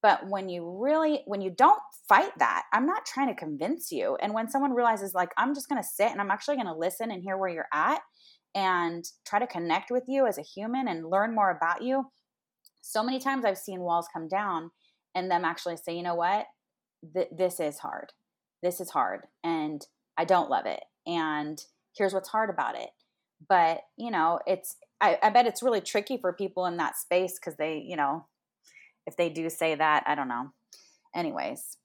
But 0.02 0.28
when 0.28 0.48
you 0.48 0.78
really 0.82 1.22
when 1.26 1.40
you 1.40 1.50
don't 1.50 1.80
fight 2.08 2.36
that, 2.38 2.64
I'm 2.72 2.86
not 2.86 3.06
trying 3.06 3.28
to 3.28 3.34
convince 3.34 3.92
you. 3.92 4.16
And 4.20 4.34
when 4.34 4.50
someone 4.50 4.74
realizes 4.74 5.14
like 5.14 5.30
I'm 5.38 5.54
just 5.54 5.68
going 5.68 5.80
to 5.80 5.88
sit 5.88 6.10
and 6.10 6.20
I'm 6.20 6.30
actually 6.30 6.56
going 6.56 6.66
to 6.66 6.74
listen 6.74 7.10
and 7.10 7.22
hear 7.22 7.36
where 7.36 7.50
you're 7.50 7.68
at 7.72 8.00
and 8.54 9.04
try 9.26 9.38
to 9.38 9.46
connect 9.46 9.90
with 9.90 10.04
you 10.08 10.26
as 10.26 10.38
a 10.38 10.42
human 10.42 10.88
and 10.88 11.08
learn 11.08 11.34
more 11.34 11.50
about 11.50 11.82
you. 11.82 12.10
So 12.80 13.02
many 13.02 13.20
times 13.20 13.44
I've 13.44 13.58
seen 13.58 13.80
walls 13.80 14.08
come 14.12 14.28
down 14.28 14.72
and 15.14 15.30
them 15.30 15.44
actually 15.44 15.76
say, 15.76 15.96
you 15.96 16.02
know 16.02 16.16
what? 16.16 16.46
Th- 17.14 17.28
this 17.30 17.60
is 17.60 17.78
hard. 17.78 18.12
This 18.62 18.80
is 18.80 18.90
hard 18.90 19.22
and 19.44 19.86
I 20.18 20.24
don't 20.24 20.50
love 20.50 20.66
it. 20.66 20.82
And 21.06 21.62
here's 21.96 22.12
what's 22.12 22.28
hard 22.28 22.50
about 22.50 22.76
it. 22.76 22.90
But, 23.48 23.80
you 23.96 24.10
know, 24.10 24.40
it's, 24.46 24.76
I, 25.00 25.18
I 25.22 25.30
bet 25.30 25.46
it's 25.46 25.62
really 25.62 25.80
tricky 25.80 26.18
for 26.18 26.32
people 26.32 26.66
in 26.66 26.76
that 26.76 26.96
space 26.96 27.38
because 27.38 27.56
they, 27.56 27.84
you 27.86 27.96
know, 27.96 28.26
if 29.06 29.16
they 29.16 29.28
do 29.28 29.48
say 29.50 29.74
that, 29.74 30.04
I 30.06 30.14
don't 30.14 30.28
know. 30.28 30.50
Anyways, 31.14 31.76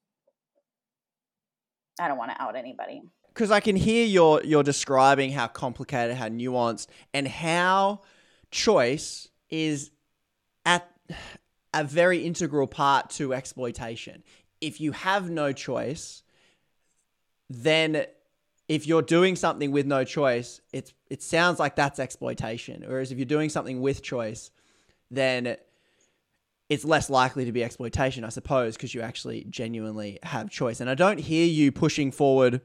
I 2.00 2.08
don't 2.08 2.18
want 2.18 2.32
to 2.32 2.42
out 2.42 2.56
anybody 2.56 3.02
because 3.38 3.52
I 3.52 3.60
can 3.60 3.76
hear 3.76 4.04
you're 4.04 4.44
you're 4.44 4.64
describing 4.64 5.32
how 5.32 5.48
complicated, 5.48 6.18
how 6.18 6.28
nuanced, 6.28 6.88
and 7.14 7.28
how 7.28 8.02
choice 8.50 9.28
is 9.50 9.92
at 10.66 10.90
a 11.74 11.84
very 11.84 12.26
integral 12.26 12.66
part 12.66 13.12
to 13.12 13.36
exploitation. 13.36 14.24
If 14.60 14.82
you 14.82 14.92
have 14.92 15.30
no 15.30 15.52
choice, 15.52 16.24
then 17.48 18.08
if 18.68 18.88
you're 18.88 19.04
doing 19.04 19.36
something 19.36 19.72
with 19.72 19.86
no 19.86 20.04
choice, 20.04 20.60
it's 20.74 20.94
it 21.10 21.22
sounds 21.22 21.60
like 21.60 21.76
that's 21.76 22.00
exploitation. 22.00 22.84
Whereas 22.88 23.12
if 23.12 23.20
you're 23.20 23.26
doing 23.26 23.50
something 23.50 23.82
with 23.82 24.02
choice, 24.02 24.50
then 25.12 25.58
it's 26.70 26.84
less 26.84 27.10
likely 27.10 27.46
to 27.46 27.52
be 27.52 27.64
exploitation, 27.64 28.24
I 28.24 28.30
suppose, 28.30 28.76
because 28.76 28.94
you 28.94 29.02
actually 29.02 29.46
genuinely 29.50 30.20
have 30.24 30.50
choice. 30.50 30.82
And 30.82 30.90
I 30.90 30.96
don't 30.96 31.20
hear 31.20 31.46
you 31.46 31.72
pushing 31.72 32.12
forward 32.12 32.62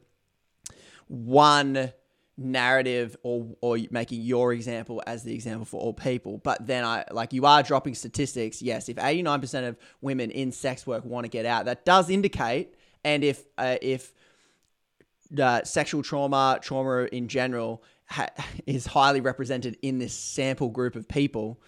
one 1.07 1.93
narrative 2.39 3.17
or 3.23 3.55
or 3.61 3.79
making 3.91 4.23
your 4.23 4.53
example 4.53 5.03
as 5.07 5.23
the 5.23 5.35
example 5.35 5.67
for 5.67 5.79
all 5.81 5.93
people 5.93 6.39
but 6.39 6.67
then 6.67 6.83
i 6.83 7.05
like 7.11 7.33
you 7.35 7.45
are 7.45 7.63
dropping 7.63 7.95
statistics 7.95 8.63
yes 8.63 8.89
if 8.89 8.97
89% 8.97 9.69
of 9.69 9.77
women 10.01 10.31
in 10.31 10.51
sex 10.51 10.87
work 10.87 11.05
want 11.05 11.25
to 11.25 11.29
get 11.29 11.45
out 11.45 11.67
that 11.67 11.85
does 11.85 12.09
indicate 12.09 12.75
and 13.05 13.23
if 13.23 13.45
uh, 13.59 13.77
if 13.83 14.15
uh, 15.39 15.63
sexual 15.63 16.03
trauma 16.03 16.59
trauma 16.63 17.05
in 17.13 17.29
general 17.29 17.83
ha- 18.07 18.31
is 18.67 18.87
highly 18.87 19.21
represented 19.21 19.77
in 19.83 19.99
this 19.99 20.15
sample 20.15 20.71
group 20.71 20.97
of 20.97 21.07
people 21.07 21.61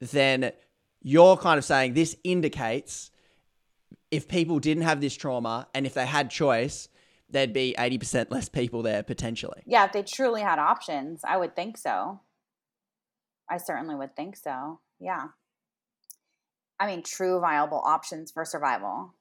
then 0.00 0.52
you're 1.00 1.36
kind 1.36 1.58
of 1.58 1.64
saying 1.64 1.94
this 1.94 2.16
indicates 2.24 3.10
if 4.10 4.28
people 4.28 4.58
didn't 4.58 4.84
have 4.84 5.00
this 5.00 5.16
trauma 5.16 5.68
and 5.74 5.86
if 5.86 5.94
they 5.94 6.06
had 6.06 6.30
choice 6.30 6.88
there'd 7.30 7.52
be 7.52 7.74
80% 7.78 8.30
less 8.30 8.48
people 8.48 8.82
there 8.82 9.02
potentially. 9.02 9.62
Yeah, 9.66 9.84
if 9.84 9.92
they 9.92 10.02
truly 10.02 10.40
had 10.40 10.58
options, 10.58 11.20
I 11.24 11.36
would 11.36 11.54
think 11.54 11.76
so. 11.76 12.20
I 13.50 13.58
certainly 13.58 13.94
would 13.94 14.16
think 14.16 14.36
so. 14.36 14.80
Yeah. 14.98 15.26
I 16.80 16.86
mean, 16.86 17.02
true 17.02 17.40
viable 17.40 17.82
options 17.84 18.30
for 18.30 18.44
survival. 18.44 19.14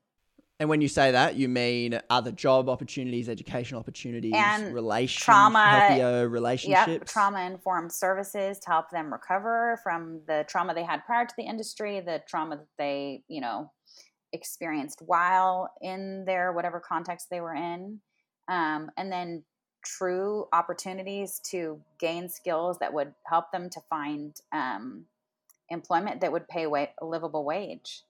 And 0.60 0.70
when 0.70 0.82
you 0.82 0.88
say 0.88 1.12
that, 1.12 1.36
you 1.36 1.48
mean 1.48 2.00
other 2.10 2.32
job 2.32 2.68
opportunities, 2.68 3.30
educational 3.30 3.80
opportunities, 3.80 4.34
and 4.36 4.74
relations, 4.74 5.24
trauma, 5.24 5.64
healthier 5.64 6.28
relationships. 6.28 6.88
Yep, 6.88 7.06
trauma 7.06 7.42
informed 7.42 7.92
services 7.92 8.58
to 8.60 8.70
help 8.70 8.90
them 8.90 9.14
recover 9.14 9.80
from 9.84 10.22
the 10.28 10.46
trauma 10.48 10.74
they 10.74 10.84
had 10.84 11.06
prior 11.06 11.26
to 11.26 11.34
the 11.38 11.44
industry, 11.44 12.00
the 12.00 12.24
trauma 12.28 12.58
that 12.58 12.68
they, 12.80 13.22
you 13.28 13.40
know, 13.40 13.72
experienced 14.34 15.02
while 15.06 15.70
in 15.82 16.26
their 16.26 16.52
whatever 16.52 16.80
context 16.80 17.28
they 17.30 17.40
were 17.40 17.54
in 17.54 18.00
um, 18.48 18.90
and 18.98 19.12
then 19.12 19.44
true 19.86 20.48
opportunities 20.54 21.40
to 21.52 21.80
gain 22.00 22.28
skills 22.28 22.78
that 22.80 22.94
would 22.94 23.14
help 23.26 23.52
them 23.52 23.70
to 23.70 23.80
find 23.90 24.36
um, 24.52 25.06
employment 25.70 26.22
that 26.22 26.32
would 26.32 26.48
pay 26.48 26.66
a 26.66 27.06
livable 27.06 27.46
wage 27.46 28.02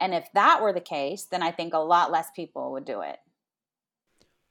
and 0.00 0.14
if 0.14 0.26
that 0.34 0.62
were 0.62 0.72
the 0.72 0.80
case 0.80 1.24
then 1.24 1.42
i 1.42 1.50
think 1.50 1.74
a 1.74 1.78
lot 1.78 2.10
less 2.10 2.28
people 2.34 2.72
would 2.72 2.84
do 2.84 3.00
it. 3.00 3.18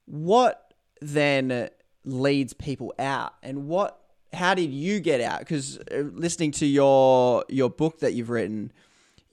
What 0.06 0.74
then 1.00 1.70
leads 2.04 2.52
people 2.52 2.94
out? 2.98 3.34
And 3.42 3.66
what 3.66 3.96
how 4.32 4.54
did 4.54 4.72
you 4.72 5.00
get 5.00 5.20
out? 5.20 5.40
Because 5.40 5.78
uh, 5.78 6.04
listening 6.12 6.52
to 6.52 6.66
your 6.66 7.44
your 7.48 7.70
book 7.70 8.00
that 8.00 8.14
you've 8.14 8.30
written 8.30 8.72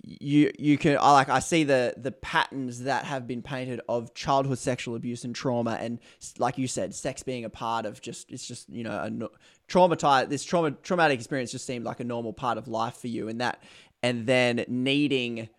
you 0.03 0.51
you 0.57 0.77
can 0.77 0.97
I 0.99 1.11
like 1.11 1.29
I 1.29 1.39
see 1.39 1.63
the 1.63 1.93
the 1.97 2.11
patterns 2.11 2.83
that 2.83 3.05
have 3.05 3.27
been 3.27 3.41
painted 3.41 3.81
of 3.89 4.13
childhood 4.13 4.59
sexual 4.59 4.95
abuse 4.95 5.23
and 5.23 5.35
trauma 5.35 5.77
and 5.81 5.99
like 6.37 6.57
you 6.57 6.67
said 6.67 6.93
sex 6.93 7.23
being 7.23 7.43
a 7.43 7.49
part 7.49 7.85
of 7.85 7.99
just 7.99 8.31
it's 8.31 8.47
just 8.47 8.69
you 8.69 8.83
know 8.83 8.91
a 8.91 9.69
traumatized 9.69 10.29
this 10.29 10.45
trauma 10.45 10.71
traumatic 10.71 11.19
experience 11.19 11.51
just 11.51 11.65
seemed 11.65 11.83
like 11.83 11.99
a 11.99 12.03
normal 12.03 12.31
part 12.31 12.57
of 12.57 12.67
life 12.67 12.95
for 12.97 13.07
you 13.07 13.27
and 13.27 13.41
that 13.41 13.61
and 14.03 14.27
then 14.27 14.63
needing 14.67 15.49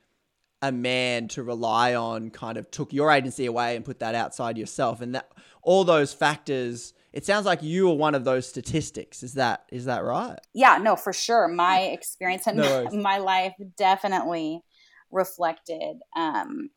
a 0.62 0.72
man 0.72 1.28
to 1.28 1.42
rely 1.42 1.94
on 1.94 2.30
kind 2.30 2.58
of 2.58 2.70
took 2.70 2.92
your 2.92 3.12
agency 3.12 3.46
away 3.46 3.76
and 3.76 3.84
put 3.84 4.00
that 4.00 4.14
outside 4.14 4.58
yourself 4.58 5.00
and 5.00 5.14
that 5.14 5.30
all 5.62 5.84
those 5.84 6.12
factors 6.12 6.94
it 7.12 7.24
sounds 7.24 7.46
like 7.46 7.62
you 7.62 7.90
are 7.90 7.94
one 7.94 8.14
of 8.14 8.24
those 8.24 8.46
statistics. 8.46 9.22
Is 9.22 9.34
that 9.34 9.64
is 9.72 9.86
that 9.86 10.04
right? 10.04 10.38
Yeah, 10.54 10.78
no, 10.78 10.94
for 10.94 11.12
sure. 11.12 11.48
My 11.48 11.80
experience 11.92 12.46
and 12.46 12.58
no 12.58 12.88
my 12.92 13.18
life 13.18 13.54
definitely 13.76 14.62
reflected 15.10 15.96
um, 16.14 16.70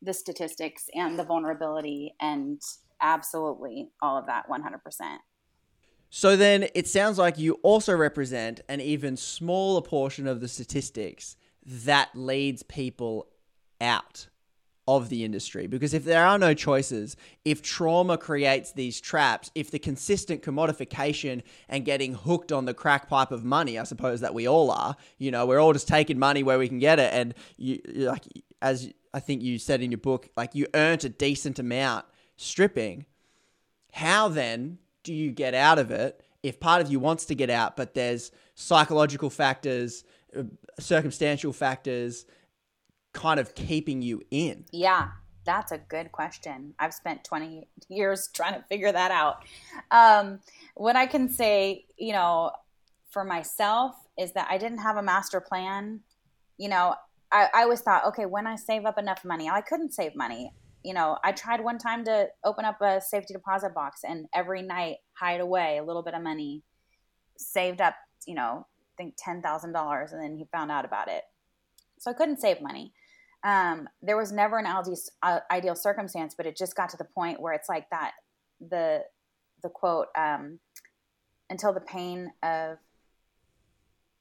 the 0.00 0.14
statistics 0.14 0.88
and 0.94 1.18
the 1.18 1.24
vulnerability 1.24 2.14
and 2.20 2.62
absolutely 3.00 3.88
all 4.00 4.16
of 4.16 4.26
that 4.26 4.44
100%. 4.48 5.18
So 6.10 6.36
then 6.36 6.68
it 6.74 6.88
sounds 6.88 7.18
like 7.18 7.38
you 7.38 7.54
also 7.62 7.94
represent 7.94 8.60
an 8.68 8.80
even 8.80 9.16
smaller 9.16 9.82
portion 9.82 10.26
of 10.26 10.40
the 10.40 10.48
statistics 10.48 11.36
that 11.68 12.10
leads 12.14 12.62
people 12.62 13.28
out 13.80 14.28
of 14.86 15.10
the 15.10 15.22
industry 15.22 15.66
because 15.66 15.92
if 15.92 16.02
there 16.04 16.24
are 16.24 16.38
no 16.38 16.54
choices, 16.54 17.14
if 17.44 17.60
trauma 17.60 18.16
creates 18.16 18.72
these 18.72 18.98
traps, 19.02 19.50
if 19.54 19.70
the 19.70 19.78
consistent 19.78 20.42
commodification 20.42 21.42
and 21.68 21.84
getting 21.84 22.14
hooked 22.14 22.52
on 22.52 22.64
the 22.64 22.72
crack 22.72 23.06
pipe 23.06 23.30
of 23.30 23.44
money, 23.44 23.78
I 23.78 23.84
suppose 23.84 24.20
that 24.22 24.32
we 24.32 24.48
all 24.48 24.70
are, 24.70 24.96
you 25.18 25.30
know, 25.30 25.44
we're 25.44 25.60
all 25.60 25.74
just 25.74 25.88
taking 25.88 26.18
money 26.18 26.42
where 26.42 26.58
we 26.58 26.68
can 26.68 26.78
get 26.78 26.98
it. 26.98 27.12
And 27.12 27.34
you, 27.58 27.80
like, 27.96 28.24
as 28.62 28.90
I 29.12 29.20
think 29.20 29.42
you 29.42 29.58
said 29.58 29.82
in 29.82 29.90
your 29.90 29.98
book, 29.98 30.30
like 30.38 30.54
you 30.54 30.66
earned 30.72 31.04
a 31.04 31.10
decent 31.10 31.58
amount 31.58 32.06
stripping. 32.36 33.04
How 33.92 34.28
then 34.28 34.78
do 35.02 35.12
you 35.12 35.32
get 35.32 35.52
out 35.52 35.78
of 35.78 35.90
it 35.90 36.22
if 36.42 36.60
part 36.60 36.80
of 36.80 36.90
you 36.90 36.98
wants 36.98 37.26
to 37.26 37.34
get 37.34 37.50
out, 37.50 37.76
but 37.76 37.94
there's 37.94 38.30
psychological 38.54 39.28
factors, 39.28 40.04
circumstantial 40.78 41.52
factors, 41.52 42.26
kind 43.12 43.40
of 43.40 43.54
keeping 43.54 44.02
you 44.02 44.22
in? 44.30 44.64
Yeah, 44.72 45.08
that's 45.44 45.72
a 45.72 45.78
good 45.78 46.12
question. 46.12 46.74
I've 46.78 46.92
spent 46.92 47.24
20 47.24 47.66
years 47.88 48.28
trying 48.34 48.54
to 48.54 48.62
figure 48.68 48.92
that 48.92 49.10
out. 49.10 49.44
Um, 49.90 50.40
what 50.74 50.94
I 50.94 51.06
can 51.06 51.28
say, 51.28 51.86
you 51.96 52.12
know, 52.12 52.52
for 53.10 53.24
myself 53.24 53.96
is 54.18 54.32
that 54.32 54.46
I 54.50 54.58
didn't 54.58 54.78
have 54.78 54.96
a 54.96 55.02
master 55.02 55.40
plan. 55.40 56.00
You 56.58 56.68
know, 56.68 56.94
I, 57.32 57.48
I 57.54 57.62
always 57.62 57.80
thought, 57.80 58.04
okay, 58.06 58.26
when 58.26 58.46
I 58.46 58.56
save 58.56 58.84
up 58.84 58.98
enough 58.98 59.24
money, 59.24 59.48
I 59.48 59.60
couldn't 59.60 59.94
save 59.94 60.14
money. 60.14 60.52
You 60.84 60.94
know, 60.94 61.18
I 61.24 61.32
tried 61.32 61.62
one 61.62 61.78
time 61.78 62.04
to 62.04 62.28
open 62.44 62.64
up 62.64 62.80
a 62.80 63.00
safety 63.00 63.34
deposit 63.34 63.74
box 63.74 64.02
and 64.06 64.26
every 64.34 64.62
night 64.62 64.96
hide 65.14 65.40
away 65.40 65.78
a 65.78 65.84
little 65.84 66.02
bit 66.02 66.14
of 66.14 66.22
money, 66.22 66.62
saved 67.36 67.80
up, 67.80 67.94
you 68.26 68.34
know, 68.34 68.66
think 68.98 69.14
$10,000 69.16 70.12
and 70.12 70.22
then 70.22 70.36
he 70.36 70.46
found 70.52 70.70
out 70.70 70.84
about 70.84 71.08
it. 71.08 71.22
So 71.98 72.10
I 72.10 72.14
couldn't 72.14 72.40
save 72.40 72.60
money 72.60 72.92
um, 73.44 73.88
there 74.02 74.16
was 74.16 74.32
never 74.32 74.58
an 74.58 74.66
ideal, 74.66 75.72
uh, 75.72 75.74
circumstance, 75.74 76.34
but 76.34 76.46
it 76.46 76.56
just 76.56 76.74
got 76.74 76.88
to 76.90 76.96
the 76.96 77.04
point 77.04 77.40
where 77.40 77.52
it's 77.52 77.68
like 77.68 77.88
that 77.90 78.12
the 78.60 79.04
the 79.62 79.68
quote 79.68 80.06
um, 80.16 80.58
until 81.50 81.72
the 81.72 81.80
pain 81.80 82.32
of 82.42 82.78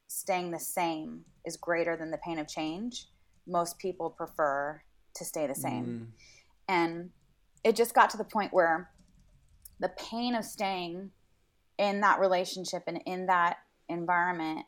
staying 0.07 0.51
the 0.51 0.59
same 0.59 1.21
is 1.45 1.57
greater 1.57 1.95
than 1.97 2.11
the 2.11 2.17
pain 2.19 2.37
of 2.37 2.47
change. 2.47 3.07
Most 3.47 3.79
people 3.79 4.09
prefer 4.09 4.81
to 5.15 5.25
stay 5.25 5.47
the 5.47 5.55
same, 5.55 5.85
mm. 5.85 6.07
and 6.67 7.09
it 7.63 7.75
just 7.75 7.95
got 7.95 8.11
to 8.11 8.17
the 8.17 8.23
point 8.23 8.53
where 8.53 8.91
the 9.79 9.89
pain 9.89 10.35
of 10.35 10.45
staying 10.45 11.11
in 11.79 12.01
that 12.01 12.19
relationship 12.19 12.83
and 12.87 13.01
in 13.05 13.27
that 13.27 13.57
environment 13.89 14.65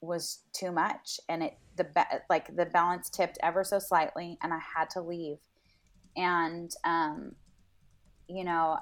was 0.00 0.40
too 0.52 0.70
much 0.70 1.18
and 1.28 1.42
it 1.42 1.58
the 1.76 1.86
like 2.28 2.54
the 2.54 2.66
balance 2.66 3.08
tipped 3.10 3.38
ever 3.42 3.64
so 3.64 3.78
slightly 3.78 4.38
and 4.42 4.52
I 4.52 4.58
had 4.58 4.90
to 4.90 5.00
leave. 5.00 5.38
And 6.16 6.70
um 6.84 7.34
you 8.28 8.44
know, 8.44 8.78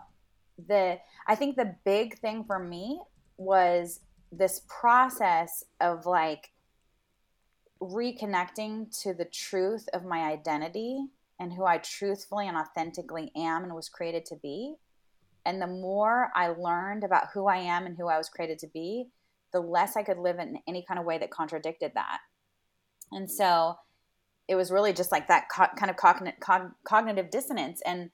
the 0.69 0.99
I 1.27 1.35
think 1.35 1.57
the 1.57 1.75
big 1.85 2.19
thing 2.19 2.45
for 2.45 2.59
me 2.59 3.01
was 3.37 4.01
this 4.31 4.63
process 4.69 5.65
of 5.81 6.07
like 6.07 6.53
reconnecting 7.81 8.97
to 9.03 9.13
the 9.13 9.25
truth 9.25 9.89
of 9.93 10.05
my 10.05 10.31
identity 10.31 11.07
and 11.41 11.53
who 11.53 11.65
I 11.65 11.79
truthfully 11.79 12.47
and 12.47 12.57
authentically 12.57 13.33
am 13.35 13.65
and 13.65 13.75
was 13.75 13.89
created 13.89 14.25
to 14.27 14.37
be. 14.37 14.75
And 15.45 15.61
the 15.61 15.67
more 15.67 16.31
I 16.37 16.49
learned 16.49 17.03
about 17.03 17.29
who 17.35 17.49
I 17.49 17.57
am 17.57 17.85
and 17.85 17.97
who 17.97 18.09
I 18.09 18.17
was 18.17 18.29
created 18.29 18.61
to 18.61 18.69
be, 18.69 19.09
the 19.53 19.61
less 19.61 19.97
I 19.97 20.03
could 20.03 20.19
live 20.19 20.39
in 20.39 20.59
any 20.67 20.85
kind 20.87 20.99
of 20.99 21.07
way 21.07 21.19
that 21.19 21.31
contradicted 21.31 21.93
that. 21.95 22.19
And 23.11 23.31
so 23.31 23.77
it 24.49 24.55
was 24.55 24.71
really 24.71 24.93
just 24.93 25.13
like 25.13 25.29
that 25.29 25.49
co- 25.55 25.75
kind 25.77 25.91
of 25.91 25.97
cogn- 25.97 26.39
cog- 26.41 26.73
cognitive 26.85 27.31
dissonance. 27.31 27.81
And 27.85 28.11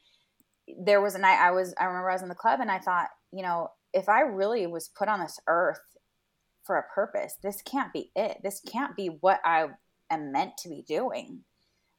there 0.78 1.00
was 1.00 1.14
a 1.14 1.18
night 1.18 1.38
I 1.40 1.50
was, 1.52 1.74
I 1.80 1.84
remember 1.84 2.10
I 2.10 2.14
was 2.14 2.22
in 2.22 2.28
the 2.28 2.34
club 2.34 2.60
and 2.60 2.70
I 2.70 2.78
thought, 2.78 3.08
you 3.32 3.42
know, 3.42 3.68
if 3.92 4.08
I 4.08 4.20
really 4.20 4.66
was 4.66 4.88
put 4.88 5.08
on 5.08 5.20
this 5.20 5.38
earth 5.46 5.80
for 6.64 6.76
a 6.76 6.94
purpose, 6.94 7.34
this 7.42 7.62
can't 7.62 7.92
be 7.92 8.10
it. 8.14 8.38
This 8.42 8.60
can't 8.60 8.94
be 8.94 9.06
what 9.20 9.40
I 9.44 9.68
am 10.10 10.32
meant 10.32 10.58
to 10.58 10.68
be 10.68 10.84
doing. 10.86 11.44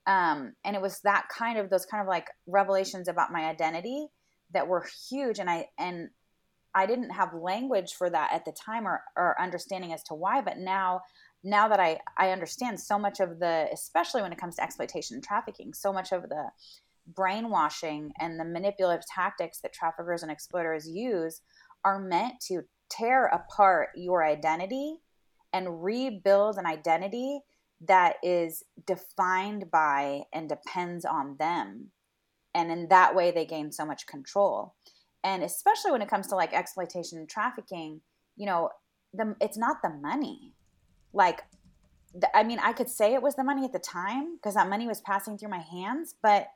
Um, 0.06 0.54
and 0.64 0.76
it 0.76 0.82
was 0.82 1.02
that 1.02 1.28
kind 1.36 1.58
of 1.58 1.70
those 1.70 1.86
kind 1.86 2.02
of 2.02 2.08
like 2.08 2.28
revelations 2.48 3.08
about 3.08 3.32
my 3.32 3.46
identity 3.46 4.08
that 4.54 4.68
were 4.68 4.86
huge. 5.10 5.40
And 5.40 5.50
I 5.50 5.68
and 5.78 6.10
I 6.76 6.86
didn't 6.86 7.12
have 7.12 7.34
language 7.34 7.94
for 7.94 8.10
that 8.10 8.32
at 8.32 8.46
the 8.46 8.52
time 8.52 8.88
or, 8.88 9.02
or 9.16 9.40
understanding 9.42 9.94
as 9.94 10.04
to 10.04 10.14
why, 10.14 10.42
but 10.42 10.58
now 10.58 11.02
now 11.44 11.70
that 11.70 11.80
I, 11.80 12.00
I 12.18 12.32
understand 12.32 12.80
so 12.80 13.00
much 13.00 13.20
of 13.20 13.40
the, 13.40 13.70
especially 13.72 14.22
when 14.22 14.34
it 14.34 14.38
comes 14.38 14.58
to 14.58 14.64
exploitation 14.64 15.16
and 15.16 15.24
trafficking, 15.24 15.74
so 15.74 15.94
much 15.94 16.12
of 16.12 16.24
the 16.24 16.50
brainwashing 17.08 18.12
and 18.20 18.40
the 18.40 18.46
manipulative 18.46 19.06
tactics 19.06 19.62
that 19.62 19.74
traffickers 19.74 20.22
and 20.22 20.32
exploiters 20.32 20.88
use 20.88 21.42
are 21.86 22.00
meant 22.00 22.42
to 22.48 22.64
tear 22.90 23.28
apart 23.28 23.90
your 23.96 24.24
identity 24.24 24.98
and 25.54 25.84
rebuild 25.84 26.58
an 26.58 26.66
identity 26.66 27.40
that 27.82 28.16
is 28.22 28.64
defined 28.86 29.72
by 29.72 30.24
and 30.34 30.50
depends 30.50 31.06
on 31.06 31.38
them. 31.40 31.88
And 32.54 32.72
in 32.72 32.90
that 32.90 33.16
way, 33.16 33.32
they 33.32 33.46
gain 33.46 33.72
so 33.72 33.86
much 33.86 34.06
control. 34.06 34.76
And 35.24 35.44
especially 35.44 35.92
when 35.92 36.02
it 36.02 36.10
comes 36.10 36.28
to 36.28 36.36
like 36.36 36.54
exploitation 36.54 37.18
and 37.18 37.30
trafficking, 37.30 38.02
you 38.36 38.46
know, 38.46 38.70
the, 39.14 39.36
it's 39.42 39.58
not 39.58 39.78
the 39.82 39.90
money. 39.90 40.54
Like, 41.14 41.42
the, 42.14 42.36
I 42.36 42.44
mean, 42.44 42.60
I 42.60 42.74
could 42.74 42.90
say 42.90 43.14
it 43.14 43.22
was 43.22 43.36
the 43.36 43.44
money 43.44 43.66
at 43.66 43.74
the 43.74 43.80
time 43.80 44.38
because 44.38 44.56
that 44.56 44.70
money 44.70 44.88
was 44.88 45.02
passing 45.02 45.38
through 45.38 45.50
my 45.50 45.60
hands, 45.60 46.16
but 46.22 46.48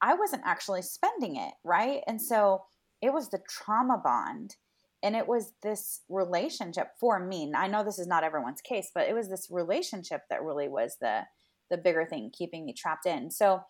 I 0.00 0.14
wasn't 0.14 0.42
actually 0.44 0.82
spending 0.82 1.36
it, 1.36 1.52
right? 1.64 2.02
And 2.06 2.20
so 2.20 2.62
it 3.02 3.12
was 3.12 3.28
the 3.28 3.40
trauma 3.48 3.98
bond 3.98 4.56
and 5.02 5.14
it 5.14 5.26
was 5.26 5.52
this 5.62 6.00
relationship 6.08 6.88
for 6.98 7.18
me 7.18 7.50
i 7.56 7.66
know 7.66 7.84
this 7.84 7.98
is 7.98 8.06
not 8.06 8.24
everyone's 8.24 8.60
case 8.60 8.90
but 8.94 9.08
it 9.08 9.14
was 9.14 9.28
this 9.28 9.48
relationship 9.50 10.22
that 10.30 10.42
really 10.42 10.68
was 10.68 10.96
the 11.00 11.22
the 11.70 11.76
bigger 11.76 12.04
thing 12.04 12.30
keeping 12.32 12.64
me 12.64 12.72
trapped 12.72 13.06
in 13.06 13.30
so 13.30 13.62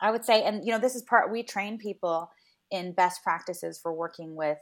i 0.00 0.10
would 0.10 0.24
say 0.24 0.42
and 0.42 0.64
you 0.64 0.72
know 0.72 0.78
this 0.78 0.94
is 0.94 1.02
part 1.02 1.30
we 1.30 1.42
train 1.42 1.78
people 1.78 2.30
in 2.70 2.92
best 2.92 3.22
practices 3.22 3.78
for 3.82 3.92
working 3.92 4.34
with 4.34 4.58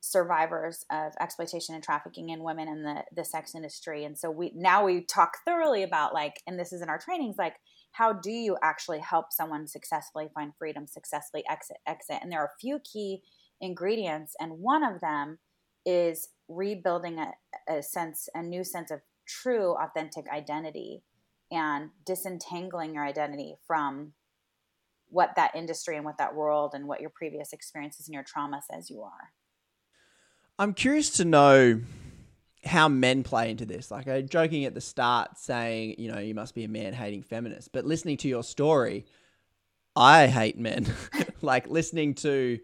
survivors 0.00 0.84
of 0.90 1.12
exploitation 1.20 1.74
and 1.74 1.82
trafficking 1.82 2.30
in 2.30 2.42
women 2.42 2.68
in 2.68 2.82
the 2.82 3.02
the 3.14 3.24
sex 3.24 3.54
industry. 3.54 4.04
And 4.04 4.16
so 4.16 4.30
we 4.30 4.52
now 4.54 4.84
we 4.84 5.02
talk 5.02 5.38
thoroughly 5.44 5.82
about 5.82 6.14
like 6.14 6.40
and 6.46 6.58
this 6.58 6.72
is 6.72 6.82
in 6.82 6.88
our 6.88 6.98
trainings 6.98 7.36
like 7.38 7.56
how 7.92 8.12
do 8.12 8.30
you 8.30 8.56
actually 8.62 9.00
help 9.00 9.32
someone 9.32 9.66
successfully 9.66 10.28
find 10.34 10.52
freedom 10.58 10.86
successfully 10.86 11.44
exit 11.50 11.78
exit? 11.86 12.18
And 12.22 12.30
there 12.30 12.40
are 12.40 12.50
a 12.54 12.60
few 12.60 12.78
key 12.80 13.22
ingredients 13.60 14.34
and 14.38 14.60
one 14.60 14.84
of 14.84 15.00
them 15.00 15.38
is 15.84 16.28
rebuilding 16.48 17.18
a, 17.18 17.32
a 17.68 17.82
sense 17.82 18.28
a 18.34 18.42
new 18.42 18.64
sense 18.64 18.90
of 18.90 19.00
true 19.26 19.74
authentic 19.76 20.26
identity 20.32 21.02
and 21.50 21.90
disentangling 22.04 22.94
your 22.94 23.04
identity 23.04 23.56
from 23.66 24.12
what 25.16 25.34
that 25.36 25.54
industry 25.54 25.96
and 25.96 26.04
what 26.04 26.18
that 26.18 26.34
world 26.34 26.72
and 26.74 26.86
what 26.86 27.00
your 27.00 27.10
previous 27.10 27.52
experiences 27.52 28.06
and 28.06 28.14
your 28.14 28.22
trauma 28.22 28.60
says 28.70 28.90
you 28.90 29.02
are. 29.02 29.32
I'm 30.58 30.74
curious 30.74 31.10
to 31.16 31.24
know 31.24 31.80
how 32.64 32.88
men 32.88 33.22
play 33.22 33.50
into 33.50 33.64
this. 33.64 33.90
Like 33.90 34.06
i'm 34.08 34.28
joking 34.28 34.64
at 34.64 34.74
the 34.74 34.80
start 34.80 35.38
saying 35.38 35.94
you 35.98 36.12
know 36.12 36.18
you 36.18 36.34
must 36.34 36.54
be 36.54 36.64
a 36.64 36.68
man 36.68 36.92
hating 36.92 37.22
feminist 37.22 37.72
but 37.72 37.84
listening 37.84 38.16
to 38.18 38.28
your 38.28 38.44
story 38.44 39.06
i 39.94 40.26
hate 40.26 40.58
men. 40.58 40.86
Like 41.42 41.68
listening 41.68 42.14
to 42.14 42.58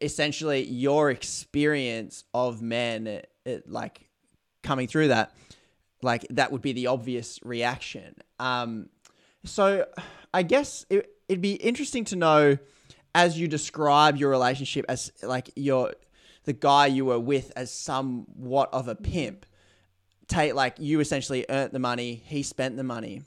essentially 0.00 0.64
your 0.64 1.10
experience 1.10 2.24
of 2.34 2.60
men, 2.60 3.06
it, 3.06 3.30
it, 3.46 3.70
like 3.70 4.08
coming 4.62 4.86
through 4.86 5.08
that, 5.08 5.34
like 6.02 6.26
that 6.30 6.52
would 6.52 6.60
be 6.60 6.72
the 6.72 6.88
obvious 6.88 7.38
reaction. 7.42 8.16
Um, 8.38 8.90
so 9.44 9.86
I 10.34 10.42
guess 10.42 10.84
it, 10.90 11.10
it'd 11.28 11.42
be 11.42 11.54
interesting 11.54 12.04
to 12.06 12.16
know 12.16 12.58
as 13.14 13.38
you 13.38 13.48
describe 13.48 14.16
your 14.16 14.30
relationship 14.30 14.84
as 14.88 15.12
like 15.22 15.50
your 15.56 15.92
the 16.44 16.52
guy 16.52 16.86
you 16.86 17.04
were 17.04 17.18
with 17.18 17.52
as 17.56 17.70
somewhat 17.70 18.70
of 18.72 18.88
a 18.88 18.94
mm-hmm. 18.94 19.04
pimp. 19.12 19.46
Take 20.28 20.54
like 20.54 20.76
you 20.78 21.00
essentially 21.00 21.44
earned 21.48 21.72
the 21.72 21.78
money, 21.78 22.22
he 22.24 22.42
spent 22.42 22.76
the 22.76 22.84
money. 22.84 23.22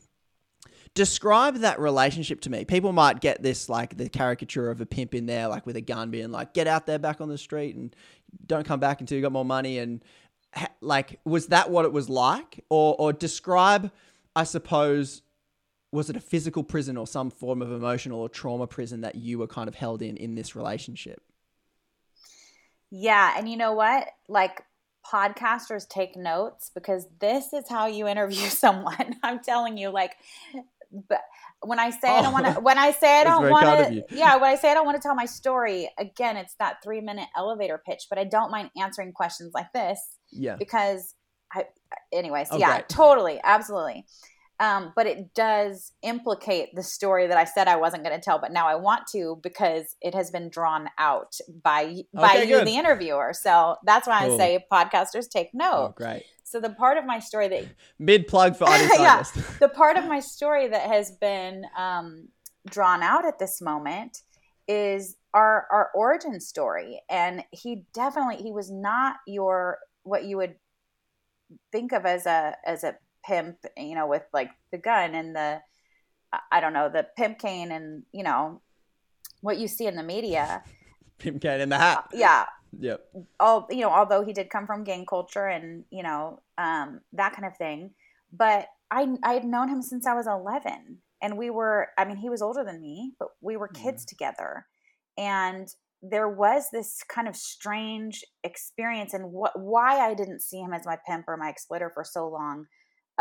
Describe 0.94 1.58
that 1.58 1.80
relationship 1.80 2.42
to 2.42 2.50
me. 2.50 2.66
People 2.66 2.92
might 2.92 3.22
get 3.22 3.42
this 3.42 3.70
like 3.70 3.96
the 3.96 4.10
caricature 4.10 4.70
of 4.70 4.82
a 4.82 4.86
pimp 4.86 5.16
in 5.16 5.26
there, 5.26 5.48
like 5.48 5.66
with 5.66 5.78
a 5.78 5.82
gun, 5.82 6.12
being 6.12 6.32
like, 6.32 6.54
"Get 6.54 6.68
out 6.68 6.86
there, 6.86 7.00
back 7.00 7.22
on 7.22 7.30
the 7.30 7.38
street, 7.38 7.76
and 7.76 7.96
don't 8.46 8.66
come 8.66 8.80
back 8.80 9.00
until 9.00 9.16
you 9.16 9.22
got 9.22 9.32
more 9.32 9.46
money." 9.46 9.78
And 9.78 10.04
like, 10.82 11.20
was 11.24 11.48
that 11.48 11.72
what 11.72 11.86
it 11.86 11.94
was 11.94 12.10
like, 12.10 12.66
or 12.70 12.96
or 13.00 13.14
describe, 13.14 13.90
I 14.36 14.44
suppose, 14.44 15.22
was 15.92 16.10
it 16.10 16.16
a 16.16 16.22
physical 16.22 16.64
prison 16.64 16.98
or 16.98 17.06
some 17.06 17.30
form 17.30 17.62
of 17.62 17.72
emotional 17.72 18.20
or 18.20 18.30
trauma 18.30 18.68
prison 18.68 19.02
that 19.02 19.16
you 19.16 19.38
were 19.38 19.48
kind 19.48 19.68
of 19.68 19.76
held 19.76 20.02
in 20.02 20.18
in 20.18 20.36
this 20.36 20.56
relationship? 20.56 21.22
Yeah, 22.90 23.34
and 23.38 23.50
you 23.50 23.58
know 23.58 23.74
what? 23.74 24.08
Like 24.28 24.64
podcasters 25.06 25.88
take 25.88 26.16
notes 26.16 26.70
because 26.74 27.08
this 27.20 27.54
is 27.54 27.68
how 27.68 27.88
you 27.88 28.08
interview 28.08 28.48
someone. 28.50 29.16
I'm 29.24 29.40
telling 29.40 29.78
you, 29.78 29.90
like 29.90 30.16
but 31.08 31.22
when 31.62 31.80
I 31.80 31.90
say 31.90 32.10
oh, 32.10 32.16
I 32.16 32.22
don't 32.22 32.34
want 32.34 32.46
to, 32.48 32.54
when 32.60 32.78
I 32.78 32.92
say 32.92 33.22
I 33.22 33.24
don't 33.24 33.50
want 33.50 33.66
oh. 33.66 33.84
to, 33.90 34.04
yeah, 34.12 34.36
when 34.36 34.52
I 34.52 34.56
say 34.56 34.72
I 34.72 34.74
don't 34.74 34.86
want 34.86 34.98
to 34.98 35.02
tell 35.02 35.16
my 35.16 35.26
story, 35.26 35.90
again, 35.98 36.38
it's 36.38 36.56
that 36.56 36.84
three 36.84 37.02
minute 37.02 37.28
elevator 37.36 37.82
pitch. 37.86 38.08
But 38.10 38.20
I 38.20 38.26
don't 38.26 38.52
mind 38.52 38.72
answering 38.78 39.14
questions 39.14 39.52
like 39.54 39.72
this, 39.74 40.18
yeah, 40.32 40.56
because 40.58 41.16
I, 41.54 41.66
anyways, 42.12 42.50
oh, 42.52 42.58
yeah, 42.58 42.82
totally, 42.88 43.40
absolutely. 43.44 44.06
Um, 44.62 44.94
but 44.96 45.08
it 45.08 45.34
does 45.34 45.92
implicate 46.04 46.76
the 46.76 46.84
story 46.84 47.26
that 47.26 47.36
I 47.36 47.46
said 47.46 47.68
I 47.68 47.78
wasn't 47.78 48.04
going 48.04 48.16
to 48.16 48.24
tell, 48.24 48.38
but 48.38 48.52
now 48.52 48.68
I 48.68 48.76
want 48.76 49.08
to 49.08 49.40
because 49.42 49.96
it 50.02 50.14
has 50.14 50.30
been 50.30 50.50
drawn 50.50 50.88
out 51.00 51.36
by 51.64 52.04
by 52.14 52.36
okay, 52.36 52.42
you, 52.44 52.58
good. 52.58 52.68
the 52.68 52.78
interviewer. 52.78 53.34
So 53.34 53.78
that's 53.84 54.08
why 54.08 54.28
cool. 54.28 54.36
I 54.36 54.38
say 54.38 54.66
podcasters 54.72 55.28
take 55.28 55.50
note. 55.56 55.88
Oh, 55.90 55.94
great. 55.98 56.26
So 56.44 56.60
the 56.60 56.70
part 56.70 57.00
of 57.00 57.06
my 57.06 57.18
story 57.18 57.48
that 57.48 57.66
mid 58.00 58.28
plug 58.28 58.56
for 58.56 58.66
audience 58.70 58.92
yeah, 59.00 59.24
the 59.60 59.68
part 59.68 59.98
of 59.98 60.06
my 60.06 60.20
story 60.20 60.68
that 60.68 60.88
has 60.88 61.10
been 61.10 61.64
um, 61.76 62.28
drawn 62.70 63.02
out 63.02 63.26
at 63.26 63.40
this 63.40 63.62
moment 63.62 64.20
is 64.68 65.16
our 65.34 65.66
our 65.72 65.90
origin 65.96 66.40
story, 66.40 67.02
and 67.10 67.44
he 67.50 67.86
definitely 67.96 68.44
he 68.44 68.52
was 68.52 68.70
not 68.70 69.16
your 69.26 69.80
what 70.04 70.26
you 70.26 70.38
would 70.38 70.54
think 71.72 71.94
of 71.94 72.06
as 72.06 72.28
a 72.28 72.56
as 72.64 72.84
a 72.84 72.96
pimp, 73.26 73.58
you 73.78 73.96
know, 73.96 74.08
with 74.08 74.24
like 74.34 74.50
the 74.72 74.78
gun 74.78 75.16
and 75.16 75.36
the 75.36 75.62
I 76.52 76.62
don't 76.62 76.74
know 76.74 76.90
the 76.90 77.08
pimp 77.18 77.40
cane 77.40 77.72
and 77.72 78.04
you 78.12 78.24
know 78.24 78.62
what 79.42 79.58
you 79.58 79.68
see 79.68 79.88
in 79.88 79.96
the 79.96 80.04
media. 80.04 80.64
Pimp 81.18 81.42
cane 81.42 81.62
in 81.62 81.70
the 81.70 81.78
hat. 81.78 82.06
Uh, 82.06 82.18
yeah, 82.18 82.46
Yep. 82.80 83.02
All 83.40 83.68
you 83.70 83.82
know, 83.82 83.90
although 83.90 84.24
he 84.24 84.34
did 84.34 84.50
come 84.50 84.66
from 84.66 84.84
gang 84.84 85.06
culture 85.06 85.48
and 85.48 85.84
you 85.90 86.04
know 86.04 86.42
um, 86.58 87.02
that 87.14 87.34
kind 87.34 87.46
of 87.46 87.58
thing, 87.58 87.92
but 88.32 88.68
I 88.90 89.08
I 89.24 89.34
had 89.34 89.46
known 89.46 89.68
him 89.68 89.82
since 89.82 90.08
I 90.08 90.14
was 90.14 90.28
eleven, 90.28 91.00
and 91.22 91.38
we 91.38 91.50
were. 91.50 91.90
I 91.98 92.06
mean, 92.06 92.18
he 92.18 92.30
was 92.30 92.42
older 92.42 92.64
than 92.64 92.82
me, 92.82 93.14
but 93.20 93.30
we 93.42 93.58
were 93.58 93.68
kids 93.68 94.06
mm. 94.06 94.08
together, 94.08 94.66
and 95.18 95.68
there 96.02 96.30
was 96.30 96.70
this 96.72 97.04
kind 97.08 97.28
of 97.28 97.36
strange 97.36 98.24
experience 98.44 99.14
and 99.14 99.32
what 99.32 99.60
why 99.60 100.00
I 100.00 100.14
didn't 100.14 100.42
see 100.42 100.60
him 100.60 100.74
as 100.74 100.86
my 100.86 100.98
pimp 101.06 101.26
or 101.28 101.38
my 101.38 101.50
exploiter 101.50 101.92
for 101.94 102.04
so 102.04 102.28
long 102.28 102.66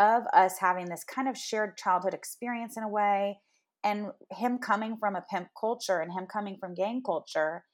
of 0.01 0.25
us 0.33 0.59
having 0.59 0.87
this 0.87 1.05
kind 1.05 1.29
of 1.29 1.37
shared 1.37 1.77
childhood 1.77 2.15
experience 2.15 2.77
in 2.77 2.83
a 2.83 2.89
way 2.89 3.39
and 3.85 4.07
him 4.33 4.59
coming 4.59 4.97
from 4.99 5.15
a 5.15 5.25
pimp 5.31 5.49
culture 5.59 6.01
and 6.01 6.13
him 6.13 6.27
coming 6.27 6.57
from 6.59 6.75
gang 6.75 7.03
culture 7.05 7.65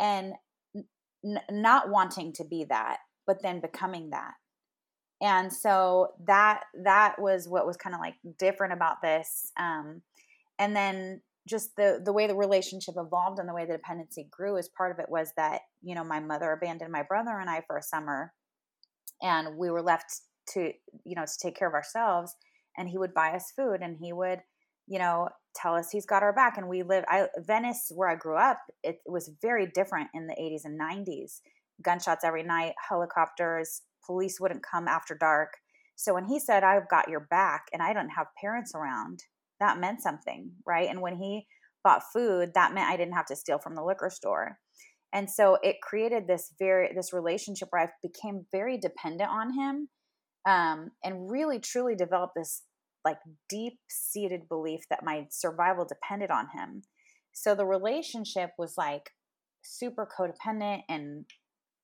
and 0.00 0.34
n- 0.74 1.40
not 1.50 1.88
wanting 1.88 2.32
to 2.32 2.44
be 2.44 2.66
that 2.68 2.98
but 3.26 3.42
then 3.42 3.60
becoming 3.60 4.10
that. 4.10 4.34
And 5.20 5.52
so 5.52 6.08
that 6.26 6.64
that 6.84 7.16
was 7.18 7.48
what 7.48 7.66
was 7.66 7.76
kind 7.76 7.94
of 7.94 8.00
like 8.00 8.14
different 8.38 8.74
about 8.74 9.00
this 9.02 9.50
um, 9.58 10.02
and 10.58 10.76
then 10.76 11.22
just 11.48 11.74
the 11.76 12.02
the 12.04 12.12
way 12.12 12.26
the 12.26 12.34
relationship 12.34 12.96
evolved 12.98 13.38
and 13.38 13.48
the 13.48 13.54
way 13.54 13.64
the 13.64 13.72
dependency 13.72 14.28
grew 14.30 14.58
as 14.58 14.68
part 14.68 14.92
of 14.92 14.98
it 14.98 15.08
was 15.08 15.32
that 15.36 15.62
you 15.82 15.94
know 15.94 16.04
my 16.04 16.20
mother 16.20 16.52
abandoned 16.52 16.92
my 16.92 17.02
brother 17.02 17.38
and 17.38 17.48
I 17.48 17.62
for 17.66 17.78
a 17.78 17.82
summer 17.82 18.32
and 19.22 19.56
we 19.56 19.70
were 19.70 19.82
left 19.82 20.20
to 20.48 20.72
you 21.04 21.14
know 21.14 21.24
to 21.24 21.38
take 21.40 21.56
care 21.56 21.68
of 21.68 21.74
ourselves 21.74 22.34
and 22.76 22.88
he 22.88 22.98
would 22.98 23.14
buy 23.14 23.30
us 23.30 23.52
food 23.56 23.80
and 23.82 23.96
he 24.00 24.12
would 24.12 24.40
you 24.86 24.98
know 24.98 25.28
tell 25.54 25.74
us 25.74 25.90
he's 25.90 26.06
got 26.06 26.22
our 26.22 26.32
back 26.32 26.56
and 26.56 26.68
we 26.68 26.82
live 26.82 27.04
i 27.08 27.26
venice 27.38 27.90
where 27.94 28.08
i 28.08 28.14
grew 28.14 28.36
up 28.36 28.58
it 28.82 28.98
was 29.06 29.30
very 29.42 29.66
different 29.74 30.08
in 30.14 30.26
the 30.26 30.34
80s 30.34 30.64
and 30.64 30.80
90s 30.80 31.40
gunshots 31.82 32.24
every 32.24 32.42
night 32.42 32.74
helicopters 32.88 33.82
police 34.06 34.38
wouldn't 34.40 34.62
come 34.62 34.86
after 34.88 35.14
dark. 35.14 35.54
So 35.96 36.14
when 36.14 36.26
he 36.26 36.38
said 36.38 36.62
i've 36.62 36.88
got 36.88 37.08
your 37.08 37.26
back 37.30 37.66
and 37.72 37.82
i 37.82 37.92
don't 37.92 38.10
have 38.10 38.26
parents 38.40 38.72
around 38.74 39.24
that 39.60 39.78
meant 39.78 40.02
something 40.02 40.50
right? 40.66 40.88
And 40.88 41.00
when 41.00 41.16
he 41.16 41.46
bought 41.82 42.02
food 42.12 42.52
that 42.54 42.74
meant 42.74 42.88
i 42.88 42.96
didn't 42.96 43.14
have 43.14 43.26
to 43.26 43.36
steal 43.36 43.58
from 43.58 43.74
the 43.74 43.84
liquor 43.84 44.10
store. 44.10 44.58
And 45.12 45.30
so 45.30 45.56
it 45.62 45.76
created 45.82 46.26
this 46.26 46.52
very 46.58 46.92
this 46.94 47.12
relationship 47.12 47.68
where 47.70 47.82
i 47.82 47.88
became 48.02 48.46
very 48.52 48.78
dependent 48.78 49.30
on 49.30 49.52
him 49.54 49.88
um, 50.46 50.92
and 51.04 51.30
really 51.30 51.58
truly 51.58 51.94
developed 51.94 52.34
this 52.36 52.62
like 53.04 53.18
deep 53.48 53.78
seated 53.88 54.48
belief 54.48 54.80
that 54.90 55.04
my 55.04 55.26
survival 55.30 55.84
depended 55.84 56.30
on 56.30 56.46
him. 56.56 56.82
So 57.32 57.54
the 57.54 57.66
relationship 57.66 58.50
was 58.58 58.74
like 58.78 59.10
super 59.62 60.08
codependent 60.18 60.82
and 60.88 61.24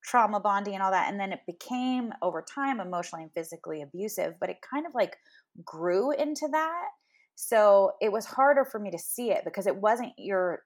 trauma 0.05 0.41
bonding 0.41 0.75
and 0.75 0.83
all 0.83 0.91
that 0.91 1.09
and 1.09 1.21
then 1.21 1.33
it 1.33 1.41
became 1.47 2.13
over 2.23 2.43
time 2.43 2.81
emotionally 2.81 3.23
and 3.23 3.33
physically 3.35 3.83
abusive 3.83 4.35
but 4.41 4.51
it 4.51 4.57
kind 4.69 4.85
of 4.85 4.93
like 4.95 5.17
grew 5.65 6.11
into 6.11 6.49
that 6.51 6.89
so 7.37 7.93
it 8.01 8.11
was 8.11 8.27
harder 8.27 8.65
for 8.65 8.81
me 8.81 8.91
to 8.91 8.99
see 8.99 9.31
it 9.31 9.43
because 9.45 9.67
it 9.67 9.77
wasn't 9.77 10.13
your 10.19 10.63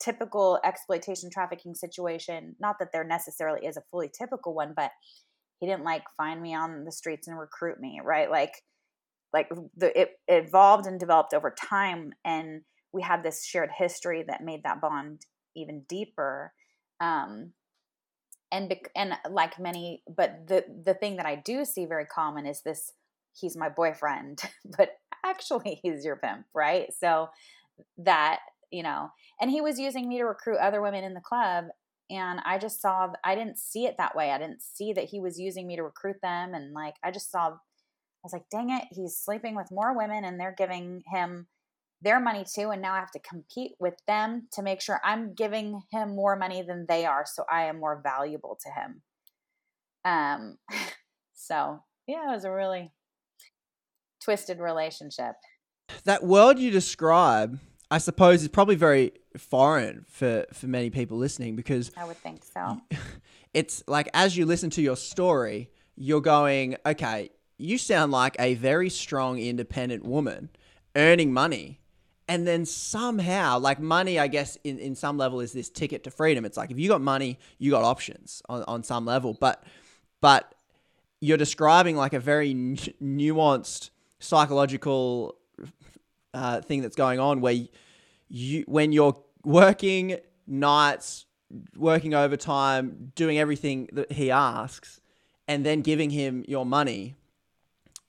typical 0.00 0.58
exploitation 0.64 1.30
trafficking 1.30 1.72
situation 1.72 2.56
not 2.58 2.80
that 2.80 2.88
there 2.92 3.04
necessarily 3.04 3.64
is 3.64 3.76
a 3.76 3.82
fully 3.92 4.10
typical 4.12 4.54
one 4.54 4.72
but 4.74 4.90
he 5.62 5.68
didn't 5.68 5.84
like 5.84 6.02
find 6.16 6.42
me 6.42 6.54
on 6.54 6.84
the 6.84 6.90
streets 6.90 7.28
and 7.28 7.38
recruit 7.38 7.80
me 7.80 8.00
right? 8.04 8.30
Like 8.30 8.62
like 9.32 9.48
the 9.76 9.98
it, 9.98 10.10
it 10.26 10.44
evolved 10.46 10.86
and 10.86 11.00
developed 11.00 11.32
over 11.32 11.54
time 11.58 12.12
and 12.24 12.62
we 12.92 13.00
had 13.00 13.22
this 13.22 13.46
shared 13.46 13.70
history 13.76 14.24
that 14.26 14.42
made 14.42 14.64
that 14.64 14.80
bond 14.80 15.22
even 15.56 15.84
deeper 15.88 16.52
um 17.00 17.52
and 18.50 18.74
and 18.94 19.14
like 19.30 19.58
many 19.58 20.02
but 20.14 20.46
the 20.46 20.64
the 20.84 20.92
thing 20.92 21.16
that 21.16 21.24
i 21.24 21.34
do 21.34 21.64
see 21.64 21.86
very 21.86 22.04
common 22.04 22.44
is 22.44 22.60
this 22.60 22.92
he's 23.32 23.56
my 23.56 23.68
boyfriend 23.68 24.42
but 24.76 24.90
actually 25.24 25.80
he's 25.82 26.04
your 26.04 26.16
pimp 26.16 26.44
right? 26.54 26.92
So 26.92 27.28
that 27.98 28.40
you 28.70 28.82
know 28.82 29.10
and 29.40 29.50
he 29.50 29.60
was 29.60 29.78
using 29.78 30.08
me 30.08 30.18
to 30.18 30.24
recruit 30.24 30.58
other 30.58 30.82
women 30.82 31.04
in 31.04 31.14
the 31.14 31.20
club 31.20 31.66
and 32.12 32.40
i 32.44 32.58
just 32.58 32.80
saw 32.80 33.08
i 33.24 33.34
didn't 33.34 33.58
see 33.58 33.86
it 33.86 33.96
that 33.98 34.14
way 34.14 34.30
i 34.30 34.38
didn't 34.38 34.62
see 34.62 34.92
that 34.92 35.04
he 35.04 35.20
was 35.20 35.38
using 35.38 35.66
me 35.66 35.76
to 35.76 35.82
recruit 35.82 36.16
them 36.22 36.54
and 36.54 36.72
like 36.72 36.94
i 37.02 37.10
just 37.10 37.30
saw 37.30 37.48
i 37.48 37.52
was 38.22 38.32
like 38.32 38.48
dang 38.50 38.70
it 38.70 38.84
he's 38.90 39.16
sleeping 39.16 39.56
with 39.56 39.70
more 39.70 39.96
women 39.96 40.24
and 40.24 40.38
they're 40.38 40.54
giving 40.56 41.02
him 41.12 41.46
their 42.02 42.20
money 42.20 42.44
too 42.44 42.70
and 42.70 42.82
now 42.82 42.94
i 42.94 42.98
have 42.98 43.10
to 43.10 43.20
compete 43.20 43.72
with 43.80 43.94
them 44.06 44.46
to 44.52 44.62
make 44.62 44.80
sure 44.80 45.00
i'm 45.04 45.34
giving 45.34 45.80
him 45.90 46.14
more 46.14 46.36
money 46.36 46.62
than 46.62 46.86
they 46.88 47.04
are 47.04 47.24
so 47.26 47.44
i 47.50 47.64
am 47.64 47.80
more 47.80 48.00
valuable 48.02 48.58
to 48.62 48.70
him. 48.70 49.02
Um 50.04 50.58
so 51.34 51.80
yeah 52.06 52.28
it 52.28 52.34
was 52.34 52.44
a 52.44 52.52
really 52.52 52.92
twisted 54.22 54.60
relationship. 54.60 55.34
That 56.04 56.22
world 56.22 56.58
you 56.58 56.70
describe, 56.70 57.58
I 57.90 57.98
suppose, 57.98 58.42
is 58.42 58.48
probably 58.48 58.76
very 58.76 59.12
foreign 59.36 60.04
for, 60.08 60.46
for 60.52 60.66
many 60.66 60.90
people 60.90 61.16
listening 61.16 61.56
because 61.56 61.90
i 61.96 62.04
would 62.04 62.16
think 62.18 62.42
so 62.44 62.80
it's 63.54 63.82
like 63.86 64.08
as 64.14 64.36
you 64.36 64.46
listen 64.46 64.70
to 64.70 64.82
your 64.82 64.96
story, 64.96 65.70
you're 65.96 66.20
going, 66.20 66.76
okay, 66.86 67.30
you 67.58 67.78
sound 67.78 68.12
like 68.12 68.36
a 68.38 68.54
very 68.54 68.88
strong, 68.88 69.38
independent 69.38 70.04
woman 70.04 70.50
earning 70.96 71.32
money. 71.32 71.78
And 72.28 72.46
then 72.46 72.64
somehow, 72.64 73.58
like 73.58 73.78
money, 73.78 74.18
I 74.18 74.26
guess, 74.26 74.56
in, 74.64 74.78
in 74.78 74.94
some 74.94 75.18
level 75.18 75.40
is 75.40 75.52
this 75.52 75.68
ticket 75.68 76.04
to 76.04 76.10
freedom. 76.10 76.44
It's 76.44 76.56
like 76.56 76.70
if 76.70 76.78
you 76.78 76.88
got 76.88 77.00
money, 77.00 77.38
you 77.58 77.70
got 77.70 77.82
options 77.82 78.42
on, 78.48 78.62
on 78.64 78.82
some 78.84 79.04
level. 79.04 79.36
But 79.38 79.64
but 80.20 80.54
you're 81.20 81.36
describing 81.36 81.96
like 81.96 82.14
a 82.14 82.20
very 82.20 82.54
nu- 82.54 82.76
nuanced 83.02 83.90
psychological 84.18 85.36
uh, 86.32 86.60
thing 86.62 86.80
that's 86.80 86.96
going 86.96 87.18
on 87.18 87.40
where 87.40 87.52
you 88.32 88.64
when 88.66 88.92
you're 88.92 89.14
working 89.44 90.16
nights, 90.46 91.26
working 91.76 92.14
overtime, 92.14 93.12
doing 93.14 93.38
everything 93.38 93.88
that 93.92 94.10
he 94.10 94.30
asks, 94.30 95.00
and 95.46 95.66
then 95.66 95.82
giving 95.82 96.10
him 96.10 96.44
your 96.48 96.64
money, 96.64 97.14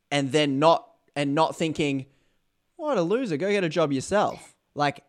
and 0.10 0.32
then 0.32 0.60
not 0.60 0.88
and 1.16 1.36
not 1.36 1.56
thinking, 1.56 2.06
what 2.78 2.98
a 2.98 3.02
loser, 3.02 3.38
go 3.38 3.52
get 3.52 3.64
a 3.64 3.70
job 3.70 3.92
yourself. 3.92 4.56
Like 4.76 5.04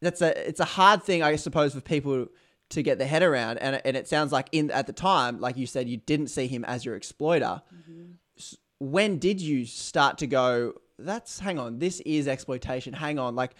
that's 0.00 0.22
a 0.22 0.48
it's 0.48 0.60
a 0.60 0.64
hard 0.64 1.02
thing, 1.02 1.22
I 1.22 1.36
suppose, 1.36 1.74
for 1.74 1.82
people 1.82 2.26
to 2.70 2.82
get 2.82 2.98
their 2.98 3.06
head 3.06 3.22
around. 3.22 3.58
And 3.58 3.82
and 3.84 3.96
it 3.96 4.08
sounds 4.08 4.32
like 4.32 4.48
in 4.50 4.70
at 4.70 4.86
the 4.86 4.94
time, 4.94 5.40
like 5.40 5.58
you 5.58 5.66
said, 5.66 5.88
you 5.88 5.98
didn't 5.98 6.28
see 6.28 6.46
him 6.46 6.64
as 6.64 6.86
your 6.86 6.96
exploiter. 6.96 7.60
Mm-hmm. 7.74 8.12
S- 8.38 8.56
When 8.78 9.18
did 9.18 9.42
you 9.42 9.66
start 9.66 10.16
to 10.18 10.26
go? 10.26 10.74
That's 10.98 11.38
hang 11.38 11.58
on, 11.58 11.78
this 11.78 12.00
is 12.00 12.26
exploitation. 12.26 12.94
Hang 12.94 13.18
on, 13.18 13.34
like 13.34 13.52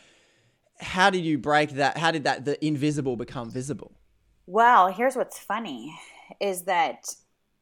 how 0.80 1.10
did 1.10 1.24
you 1.24 1.38
break 1.38 1.70
that? 1.72 1.98
How 1.98 2.10
did 2.10 2.24
that 2.24 2.44
the 2.44 2.64
invisible 2.64 3.16
become 3.16 3.50
visible? 3.50 3.92
Well, 4.46 4.88
here's 4.88 5.16
what's 5.16 5.38
funny 5.38 5.98
is 6.40 6.62
that 6.62 7.14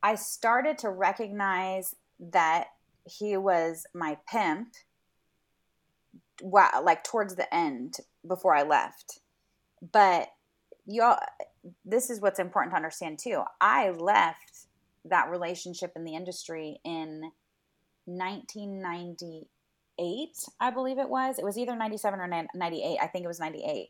I 0.02 0.14
started 0.14 0.78
to 0.78 0.90
recognize 0.90 1.94
that 2.18 2.68
he 3.04 3.36
was 3.36 3.86
my 3.94 4.16
pimp 4.30 4.68
wow, 6.40 6.82
like 6.84 7.04
towards 7.04 7.34
the 7.34 7.52
end 7.52 7.96
before 8.26 8.54
I 8.54 8.62
left. 8.62 9.20
But 9.92 10.28
y'all 10.86 11.18
this 11.84 12.10
is 12.10 12.20
what's 12.20 12.38
important 12.38 12.72
to 12.72 12.76
understand 12.76 13.18
too. 13.18 13.42
I 13.60 13.90
left 13.90 14.66
that 15.04 15.30
relationship 15.30 15.92
in 15.96 16.04
the 16.04 16.14
industry 16.14 16.78
in 16.84 17.30
1998, 18.06 19.48
I 20.60 20.70
believe 20.70 20.98
it 20.98 21.08
was. 21.08 21.38
It 21.38 21.44
was 21.44 21.58
either 21.58 21.76
97 21.76 22.20
or 22.20 22.28
98. 22.54 22.98
I 23.00 23.06
think 23.06 23.24
it 23.24 23.28
was 23.28 23.40
98. 23.40 23.88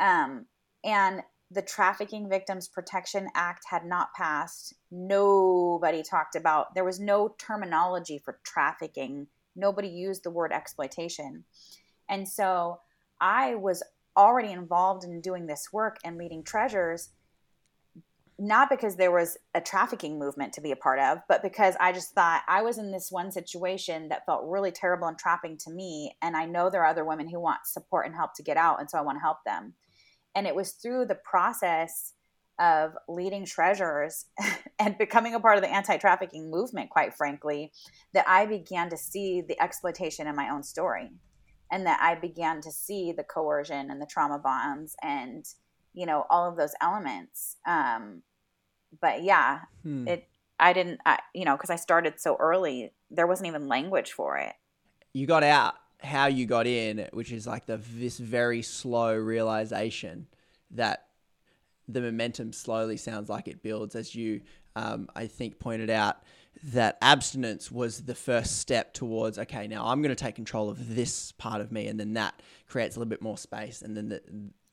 Um, 0.00 0.46
and 0.84 1.22
the 1.50 1.62
Trafficking 1.62 2.28
Victims 2.28 2.68
Protection 2.68 3.28
Act 3.34 3.64
had 3.68 3.84
not 3.84 4.12
passed. 4.14 4.74
Nobody 4.90 6.02
talked 6.02 6.34
about, 6.34 6.74
there 6.74 6.84
was 6.84 6.98
no 6.98 7.34
terminology 7.38 8.18
for 8.18 8.40
trafficking. 8.42 9.28
Nobody 9.54 9.88
used 9.88 10.24
the 10.24 10.30
word 10.30 10.52
exploitation. 10.52 11.44
And 12.08 12.28
so 12.28 12.80
I 13.20 13.54
was 13.54 13.82
already 14.16 14.52
involved 14.52 15.04
in 15.04 15.20
doing 15.20 15.46
this 15.46 15.72
work 15.72 15.98
and 16.04 16.18
leading 16.18 16.42
treasures, 16.42 17.10
not 18.38 18.68
because 18.68 18.96
there 18.96 19.12
was 19.12 19.38
a 19.54 19.60
trafficking 19.60 20.18
movement 20.18 20.52
to 20.52 20.60
be 20.60 20.70
a 20.70 20.76
part 20.76 20.98
of, 20.98 21.18
but 21.28 21.42
because 21.42 21.74
I 21.80 21.92
just 21.92 22.12
thought 22.12 22.42
I 22.48 22.62
was 22.62 22.76
in 22.76 22.92
this 22.92 23.10
one 23.10 23.32
situation 23.32 24.08
that 24.08 24.26
felt 24.26 24.44
really 24.44 24.70
terrible 24.70 25.08
and 25.08 25.18
trapping 25.18 25.56
to 25.58 25.70
me. 25.70 26.14
And 26.20 26.36
I 26.36 26.44
know 26.44 26.68
there 26.68 26.82
are 26.82 26.90
other 26.90 27.04
women 27.04 27.28
who 27.28 27.40
want 27.40 27.60
support 27.64 28.06
and 28.06 28.14
help 28.14 28.34
to 28.34 28.42
get 28.42 28.58
out. 28.58 28.78
And 28.78 28.90
so 28.90 28.98
I 28.98 29.02
want 29.02 29.16
to 29.16 29.22
help 29.22 29.38
them. 29.46 29.74
And 30.34 30.46
it 30.46 30.54
was 30.54 30.72
through 30.72 31.06
the 31.06 31.14
process 31.14 32.12
of 32.58 32.92
leading 33.08 33.46
treasures 33.46 34.26
and 34.78 34.98
becoming 34.98 35.34
a 35.34 35.40
part 35.40 35.56
of 35.56 35.62
the 35.62 35.72
anti 35.72 35.96
trafficking 35.96 36.50
movement, 36.50 36.90
quite 36.90 37.14
frankly, 37.14 37.72
that 38.12 38.28
I 38.28 38.44
began 38.44 38.90
to 38.90 38.98
see 38.98 39.42
the 39.46 39.60
exploitation 39.62 40.26
in 40.26 40.36
my 40.36 40.50
own 40.50 40.62
story. 40.62 41.10
And 41.72 41.86
that 41.86 42.00
I 42.00 42.14
began 42.14 42.60
to 42.60 42.70
see 42.70 43.12
the 43.12 43.24
coercion 43.24 43.90
and 43.90 44.00
the 44.00 44.06
trauma 44.06 44.38
bonds 44.38 44.94
and, 45.02 45.44
you 45.96 46.06
know, 46.06 46.24
all 46.30 46.48
of 46.48 46.56
those 46.56 46.74
elements. 46.80 47.56
Um, 47.66 48.22
but 49.00 49.24
yeah, 49.24 49.62
Hmm. 49.82 50.06
it, 50.06 50.28
I 50.60 50.72
didn't, 50.72 51.00
I, 51.04 51.18
you 51.34 51.44
know, 51.44 51.56
because 51.56 51.70
I 51.70 51.76
started 51.76 52.20
so 52.20 52.36
early, 52.38 52.92
there 53.10 53.26
wasn't 53.26 53.48
even 53.48 53.66
language 53.66 54.12
for 54.12 54.36
it. 54.38 54.54
you 55.12 55.26
got 55.26 55.42
out 55.42 55.74
how 56.02 56.26
you 56.26 56.46
got 56.46 56.66
in, 56.66 57.08
which 57.12 57.32
is 57.32 57.46
like 57.46 57.66
the 57.66 57.78
this 57.78 58.18
very 58.18 58.62
slow 58.62 59.16
realization 59.16 60.26
that 60.70 61.06
the 61.88 62.00
momentum 62.00 62.52
slowly 62.52 62.96
sounds 62.96 63.28
like 63.28 63.48
it 63.48 63.62
builds 63.62 63.94
as 63.96 64.14
you 64.14 64.42
um, 64.76 65.08
I 65.16 65.26
think 65.26 65.58
pointed 65.58 65.88
out 65.88 66.16
that 66.64 66.98
abstinence 67.00 67.70
was 67.70 68.02
the 68.04 68.14
first 68.14 68.58
step 68.58 68.92
towards 68.92 69.38
okay 69.38 69.66
now 69.68 69.86
I'm 69.86 70.02
going 70.02 70.14
to 70.14 70.22
take 70.24 70.34
control 70.34 70.68
of 70.68 70.94
this 70.94 71.32
part 71.32 71.60
of 71.60 71.70
me 71.72 71.86
and 71.86 71.98
then 71.98 72.14
that 72.14 72.42
creates 72.68 72.96
a 72.96 72.98
little 72.98 73.08
bit 73.08 73.22
more 73.22 73.38
space 73.38 73.80
and 73.82 73.96
then 73.96 74.08
the, 74.08 74.20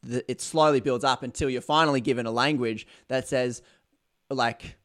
the, 0.03 0.29
it 0.29 0.41
slowly 0.41 0.81
builds 0.81 1.03
up 1.03 1.23
until 1.23 1.49
you're 1.49 1.61
finally 1.61 2.01
given 2.01 2.25
a 2.25 2.31
language 2.31 2.85
that 3.07 3.27
says 3.27 3.61
like 4.29 4.77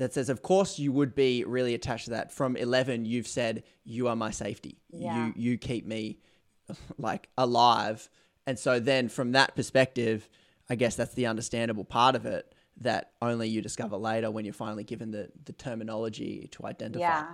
that 0.00 0.14
says, 0.14 0.30
of 0.30 0.40
course, 0.40 0.78
you 0.78 0.92
would 0.92 1.14
be 1.14 1.44
really 1.44 1.74
attached 1.74 2.04
to 2.04 2.10
that. 2.12 2.32
From 2.32 2.56
11, 2.56 3.04
you've 3.04 3.26
said, 3.26 3.64
you 3.84 4.08
are 4.08 4.16
my 4.16 4.30
safety. 4.30 4.78
Yeah. 4.90 5.26
You, 5.26 5.32
you 5.36 5.58
keep 5.58 5.86
me 5.86 6.20
like 6.98 7.28
alive. 7.36 8.08
And 8.46 8.58
so 8.58 8.80
then 8.80 9.10
from 9.10 9.32
that 9.32 9.54
perspective, 9.54 10.26
I 10.70 10.74
guess 10.76 10.96
that's 10.96 11.12
the 11.12 11.26
understandable 11.26 11.84
part 11.84 12.16
of 12.16 12.24
it 12.24 12.54
that 12.78 13.12
only 13.20 13.50
you 13.50 13.60
discover 13.60 13.98
later 13.98 14.30
when 14.30 14.46
you're 14.46 14.54
finally 14.54 14.84
given 14.84 15.10
the, 15.10 15.28
the 15.44 15.52
terminology 15.52 16.48
to 16.52 16.64
identify. 16.66 17.00
Yeah. 17.00 17.26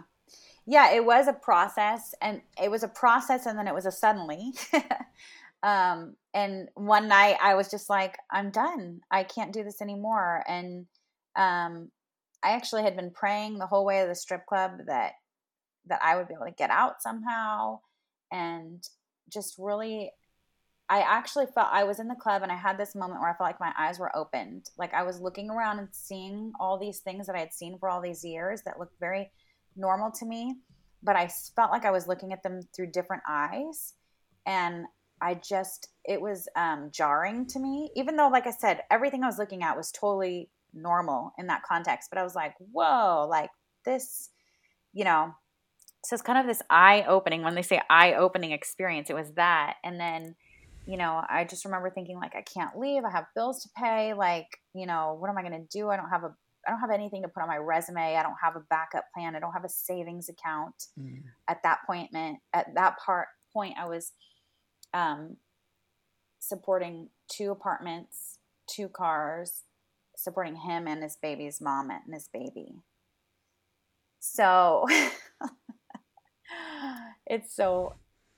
Yeah, 0.68 0.92
it 0.92 1.04
was 1.04 1.28
a 1.28 1.32
process 1.32 2.16
and 2.20 2.42
it 2.60 2.68
was 2.68 2.82
a 2.82 2.88
process 2.88 3.46
and 3.46 3.56
then 3.56 3.68
it 3.68 3.74
was 3.74 3.86
a 3.86 3.92
suddenly. 3.92 4.52
um 5.62 6.16
and 6.34 6.68
one 6.74 7.09
night 7.09 7.36
I 7.42 7.54
was 7.54 7.70
just 7.70 7.88
like 7.90 8.16
I'm 8.30 8.50
done. 8.50 9.00
I 9.11 9.24
can't 9.24 9.52
do 9.52 9.64
this 9.64 9.80
anymore 9.80 10.44
and 10.46 10.86
um 11.36 11.90
I 12.42 12.50
actually 12.50 12.82
had 12.82 12.96
been 12.96 13.11
praying 13.11 13.59
the 13.59 13.66
whole 13.66 13.84
way 13.84 14.00
to 14.00 14.07
the 14.07 14.14
strip 14.14 14.46
club 14.46 14.72
that 14.86 15.12
that 15.86 16.00
I 16.02 16.16
would 16.16 16.28
be 16.28 16.34
able 16.34 16.46
to 16.46 16.52
get 16.52 16.70
out 16.70 17.02
somehow 17.02 17.80
and 18.30 18.86
just 19.32 19.57
really 19.59 20.12
I 20.88 21.00
actually 21.00 21.46
felt 21.46 21.68
I 21.72 21.84
was 21.84 21.98
in 21.98 22.07
the 22.07 22.14
club 22.14 22.42
and 22.42 22.52
I 22.52 22.57
had 22.57 22.78
this 22.78 22.94
moment 22.94 23.20
where 23.20 23.30
I 23.30 23.36
felt 23.36 23.48
like 23.48 23.59
my 23.59 23.72
eyes 23.76 23.98
were 23.98 24.16
opened. 24.16 24.70
Like 24.78 24.94
I 24.94 25.02
was 25.02 25.20
looking 25.20 25.50
around 25.50 25.80
and 25.80 25.88
seeing 25.90 26.52
all 26.61 26.78
these 26.78 27.00
things 27.00 27.26
that 27.26 27.34
I 27.34 27.40
had 27.40 27.52
seen 27.52 27.76
for 27.78 27.88
all 27.88 28.00
these 28.00 28.24
years 28.24 28.62
that 28.62 28.78
looked 28.78 29.00
very 29.00 29.32
normal 29.74 30.12
to 30.12 30.24
me, 30.24 30.54
but 31.02 31.16
I 31.16 31.28
felt 31.57 31.72
like 31.72 31.84
I 31.84 31.90
was 31.90 32.07
looking 32.07 32.32
at 32.32 32.42
them 32.44 32.61
through 32.74 32.92
different 32.92 33.24
eyes. 33.28 33.94
And 34.46 34.84
I 35.20 35.34
just, 35.34 35.88
it 36.04 36.20
was 36.20 36.48
um, 36.56 36.90
jarring 36.92 37.46
to 37.48 37.58
me, 37.58 37.90
even 37.96 38.16
though, 38.16 38.28
like 38.28 38.46
I 38.46 38.50
said, 38.50 38.82
everything 38.90 39.22
I 39.22 39.26
was 39.26 39.38
looking 39.38 39.62
at 39.62 39.76
was 39.76 39.90
totally 39.90 40.50
normal 40.74 41.32
in 41.38 41.46
that 41.46 41.62
context. 41.62 42.10
But 42.10 42.18
I 42.18 42.22
was 42.22 42.34
like, 42.34 42.54
whoa, 42.58 43.26
like 43.28 43.50
this, 43.84 44.30
you 44.92 45.04
know. 45.04 45.34
So 46.04 46.14
it's 46.14 46.22
kind 46.22 46.38
of 46.38 46.46
this 46.46 46.62
eye 46.70 47.04
opening. 47.08 47.42
When 47.42 47.54
they 47.54 47.62
say 47.62 47.80
eye 47.90 48.14
opening 48.14 48.52
experience, 48.52 49.10
it 49.10 49.16
was 49.16 49.32
that. 49.32 49.76
And 49.82 49.98
then, 49.98 50.36
you 50.86 50.96
know, 50.96 51.22
I 51.28 51.44
just 51.44 51.64
remember 51.64 51.90
thinking 51.90 52.18
like, 52.18 52.36
I 52.36 52.42
can't 52.42 52.78
leave. 52.78 53.02
I 53.04 53.10
have 53.10 53.24
bills 53.34 53.62
to 53.62 53.68
pay. 53.76 54.14
Like, 54.14 54.46
you 54.74 54.86
know, 54.86 55.16
what 55.18 55.30
am 55.30 55.38
I 55.38 55.42
going 55.42 55.60
to 55.60 55.78
do? 55.78 55.88
I 55.88 55.96
don't 55.96 56.10
have 56.10 56.22
a 56.22 56.34
I 56.66 56.70
don't 56.70 56.80
have 56.80 56.90
anything 56.90 57.22
to 57.22 57.28
put 57.28 57.42
on 57.42 57.48
my 57.48 57.58
resume. 57.58 58.16
I 58.16 58.22
don't 58.22 58.36
have 58.42 58.56
a 58.56 58.62
backup 58.68 59.04
plan. 59.14 59.36
I 59.36 59.40
don't 59.40 59.52
have 59.52 59.64
a 59.64 59.68
savings 59.68 60.28
account. 60.28 60.74
Mm. 60.98 61.22
At 61.48 61.62
that 61.62 61.78
point, 61.86 62.10
at 62.52 62.74
that 62.74 62.96
part 63.04 63.28
point, 63.52 63.74
I 63.78 63.86
was 63.86 64.12
um, 64.97 65.36
supporting 66.38 67.11
two 67.28 67.51
apartments, 67.51 68.38
two 68.66 68.88
cars, 68.88 69.64
supporting 70.16 70.57
him 70.57 70.86
and 70.88 71.03
his 71.03 71.16
baby's 71.16 71.61
mom 71.61 71.90
and 71.90 72.14
his 72.14 72.28
baby. 72.32 72.76
So 74.20 74.86
it's 77.26 77.55
so 77.55 77.94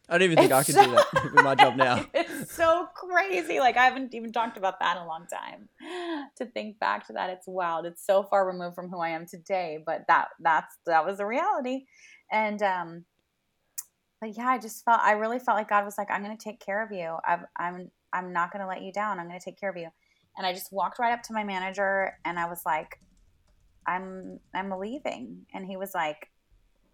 I 0.08 0.18
don't 0.18 0.22
even 0.22 0.38
think 0.38 0.52
I 0.52 0.64
could 0.64 0.74
so, 0.74 0.84
do 0.84 0.90
that 0.92 1.32
with 1.34 1.44
my 1.44 1.54
job 1.54 1.76
now. 1.76 2.04
It's 2.14 2.52
so 2.52 2.88
crazy. 2.94 3.60
Like 3.60 3.76
I 3.76 3.84
haven't 3.84 4.14
even 4.14 4.32
talked 4.32 4.56
about 4.56 4.80
that 4.80 4.96
in 4.96 5.02
a 5.02 5.06
long 5.06 5.26
time. 5.26 5.68
To 6.38 6.46
think 6.46 6.78
back 6.78 7.06
to 7.08 7.14
that, 7.14 7.30
it's 7.30 7.48
wild. 7.48 7.84
It's 7.84 8.04
so 8.06 8.22
far 8.22 8.46
removed 8.46 8.76
from 8.76 8.90
who 8.90 9.00
I 9.00 9.08
am 9.10 9.26
today, 9.26 9.78
but 9.84 10.04
that 10.08 10.28
that's 10.40 10.76
that 10.86 11.04
was 11.04 11.18
the 11.18 11.26
reality. 11.26 11.86
And 12.30 12.62
um 12.62 13.04
but 14.20 14.36
yeah, 14.36 14.48
I 14.48 14.58
just 14.58 14.84
felt 14.84 15.00
I 15.00 15.12
really 15.12 15.38
felt 15.38 15.56
like 15.56 15.68
God 15.68 15.84
was 15.84 15.98
like, 15.98 16.10
I'm 16.10 16.22
gonna 16.22 16.36
take 16.36 16.60
care 16.60 16.82
of 16.82 16.92
you. 16.92 17.16
i 17.24 17.38
I'm 17.56 17.90
I'm 18.12 18.32
not 18.32 18.52
gonna 18.52 18.66
let 18.68 18.82
you 18.82 18.92
down. 18.92 19.18
I'm 19.18 19.26
gonna 19.26 19.40
take 19.40 19.58
care 19.58 19.70
of 19.70 19.76
you. 19.76 19.88
And 20.36 20.46
I 20.46 20.52
just 20.52 20.72
walked 20.72 20.98
right 20.98 21.12
up 21.12 21.22
to 21.24 21.32
my 21.32 21.44
manager 21.44 22.16
and 22.24 22.38
I 22.38 22.48
was 22.48 22.62
like, 22.64 23.00
I'm 23.86 24.40
I'm 24.54 24.70
leaving. 24.70 25.46
And 25.52 25.66
he 25.66 25.76
was 25.76 25.94
like, 25.94 26.28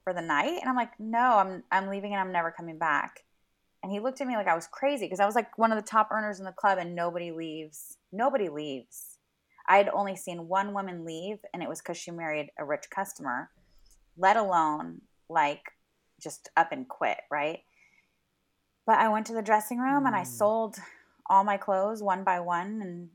for 0.05 0.13
the 0.13 0.21
night? 0.21 0.59
And 0.61 0.69
I'm 0.69 0.77
like, 0.77 0.93
no, 1.01 1.39
I'm 1.39 1.65
I'm 1.73 1.89
leaving 1.89 2.13
and 2.13 2.21
I'm 2.21 2.33
never 2.33 2.51
coming 2.51 2.79
back. 2.79 3.25
And 3.83 3.91
he 3.91 4.01
looked 4.01 4.21
at 4.21 4.27
me 4.27 4.37
like 4.37 4.47
I 4.47 4.55
was 4.55 4.67
crazy 4.67 5.07
because 5.07 5.21
I 5.21 5.27
was 5.27 5.35
like 5.35 5.59
one 5.59 5.73
of 5.73 5.77
the 5.77 5.89
top 5.89 6.09
earners 6.13 6.39
in 6.39 6.45
the 6.45 6.53
club 6.53 6.79
and 6.79 6.95
nobody 6.95 7.33
leaves. 7.33 7.97
Nobody 8.13 8.49
leaves. 8.49 9.19
I 9.67 9.79
had 9.79 9.89
only 9.89 10.15
seen 10.15 10.49
one 10.49 10.75
woman 10.75 11.05
leave 11.05 11.39
and 11.53 11.63
it 11.63 11.69
was 11.69 11.81
because 11.81 11.97
she 11.97 12.11
married 12.11 12.51
a 12.59 12.65
rich 12.65 12.85
customer, 12.95 13.51
let 14.17 14.37
alone 14.37 15.01
like 15.29 15.63
just 16.25 16.51
up 16.57 16.73
and 16.73 16.89
quit, 16.89 17.19
right? 17.31 17.61
But 18.87 18.99
I 18.99 19.09
went 19.09 19.27
to 19.27 19.35
the 19.35 19.43
dressing 19.43 19.79
room 19.79 20.05
mm. 20.05 20.07
and 20.07 20.17
I 20.17 20.25
hmm. 20.25 20.31
sold 20.31 20.77
all 21.31 21.45
my 21.45 21.57
clothes 21.57 22.03
one 22.03 22.25
by 22.25 22.41
one 22.41 22.81
and 22.83 23.09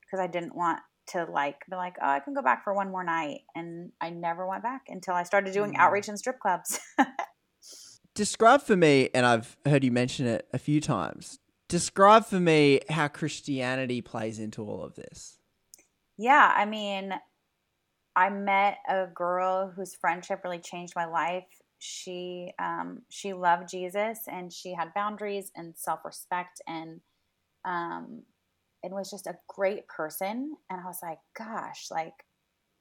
because 0.00 0.22
I 0.22 0.26
didn't 0.26 0.54
want 0.54 0.78
to 1.08 1.24
like 1.24 1.56
be 1.68 1.76
like, 1.76 1.96
oh, 2.00 2.08
I 2.08 2.20
can 2.20 2.34
go 2.34 2.42
back 2.42 2.64
for 2.64 2.74
one 2.74 2.90
more 2.90 3.04
night. 3.04 3.40
And 3.54 3.92
I 4.00 4.10
never 4.10 4.46
went 4.46 4.62
back 4.62 4.82
until 4.88 5.14
I 5.14 5.22
started 5.22 5.52
doing 5.52 5.72
mm. 5.72 5.78
outreach 5.78 6.08
in 6.08 6.16
strip 6.16 6.38
clubs. 6.38 6.78
Describe 8.14 8.60
for 8.60 8.76
me, 8.76 9.08
and 9.14 9.24
I've 9.24 9.56
heard 9.64 9.84
you 9.84 9.90
mention 9.90 10.26
it 10.26 10.46
a 10.52 10.58
few 10.58 10.82
times. 10.82 11.38
Describe 11.68 12.26
for 12.26 12.38
me 12.38 12.80
how 12.90 13.08
Christianity 13.08 14.02
plays 14.02 14.38
into 14.38 14.62
all 14.62 14.84
of 14.84 14.94
this. 14.96 15.38
Yeah, 16.18 16.52
I 16.54 16.66
mean, 16.66 17.14
I 18.14 18.28
met 18.28 18.76
a 18.86 19.06
girl 19.06 19.72
whose 19.74 19.94
friendship 19.94 20.42
really 20.44 20.58
changed 20.58 20.92
my 20.94 21.06
life. 21.06 21.46
She 21.84 22.52
um, 22.60 23.02
she 23.08 23.32
loved 23.32 23.68
Jesus 23.68 24.20
and 24.28 24.52
she 24.52 24.72
had 24.72 24.94
boundaries 24.94 25.50
and 25.56 25.74
self 25.76 26.04
respect 26.04 26.62
and 26.68 27.00
um, 27.64 28.22
and 28.84 28.94
was 28.94 29.10
just 29.10 29.26
a 29.26 29.38
great 29.48 29.88
person. 29.88 30.54
And 30.70 30.80
I 30.80 30.84
was 30.84 31.00
like, 31.02 31.18
gosh, 31.36 31.88
like, 31.90 32.24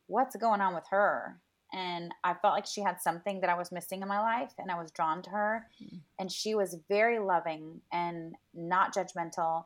what's 0.06 0.36
going 0.36 0.62
on 0.62 0.76
with 0.76 0.84
her? 0.92 1.40
And 1.74 2.14
I 2.24 2.36
felt 2.36 2.54
like 2.54 2.68
she 2.68 2.82
had 2.82 3.02
something 3.02 3.42
that 3.42 3.50
I 3.50 3.58
was 3.58 3.72
missing 3.72 4.04
in 4.04 4.08
my 4.08 4.20
life, 4.20 4.52
and 4.60 4.70
I 4.70 4.80
was 4.80 4.92
drawn 4.92 5.24
to 5.24 5.30
her. 5.32 5.66
Mm-hmm. 5.84 5.98
And 6.20 6.32
she 6.32 6.54
was 6.54 6.78
very 6.88 7.18
loving 7.18 7.82
and 7.92 8.36
not 8.54 8.94
judgmental, 8.94 9.66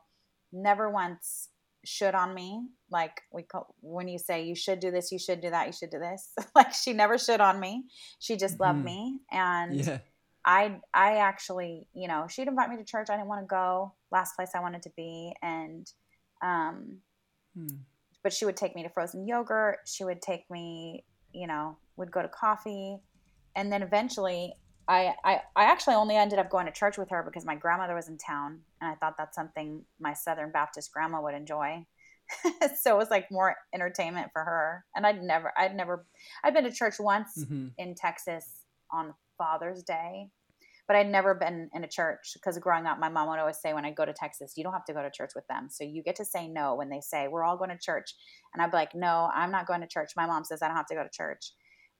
never 0.50 0.88
once 0.88 1.50
should 1.84 2.14
on 2.14 2.34
me 2.34 2.62
like 2.90 3.20
we 3.32 3.42
call 3.42 3.74
when 3.80 4.08
you 4.08 4.18
say 4.18 4.44
you 4.44 4.54
should 4.54 4.80
do 4.80 4.90
this 4.90 5.12
you 5.12 5.18
should 5.18 5.40
do 5.40 5.50
that 5.50 5.66
you 5.66 5.72
should 5.72 5.90
do 5.90 5.98
this 5.98 6.32
like 6.54 6.72
she 6.72 6.92
never 6.92 7.16
should 7.16 7.40
on 7.40 7.60
me 7.60 7.84
she 8.18 8.36
just 8.36 8.58
loved 8.58 8.78
mm-hmm. 8.78 8.86
me 8.86 9.20
and 9.30 9.76
yeah. 9.76 9.98
i 10.44 10.80
i 10.94 11.18
actually 11.18 11.86
you 11.94 12.08
know 12.08 12.26
she'd 12.28 12.48
invite 12.48 12.68
me 12.68 12.76
to 12.76 12.84
church 12.84 13.08
i 13.08 13.16
didn't 13.16 13.28
want 13.28 13.40
to 13.40 13.46
go 13.46 13.92
last 14.10 14.34
place 14.34 14.50
i 14.54 14.60
wanted 14.60 14.82
to 14.82 14.90
be 14.96 15.32
and 15.42 15.92
um, 16.42 16.98
hmm. 17.56 17.76
But 18.22 18.32
she 18.32 18.44
would 18.44 18.56
take 18.56 18.74
me 18.74 18.82
to 18.82 18.88
frozen 18.88 19.26
yogurt. 19.26 19.78
She 19.86 20.04
would 20.04 20.20
take 20.20 20.50
me, 20.50 21.04
you 21.32 21.46
know, 21.46 21.76
would 21.96 22.10
go 22.10 22.22
to 22.22 22.28
coffee. 22.28 22.98
And 23.54 23.72
then 23.72 23.82
eventually, 23.82 24.52
I, 24.88 25.14
I, 25.24 25.40
I 25.56 25.64
actually 25.64 25.94
only 25.94 26.16
ended 26.16 26.38
up 26.38 26.50
going 26.50 26.66
to 26.66 26.72
church 26.72 26.96
with 26.96 27.10
her 27.10 27.22
because 27.22 27.44
my 27.44 27.56
grandmother 27.56 27.94
was 27.94 28.08
in 28.08 28.18
town. 28.18 28.60
And 28.80 28.90
I 28.90 28.94
thought 28.94 29.16
that's 29.18 29.34
something 29.34 29.84
my 29.98 30.12
Southern 30.14 30.52
Baptist 30.52 30.92
grandma 30.92 31.20
would 31.20 31.34
enjoy. 31.34 31.84
so 32.80 32.94
it 32.94 32.98
was 32.98 33.10
like 33.10 33.30
more 33.30 33.56
entertainment 33.74 34.30
for 34.32 34.44
her. 34.44 34.84
And 34.94 35.06
I'd 35.06 35.22
never, 35.22 35.52
I'd 35.56 35.74
never, 35.74 36.06
I'd 36.44 36.54
been 36.54 36.64
to 36.64 36.72
church 36.72 37.00
once 37.00 37.38
mm-hmm. 37.38 37.68
in 37.78 37.94
Texas 37.94 38.62
on 38.92 39.14
Father's 39.38 39.82
Day 39.82 40.30
but 40.86 40.96
I'd 40.96 41.10
never 41.10 41.34
been 41.34 41.68
in 41.74 41.84
a 41.84 41.88
church 41.88 42.34
because 42.34 42.58
growing 42.58 42.86
up, 42.86 42.98
my 42.98 43.08
mom 43.08 43.28
would 43.28 43.38
always 43.38 43.58
say 43.60 43.74
when 43.74 43.84
I 43.84 43.90
go 43.90 44.04
to 44.04 44.12
Texas, 44.12 44.52
you 44.56 44.62
don't 44.62 44.72
have 44.72 44.84
to 44.84 44.92
go 44.92 45.02
to 45.02 45.10
church 45.10 45.32
with 45.34 45.46
them. 45.48 45.68
So 45.68 45.82
you 45.82 46.02
get 46.02 46.16
to 46.16 46.24
say 46.24 46.46
no 46.46 46.74
when 46.74 46.88
they 46.88 47.00
say, 47.00 47.26
we're 47.26 47.42
all 47.42 47.56
going 47.56 47.70
to 47.70 47.78
church. 47.78 48.14
And 48.54 48.62
I'd 48.62 48.70
be 48.70 48.76
like, 48.76 48.94
no, 48.94 49.28
I'm 49.34 49.50
not 49.50 49.66
going 49.66 49.80
to 49.80 49.88
church. 49.88 50.12
My 50.16 50.26
mom 50.26 50.44
says 50.44 50.62
I 50.62 50.68
don't 50.68 50.76
have 50.76 50.86
to 50.86 50.94
go 50.94 51.02
to 51.02 51.10
church. 51.12 51.52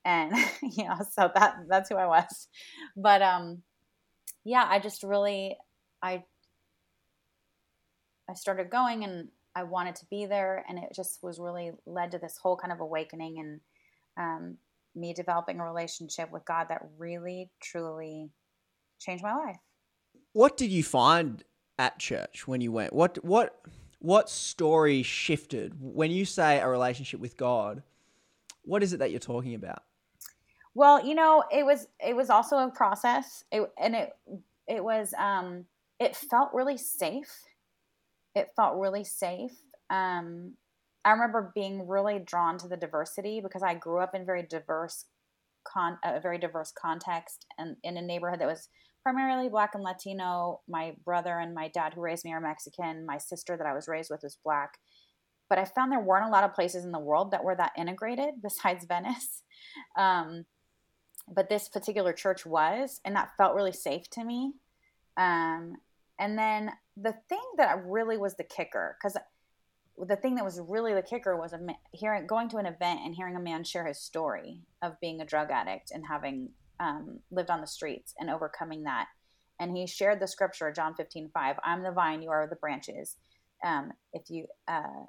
And, 0.07 0.33
you 0.61 0.85
know, 0.85 0.95
so 1.11 1.29
that, 1.35 1.57
that's 1.69 1.89
who 1.89 1.95
I 1.95 2.07
was. 2.07 2.47
But, 2.95 3.21
um, 3.21 3.61
yeah, 4.45 4.65
I 4.67 4.79
just 4.79 5.03
really, 5.03 5.57
I, 6.01 6.23
I 8.29 8.33
started 8.33 8.69
going 8.69 9.03
and 9.03 9.27
I 9.53 9.63
wanted 9.63 9.95
to 9.97 10.05
be 10.09 10.25
there. 10.25 10.63
And 10.69 10.79
it 10.79 10.89
just 10.95 11.19
was 11.21 11.39
really 11.39 11.71
led 11.85 12.11
to 12.11 12.19
this 12.19 12.37
whole 12.41 12.55
kind 12.55 12.71
of 12.71 12.79
awakening 12.79 13.39
and, 13.39 13.59
um, 14.17 14.57
me 14.95 15.13
developing 15.13 15.59
a 15.59 15.65
relationship 15.65 16.31
with 16.31 16.45
God 16.45 16.67
that 16.69 16.81
really, 16.97 17.51
truly 17.61 18.31
changed 18.99 19.23
my 19.23 19.35
life. 19.35 19.57
What 20.33 20.57
did 20.57 20.71
you 20.71 20.83
find 20.83 21.43
at 21.77 21.99
church 21.99 22.47
when 22.47 22.61
you 22.61 22.71
went? 22.71 22.93
What 22.93 23.23
what 23.23 23.61
what 23.99 24.29
story 24.29 25.03
shifted 25.03 25.75
when 25.79 26.11
you 26.11 26.25
say 26.25 26.59
a 26.59 26.67
relationship 26.67 27.19
with 27.19 27.37
God? 27.37 27.83
What 28.63 28.83
is 28.83 28.93
it 28.93 28.97
that 28.97 29.11
you're 29.11 29.19
talking 29.19 29.55
about? 29.55 29.83
Well, 30.77 31.03
you 31.03 31.15
know, 31.15 31.43
it 31.51 31.65
was 31.65 31.87
it 31.99 32.15
was 32.15 32.29
also 32.29 32.57
a 32.57 32.69
process. 32.69 33.43
It, 33.51 33.67
and 33.81 33.95
it 33.95 34.11
it 34.67 34.83
was 34.83 35.11
um 35.17 35.65
it 35.99 36.15
felt 36.15 36.53
really 36.53 36.77
safe. 36.77 37.33
It 38.35 38.49
felt 38.55 38.77
really 38.77 39.03
safe. 39.03 39.53
Um 39.89 40.53
I 41.03 41.13
remember 41.13 41.51
being 41.55 41.87
really 41.87 42.19
drawn 42.19 42.59
to 42.59 42.67
the 42.67 42.77
diversity 42.77 43.41
because 43.41 43.63
I 43.63 43.73
grew 43.73 44.01
up 44.01 44.13
in 44.13 44.23
very 44.23 44.43
diverse 44.43 45.05
con 45.67 45.97
a 46.03 46.19
very 46.19 46.37
diverse 46.37 46.71
context 46.79 47.47
and 47.57 47.77
in 47.83 47.97
a 47.97 48.01
neighborhood 48.03 48.39
that 48.39 48.47
was 48.47 48.69
primarily 49.01 49.49
black 49.49 49.73
and 49.73 49.83
Latino. 49.83 50.61
My 50.69 50.95
brother 51.03 51.39
and 51.39 51.55
my 51.55 51.69
dad, 51.69 51.95
who 51.95 52.01
raised 52.01 52.23
me, 52.23 52.33
are 52.33 52.39
Mexican. 52.39 53.03
My 53.03 53.17
sister, 53.17 53.57
that 53.57 53.65
I 53.65 53.73
was 53.73 53.87
raised 53.87 54.11
with, 54.11 54.21
was 54.21 54.37
black. 54.43 54.77
But 55.49 55.57
I 55.57 55.65
found 55.65 55.91
there 55.91 55.99
weren't 55.99 56.27
a 56.27 56.31
lot 56.31 56.43
of 56.43 56.53
places 56.53 56.85
in 56.85 56.91
the 56.91 56.99
world 56.99 57.31
that 57.31 57.43
were 57.43 57.55
that 57.55 57.71
integrated 57.75 58.35
besides 58.43 58.85
Venice. 58.85 59.41
Um, 59.97 60.45
but 61.27 61.49
this 61.49 61.67
particular 61.67 62.13
church 62.13 62.45
was, 62.45 63.01
and 63.03 63.15
that 63.15 63.35
felt 63.37 63.55
really 63.55 63.73
safe 63.73 64.09
to 64.11 64.23
me. 64.23 64.53
Um, 65.17 65.77
and 66.19 66.37
then 66.37 66.71
the 66.95 67.15
thing 67.29 67.43
that 67.57 67.83
really 67.85 68.17
was 68.17 68.35
the 68.35 68.43
kicker, 68.43 68.97
because 68.99 69.17
the 69.97 70.15
thing 70.15 70.35
that 70.35 70.45
was 70.45 70.61
really 70.67 70.93
the 70.93 71.01
kicker 71.01 71.35
was 71.35 71.53
a, 71.53 71.59
hearing 71.91 72.27
going 72.27 72.49
to 72.49 72.57
an 72.57 72.65
event 72.65 73.01
and 73.03 73.15
hearing 73.15 73.35
a 73.35 73.39
man 73.39 73.63
share 73.63 73.85
his 73.85 73.99
story 73.99 74.59
of 74.81 74.99
being 75.01 75.21
a 75.21 75.25
drug 75.25 75.49
addict 75.51 75.91
and 75.91 76.05
having 76.07 76.49
um, 76.79 77.19
lived 77.31 77.49
on 77.49 77.61
the 77.61 77.67
streets 77.67 78.13
and 78.19 78.29
overcoming 78.29 78.83
that. 78.83 79.07
And 79.59 79.75
he 79.75 79.87
shared 79.87 80.19
the 80.19 80.27
scripture, 80.27 80.71
John 80.71 80.93
15, 80.93 81.31
5, 81.33 81.55
I'm 81.63 81.83
the 81.83 81.91
vine, 81.91 82.21
you 82.21 82.29
are 82.29 82.47
the 82.47 82.55
branches. 82.55 83.17
Um, 83.65 83.91
if 84.13 84.29
you 84.29 84.45
uh, 84.67 85.05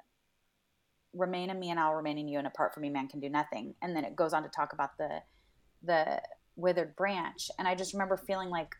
remain 1.13 1.51
in 1.51 1.59
me 1.59 1.69
and 1.69 1.79
I'll 1.79 1.93
remain 1.93 2.17
in 2.17 2.27
you, 2.27 2.39
and 2.39 2.47
apart 2.47 2.73
from 2.73 2.81
me, 2.81 2.89
man 2.89 3.07
can 3.07 3.19
do 3.19 3.29
nothing. 3.29 3.75
And 3.81 3.95
then 3.95 4.03
it 4.03 4.15
goes 4.15 4.33
on 4.33 4.41
to 4.43 4.49
talk 4.49 4.73
about 4.73 4.97
the 4.97 5.21
the 5.83 6.21
withered 6.55 6.95
branch. 6.95 7.49
And 7.57 7.67
I 7.67 7.75
just 7.75 7.93
remember 7.93 8.17
feeling 8.17 8.49
like 8.49 8.75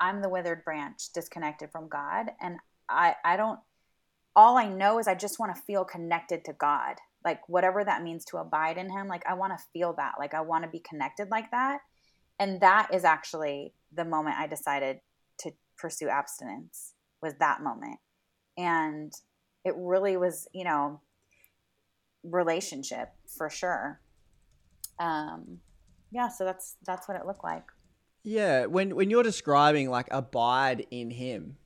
I'm 0.00 0.22
the 0.22 0.28
withered 0.28 0.64
branch 0.64 1.12
disconnected 1.14 1.70
from 1.70 1.88
God. 1.88 2.26
And 2.40 2.56
I, 2.88 3.14
I 3.24 3.36
don't, 3.36 3.58
all 4.36 4.56
I 4.58 4.68
know 4.68 4.98
is 4.98 5.08
I 5.08 5.14
just 5.14 5.38
want 5.38 5.54
to 5.54 5.62
feel 5.62 5.84
connected 5.84 6.44
to 6.44 6.52
God. 6.52 6.96
Like 7.24 7.48
whatever 7.48 7.84
that 7.84 8.02
means 8.02 8.24
to 8.26 8.38
abide 8.38 8.76
in 8.76 8.90
Him. 8.90 9.08
Like 9.08 9.24
I 9.26 9.34
want 9.34 9.56
to 9.56 9.64
feel 9.72 9.94
that. 9.94 10.14
Like 10.18 10.34
I 10.34 10.42
want 10.42 10.64
to 10.64 10.70
be 10.70 10.80
connected 10.80 11.30
like 11.30 11.50
that 11.52 11.80
and 12.38 12.60
that 12.60 12.88
is 12.92 13.04
actually 13.04 13.72
the 13.92 14.04
moment 14.04 14.36
I 14.38 14.46
decided 14.46 15.00
to 15.40 15.52
pursue 15.78 16.08
abstinence 16.08 16.94
was 17.22 17.34
that 17.38 17.62
moment. 17.62 17.98
And 18.56 19.12
it 19.64 19.74
really 19.76 20.16
was, 20.16 20.48
you 20.52 20.64
know, 20.64 21.00
relationship 22.22 23.10
for 23.26 23.48
sure. 23.50 24.00
Um, 24.98 25.58
yeah, 26.14 26.28
so 26.28 26.44
that's 26.44 26.76
that's 26.86 27.08
what 27.08 27.16
it 27.16 27.26
looked 27.26 27.42
like. 27.42 27.64
Yeah, 28.22 28.66
when 28.66 28.94
when 28.94 29.10
you're 29.10 29.24
describing 29.24 29.90
like 29.90 30.06
abide 30.12 30.86
in 30.92 31.10
him, 31.10 31.56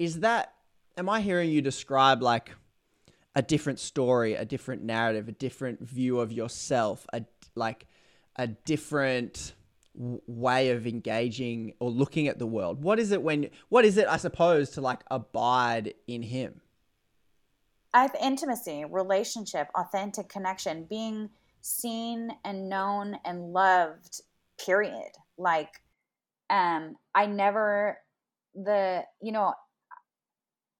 is 0.00 0.20
that 0.20 0.52
am 0.98 1.08
I 1.08 1.20
hearing 1.20 1.50
you 1.50 1.62
describe 1.62 2.20
like 2.20 2.50
a 3.36 3.42
different 3.42 3.78
story, 3.78 4.34
a 4.34 4.44
different 4.44 4.82
narrative, 4.82 5.28
a 5.28 5.32
different 5.32 5.80
view 5.80 6.18
of 6.18 6.32
yourself, 6.32 7.06
a 7.12 7.24
like 7.54 7.86
a 8.34 8.48
different 8.48 9.54
w- 9.96 10.20
way 10.26 10.70
of 10.70 10.88
engaging 10.88 11.74
or 11.78 11.88
looking 11.88 12.26
at 12.26 12.40
the 12.40 12.46
world? 12.46 12.82
What 12.82 12.98
is 12.98 13.12
it 13.12 13.22
when 13.22 13.50
what 13.68 13.84
is 13.84 13.96
it 13.96 14.08
I 14.08 14.16
suppose 14.16 14.70
to 14.70 14.80
like 14.80 15.04
abide 15.08 15.94
in 16.08 16.22
him? 16.22 16.62
I 17.92 18.02
have 18.02 18.16
intimacy, 18.20 18.84
relationship, 18.84 19.68
authentic 19.76 20.28
connection, 20.28 20.84
being 20.90 21.30
seen 21.64 22.30
and 22.44 22.68
known 22.68 23.16
and 23.24 23.52
loved, 23.52 24.20
period. 24.64 25.10
Like, 25.38 25.70
um, 26.50 26.96
I 27.14 27.26
never, 27.26 27.98
the, 28.54 29.02
you 29.22 29.32
know, 29.32 29.54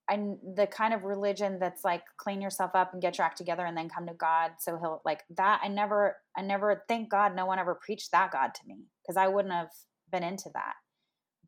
I, 0.09 0.16
the 0.55 0.66
kind 0.66 0.93
of 0.93 1.05
religion 1.05 1.59
that's 1.59 1.82
like 1.82 2.03
clean 2.18 2.43
yourself 2.43 2.72
up 2.74 2.93
and 2.93 3.01
get 3.01 3.16
your 3.16 3.24
act 3.24 3.39
together 3.39 3.64
and 3.64 3.74
then 3.74 3.89
come 3.89 4.07
to 4.07 4.12
God. 4.12 4.53
So 4.59 4.76
he'll 4.76 5.01
like 5.07 5.22
that. 5.37 5.62
I 5.64 5.68
never, 5.68 6.18
I 6.37 6.43
never, 6.43 6.85
thank 6.87 7.11
God 7.11 7.35
no 7.35 7.47
one 7.47 7.59
ever 7.59 7.74
preached 7.74 8.12
that 8.12 8.30
God 8.30 8.49
to 8.55 8.61
me 8.66 8.85
because 9.03 9.16
I 9.16 9.28
wouldn't 9.28 9.55
have 9.55 9.70
been 10.12 10.22
into 10.22 10.51
that. 10.53 10.74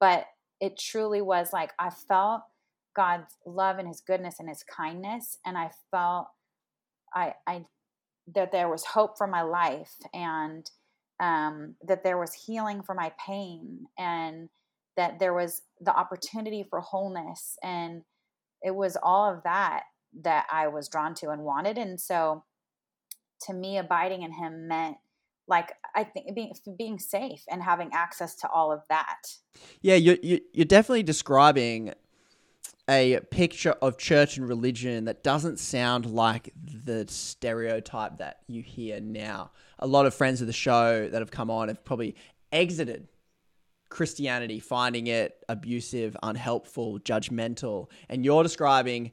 But 0.01 0.24
it 0.61 0.78
truly 0.78 1.20
was 1.20 1.53
like, 1.53 1.72
I 1.78 1.91
felt 1.91 2.41
God's 2.95 3.34
love 3.45 3.78
and 3.78 3.87
his 3.87 4.01
goodness 4.01 4.37
and 4.39 4.49
his 4.49 4.64
kindness. 4.64 5.37
And 5.45 5.59
I 5.59 5.70
felt 5.91 6.28
I, 7.14 7.34
I, 7.47 7.66
that 8.34 8.52
there 8.52 8.68
was 8.68 8.84
hope 8.84 9.16
for 9.16 9.26
my 9.26 9.42
life 9.42 9.94
and 10.12 10.68
um, 11.20 11.74
that 11.86 12.02
there 12.04 12.18
was 12.18 12.34
healing 12.34 12.82
for 12.82 12.94
my 12.94 13.12
pain 13.24 13.86
and 13.98 14.48
that 14.96 15.18
there 15.18 15.34
was 15.34 15.62
the 15.80 15.94
opportunity 15.94 16.66
for 16.68 16.80
wholeness. 16.80 17.56
And 17.62 18.02
it 18.62 18.74
was 18.74 18.96
all 19.02 19.32
of 19.32 19.42
that 19.44 19.84
that 20.22 20.46
I 20.50 20.68
was 20.68 20.88
drawn 20.88 21.14
to 21.16 21.30
and 21.30 21.42
wanted. 21.42 21.78
And 21.78 22.00
so 22.00 22.44
to 23.42 23.52
me, 23.52 23.78
abiding 23.78 24.22
in 24.22 24.32
him 24.32 24.68
meant 24.68 24.96
like 25.48 25.72
I 25.94 26.02
think 26.04 26.34
being 26.34 26.52
being 26.76 26.98
safe 26.98 27.44
and 27.48 27.62
having 27.62 27.90
access 27.92 28.34
to 28.36 28.48
all 28.48 28.72
of 28.72 28.80
that. 28.88 29.22
Yeah, 29.80 29.94
you're 29.94 30.16
you're 30.22 30.64
definitely 30.64 31.04
describing 31.04 31.92
a 32.89 33.20
picture 33.30 33.72
of 33.82 33.99
church 33.99 34.37
and 34.37 34.49
religion 34.49 35.07
that 35.07 35.24
doesn't 35.24 35.59
sound 35.59 36.07
like 36.07 36.53
the 36.64 37.05
stereotype 37.09 38.18
that 38.18 38.39
you 38.47 38.62
hear 38.62 39.01
now. 39.01 39.51
A 39.78 39.87
lot 39.87 40.07
of 40.07 40.14
friends 40.14 40.41
of 40.41 40.47
the 40.47 40.53
show 40.53 41.09
that 41.09 41.20
have 41.20 41.30
come 41.30 41.51
on 41.51 41.68
have 41.68 41.84
probably 41.84 42.14
exited 42.53 43.09
Christianity, 43.89 44.61
finding 44.61 45.09
it 45.09 45.45
abusive, 45.49 46.16
unhelpful, 46.22 47.01
judgmental. 47.01 47.89
And 48.09 48.24
you're 48.24 48.43
describing 48.43 49.12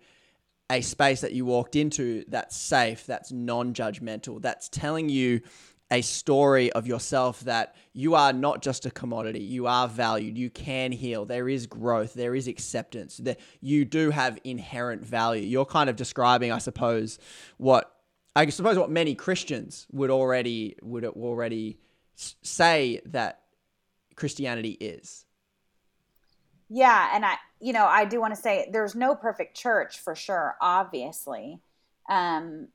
a 0.70 0.82
space 0.82 1.22
that 1.22 1.34
you 1.34 1.46
walked 1.46 1.76
into 1.76 2.26
that's 2.28 2.56
safe, 2.56 3.06
that's 3.06 3.32
non 3.32 3.74
judgmental, 3.74 4.42
that's 4.42 4.70
telling 4.70 5.10
you 5.10 5.42
a 5.94 6.02
story 6.02 6.72
of 6.72 6.88
yourself 6.88 7.42
that 7.42 7.76
you 7.94 8.16
are 8.16 8.34
not 8.34 8.64
just 8.64 8.88
a 8.88 8.92
commodity. 8.92 9.42
You 9.42 9.68
are 9.68 9.88
valued. 9.88 10.38
You 10.40 10.50
can 10.50 10.92
heal. 10.92 11.24
There 11.24 11.48
is 11.48 11.68
growth. 11.68 12.16
There 12.16 12.34
is 12.34 12.48
acceptance. 12.48 13.18
That 13.18 13.40
you 13.62 13.86
do 13.86 14.10
have 14.10 14.40
inherent 14.44 15.06
value. 15.06 15.44
You're 15.44 15.66
kind 15.66 15.92
of 15.92 15.96
describing, 15.96 16.52
I 16.52 16.58
suppose, 16.58 17.20
what 17.58 17.96
I 18.36 18.50
suppose 18.50 18.78
what 18.78 18.90
many 18.90 19.14
Christians 19.14 19.86
would 19.92 20.10
already 20.10 20.76
would 20.82 21.06
already 21.06 21.78
say 22.16 23.00
that 23.06 23.42
Christianity 24.16 24.72
is. 24.72 25.26
Yeah, 26.70 27.12
and 27.14 27.24
I 27.24 27.36
you 27.60 27.72
know, 27.72 27.86
I 27.86 28.06
do 28.06 28.20
want 28.20 28.34
to 28.34 28.42
say 28.42 28.68
there's 28.74 28.96
no 28.96 29.14
perfect 29.14 29.56
church 29.56 30.00
for 30.00 30.16
sure, 30.16 30.56
obviously. 30.60 31.60
Um 32.10 32.70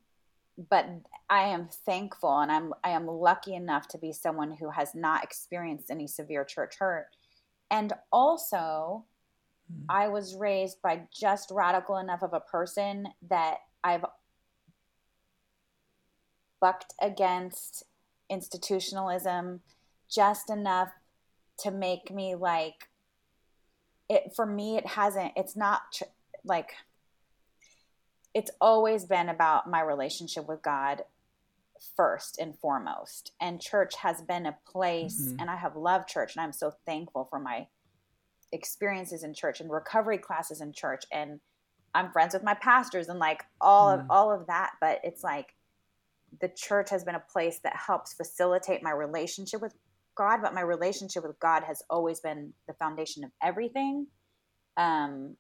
but 0.71 0.89
I 1.31 1.45
am 1.45 1.69
thankful 1.69 2.41
and 2.41 2.51
I'm 2.51 2.73
I 2.83 2.91
am 2.91 3.07
lucky 3.07 3.55
enough 3.55 3.87
to 3.89 3.99
be 3.99 4.13
someone 4.13 4.53
who 4.53 4.71
has 4.71 4.95
not 4.95 5.23
experienced 5.23 5.91
any 5.91 6.09
severe 6.09 6.45
church 6.45 6.77
hurt. 6.79 7.07
And 7.71 7.93
also 8.11 9.05
mm. 9.73 9.85
I 9.89 10.09
was 10.09 10.35
raised 10.35 10.83
by 10.83 11.03
just 11.15 11.51
radical 11.53 11.97
enough 11.97 12.23
of 12.23 12.33
a 12.33 12.41
person 12.41 13.09
that 13.31 13.59
I've 13.85 14.05
bucked 16.61 16.93
against 17.01 17.85
institutionalism 18.29 19.61
just 20.11 20.51
enough 20.51 20.91
to 21.61 21.71
make 21.71 22.11
me 22.11 22.35
like 22.35 22.89
it 24.09 24.33
for 24.35 24.47
me 24.47 24.77
it 24.77 24.87
hasn't 24.87 25.33
it's 25.37 25.57
not 25.57 25.83
tr- 25.93 26.05
like 26.45 26.71
it's 28.39 28.53
always 28.61 29.05
been 29.05 29.29
about 29.29 29.69
my 29.69 29.81
relationship 29.81 30.47
with 30.47 30.63
God 30.63 31.03
first 31.97 32.39
and 32.39 32.57
foremost. 32.57 33.33
And 33.41 33.61
church 33.61 33.97
has 33.97 34.23
been 34.23 34.47
a 34.47 34.57
place, 34.65 35.21
mm-hmm. 35.21 35.41
and 35.41 35.51
I 35.51 35.57
have 35.57 35.75
loved 35.75 36.09
church, 36.09 36.37
and 36.37 36.45
I'm 36.45 36.53
so 36.53 36.73
thankful 36.87 37.27
for 37.29 37.41
my 37.41 37.67
experiences 38.53 39.25
in 39.25 39.35
church 39.35 39.61
and 39.61 39.69
recovery 39.69 40.19
classes 40.19 40.61
in 40.61 40.73
church. 40.73 41.05
And 41.11 41.41
I'm 41.97 42.13
friends 42.13 42.33
with 42.33 42.45
my 42.45 42.55
pastors 42.55 43.09
and 43.09 43.19
like 43.19 43.43
all 43.61 43.89
mm. 43.89 43.99
of 44.01 44.07
all 44.09 44.33
of 44.33 44.47
that. 44.47 44.71
But 44.81 45.01
it's 45.03 45.25
like 45.25 45.57
the 46.41 46.49
church 46.49 46.91
has 46.91 47.03
been 47.03 47.17
a 47.17 47.25
place 47.33 47.59
that 47.65 47.75
helps 47.75 48.15
facilitate 48.15 48.85
my 48.85 48.93
relationship 48.93 49.61
with 49.61 49.75
God, 50.15 50.43
but 50.43 50.55
my 50.55 50.61
relationship 50.61 51.25
with 51.27 51.41
God 51.41 51.65
has 51.65 51.83
always 51.91 52.21
been 52.21 52.53
the 52.69 52.75
foundation 52.75 53.25
of 53.25 53.33
everything. 53.43 54.07
Um, 54.77 55.37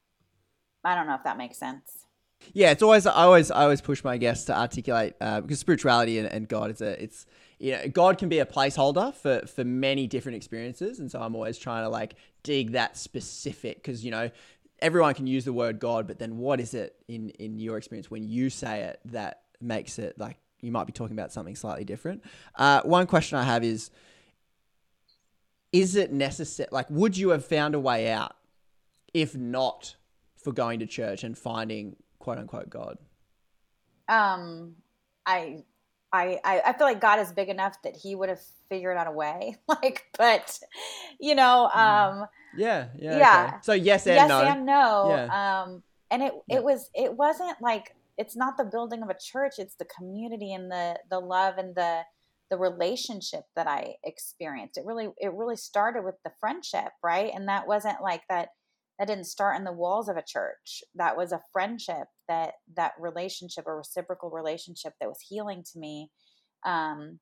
I 0.85 0.97
don't 0.97 1.07
know 1.07 1.15
if 1.15 1.23
that 1.23 1.39
makes 1.39 1.59
sense. 1.59 2.08
Yeah, 2.53 2.71
it's 2.71 2.83
always 2.83 3.07
I 3.07 3.13
always 3.13 3.51
I 3.51 3.63
always 3.63 3.81
push 3.81 4.03
my 4.05 4.17
guests 4.17 4.47
to 4.47 4.57
articulate 4.57 5.15
uh, 5.21 5.41
because 5.41 5.59
spirituality 5.59 6.19
and, 6.19 6.29
and 6.29 6.49
God 6.49 6.71
is 6.71 6.81
a 6.81 7.03
it's 7.03 7.27
you 7.59 7.73
know 7.73 7.89
God 7.89 8.19
can 8.19 8.29
be 8.29 8.39
a 8.39 8.47
placeholder 8.47 9.15
for 9.15 9.47
for 9.47 9.65
many 9.65 10.07
different 10.07 10.37
experiences, 10.37 10.99
and 10.99 11.11
so 11.11 11.21
I'm 11.21 11.35
always 11.35 11.59
trying 11.59 11.85
to 11.85 11.89
like 11.89 12.15
dig 12.43 12.73
that 12.73 12.97
specific 12.97 13.77
because 13.77 14.05
you 14.05 14.11
know 14.11 14.31
everyone 14.81 15.15
can 15.15 15.27
use 15.27 15.45
the 15.45 15.53
word 15.53 15.79
God, 15.81 16.07
but 16.07 16.19
then 16.19 16.39
what 16.39 16.61
is 16.61 16.75
it 16.75 16.97
in 17.09 17.31
in 17.31 17.59
your 17.59 17.77
experience 17.77 18.11
when 18.11 18.25
you 18.25 18.51
say 18.51 18.83
it 18.83 19.01
that 19.07 19.43
makes 19.61 19.99
it 19.99 20.19
like 20.19 20.39
you 20.61 20.73
might 20.73 20.87
be 20.87 20.93
talking 20.93 21.17
about 21.17 21.33
something 21.33 21.57
slightly 21.57 21.85
different? 21.85 22.25
Uh, 22.55 22.83
one 22.83 23.07
question 23.07 23.39
I 23.39 23.45
have 23.45 23.65
is 23.65 23.91
is 25.73 25.97
it 25.97 26.13
necessary 26.13 26.69
like 26.73 26.89
would 26.89 27.17
you 27.17 27.29
have 27.31 27.45
found 27.45 27.75
a 27.75 27.81
way 27.81 28.11
out 28.11 28.35
if 29.13 29.37
not 29.37 29.97
for 30.37 30.53
going 30.53 30.79
to 30.79 30.87
church 30.87 31.25
and 31.25 31.37
finding 31.37 31.97
quote 32.29 32.39
unquote 32.39 32.69
God? 32.69 32.99
Um, 34.09 34.75
I, 35.25 35.65
I, 36.13 36.41
I 36.45 36.73
feel 36.75 36.87
like 36.87 37.01
God 37.01 37.21
is 37.21 37.33
big 37.33 37.49
enough 37.49 37.81
that 37.85 37.97
He 37.97 38.15
would 38.15 38.29
have 38.29 38.41
figured 38.69 38.99
out 38.99 39.07
a 39.07 39.13
way. 39.13 39.57
like, 39.69 40.05
but 40.19 40.59
you 41.19 41.35
know, 41.35 41.71
mm-hmm. 41.75 42.21
um, 42.21 42.27
yeah, 42.55 42.89
yeah, 42.99 43.19
yeah. 43.19 43.47
Okay. 43.49 43.57
So 43.63 43.73
yes 43.73 44.07
and 44.07 44.17
yes 44.17 44.29
no. 44.29 44.41
and 44.43 44.67
no. 44.67 45.09
Yeah. 45.11 45.63
Um, 45.63 45.83
and 46.11 46.23
it 46.23 46.33
yeah. 46.49 46.57
it 46.57 46.65
was 46.65 46.91
it 46.95 47.15
wasn't 47.15 47.57
like 47.63 47.95
it's 48.19 48.37
not 48.37 48.59
the 48.59 48.65
building 48.65 49.03
of 49.03 49.09
a 49.09 49.17
church. 49.19 49.55
It's 49.59 49.77
the 49.77 49.87
community 49.87 50.53
and 50.53 50.71
the 50.71 50.99
the 51.11 51.21
love 51.21 51.57
and 51.57 51.75
the 51.75 52.03
the 52.51 52.59
relationship 52.59 53.45
that 53.57 53.67
I 53.67 53.95
experienced. 54.05 54.77
It 54.77 54.85
really 54.85 55.09
it 55.19 55.33
really 55.33 55.57
started 55.57 56.05
with 56.05 56.17
the 56.25 56.33
friendship, 56.41 56.93
right? 57.03 57.31
And 57.35 57.49
that 57.49 57.67
wasn't 57.67 58.03
like 58.03 58.23
that 58.29 58.49
that 58.99 59.09
didn't 59.09 59.25
start 59.25 59.57
in 59.57 59.65
the 59.65 59.73
walls 59.73 60.09
of 60.09 60.17
a 60.17 60.23
church. 60.23 60.83
That 60.95 61.17
was 61.17 61.33
a 61.33 61.43
friendship 61.53 62.09
that 62.29 62.55
that 62.77 62.93
relationship 62.99 63.67
a 63.67 63.75
reciprocal 63.75 64.31
relationship 64.31 64.95
that 65.01 65.09
was 65.09 65.25
healing 65.27 65.65
to 65.73 65.79
me. 65.79 66.11
Um 66.65 67.21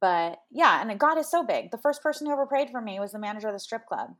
but 0.00 0.38
yeah 0.50 0.80
and 0.80 0.98
god 0.98 1.18
is 1.18 1.30
so 1.30 1.44
big. 1.44 1.70
The 1.70 1.78
first 1.78 2.02
person 2.02 2.26
who 2.26 2.32
ever 2.32 2.46
prayed 2.46 2.70
for 2.70 2.80
me 2.80 3.00
was 3.00 3.12
the 3.12 3.18
manager 3.18 3.48
of 3.48 3.54
the 3.54 3.60
strip 3.60 3.86
club. 3.86 4.10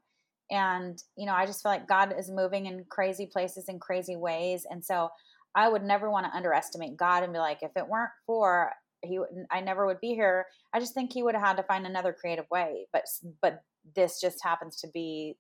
And 0.51 1.01
you 1.17 1.27
know 1.27 1.35
i 1.35 1.47
just 1.47 1.63
feel 1.63 1.73
like 1.73 1.89
god 1.89 2.15
is 2.19 2.31
moving 2.31 2.67
in 2.67 2.85
crazy 2.89 3.27
places 3.27 3.69
in 3.69 3.79
crazy 3.79 4.17
ways. 4.17 4.67
And 4.69 4.85
so 4.85 5.11
i 5.55 5.69
would 5.69 5.83
never 5.83 6.11
want 6.11 6.27
to 6.27 6.37
underestimate 6.37 6.97
god 6.97 7.23
and 7.23 7.33
be 7.33 7.39
like 7.39 7.63
if 7.63 7.73
it 7.77 7.89
weren't 7.89 8.13
for 8.27 8.73
he 9.03 9.21
i 9.51 9.61
never 9.61 9.87
would 9.87 10.01
be 10.01 10.15
here. 10.15 10.47
I 10.73 10.81
just 10.81 10.95
think 10.95 11.13
he 11.13 11.23
would 11.23 11.35
have 11.35 11.45
had 11.45 11.57
to 11.59 11.63
find 11.63 11.87
another 11.87 12.13
creative 12.13 12.47
way. 12.51 12.87
But 12.93 13.05
but 13.41 13.63
this 13.95 14.21
just 14.21 14.43
happens 14.43 14.77
to 14.81 14.89
be 14.89 15.37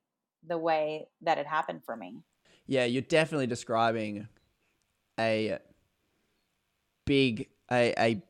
the 0.46 0.58
way 0.58 1.06
that 1.22 1.38
it 1.38 1.46
happened 1.46 1.82
for 1.84 1.96
me. 1.96 2.22
Yeah, 2.66 2.84
you're 2.84 3.02
definitely 3.02 3.46
describing 3.46 4.28
a 5.18 5.58
big 7.04 7.48
a 7.70 7.94
a 7.98 8.22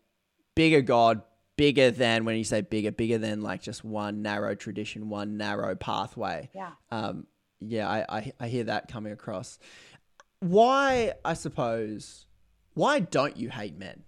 bigger 0.54 0.82
God, 0.82 1.22
bigger 1.56 1.90
than 1.90 2.24
when 2.24 2.36
you 2.36 2.44
say 2.44 2.60
bigger, 2.60 2.92
bigger 2.92 3.18
than 3.18 3.40
like 3.40 3.62
just 3.62 3.84
one 3.84 4.22
narrow 4.22 4.54
tradition, 4.54 5.08
one 5.08 5.36
narrow 5.36 5.74
pathway. 5.74 6.50
Yeah. 6.54 6.72
Um 6.90 7.26
yeah, 7.58 7.88
I, 7.88 8.18
I, 8.18 8.32
I 8.38 8.48
hear 8.48 8.64
that 8.64 8.88
coming 8.88 9.12
across. 9.12 9.58
Why, 10.40 11.14
I 11.24 11.32
suppose, 11.34 12.26
Why 12.74 13.00
don't 13.00 13.36
you 13.38 13.48
hate 13.48 13.78
men? 13.78 14.02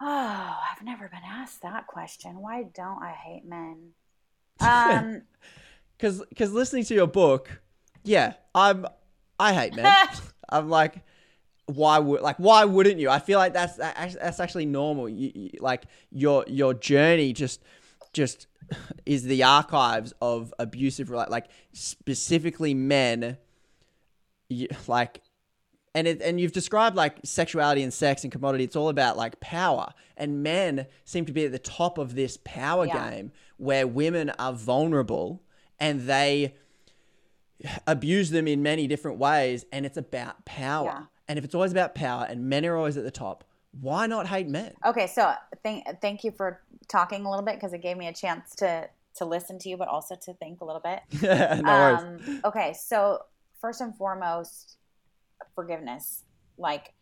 Oh, 0.00 0.56
I've 0.70 0.84
never 0.84 1.08
been 1.08 1.18
asked 1.28 1.62
that 1.62 1.88
question. 1.88 2.40
Why 2.40 2.62
don't 2.62 3.02
I 3.02 3.10
hate 3.12 3.44
men? 3.44 3.90
Um, 4.62 5.22
Because 6.00 6.24
because 6.30 6.52
listening 6.52 6.84
to 6.84 6.94
your 6.94 7.06
book, 7.06 7.60
yeah, 8.04 8.34
I'm 8.54 8.86
I 9.38 9.52
hate 9.52 9.74
men. 9.74 9.92
I'm 10.48 10.70
like, 10.70 11.02
why 11.66 11.98
would 11.98 12.22
like 12.22 12.36
why 12.38 12.64
wouldn't 12.64 12.98
you? 12.98 13.10
I 13.10 13.18
feel 13.18 13.38
like 13.38 13.52
that's 13.52 13.76
that's 13.76 14.40
actually 14.40 14.64
normal. 14.66 15.08
You, 15.10 15.30
you, 15.34 15.50
like 15.60 15.84
your 16.10 16.44
your 16.48 16.72
journey 16.72 17.34
just 17.34 17.62
just 18.14 18.46
is 19.04 19.24
the 19.24 19.42
archives 19.42 20.14
of 20.22 20.54
abusive 20.58 21.10
like 21.10 21.46
specifically 21.72 22.72
men 22.72 23.36
you, 24.48 24.68
like 24.86 25.22
and 25.94 26.06
it, 26.06 26.22
and 26.22 26.40
you've 26.40 26.52
described 26.52 26.94
like 26.96 27.18
sexuality 27.24 27.82
and 27.82 27.92
sex 27.92 28.22
and 28.22 28.32
commodity 28.32 28.62
it's 28.64 28.76
all 28.76 28.88
about 28.88 29.16
like 29.16 29.40
power 29.40 29.92
and 30.16 30.42
men 30.42 30.86
seem 31.04 31.24
to 31.24 31.32
be 31.32 31.44
at 31.44 31.52
the 31.52 31.58
top 31.58 31.98
of 31.98 32.14
this 32.14 32.38
power 32.44 32.86
Yeah. 32.86 33.10
game 33.10 33.32
where 33.56 33.86
women 33.86 34.30
are 34.38 34.52
vulnerable 34.52 35.42
and 35.80 36.02
they 36.02 36.54
abuse 37.86 38.30
them 38.30 38.46
in 38.46 38.62
many 38.62 38.86
different 38.86 39.18
ways 39.18 39.64
and 39.72 39.84
it's 39.84 39.96
about 39.96 40.44
power 40.44 40.86
Yeah. 40.86 41.04
and 41.28 41.38
if 41.38 41.44
it's 41.44 41.54
always 41.54 41.72
about 41.72 41.94
power 41.94 42.26
and 42.28 42.48
men 42.48 42.64
are 42.64 42.76
always 42.76 42.96
at 42.96 43.04
the 43.04 43.10
top 43.10 43.44
why 43.80 44.06
not 44.06 44.26
hate 44.26 44.48
men 44.48 44.74
okay, 44.84 45.06
so 45.06 45.32
thank 45.62 45.84
thank 46.00 46.24
you 46.24 46.30
for 46.32 46.60
talking 46.88 47.24
a 47.24 47.30
little 47.30 47.44
bit 47.44 47.54
because 47.56 47.72
it 47.72 47.82
gave 47.82 47.96
me 47.96 48.08
a 48.08 48.12
chance 48.12 48.54
to 48.56 48.88
to 49.16 49.24
listen 49.24 49.58
to 49.58 49.68
you, 49.68 49.76
but 49.76 49.88
also 49.88 50.14
to 50.14 50.32
think 50.34 50.60
a 50.60 50.64
little 50.64 50.80
bit. 50.80 51.00
no 51.22 51.62
worries 51.72 52.00
um, 52.26 52.40
okay, 52.44 52.72
so 52.72 53.24
first 53.60 53.80
and 53.80 53.94
foremost, 53.96 54.76
forgiveness. 55.54 56.22
Like, 56.56 56.94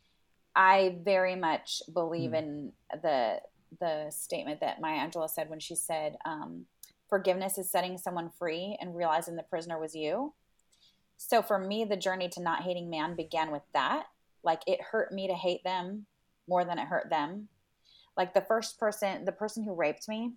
I 0.56 0.96
very 1.04 1.36
much 1.36 1.82
believe 1.92 2.34
in 2.34 2.72
the 3.02 3.40
the 3.78 4.10
statement 4.10 4.60
that 4.60 4.80
Maya 4.80 5.06
Angelou 5.06 5.28
said 5.28 5.50
when 5.50 5.60
she 5.60 5.74
said, 5.74 6.16
um, 6.24 6.64
"Forgiveness 7.08 7.58
is 7.58 7.70
setting 7.70 7.98
someone 7.98 8.30
free 8.30 8.76
and 8.80 8.96
realizing 8.96 9.36
the 9.36 9.42
prisoner 9.42 9.78
was 9.78 9.94
you." 9.94 10.34
So 11.16 11.42
for 11.42 11.58
me, 11.58 11.84
the 11.84 11.96
journey 11.96 12.28
to 12.30 12.42
not 12.42 12.62
hating 12.62 12.90
man 12.90 13.16
began 13.16 13.50
with 13.50 13.62
that. 13.72 14.06
Like, 14.42 14.62
it 14.66 14.80
hurt 14.80 15.12
me 15.12 15.26
to 15.26 15.34
hate 15.34 15.64
them 15.64 16.06
more 16.48 16.64
than 16.64 16.78
it 16.78 16.86
hurt 16.86 17.10
them. 17.10 17.48
Like 18.16 18.34
the 18.34 18.40
first 18.40 18.78
person, 18.78 19.24
the 19.24 19.32
person 19.32 19.64
who 19.64 19.74
raped 19.74 20.08
me, 20.08 20.32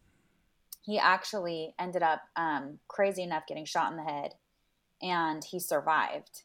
he 0.84 1.00
actually 1.00 1.76
ended 1.80 2.04
up 2.04 2.22
um, 2.36 2.80
crazy 2.88 3.24
enough 3.24 3.48
getting 3.48 3.66
shot 3.66 3.92
in 3.92 3.98
the 3.98 4.04
head 4.04 4.34
and 5.02 5.44
he 5.44 5.60
survived 5.60 6.44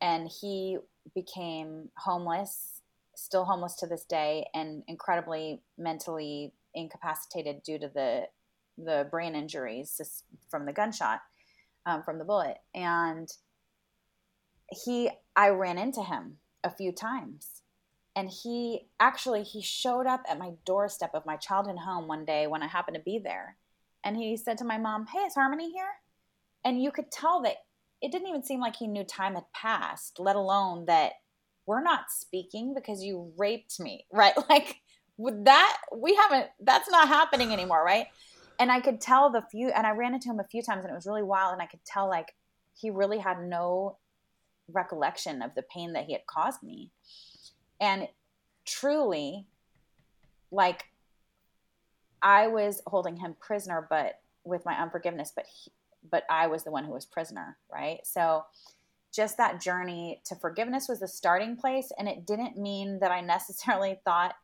and 0.00 0.28
he 0.28 0.78
became 1.14 1.90
homeless 1.96 2.80
still 3.14 3.44
homeless 3.44 3.76
to 3.76 3.86
this 3.86 4.04
day 4.04 4.48
and 4.54 4.82
incredibly 4.88 5.60
mentally 5.78 6.52
incapacitated 6.74 7.62
due 7.62 7.78
to 7.78 7.88
the 7.88 8.26
the 8.78 9.06
brain 9.10 9.34
injuries 9.34 10.22
from 10.48 10.66
the 10.66 10.72
gunshot 10.72 11.20
um, 11.86 12.02
from 12.02 12.18
the 12.18 12.24
bullet. 12.24 12.58
And 12.74 13.28
he 14.70 15.10
i 15.36 15.48
ran 15.48 15.78
into 15.78 16.02
him 16.02 16.36
a 16.64 16.70
few 16.70 16.92
times. 16.92 17.62
And 18.14 18.30
he 18.30 18.88
actually 19.00 19.42
he 19.42 19.62
showed 19.62 20.06
up 20.06 20.22
at 20.28 20.38
my 20.38 20.52
doorstep 20.64 21.10
of 21.14 21.26
my 21.26 21.36
childhood 21.36 21.78
home 21.78 22.06
one 22.06 22.24
day 22.24 22.46
when 22.46 22.62
i 22.62 22.66
happened 22.66 22.96
to 22.96 23.02
be 23.02 23.18
there. 23.18 23.56
And 24.04 24.16
he 24.16 24.36
said 24.36 24.58
to 24.58 24.64
my 24.64 24.78
mom 24.78 25.06
hey 25.06 25.20
is 25.20 25.34
harmony 25.34 25.72
here? 25.72 25.92
And 26.64 26.82
you 26.82 26.90
could 26.92 27.10
tell 27.10 27.42
that 27.42 27.56
it 28.00 28.12
didn't 28.12 28.28
even 28.28 28.42
seem 28.42 28.60
like 28.60 28.76
he 28.76 28.86
knew 28.86 29.04
time 29.04 29.34
had 29.34 29.44
passed 29.54 30.18
let 30.18 30.36
alone 30.36 30.86
that 30.86 31.12
we're 31.66 31.82
not 31.82 32.10
speaking 32.10 32.74
because 32.74 33.02
you 33.02 33.32
raped 33.36 33.78
me 33.78 34.06
right? 34.12 34.34
Like 34.48 34.80
with 35.18 35.44
that 35.44 35.76
we 35.94 36.14
haven't 36.14 36.48
that's 36.60 36.90
not 36.90 37.06
happening 37.06 37.52
anymore 37.52 37.84
right 37.84 38.06
and 38.62 38.70
i 38.70 38.80
could 38.80 39.00
tell 39.00 39.28
the 39.28 39.42
few 39.50 39.70
and 39.70 39.86
i 39.86 39.90
ran 39.90 40.14
into 40.14 40.28
him 40.28 40.38
a 40.38 40.44
few 40.44 40.62
times 40.62 40.84
and 40.84 40.92
it 40.92 40.94
was 40.94 41.06
really 41.06 41.22
wild 41.22 41.52
and 41.52 41.60
i 41.60 41.66
could 41.66 41.84
tell 41.84 42.08
like 42.08 42.34
he 42.74 42.90
really 42.90 43.18
had 43.18 43.42
no 43.42 43.98
recollection 44.68 45.42
of 45.42 45.54
the 45.54 45.62
pain 45.62 45.92
that 45.92 46.04
he 46.04 46.12
had 46.12 46.26
caused 46.26 46.62
me. 46.62 46.90
And 47.80 48.08
truly 48.64 49.46
like 50.52 50.84
i 52.22 52.46
was 52.46 52.80
holding 52.86 53.16
him 53.16 53.34
prisoner 53.40 53.86
but 53.90 54.20
with 54.44 54.64
my 54.64 54.74
unforgiveness 54.74 55.32
but 55.34 55.46
he, 55.46 55.72
but 56.08 56.24
i 56.30 56.46
was 56.46 56.62
the 56.62 56.70
one 56.70 56.84
who 56.84 56.92
was 56.92 57.04
prisoner 57.04 57.56
right? 57.72 57.98
So 58.04 58.44
just 59.12 59.36
that 59.38 59.60
journey 59.60 60.22
to 60.24 60.36
forgiveness 60.36 60.88
was 60.88 61.00
the 61.00 61.08
starting 61.08 61.56
place 61.56 61.90
and 61.98 62.08
it 62.08 62.24
didn't 62.24 62.56
mean 62.56 63.00
that 63.00 63.10
i 63.10 63.20
necessarily 63.20 63.98
thought 64.04 64.34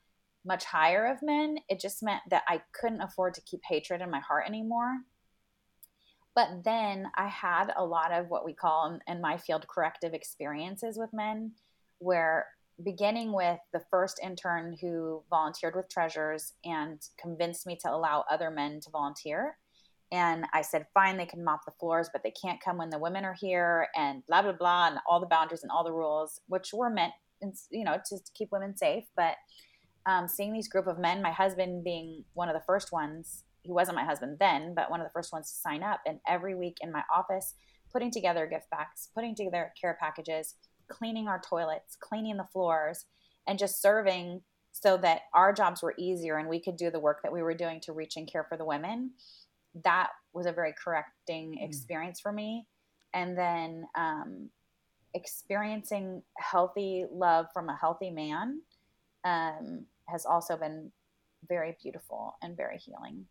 much 0.48 0.64
higher 0.64 1.06
of 1.06 1.22
men 1.22 1.58
it 1.68 1.78
just 1.78 2.02
meant 2.02 2.22
that 2.30 2.42
i 2.48 2.60
couldn't 2.72 3.02
afford 3.02 3.34
to 3.34 3.42
keep 3.42 3.60
hatred 3.68 4.00
in 4.00 4.10
my 4.10 4.20
heart 4.20 4.44
anymore. 4.48 4.96
But 6.34 6.64
then 6.64 7.08
i 7.16 7.28
had 7.28 7.72
a 7.76 7.84
lot 7.84 8.12
of 8.12 8.28
what 8.28 8.44
we 8.44 8.54
call 8.54 8.98
in, 9.06 9.20
my 9.20 9.36
field 9.36 9.66
corrective 9.68 10.14
experiences 10.14 10.96
with 10.98 11.12
men 11.12 11.52
where 11.98 12.46
beginning 12.84 13.32
with 13.32 13.58
the 13.72 13.82
first 13.90 14.20
intern 14.22 14.76
who 14.80 15.22
volunteered 15.30 15.74
with 15.74 15.88
treasures 15.88 16.52
and 16.64 17.00
convinced 17.20 17.66
me 17.66 17.76
to 17.82 17.90
allow 17.90 18.24
other 18.30 18.50
men 18.50 18.80
to 18.80 18.90
volunteer. 18.90 19.56
And 20.10 20.46
i 20.54 20.62
said 20.62 20.86
fine 20.94 21.18
they 21.18 21.26
can 21.26 21.44
mop 21.44 21.66
the 21.66 21.78
floors 21.78 22.08
but 22.12 22.22
they 22.22 22.32
can't 22.42 22.64
come 22.64 22.78
when 22.78 22.90
the 22.90 22.98
women 23.06 23.26
are 23.26 23.36
here 23.38 23.88
and 23.94 24.24
blah 24.26 24.42
blah 24.42 24.52
blah 24.52 24.86
and 24.88 24.98
all 25.06 25.20
the 25.20 25.34
boundaries 25.34 25.62
and 25.62 25.70
all 25.70 25.84
the 25.84 25.92
rules 25.92 26.40
which 26.46 26.72
were 26.72 26.88
meant 26.88 27.12
you 27.70 27.84
know 27.84 27.98
to 28.08 28.16
keep 28.34 28.50
women 28.50 28.74
safe 28.76 29.04
but 29.16 29.36
um, 30.08 30.26
seeing 30.26 30.52
these 30.52 30.68
group 30.68 30.86
of 30.86 30.98
men 30.98 31.22
my 31.22 31.32
husband 31.32 31.84
being 31.84 32.24
one 32.34 32.48
of 32.48 32.54
the 32.54 32.64
first 32.66 32.92
ones 32.92 33.44
he 33.62 33.72
wasn't 33.72 33.96
my 33.96 34.04
husband 34.04 34.38
then 34.40 34.74
but 34.74 34.90
one 34.90 35.00
of 35.00 35.06
the 35.06 35.12
first 35.12 35.32
ones 35.32 35.50
to 35.50 35.56
sign 35.56 35.82
up 35.82 36.00
and 36.06 36.18
every 36.26 36.54
week 36.54 36.76
in 36.80 36.90
my 36.90 37.02
office 37.14 37.54
putting 37.92 38.10
together 38.10 38.46
gift 38.46 38.68
bags 38.70 39.08
putting 39.14 39.34
together 39.34 39.72
care 39.80 39.96
packages 40.00 40.54
cleaning 40.88 41.28
our 41.28 41.40
toilets, 41.40 41.96
cleaning 42.00 42.36
the 42.36 42.48
floors, 42.52 43.06
and 43.46 43.58
just 43.58 43.80
serving 43.80 44.42
so 44.72 44.96
that 44.96 45.22
our 45.34 45.52
jobs 45.52 45.82
were 45.82 45.94
easier 45.98 46.36
and 46.36 46.48
we 46.48 46.60
could 46.60 46.76
do 46.76 46.90
the 46.90 47.00
work 47.00 47.20
that 47.22 47.32
we 47.32 47.42
were 47.42 47.54
doing 47.54 47.80
to 47.80 47.92
reach 47.92 48.16
and 48.16 48.30
care 48.30 48.44
for 48.44 48.56
the 48.56 48.64
women. 48.64 49.12
That 49.84 50.08
was 50.32 50.46
a 50.46 50.52
very 50.52 50.74
correcting 50.82 51.58
experience 51.62 52.20
for 52.20 52.32
me. 52.32 52.66
And 53.14 53.36
then 53.36 53.86
um, 53.94 54.50
experiencing 55.14 56.22
healthy 56.36 57.06
love 57.10 57.46
from 57.52 57.68
a 57.68 57.76
healthy 57.76 58.10
man 58.10 58.60
um, 59.24 59.86
has 60.08 60.24
also 60.26 60.56
been 60.56 60.90
very 61.48 61.76
beautiful 61.80 62.36
and 62.42 62.56
very 62.56 62.78
healing. 62.78 63.26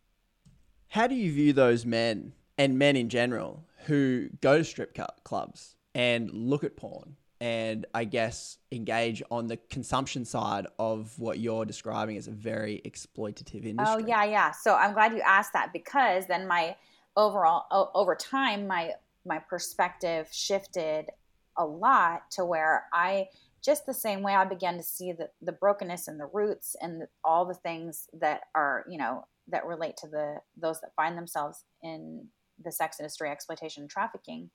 How 0.88 1.06
do 1.06 1.14
you 1.14 1.32
view 1.32 1.52
those 1.52 1.84
men 1.84 2.32
and 2.56 2.78
men 2.78 2.96
in 2.96 3.08
general 3.08 3.64
who 3.86 4.28
go 4.40 4.58
to 4.58 4.64
strip 4.64 4.98
clubs 5.24 5.76
and 5.94 6.30
look 6.32 6.64
at 6.64 6.76
porn 6.76 7.16
and 7.40 7.86
I 7.94 8.04
guess 8.04 8.58
engage 8.72 9.22
on 9.30 9.46
the 9.46 9.56
consumption 9.56 10.24
side 10.24 10.66
of 10.78 11.16
what 11.18 11.38
you're 11.38 11.64
describing 11.64 12.16
as 12.16 12.26
a 12.26 12.32
very 12.32 12.82
exploitative 12.84 13.64
oh, 13.64 13.68
industry? 13.68 14.04
Oh 14.04 14.06
yeah, 14.06 14.24
yeah. 14.24 14.50
So 14.50 14.74
I'm 14.74 14.92
glad 14.92 15.12
you 15.12 15.20
asked 15.20 15.52
that 15.52 15.72
because 15.72 16.26
then 16.26 16.48
my 16.48 16.76
overall 17.16 17.66
o- 17.70 17.90
over 17.94 18.14
time 18.14 18.66
my 18.66 18.92
my 19.24 19.38
perspective 19.38 20.28
shifted 20.32 21.10
a 21.56 21.64
lot 21.64 22.30
to 22.30 22.44
where 22.44 22.84
I 22.92 23.28
just 23.64 23.86
the 23.86 23.94
same 23.94 24.22
way 24.22 24.34
I 24.34 24.44
began 24.44 24.76
to 24.76 24.82
see 24.82 25.12
the 25.12 25.28
the 25.42 25.52
brokenness 25.52 26.08
and 26.08 26.18
the 26.18 26.30
roots 26.32 26.76
and 26.80 27.02
the, 27.02 27.08
all 27.24 27.44
the 27.44 27.54
things 27.54 28.08
that 28.20 28.42
are 28.54 28.84
you 28.88 28.98
know 28.98 29.24
that 29.48 29.66
relate 29.66 29.96
to 29.98 30.08
the 30.08 30.36
those 30.56 30.80
that 30.80 30.94
find 30.94 31.16
themselves 31.16 31.64
in 31.82 32.26
the 32.64 32.72
sex 32.72 32.98
industry, 33.00 33.30
exploitation, 33.30 33.84
and 33.84 33.90
trafficking. 33.90 34.50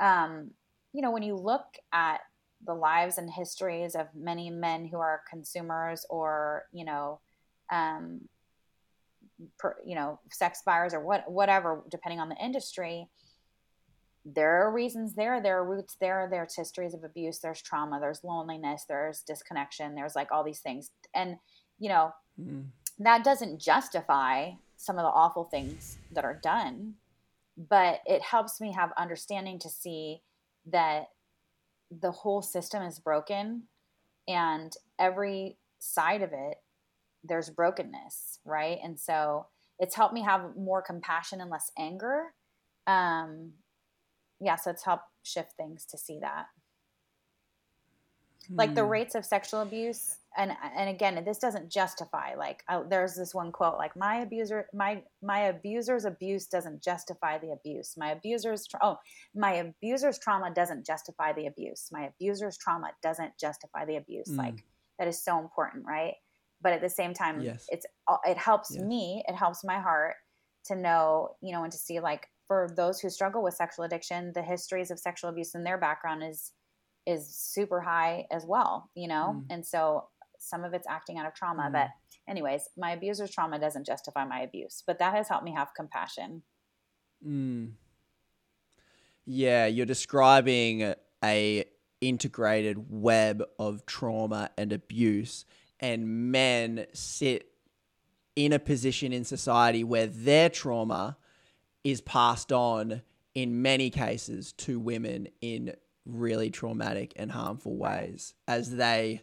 Um, 0.00 0.50
you 0.92 1.02
know, 1.02 1.10
when 1.10 1.22
you 1.22 1.36
look 1.36 1.66
at 1.92 2.20
the 2.66 2.74
lives 2.74 3.18
and 3.18 3.30
histories 3.30 3.94
of 3.94 4.06
many 4.14 4.50
men 4.50 4.86
who 4.86 4.98
are 4.98 5.22
consumers 5.28 6.06
or 6.08 6.64
you 6.72 6.84
know, 6.84 7.20
um, 7.70 8.22
per, 9.58 9.76
you 9.84 9.94
know, 9.94 10.18
sex 10.30 10.62
buyers 10.64 10.94
or 10.94 11.00
what 11.00 11.30
whatever, 11.30 11.82
depending 11.90 12.20
on 12.20 12.28
the 12.28 12.36
industry, 12.36 13.08
there 14.34 14.62
are 14.66 14.72
reasons 14.72 15.14
there. 15.14 15.40
There 15.40 15.58
are 15.58 15.64
roots 15.64 15.96
there. 16.00 16.26
There's 16.28 16.56
histories 16.56 16.94
of 16.94 17.04
abuse. 17.04 17.38
There's 17.38 17.62
trauma. 17.62 18.00
There's 18.00 18.24
loneliness. 18.24 18.84
There's 18.88 19.20
disconnection. 19.22 19.94
There's 19.94 20.16
like 20.16 20.32
all 20.32 20.42
these 20.44 20.60
things, 20.60 20.90
and 21.14 21.36
you 21.78 21.88
know, 21.88 22.12
Mm. 22.40 22.66
that 22.98 23.24
doesn't 23.24 23.60
justify 23.60 24.50
some 24.76 24.98
of 24.98 25.04
the 25.04 25.08
awful 25.08 25.44
things 25.44 25.96
that 26.12 26.24
are 26.24 26.34
done, 26.42 26.96
but 27.56 28.00
it 28.04 28.20
helps 28.20 28.60
me 28.60 28.72
have 28.72 28.92
understanding 28.98 29.58
to 29.60 29.70
see 29.70 30.22
that 30.66 31.06
the 31.90 32.10
whole 32.10 32.42
system 32.42 32.82
is 32.82 32.98
broken 32.98 33.68
and 34.28 34.74
every 34.98 35.56
side 35.78 36.20
of 36.20 36.32
it 36.32 36.58
there's 37.24 37.48
brokenness 37.48 38.40
right 38.44 38.78
and 38.82 38.98
so 38.98 39.46
it's 39.78 39.94
helped 39.94 40.12
me 40.14 40.22
have 40.22 40.56
more 40.56 40.82
compassion 40.82 41.40
and 41.40 41.48
less 41.50 41.70
anger 41.78 42.34
um 42.86 43.52
yeah 44.40 44.56
so 44.56 44.70
it's 44.70 44.84
helped 44.84 45.04
shift 45.22 45.52
things 45.56 45.84
to 45.86 45.98
see 45.98 46.18
that 46.20 46.46
like 48.56 48.74
the 48.76 48.84
Hmm. 48.84 48.90
rates 48.90 49.14
of 49.16 49.24
sexual 49.24 49.60
abuse 49.62 50.18
and 50.36 50.52
and 50.76 50.88
again 50.88 51.20
this 51.24 51.38
doesn't 51.38 51.68
justify 51.68 52.34
like 52.36 52.62
uh, 52.68 52.82
there's 52.88 53.14
this 53.16 53.34
one 53.34 53.50
quote 53.50 53.76
like 53.76 53.96
my 53.96 54.16
abuser 54.16 54.68
my 54.72 55.02
my 55.20 55.40
abuser's 55.40 56.04
abuse 56.04 56.46
doesn't 56.46 56.80
justify 56.80 57.38
the 57.38 57.50
abuse 57.50 57.94
my 57.96 58.10
abuser's 58.12 58.66
tra- 58.68 58.78
oh 58.82 58.98
my 59.34 59.54
abuser's 59.54 60.18
trauma 60.20 60.52
doesn't 60.54 60.86
justify 60.86 61.32
the 61.32 61.46
abuse 61.46 61.88
my 61.90 62.02
abuser's 62.02 62.56
trauma 62.56 62.92
doesn't 63.02 63.36
justify 63.38 63.84
the 63.84 63.96
abuse 63.96 64.28
Mm. 64.30 64.38
like 64.38 64.64
that 64.98 65.08
is 65.08 65.24
so 65.24 65.40
important 65.40 65.84
right 65.84 66.14
but 66.62 66.72
at 66.72 66.80
the 66.80 66.88
same 66.90 67.14
time 67.14 67.40
Yes. 67.40 67.66
it's 67.70 67.86
uh, 68.06 68.18
it 68.24 68.38
helps 68.38 68.70
Yes. 68.76 68.80
me 68.84 69.24
it 69.26 69.34
helps 69.34 69.64
my 69.64 69.80
heart 69.80 70.14
to 70.66 70.76
know 70.76 71.36
you 71.42 71.52
know 71.52 71.64
and 71.64 71.72
to 71.72 71.78
see 71.78 71.98
like 71.98 72.28
for 72.46 72.68
those 72.76 73.00
who 73.00 73.10
struggle 73.10 73.42
with 73.42 73.54
sexual 73.54 73.84
addiction 73.84 74.32
the 74.34 74.42
histories 74.42 74.90
of 74.90 74.98
sexual 74.98 75.30
abuse 75.30 75.54
in 75.54 75.64
their 75.64 75.78
background 75.78 76.22
is 76.22 76.52
is 77.06 77.28
super 77.36 77.80
high 77.80 78.26
as 78.30 78.44
well 78.46 78.90
you 78.94 79.08
know 79.08 79.34
Mm. 79.36 79.46
and 79.50 79.66
so 79.66 80.08
some 80.38 80.64
of 80.64 80.74
it's 80.74 80.86
acting 80.88 81.18
out 81.18 81.26
of 81.26 81.34
trauma 81.34 81.64
Mm. 81.68 81.72
but 81.72 81.88
anyways 82.28 82.68
my 82.76 82.92
abuser's 82.92 83.30
trauma 83.30 83.58
doesn't 83.58 83.86
justify 83.86 84.24
my 84.24 84.40
abuse 84.40 84.82
but 84.86 84.98
that 84.98 85.14
has 85.14 85.28
helped 85.28 85.44
me 85.44 85.52
have 85.54 85.68
compassion 85.74 86.42
Mm. 87.26 87.72
Yeah, 89.24 89.66
you're 89.66 89.86
describing 89.86 90.94
a 91.24 91.64
integrated 92.00 92.90
web 92.90 93.42
of 93.58 93.84
trauma 93.86 94.50
and 94.56 94.72
abuse, 94.72 95.44
and 95.80 96.30
men 96.30 96.86
sit 96.92 97.50
in 98.36 98.52
a 98.52 98.58
position 98.58 99.12
in 99.12 99.24
society 99.24 99.82
where 99.82 100.06
their 100.06 100.48
trauma 100.50 101.16
is 101.86 102.00
passed 102.00 102.52
on 102.52 103.00
in 103.32 103.62
many 103.62 103.90
cases 103.90 104.52
to 104.54 104.80
women 104.80 105.28
in 105.40 105.72
really 106.04 106.50
traumatic 106.50 107.12
and 107.14 107.30
harmful 107.30 107.76
ways 107.76 108.34
as 108.48 108.74
they 108.74 109.22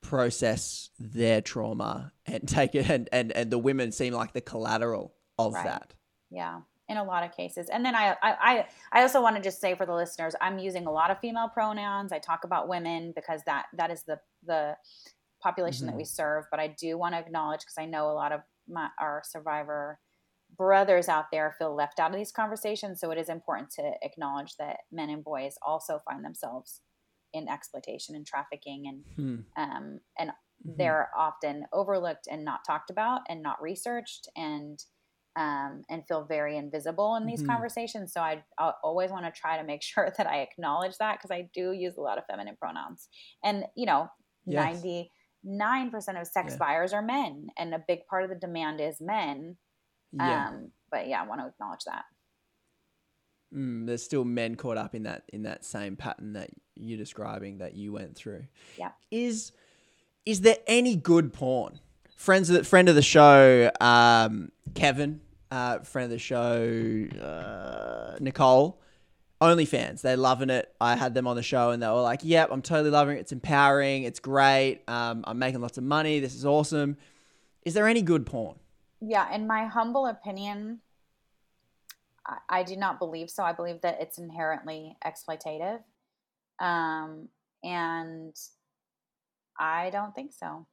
process 0.00 0.90
their 0.98 1.40
trauma 1.40 2.12
and 2.26 2.48
take 2.48 2.74
it 2.74 2.88
and, 2.90 3.08
and, 3.12 3.30
and 3.32 3.50
the 3.50 3.58
women 3.58 3.92
seem 3.92 4.12
like 4.12 4.32
the 4.32 4.40
collateral 4.40 5.14
of 5.38 5.52
Right. 5.54 5.64
that. 5.64 5.94
yeah 6.30 6.60
in 6.88 6.96
a 6.96 7.04
lot 7.04 7.22
of 7.22 7.30
cases 7.34 7.68
and 7.72 7.86
then 7.86 7.94
I, 7.94 8.16
I 8.22 8.66
i 8.92 9.02
also 9.02 9.22
want 9.22 9.36
to 9.36 9.42
just 9.42 9.60
say 9.60 9.74
for 9.76 9.86
the 9.86 9.94
listeners 9.94 10.34
i'm 10.40 10.58
using 10.58 10.86
a 10.86 10.90
lot 10.90 11.10
of 11.12 11.20
female 11.20 11.48
pronouns 11.48 12.10
i 12.12 12.18
talk 12.18 12.42
about 12.44 12.68
women 12.68 13.12
because 13.14 13.40
that 13.46 13.66
that 13.78 13.90
is 13.92 14.02
the 14.02 14.18
the 14.44 14.76
population 15.40 15.86
that 15.86 15.94
Mhm. 15.94 15.98
we 15.98 16.04
serve 16.04 16.44
but 16.50 16.58
i 16.60 16.66
do 16.66 16.98
want 16.98 17.14
to 17.14 17.18
acknowledge 17.18 17.60
because 17.60 17.78
i 17.78 17.86
know 17.86 18.10
a 18.10 18.12
lot 18.22 18.32
of 18.32 18.40
my 18.68 18.88
our 19.00 19.22
survivor 19.24 19.98
brothers 20.62 21.08
out 21.08 21.26
there 21.32 21.54
feel 21.58 21.74
left 21.74 21.98
out 21.98 22.10
of 22.12 22.16
these 22.16 22.32
conversations 22.32 23.00
so 23.00 23.10
it 23.10 23.18
is 23.18 23.28
important 23.28 23.68
to 23.70 23.82
acknowledge 24.02 24.52
that 24.58 24.78
men 24.90 25.10
and 25.10 25.24
boys 25.24 25.54
also 25.66 25.98
find 26.08 26.24
themselves 26.24 26.80
in 27.32 27.48
exploitation 27.48 28.14
and 28.14 28.26
trafficking 28.26 28.84
and 28.86 29.04
Hmm. 29.16 29.40
um, 29.56 30.00
and 30.18 30.30
Mhm. 30.64 30.76
they're 30.78 31.08
often 31.16 31.66
overlooked 31.72 32.26
and 32.30 32.44
not 32.44 32.60
talked 32.66 32.90
about 32.90 33.20
and 33.28 33.42
not 33.42 33.60
researched 33.60 34.28
and 34.36 34.78
um, 35.34 35.82
and 35.88 36.06
feel 36.06 36.24
very 36.26 36.58
invisible 36.58 37.16
in 37.16 37.24
these 37.26 37.40
Mhm. 37.42 37.46
conversations. 37.46 38.12
So 38.12 38.20
I, 38.20 38.44
I 38.58 38.72
always 38.84 39.10
want 39.10 39.24
to 39.24 39.32
try 39.32 39.56
to 39.56 39.64
make 39.64 39.82
sure 39.92 40.12
that 40.16 40.26
I 40.26 40.40
acknowledge 40.42 40.96
that 40.98 41.18
because 41.18 41.30
I 41.30 41.48
do 41.54 41.72
use 41.72 41.96
a 41.96 42.02
lot 42.02 42.18
of 42.18 42.24
feminine 42.30 42.56
pronouns. 42.60 43.08
And 43.42 43.64
you 43.74 43.86
know, 43.86 44.08
Yes. 44.46 44.64
ninety 44.74 45.12
nine 45.42 45.90
percent 45.90 46.18
of 46.18 46.26
sex 46.26 46.52
Yeah. 46.52 46.58
buyers 46.58 46.92
are 46.92 47.02
men, 47.02 47.48
and 47.58 47.74
a 47.74 47.84
big 47.88 48.00
part 48.10 48.24
of 48.24 48.30
the 48.30 48.36
demand 48.46 48.80
is 48.80 49.00
men. 49.00 49.56
Yeah. 50.12 50.48
Um, 50.48 50.70
but 50.90 51.08
yeah, 51.08 51.22
I 51.22 51.26
want 51.26 51.40
to 51.40 51.46
acknowledge 51.46 51.84
that. 51.86 52.04
Mm, 53.54 53.86
there's 53.86 54.02
still 54.02 54.24
men 54.24 54.54
caught 54.54 54.78
up 54.78 54.94
in 54.94 55.02
that 55.02 55.24
in 55.32 55.42
that 55.42 55.64
same 55.64 55.96
pattern 55.96 56.32
that 56.34 56.50
you're 56.74 56.98
describing 56.98 57.58
that 57.58 57.74
you 57.74 57.92
went 57.92 58.16
through. 58.16 58.44
Yeah. 58.78 58.92
Is 59.10 59.52
is 60.24 60.40
there 60.40 60.56
any 60.66 60.96
good 60.96 61.32
porn? 61.32 61.80
Friends 62.16 62.48
of 62.48 62.56
the, 62.56 62.64
friend 62.64 62.88
of 62.88 62.94
the 62.94 63.02
show, 63.02 63.70
um, 63.80 64.52
Kevin, 64.74 65.20
uh, 65.50 65.80
friend 65.80 66.04
of 66.04 66.10
the 66.10 66.20
show, 66.20 67.08
uh, 67.20 68.16
Nicole, 68.20 68.80
OnlyFans. 69.40 70.02
They're 70.02 70.16
loving 70.16 70.48
it. 70.48 70.72
I 70.80 70.94
had 70.94 71.14
them 71.14 71.26
on 71.26 71.34
the 71.34 71.42
show 71.42 71.70
and 71.70 71.82
they 71.82 71.88
were 71.88 72.00
like, 72.00 72.20
"Yep, 72.22 72.50
I'm 72.52 72.62
totally 72.62 72.90
loving 72.90 73.16
it. 73.16 73.20
It's 73.20 73.32
empowering. 73.32 74.04
It's 74.04 74.20
great. 74.20 74.82
Um, 74.86 75.24
I'm 75.26 75.38
making 75.38 75.60
lots 75.60 75.78
of 75.78 75.84
money. 75.84 76.20
This 76.20 76.34
is 76.34 76.46
awesome." 76.46 76.96
Is 77.64 77.74
there 77.74 77.86
any 77.86 78.02
good 78.02 78.24
porn? 78.24 78.56
Yeah, 79.04 79.34
in 79.34 79.48
my 79.48 79.64
humble 79.64 80.06
opinion, 80.06 80.78
I, 82.24 82.36
I 82.48 82.62
do 82.62 82.76
not 82.76 83.00
believe 83.00 83.30
so. 83.30 83.42
I 83.42 83.52
believe 83.52 83.80
that 83.80 83.98
it's 84.00 84.16
inherently 84.16 84.96
exploitative. 85.04 85.80
Um, 86.60 87.28
and 87.64 88.36
I 89.58 89.90
don't 89.90 90.14
think 90.14 90.32
so. 90.32 90.66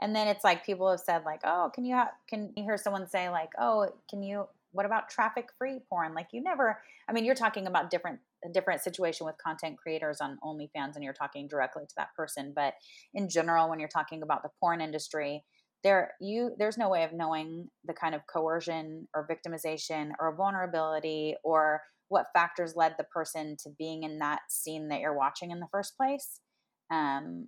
And 0.00 0.16
then 0.16 0.26
it's 0.26 0.42
like 0.42 0.64
people 0.64 0.90
have 0.90 1.00
said, 1.00 1.24
like, 1.26 1.40
oh, 1.44 1.70
can 1.74 1.84
you 1.84 1.94
have, 1.94 2.08
can 2.28 2.50
you 2.56 2.64
hear 2.64 2.78
someone 2.78 3.06
say, 3.08 3.28
like, 3.28 3.50
oh, 3.60 3.88
can 4.08 4.22
you, 4.22 4.46
what 4.72 4.86
about 4.86 5.10
traffic 5.10 5.50
free 5.58 5.80
porn? 5.90 6.14
Like, 6.14 6.28
you 6.32 6.42
never, 6.42 6.80
I 7.08 7.12
mean, 7.12 7.26
you're 7.26 7.34
talking 7.34 7.66
about 7.66 7.90
different, 7.90 8.20
a 8.42 8.48
different 8.48 8.80
situation 8.80 9.26
with 9.26 9.36
content 9.36 9.76
creators 9.76 10.22
on 10.22 10.38
OnlyFans 10.42 10.94
and 10.94 11.04
you're 11.04 11.12
talking 11.12 11.46
directly 11.46 11.84
to 11.84 11.94
that 11.98 12.14
person. 12.14 12.52
But 12.56 12.74
in 13.12 13.28
general, 13.28 13.68
when 13.68 13.80
you're 13.80 13.88
talking 13.88 14.22
about 14.22 14.42
the 14.42 14.50
porn 14.60 14.80
industry, 14.80 15.44
there 15.86 16.14
you 16.20 16.50
there's 16.58 16.76
no 16.76 16.88
way 16.88 17.04
of 17.04 17.12
knowing 17.12 17.68
the 17.84 17.94
kind 17.94 18.12
of 18.12 18.26
coercion 18.26 19.06
or 19.14 19.28
victimization 19.30 20.10
or 20.18 20.34
vulnerability 20.34 21.36
or 21.44 21.80
what 22.08 22.26
factors 22.34 22.74
led 22.74 22.94
the 22.98 23.04
person 23.04 23.56
to 23.62 23.70
being 23.78 24.02
in 24.02 24.18
that 24.18 24.40
scene 24.48 24.88
that 24.88 24.98
you're 24.98 25.16
watching 25.16 25.52
in 25.52 25.60
the 25.60 25.68
first 25.70 25.96
place 25.96 26.40
um 26.90 27.46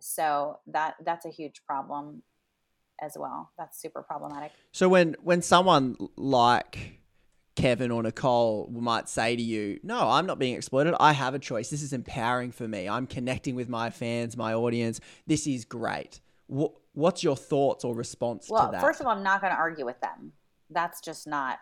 so 0.00 0.58
that 0.66 0.96
that's 1.04 1.24
a 1.26 1.30
huge 1.30 1.62
problem 1.64 2.24
as 3.00 3.12
well 3.16 3.52
that's 3.56 3.80
super 3.80 4.02
problematic 4.02 4.50
So 4.72 4.88
when 4.88 5.14
when 5.22 5.40
someone 5.40 5.96
like 6.16 7.00
Kevin 7.54 7.92
or 7.92 8.02
Nicole 8.02 8.68
might 8.70 9.08
say 9.08 9.34
to 9.34 9.42
you, 9.42 9.80
"No, 9.82 10.10
I'm 10.10 10.26
not 10.26 10.38
being 10.38 10.56
exploited. 10.56 10.94
I 11.00 11.12
have 11.12 11.32
a 11.34 11.38
choice. 11.38 11.70
This 11.70 11.82
is 11.82 11.94
empowering 11.94 12.52
for 12.52 12.68
me. 12.68 12.86
I'm 12.86 13.06
connecting 13.06 13.54
with 13.54 13.66
my 13.70 13.88
fans, 13.88 14.36
my 14.36 14.52
audience. 14.52 15.00
This 15.26 15.46
is 15.46 15.64
great." 15.64 16.20
Wh- 16.54 16.76
what's 16.96 17.22
your 17.22 17.36
thoughts 17.36 17.84
or 17.84 17.94
response 17.94 18.48
well 18.50 18.66
to 18.66 18.72
that? 18.72 18.80
first 18.80 19.00
of 19.00 19.06
all 19.06 19.12
i'm 19.12 19.22
not 19.22 19.40
going 19.40 19.52
to 19.52 19.58
argue 19.58 19.84
with 19.84 20.00
them 20.00 20.32
that's 20.70 21.00
just 21.00 21.26
not 21.26 21.58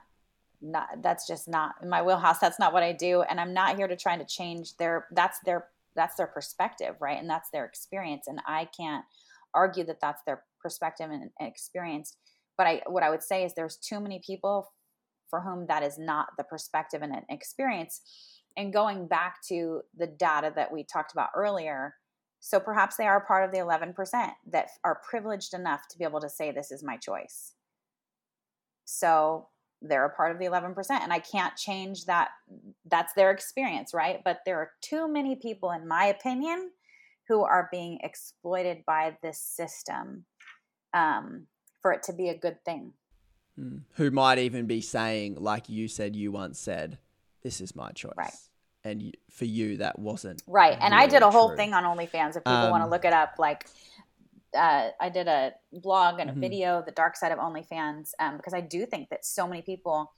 not 0.62 0.88
that's 1.02 1.26
just 1.26 1.48
not 1.48 1.74
in 1.82 1.88
my 1.88 2.00
wheelhouse 2.00 2.38
that's 2.38 2.58
not 2.58 2.72
what 2.72 2.82
i 2.82 2.92
do 2.92 3.22
and 3.22 3.40
i'm 3.40 3.52
not 3.52 3.76
here 3.76 3.88
to 3.88 3.96
try 3.96 4.16
to 4.16 4.24
change 4.24 4.76
their 4.76 5.06
that's 5.12 5.40
their 5.44 5.66
that's 5.96 6.14
their 6.14 6.28
perspective 6.28 6.94
right 7.00 7.18
and 7.18 7.28
that's 7.28 7.50
their 7.50 7.64
experience 7.64 8.26
and 8.28 8.40
i 8.46 8.66
can't 8.76 9.04
argue 9.54 9.84
that 9.84 10.00
that's 10.00 10.22
their 10.24 10.44
perspective 10.60 11.10
and, 11.10 11.30
and 11.38 11.48
experience 11.48 12.16
but 12.56 12.66
i 12.66 12.80
what 12.86 13.02
i 13.02 13.10
would 13.10 13.22
say 13.22 13.44
is 13.44 13.52
there's 13.54 13.76
too 13.76 14.00
many 14.00 14.20
people 14.24 14.72
for 15.28 15.40
whom 15.40 15.66
that 15.66 15.82
is 15.82 15.98
not 15.98 16.28
the 16.38 16.44
perspective 16.44 17.02
and 17.02 17.12
an 17.12 17.24
experience 17.28 18.00
and 18.56 18.72
going 18.72 19.08
back 19.08 19.38
to 19.48 19.80
the 19.98 20.06
data 20.06 20.52
that 20.54 20.72
we 20.72 20.84
talked 20.84 21.12
about 21.12 21.30
earlier 21.34 21.94
so 22.46 22.60
perhaps 22.60 22.96
they 22.96 23.06
are 23.06 23.22
part 23.22 23.42
of 23.42 23.52
the 23.52 23.56
11% 23.56 23.94
that 24.50 24.68
are 24.84 25.00
privileged 25.08 25.54
enough 25.54 25.88
to 25.88 25.96
be 25.96 26.04
able 26.04 26.20
to 26.20 26.28
say, 26.28 26.52
This 26.52 26.70
is 26.70 26.84
my 26.84 26.98
choice. 26.98 27.54
So 28.84 29.48
they're 29.80 30.04
a 30.04 30.10
part 30.10 30.30
of 30.30 30.38
the 30.38 30.44
11%. 30.44 30.76
And 30.90 31.10
I 31.10 31.20
can't 31.20 31.56
change 31.56 32.04
that. 32.04 32.32
That's 32.84 33.14
their 33.14 33.30
experience, 33.30 33.94
right? 33.94 34.20
But 34.22 34.40
there 34.44 34.58
are 34.58 34.72
too 34.82 35.08
many 35.08 35.36
people, 35.36 35.70
in 35.70 35.88
my 35.88 36.04
opinion, 36.04 36.70
who 37.28 37.44
are 37.44 37.70
being 37.72 37.98
exploited 38.02 38.84
by 38.86 39.16
this 39.22 39.40
system 39.40 40.26
um, 40.92 41.46
for 41.80 41.94
it 41.94 42.02
to 42.04 42.12
be 42.12 42.28
a 42.28 42.36
good 42.36 42.62
thing. 42.62 42.92
Mm. 43.58 43.84
Who 43.94 44.10
might 44.10 44.36
even 44.36 44.66
be 44.66 44.82
saying, 44.82 45.36
like 45.36 45.70
you 45.70 45.88
said, 45.88 46.14
you 46.14 46.30
once 46.30 46.58
said, 46.58 46.98
"This 47.42 47.62
is 47.62 47.74
my 47.74 47.90
choice." 47.92 48.12
Right. 48.18 48.34
And 48.84 49.16
for 49.30 49.46
you, 49.46 49.78
that 49.78 49.98
wasn't 49.98 50.42
Right. 50.46 50.76
And 50.80 50.94
I 50.94 51.06
did 51.06 51.16
a 51.22 51.26
really 51.26 51.32
whole 51.32 51.48
true. 51.48 51.56
thing 51.56 51.72
on 51.74 51.84
OnlyFans. 51.84 52.36
If 52.36 52.44
people 52.44 52.70
want 52.70 52.82
to 52.82 52.84
Um, 52.84 52.90
look 52.90 53.04
it 53.04 53.12
up, 53.14 53.34
like 53.38 53.66
uh, 54.54 54.90
I 55.00 55.08
did 55.08 55.26
a 55.26 55.52
blog 55.72 56.20
and 56.20 56.30
a 56.30 56.32
Mhm. 56.32 56.38
video, 56.40 56.80
The 56.82 56.92
Dark 56.92 57.16
Side 57.16 57.32
of 57.32 57.40
OnlyFans, 57.40 58.12
um, 58.20 58.36
because 58.36 58.54
I 58.54 58.60
do 58.60 58.86
think 58.86 59.08
that 59.08 59.24
so 59.24 59.48
many 59.48 59.62
people 59.62 60.12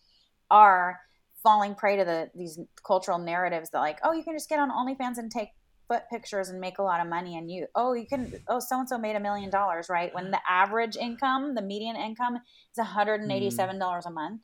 are 0.50 1.00
falling 1.42 1.74
prey 1.74 1.96
to 1.96 2.04
the 2.04 2.30
these 2.34 2.58
cultural 2.84 3.18
narratives 3.18 3.70
that 3.70 3.78
like, 3.78 3.98
oh, 4.02 4.12
you 4.12 4.22
can 4.22 4.34
just 4.34 4.48
get 4.50 4.58
on 4.58 4.70
OnlyFans 4.70 5.16
and 5.16 5.30
take 5.30 5.50
foot 5.88 6.02
pictures 6.10 6.48
and 6.50 6.60
make 6.60 6.78
a 6.78 6.82
lot 6.82 7.00
of 7.00 7.06
money 7.06 7.38
and 7.38 7.48
you 7.48 7.64
oh 7.76 7.92
you 7.92 8.04
can 8.08 8.32
oh 8.48 8.58
so 8.58 8.80
and 8.80 8.88
so 8.88 8.98
made 8.98 9.14
a 9.14 9.20
million 9.20 9.48
dollars 9.48 9.88
right 9.88 10.12
when 10.16 10.32
the 10.32 10.40
average 10.48 10.96
income 10.96 11.54
the 11.54 11.62
median 11.62 11.94
income 11.94 12.34
is 12.36 12.84
$187 12.84 14.06
a 14.06 14.10
month 14.10 14.42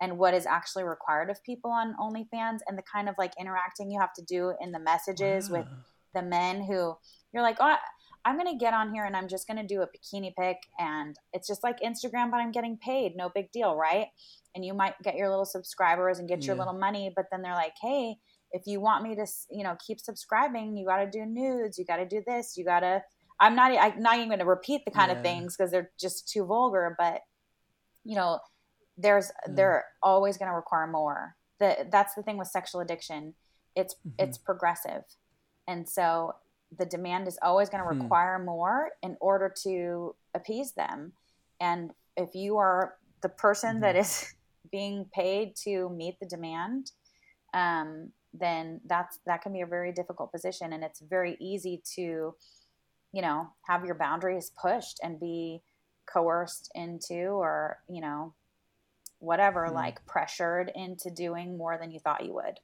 and 0.00 0.18
what 0.18 0.34
is 0.34 0.46
actually 0.46 0.84
required 0.84 1.30
of 1.30 1.42
people 1.44 1.70
on 1.70 1.94
OnlyFans 2.00 2.58
and 2.66 2.76
the 2.76 2.82
kind 2.82 3.08
of 3.08 3.14
like 3.18 3.32
interacting 3.38 3.90
you 3.90 4.00
have 4.00 4.12
to 4.14 4.22
do 4.22 4.52
in 4.60 4.72
the 4.72 4.78
messages 4.80 5.48
with 5.48 5.66
the 6.14 6.22
men 6.22 6.62
who 6.64 6.96
you're 7.32 7.42
like, 7.42 7.58
oh, 7.60 7.76
I'm 8.24 8.36
going 8.36 8.50
to 8.52 8.58
get 8.58 8.74
on 8.74 8.92
here 8.94 9.04
and 9.04 9.16
I'm 9.16 9.28
just 9.28 9.46
going 9.48 9.56
to 9.56 9.66
do 9.66 9.82
a 9.82 9.86
bikini 9.86 10.32
pic. 10.38 10.58
And 10.78 11.16
it's 11.32 11.48
just 11.48 11.62
like 11.64 11.80
Instagram, 11.80 12.30
but 12.30 12.38
I'm 12.38 12.52
getting 12.52 12.76
paid. 12.76 13.16
No 13.16 13.30
big 13.34 13.50
deal, 13.52 13.74
right? 13.74 14.08
And 14.54 14.64
you 14.64 14.74
might 14.74 14.94
get 15.02 15.16
your 15.16 15.28
little 15.28 15.44
subscribers 15.44 16.18
and 16.18 16.28
get 16.28 16.44
your 16.46 16.54
little 16.56 16.74
money. 16.78 17.12
But 17.14 17.26
then 17.32 17.42
they're 17.42 17.54
like, 17.54 17.74
hey, 17.80 18.16
if 18.52 18.62
you 18.66 18.80
want 18.80 19.02
me 19.02 19.16
to, 19.16 19.26
you 19.50 19.64
know, 19.64 19.76
keep 19.84 19.98
subscribing, 19.98 20.76
you 20.76 20.86
got 20.86 20.98
to 20.98 21.10
do 21.10 21.24
nudes, 21.24 21.78
you 21.78 21.84
got 21.84 21.96
to 21.96 22.06
do 22.06 22.22
this, 22.26 22.56
you 22.56 22.64
got 22.64 22.80
to. 22.80 23.02
I'm 23.40 23.56
not. 23.56 23.72
I'm 23.72 24.00
not 24.00 24.16
even 24.16 24.28
going 24.28 24.38
to 24.38 24.44
repeat 24.44 24.84
the 24.84 24.92
kind 24.92 25.10
Yeah. 25.10 25.16
of 25.16 25.22
things 25.24 25.56
because 25.56 25.72
they're 25.72 25.90
just 25.98 26.28
too 26.28 26.44
vulgar. 26.44 26.94
But 26.96 27.22
you 28.04 28.14
know, 28.14 28.38
there's 28.96 29.30
Mm. 29.48 29.56
they're 29.56 29.84
always 30.02 30.36
going 30.38 30.50
to 30.50 30.54
require 30.56 30.86
more. 30.86 31.36
The, 31.58 31.88
that's 31.90 32.14
the 32.14 32.22
thing 32.22 32.38
with 32.38 32.48
sexual 32.48 32.80
addiction. 32.80 33.34
It's 33.74 33.94
Mhm. 34.06 34.14
it's 34.18 34.38
progressive, 34.38 35.04
and 35.66 35.88
so 35.88 36.34
the 36.76 36.86
demand 36.86 37.28
is 37.28 37.38
always 37.42 37.68
going 37.68 37.82
to 37.82 37.88
Hmm. 37.88 38.02
require 38.02 38.38
more 38.38 38.92
in 39.02 39.16
order 39.20 39.48
to 39.62 40.16
appease 40.34 40.72
them. 40.72 41.12
And 41.60 41.94
if 42.16 42.34
you 42.34 42.56
are 42.58 42.98
the 43.20 43.28
person 43.28 43.80
that 43.80 43.94
is 43.96 44.34
being 44.70 45.04
paid 45.12 45.54
to 45.56 45.88
meet 45.90 46.18
the 46.18 46.26
demand, 46.26 46.92
um, 47.54 48.12
then 48.32 48.80
that's 48.86 49.18
that 49.26 49.42
can 49.42 49.52
be 49.52 49.60
a 49.60 49.66
very 49.66 49.92
difficult 49.92 50.32
position, 50.32 50.72
and 50.72 50.82
it's 50.82 51.00
very 51.00 51.36
easy 51.38 51.82
to, 51.94 52.34
you 53.12 53.22
know, 53.22 53.52
have 53.66 53.84
your 53.84 53.94
boundaries 53.94 54.50
pushed 54.50 54.98
and 55.02 55.20
be 55.20 55.62
coerced 56.06 56.70
into, 56.74 57.28
or 57.28 57.82
you 57.88 58.00
know, 58.00 58.34
whatever, 59.22 59.66
Hmm. 59.68 59.74
like 59.74 60.04
pressured 60.06 60.70
into 60.74 61.10
doing 61.10 61.56
more 61.56 61.78
than 61.78 61.90
you 61.90 62.00
thought 62.00 62.24
you 62.24 62.34
would. 62.34 62.58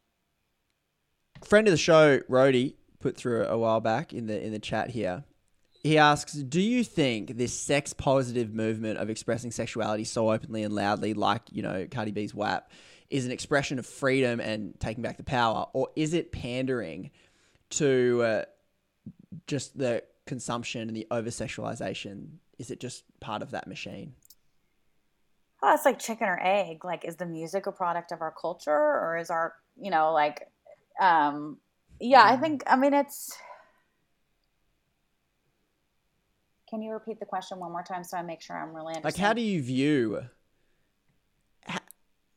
friend 1.45 1.69
of 1.69 1.73
the 1.73 1.79
show, 1.79 2.21
Rody, 2.29 2.77
put 2.99 3.17
through 3.17 3.45
a 3.47 3.57
while 3.57 3.81
back 3.81 4.13
in 4.13 4.27
the 4.27 4.45
in 4.45 4.53
the 4.53 4.59
chat 4.59 4.91
here. 4.91 5.25
He 5.85 5.97
asks, 5.97 6.33
"Do 6.33 6.61
you 6.61 6.83
think 6.83 7.37
this 7.37 7.55
sex 7.55 7.93
positive 7.93 8.53
movement 8.53 8.99
of 8.99 9.09
expressing 9.09 9.53
sexuality 9.53 10.03
so 10.03 10.33
openly 10.33 10.65
and 10.65 10.75
loudly, 10.75 11.15
like 11.15 11.43
you 11.53 11.63
know 11.63 11.87
Cardi 11.89 12.11
B's 12.11 12.35
WAP, 12.35 12.71
is 13.09 13.25
an 13.25 13.31
expression 13.31 13.79
of 13.79 13.87
freedom 13.87 14.41
and 14.41 14.79
taking 14.81 15.03
back 15.03 15.17
the 15.17 15.23
power, 15.23 15.67
or 15.73 15.89
is 15.95 16.13
it 16.13 16.33
pandering 16.33 17.13
to 17.71 18.23
uh, 18.23 18.45
just 19.47 19.79
the 19.79 20.03
consumption 20.27 20.89
and 20.89 20.97
the 20.97 21.07
over 21.13 21.31
sexualization? 21.31 22.39
Is 22.59 22.73
it 22.73 22.81
just 22.81 23.05
part 23.21 23.43
of 23.43 23.53
that 23.53 23.69
machine?" 23.69 24.15
Oh, 25.63 25.75
it's 25.75 25.85
like 25.85 25.99
chicken 25.99 26.29
or 26.29 26.39
egg. 26.41 26.85
Like, 26.85 27.05
is 27.05 27.17
the 27.17 27.27
music 27.27 27.67
a 27.67 27.73
product 27.73 28.13
of 28.13 28.21
our 28.21 28.33
culture, 28.41 28.71
or 28.71 29.17
is 29.19 29.31
our, 29.31 29.55
you 29.81 29.91
know, 29.91 30.13
like, 30.13 30.49
um, 31.01 31.59
yeah, 32.01 32.23
I 32.25 32.37
think. 32.37 32.63
I 32.67 32.77
mean, 32.77 32.95
it's. 32.95 33.37
Can 36.71 36.83
you 36.83 36.93
repeat 36.93 37.19
the 37.19 37.27
question 37.27 37.59
one 37.59 37.73
more 37.73 37.83
time 37.83 38.05
so 38.05 38.17
I 38.19 38.23
make 38.23 38.43
sure 38.43 38.57
I'm 38.57 38.75
really 38.75 38.95
Like, 39.03 39.17
how 39.17 39.33
do 39.33 39.41
you 39.41 39.63
view? 39.63 40.21
How, 41.67 41.79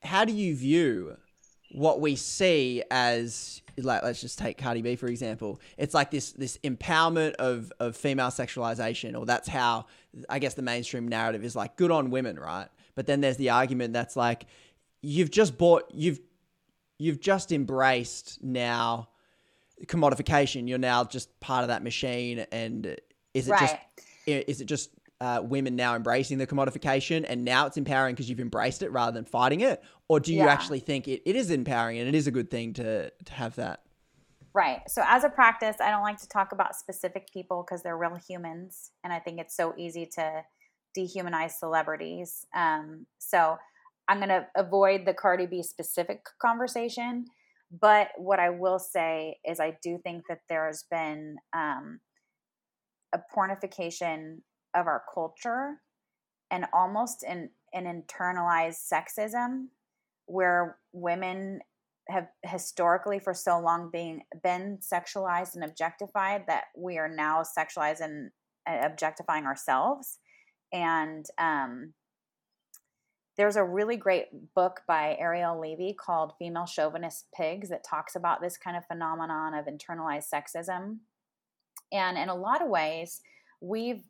how 0.02 0.26
do 0.26 0.32
you 0.32 0.56
view 0.56 1.18
what 1.74 2.00
we 2.00 2.16
see 2.16 2.82
as 2.90 3.62
like? 3.78 4.04
Let's 4.04 4.22
just 4.22 4.40
take 4.40 4.58
Cardi 4.58 4.82
B 4.82 4.96
for 4.96 5.08
example. 5.08 5.60
It's 5.78 5.94
like 5.94 6.12
this 6.12 6.32
this 6.32 6.58
empowerment 6.64 7.34
of 7.34 7.74
of 7.80 7.96
female 7.96 8.28
sexualization, 8.28 9.20
or 9.20 9.26
that's 9.26 9.50
how 9.50 9.88
I 10.30 10.40
guess 10.40 10.54
the 10.54 10.62
mainstream 10.62 11.08
narrative 11.08 11.44
is 11.44 11.56
like 11.56 11.76
good 11.76 11.92
on 11.92 12.10
women, 12.10 12.40
right? 12.40 12.68
But 12.96 13.06
then 13.08 13.22
there's 13.22 13.38
the 13.38 13.50
argument 13.50 13.94
that's 13.94 14.16
like 14.16 14.46
you've 15.02 15.32
just 15.32 15.58
bought 15.58 15.84
you've 15.94 16.20
you've 17.00 17.20
just 17.20 17.52
embraced 17.52 18.44
now 18.44 19.10
commodification. 19.86 20.68
You're 20.68 20.78
now 20.78 21.04
just 21.04 21.40
part 21.40 21.64
of 21.64 21.70
that 21.70 21.84
machine, 21.84 22.46
and 22.52 22.86
is 23.34 23.48
it 23.48 23.52
just 23.60 23.74
Right. 23.74 23.80
i- 24.28 24.46
is 24.48 24.62
it 24.62 24.66
just 24.66 24.92
uh, 25.20 25.40
women 25.44 25.76
now 25.76 25.96
embracing 25.96 26.40
the 26.40 26.48
commodification 26.48 27.24
and 27.30 27.46
now 27.46 27.68
it's 27.68 27.78
empowering 27.78 28.16
because 28.16 28.28
you've 28.28 28.40
embraced 28.40 28.82
it 28.82 28.92
rather 28.92 29.12
than 29.12 29.24
fighting 29.24 29.62
it 29.62 29.84
or 30.08 30.20
do 30.20 30.34
you 30.34 30.40
Yeah. 30.46 30.52
actually 30.52 30.80
think 30.80 31.08
it, 31.08 31.22
it 31.30 31.36
is 31.36 31.52
empowering 31.52 32.00
and 32.00 32.08
it 32.08 32.16
is 32.16 32.26
a 32.26 32.32
good 32.32 32.50
thing 32.50 32.74
to, 32.74 33.12
to 33.26 33.34
have 33.34 33.56
that 33.58 33.82
Right. 34.54 34.82
So, 34.90 35.04
as 35.06 35.24
a 35.24 35.30
practice, 35.30 35.78
I 35.80 35.92
don't 35.92 36.02
like 36.02 36.20
to 36.22 36.28
talk 36.28 36.52
about 36.54 36.76
specific 36.76 37.32
people 37.32 37.64
because 37.64 37.84
they're 37.84 37.96
real 37.98 38.16
humans. 38.16 38.92
And 39.04 39.14
I 39.14 39.20
think 39.20 39.40
it's 39.40 39.56
so 39.56 39.74
easy 39.78 40.06
to 40.16 40.44
dehumanize 40.98 41.52
celebrities. 41.52 42.46
Um, 42.56 43.06
so, 43.20 43.58
I'm 44.08 44.18
going 44.18 44.30
to 44.30 44.48
avoid 44.56 45.06
the 45.06 45.14
Cardi 45.14 45.46
B 45.46 45.64
specific 45.64 46.26
conversation. 46.42 47.26
But 47.72 48.10
what 48.18 48.40
I 48.40 48.50
will 48.50 48.80
say 48.80 49.38
is, 49.46 49.62
I 49.62 49.78
do 49.82 49.98
think 50.04 50.24
that 50.28 50.42
there's 50.50 50.84
been 50.92 51.38
um, 51.54 52.02
a 53.14 53.20
pornification 53.34 54.40
of 54.76 54.88
our 54.88 55.04
culture 55.14 55.78
and 56.50 56.66
almost 56.74 57.24
an, 57.24 57.52
an 57.74 57.86
internalized 57.86 58.92
sexism 58.92 59.68
where 60.26 60.78
women 60.92 61.62
have 62.10 62.28
historically 62.44 63.20
for 63.20 63.34
so 63.34 63.60
long 63.60 63.90
being 63.92 64.24
been 64.44 64.80
sexualized 64.82 65.56
and 65.56 65.64
objectified 65.64 66.44
that 66.48 66.66
we 66.78 66.98
are 66.98 67.08
now 67.08 67.44
sexualized 67.58 68.02
and 68.02 68.32
objectifying 68.68 69.46
ourselves 69.46 70.20
and 70.74 71.26
um, 71.38 71.94
there's 73.38 73.56
a 73.56 73.64
really 73.64 73.98
great 73.98 74.54
book 74.54 74.82
by 74.88 75.16
ariel 75.20 75.60
levy 75.60 75.94
called 75.94 76.34
female 76.38 76.66
chauvinist 76.66 77.26
pigs 77.36 77.70
that 77.70 77.84
talks 77.84 78.16
about 78.16 78.42
this 78.42 78.58
kind 78.58 78.78
of 78.78 78.86
phenomenon 78.86 79.54
of 79.54 79.66
internalized 79.66 80.30
sexism 80.34 80.98
and 81.92 82.18
in 82.18 82.30
a 82.30 82.36
lot 82.36 82.62
of 82.62 82.70
ways 82.70 83.22
we've 83.62 84.04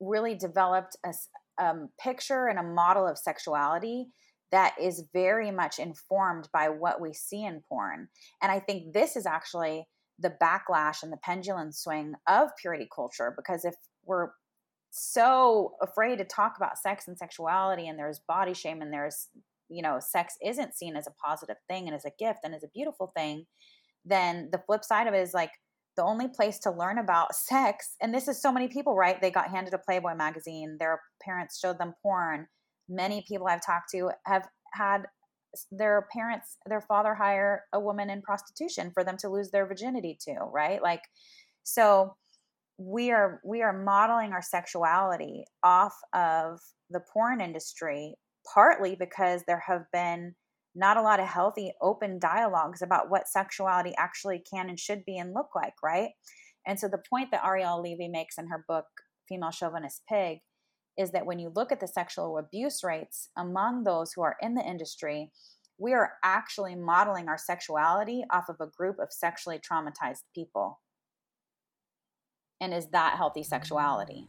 really 0.00 0.34
developed 0.34 0.96
a 1.04 1.12
um, 1.58 1.88
picture 2.00 2.46
and 2.46 2.58
a 2.58 2.62
model 2.62 3.06
of 3.06 3.18
sexuality 3.18 4.08
that 4.50 4.74
is 4.80 5.04
very 5.12 5.50
much 5.50 5.78
informed 5.78 6.48
by 6.52 6.68
what 6.68 7.00
we 7.00 7.12
see 7.12 7.44
in 7.44 7.62
porn. 7.68 8.08
And 8.42 8.50
I 8.50 8.60
think 8.60 8.92
this 8.92 9.16
is 9.16 9.26
actually 9.26 9.86
the 10.18 10.34
backlash 10.42 11.02
and 11.02 11.12
the 11.12 11.18
pendulum 11.18 11.70
swing 11.70 12.14
of 12.26 12.50
purity 12.60 12.88
culture 12.92 13.32
because 13.36 13.64
if 13.64 13.74
we're 14.04 14.30
so 14.98 15.74
afraid 15.82 16.18
to 16.18 16.24
talk 16.24 16.54
about 16.56 16.78
sex 16.78 17.08
and 17.08 17.18
sexuality 17.18 17.88
and 17.88 17.98
there's 17.98 18.20
body 18.28 18.54
shame 18.54 18.82
and 18.82 18.92
there's 18.92 19.28
you 19.68 19.82
know 19.82 19.98
sex 20.00 20.34
isn't 20.44 20.74
seen 20.74 20.96
as 20.96 21.06
a 21.06 21.14
positive 21.24 21.56
thing 21.68 21.86
and 21.86 21.94
as 21.94 22.04
a 22.04 22.12
gift 22.18 22.40
and 22.44 22.54
as 22.54 22.64
a 22.64 22.68
beautiful 22.74 23.12
thing 23.16 23.46
then 24.04 24.48
the 24.52 24.62
flip 24.66 24.84
side 24.84 25.06
of 25.06 25.14
it 25.14 25.20
is 25.20 25.34
like 25.34 25.50
the 25.96 26.02
only 26.02 26.28
place 26.28 26.58
to 26.60 26.70
learn 26.70 26.98
about 26.98 27.34
sex 27.34 27.96
and 28.00 28.14
this 28.14 28.28
is 28.28 28.40
so 28.40 28.52
many 28.52 28.68
people 28.68 28.96
right? 28.96 29.20
They 29.20 29.30
got 29.30 29.50
handed 29.50 29.74
a 29.74 29.78
playboy 29.78 30.14
magazine 30.14 30.76
their 30.78 31.00
parents 31.22 31.58
showed 31.58 31.78
them 31.78 31.94
porn. 32.02 32.46
Many 32.88 33.24
people 33.28 33.46
i've 33.46 33.64
talked 33.64 33.90
to 33.92 34.10
have 34.26 34.48
had 34.72 35.04
their 35.72 36.06
parents 36.12 36.56
their 36.66 36.82
father 36.82 37.14
hire 37.14 37.64
a 37.72 37.80
woman 37.80 38.10
in 38.10 38.20
prostitution 38.22 38.90
for 38.92 39.02
them 39.02 39.16
to 39.18 39.28
lose 39.28 39.50
their 39.50 39.66
virginity 39.66 40.16
to 40.22 40.34
right? 40.52 40.82
Like 40.82 41.02
so 41.62 42.16
we 42.78 43.10
are 43.10 43.40
we 43.44 43.60
are 43.60 43.72
modeling 43.72 44.32
our 44.32 44.42
sexuality 44.42 45.44
off 45.64 45.94
of 46.14 46.60
the 46.90 47.00
porn 47.12 47.40
industry 47.40 48.14
partly 48.54 48.96
because 48.98 49.42
there 49.46 49.62
have 49.66 49.82
been 49.92 50.34
not 50.76 50.96
a 50.96 51.02
lot 51.02 51.18
of 51.18 51.26
healthy 51.26 51.72
open 51.82 52.20
dialogues 52.20 52.80
about 52.80 53.10
what 53.10 53.26
sexuality 53.26 53.92
actually 53.98 54.40
can 54.50 54.68
and 54.68 54.78
should 54.78 55.04
be 55.04 55.18
and 55.18 55.34
look 55.34 55.48
like 55.56 55.74
right? 55.82 56.10
And 56.66 56.78
so 56.78 56.86
the 56.86 57.02
point 57.10 57.30
that 57.32 57.44
ariel 57.44 57.82
levy 57.82 58.08
makes 58.08 58.38
in 58.38 58.46
her 58.46 58.64
book 58.68 58.86
female 59.28 59.50
chauvinist 59.50 60.02
pig 60.08 60.38
is 60.96 61.10
that 61.10 61.26
when 61.26 61.40
you 61.40 61.50
look 61.54 61.72
at 61.72 61.80
the 61.80 61.88
sexual 61.88 62.38
abuse 62.38 62.84
rates 62.84 63.30
among 63.36 63.82
those 63.82 64.12
who 64.12 64.22
are 64.22 64.36
in 64.40 64.54
the 64.54 64.64
industry 64.64 65.32
we 65.80 65.94
are 65.94 66.12
actually 66.24 66.74
modeling 66.76 67.28
our 67.28 67.38
sexuality 67.38 68.24
off 68.32 68.48
of 68.48 68.56
a 68.60 68.70
group 68.76 68.98
of 69.00 69.12
sexually 69.12 69.58
traumatized 69.58 70.22
people 70.32 70.78
and 72.60 72.74
is 72.74 72.86
that 72.88 73.16
healthy 73.16 73.42
sexuality? 73.42 74.28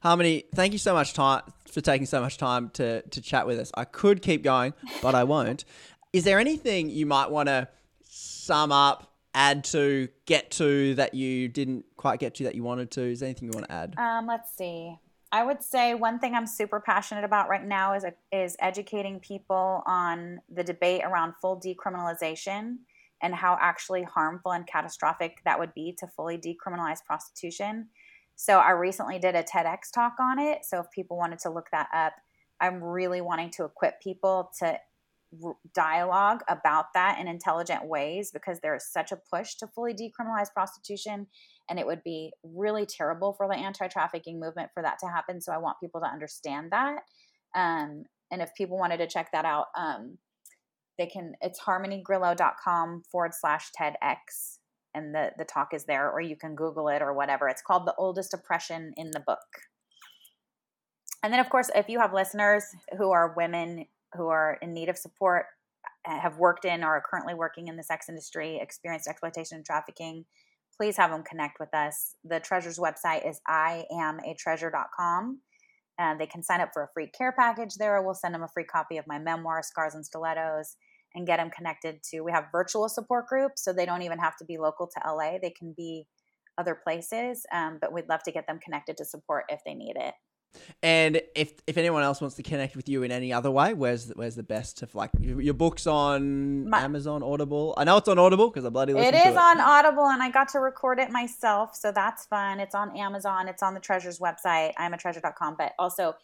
Harmony 0.00 0.44
thank 0.54 0.72
you 0.72 0.78
so 0.78 0.94
much 0.94 1.12
time 1.12 1.42
for 1.66 1.80
taking 1.80 2.06
so 2.06 2.20
much 2.20 2.38
time 2.38 2.70
to 2.70 3.02
to 3.02 3.20
chat 3.20 3.46
with 3.46 3.58
us. 3.58 3.72
I 3.74 3.84
could 3.84 4.22
keep 4.22 4.42
going 4.42 4.74
but 5.02 5.14
i 5.14 5.24
won't. 5.24 5.64
Is 6.12 6.24
there 6.24 6.38
anything 6.38 6.88
you 6.88 7.04
might 7.04 7.30
want 7.30 7.48
to 7.48 7.68
sum 8.02 8.72
up 8.72 9.12
add 9.34 9.62
to 9.62 10.08
get 10.26 10.50
to 10.50 10.94
that 10.94 11.14
you 11.14 11.48
didn't 11.48 11.84
quite 11.96 12.18
get 12.18 12.34
to 12.36 12.44
that 12.44 12.54
you 12.54 12.62
wanted 12.62 12.90
to? 12.92 13.02
Is 13.02 13.20
there 13.20 13.28
anything 13.28 13.48
you 13.48 13.54
want 13.54 13.66
to 13.66 13.72
add? 13.72 13.94
Um, 13.98 14.26
let's 14.26 14.56
see. 14.56 14.96
I 15.30 15.44
would 15.44 15.62
say 15.62 15.94
one 15.94 16.18
thing 16.18 16.34
I'm 16.34 16.46
super 16.46 16.80
passionate 16.80 17.24
about 17.24 17.48
right 17.48 17.64
now 17.64 17.94
is 17.94 18.04
is 18.32 18.56
educating 18.60 19.20
people 19.20 19.82
on 19.86 20.40
the 20.48 20.64
debate 20.64 21.02
around 21.04 21.34
full 21.40 21.60
decriminalization 21.60 22.78
and 23.22 23.34
how 23.34 23.58
actually 23.60 24.02
harmful 24.02 24.52
and 24.52 24.66
catastrophic 24.66 25.38
that 25.44 25.58
would 25.58 25.74
be 25.74 25.94
to 25.98 26.06
fully 26.06 26.38
decriminalize 26.38 27.04
prostitution. 27.04 27.88
So 28.36 28.58
I 28.58 28.70
recently 28.70 29.18
did 29.18 29.34
a 29.34 29.42
TEDx 29.42 29.90
talk 29.92 30.14
on 30.20 30.38
it. 30.38 30.64
So 30.64 30.80
if 30.80 30.90
people 30.90 31.16
wanted 31.16 31.40
to 31.40 31.50
look 31.50 31.66
that 31.72 31.88
up, 31.92 32.12
I'm 32.60 32.82
really 32.82 33.20
wanting 33.20 33.50
to 33.50 33.64
equip 33.64 34.00
people 34.00 34.50
to 34.60 34.78
dialogue 35.74 36.42
about 36.48 36.86
that 36.94 37.18
in 37.20 37.28
intelligent 37.28 37.84
ways 37.84 38.30
because 38.30 38.60
there 38.60 38.74
is 38.74 38.90
such 38.90 39.12
a 39.12 39.20
push 39.30 39.56
to 39.56 39.66
fully 39.66 39.92
decriminalize 39.92 40.52
prostitution 40.52 41.26
and 41.68 41.78
it 41.78 41.86
would 41.86 42.02
be 42.02 42.32
really 42.42 42.86
terrible 42.86 43.34
for 43.34 43.46
the 43.46 43.54
anti-trafficking 43.54 44.40
movement 44.40 44.70
for 44.72 44.82
that 44.82 44.98
to 44.98 45.06
happen 45.06 45.38
so 45.38 45.52
i 45.52 45.58
want 45.58 45.76
people 45.80 46.00
to 46.00 46.06
understand 46.06 46.72
that 46.72 47.02
um, 47.54 48.04
and 48.30 48.40
if 48.40 48.54
people 48.54 48.78
wanted 48.78 48.96
to 48.96 49.06
check 49.06 49.30
that 49.32 49.44
out 49.44 49.66
um, 49.76 50.16
they 50.98 51.06
can 51.06 51.32
it's 51.40 51.60
harmonygrillo.com 51.60 53.02
forward 53.10 53.32
slash 53.34 53.70
TEDx 53.78 54.58
and 54.94 55.14
the 55.14 55.30
the 55.38 55.44
talk 55.44 55.72
is 55.72 55.84
there 55.84 56.10
or 56.10 56.20
you 56.20 56.36
can 56.36 56.54
google 56.54 56.88
it 56.88 57.00
or 57.00 57.14
whatever. 57.14 57.48
It's 57.48 57.62
called 57.62 57.86
the 57.86 57.94
oldest 57.96 58.34
oppression 58.34 58.92
in 58.96 59.10
the 59.12 59.20
book. 59.20 59.38
And 61.22 61.32
then 61.32 61.40
of 61.40 61.48
course 61.48 61.70
if 61.74 61.88
you 61.88 62.00
have 62.00 62.12
listeners 62.12 62.64
who 62.96 63.10
are 63.10 63.34
women 63.36 63.86
who 64.14 64.28
are 64.28 64.58
in 64.60 64.74
need 64.74 64.88
of 64.88 64.98
support 64.98 65.46
uh, 66.08 66.18
have 66.18 66.38
worked 66.38 66.64
in 66.64 66.82
or 66.82 66.88
are 66.88 67.02
currently 67.08 67.34
working 67.34 67.68
in 67.68 67.76
the 67.76 67.82
sex 67.82 68.08
industry 68.08 68.58
experienced 68.60 69.08
exploitation 69.08 69.56
and 69.56 69.64
trafficking 69.64 70.24
please 70.78 70.96
have 70.96 71.10
them 71.10 71.24
connect 71.24 71.58
with 71.58 71.74
us. 71.74 72.14
The 72.24 72.40
treasures 72.40 72.78
website 72.78 73.28
is 73.28 73.40
iamatreasure.com 73.50 75.40
and 75.98 76.14
uh, 76.14 76.18
they 76.18 76.26
can 76.26 76.42
sign 76.42 76.60
up 76.60 76.70
for 76.72 76.84
a 76.84 76.88
free 76.94 77.08
care 77.08 77.32
package 77.32 77.74
there. 77.74 78.00
We'll 78.00 78.14
send 78.14 78.34
them 78.34 78.44
a 78.44 78.48
free 78.48 78.64
copy 78.64 78.96
of 78.96 79.06
my 79.06 79.18
memoir 79.18 79.62
scars 79.62 79.94
and 79.94 80.06
stilettos 80.06 80.76
and 81.14 81.26
get 81.26 81.38
them 81.38 81.50
connected 81.50 82.02
to 82.02 82.20
we 82.20 82.32
have 82.32 82.44
virtual 82.52 82.88
support 82.88 83.26
groups 83.26 83.62
so 83.64 83.72
they 83.72 83.86
don't 83.86 84.02
even 84.02 84.18
have 84.18 84.36
to 84.36 84.44
be 84.44 84.58
local 84.58 84.86
to 84.86 85.12
la 85.12 85.38
they 85.40 85.50
can 85.50 85.72
be 85.76 86.06
other 86.58 86.74
places 86.74 87.46
um, 87.52 87.78
but 87.80 87.92
we'd 87.92 88.08
love 88.08 88.22
to 88.22 88.32
get 88.32 88.46
them 88.46 88.58
connected 88.58 88.96
to 88.96 89.04
support 89.04 89.44
if 89.48 89.60
they 89.64 89.74
need 89.74 89.96
it 89.96 90.14
And 90.82 91.20
if 91.34 91.52
if 91.66 91.76
anyone 91.76 92.02
else 92.02 92.20
wants 92.20 92.36
to 92.36 92.42
connect 92.42 92.74
with 92.74 92.88
you 92.88 93.02
in 93.02 93.12
any 93.12 93.32
other 93.32 93.50
way, 93.50 93.74
where's 93.74 94.06
the, 94.06 94.14
where's 94.14 94.34
the 94.34 94.42
best 94.42 94.78
to 94.78 94.88
like 94.94 95.10
your 95.20 95.54
books 95.54 95.86
on 95.86 96.68
My- 96.68 96.80
Amazon, 96.80 97.22
Audible? 97.22 97.74
I 97.76 97.84
know 97.84 97.98
it's 97.98 98.08
on 98.08 98.18
Audible 98.18 98.48
because 98.48 98.64
I 98.64 98.70
bloody 98.70 98.92
it 98.92 98.96
listened 98.96 99.14
is 99.16 99.22
to 99.22 99.28
it. 99.28 99.30
It 99.30 99.32
is 99.32 99.36
on 99.36 99.60
audible 99.60 100.06
and 100.06 100.22
i 100.22 100.30
got 100.30 100.48
to 100.48 100.58
record 100.60 100.98
it 100.98 101.10
myself 101.10 101.74
so 101.74 101.92
that's 101.92 102.26
fun 102.26 102.60
it's 102.60 102.74
on 102.74 102.96
amazon 102.96 103.48
it's 103.48 103.62
on 103.62 103.74
the 103.74 103.80
treasures 103.80 104.18
website 104.18 104.72
iamatreasure.com 104.74 105.56
but 105.58 105.72
also 105.78 106.14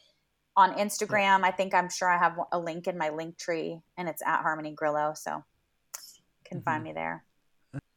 on 0.57 0.75
instagram 0.75 1.43
i 1.43 1.51
think 1.51 1.75
i'm 1.75 1.89
sure 1.89 2.11
i 2.11 2.19
have 2.19 2.39
a 2.53 2.59
link 2.59 2.87
in 2.87 2.97
my 2.97 3.11
link 3.11 3.37
tree 3.37 3.81
and 3.97 4.09
it's 4.09 4.23
at 4.27 4.43
harmony 4.43 4.73
grillo 4.73 5.13
so 5.15 5.37
you 5.37 6.23
can 6.45 6.63
find 6.63 6.83
me 6.83 6.93
there 6.93 7.25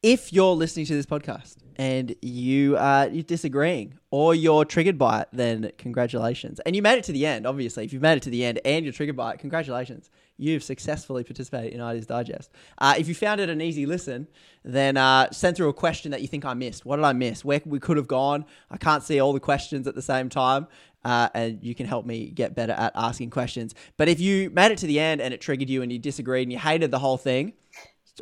if 0.03 0.31
you're 0.31 0.53
listening 0.53 0.85
to 0.85 0.93
this 0.93 1.05
podcast 1.05 1.57
and 1.75 2.15
you 2.21 2.77
uh, 2.77 3.09
you're 3.11 3.23
disagreeing 3.23 3.97
or 4.09 4.33
you're 4.33 4.63
triggered 4.63 4.97
by 4.97 5.21
it, 5.21 5.27
then 5.33 5.71
congratulations. 5.77 6.59
And 6.65 6.75
you 6.75 6.81
made 6.81 6.97
it 6.97 7.03
to 7.05 7.11
the 7.11 7.25
end, 7.25 7.45
obviously. 7.45 7.83
If 7.83 7.93
you've 7.93 8.01
made 8.01 8.17
it 8.17 8.23
to 8.23 8.29
the 8.29 8.45
end 8.45 8.61
and 8.63 8.85
you're 8.85 8.93
triggered 8.93 9.17
by 9.17 9.33
it, 9.33 9.39
congratulations. 9.39 10.09
You've 10.37 10.63
successfully 10.63 11.23
participated 11.23 11.73
in 11.73 11.81
Ideas 11.81 12.05
Digest. 12.05 12.51
Uh, 12.77 12.93
if 12.97 13.07
you 13.07 13.15
found 13.15 13.41
it 13.41 13.49
an 13.49 13.59
easy 13.59 13.85
listen, 13.85 14.27
then 14.63 14.95
uh, 14.97 15.31
send 15.31 15.57
through 15.57 15.69
a 15.69 15.73
question 15.73 16.11
that 16.11 16.21
you 16.21 16.27
think 16.27 16.45
I 16.45 16.53
missed. 16.53 16.85
What 16.85 16.97
did 16.97 17.05
I 17.05 17.13
miss? 17.13 17.43
Where 17.43 17.61
we 17.65 17.79
could 17.79 17.97
have 17.97 18.07
gone? 18.07 18.45
I 18.69 18.77
can't 18.77 19.03
see 19.03 19.19
all 19.19 19.33
the 19.33 19.39
questions 19.39 19.87
at 19.87 19.95
the 19.95 20.01
same 20.01 20.29
time. 20.29 20.67
Uh, 21.05 21.29
and 21.33 21.63
you 21.63 21.73
can 21.73 21.85
help 21.85 22.05
me 22.05 22.29
get 22.29 22.53
better 22.53 22.73
at 22.73 22.91
asking 22.95 23.29
questions. 23.29 23.73
But 23.95 24.09
if 24.09 24.19
you 24.19 24.49
made 24.49 24.71
it 24.71 24.77
to 24.79 24.87
the 24.87 24.99
end 24.99 25.21
and 25.21 25.33
it 25.33 25.39
triggered 25.39 25.69
you 25.69 25.81
and 25.81 25.91
you 25.91 25.99
disagreed 25.99 26.43
and 26.43 26.51
you 26.51 26.59
hated 26.59 26.91
the 26.91 26.99
whole 26.99 27.17
thing, 27.17 27.53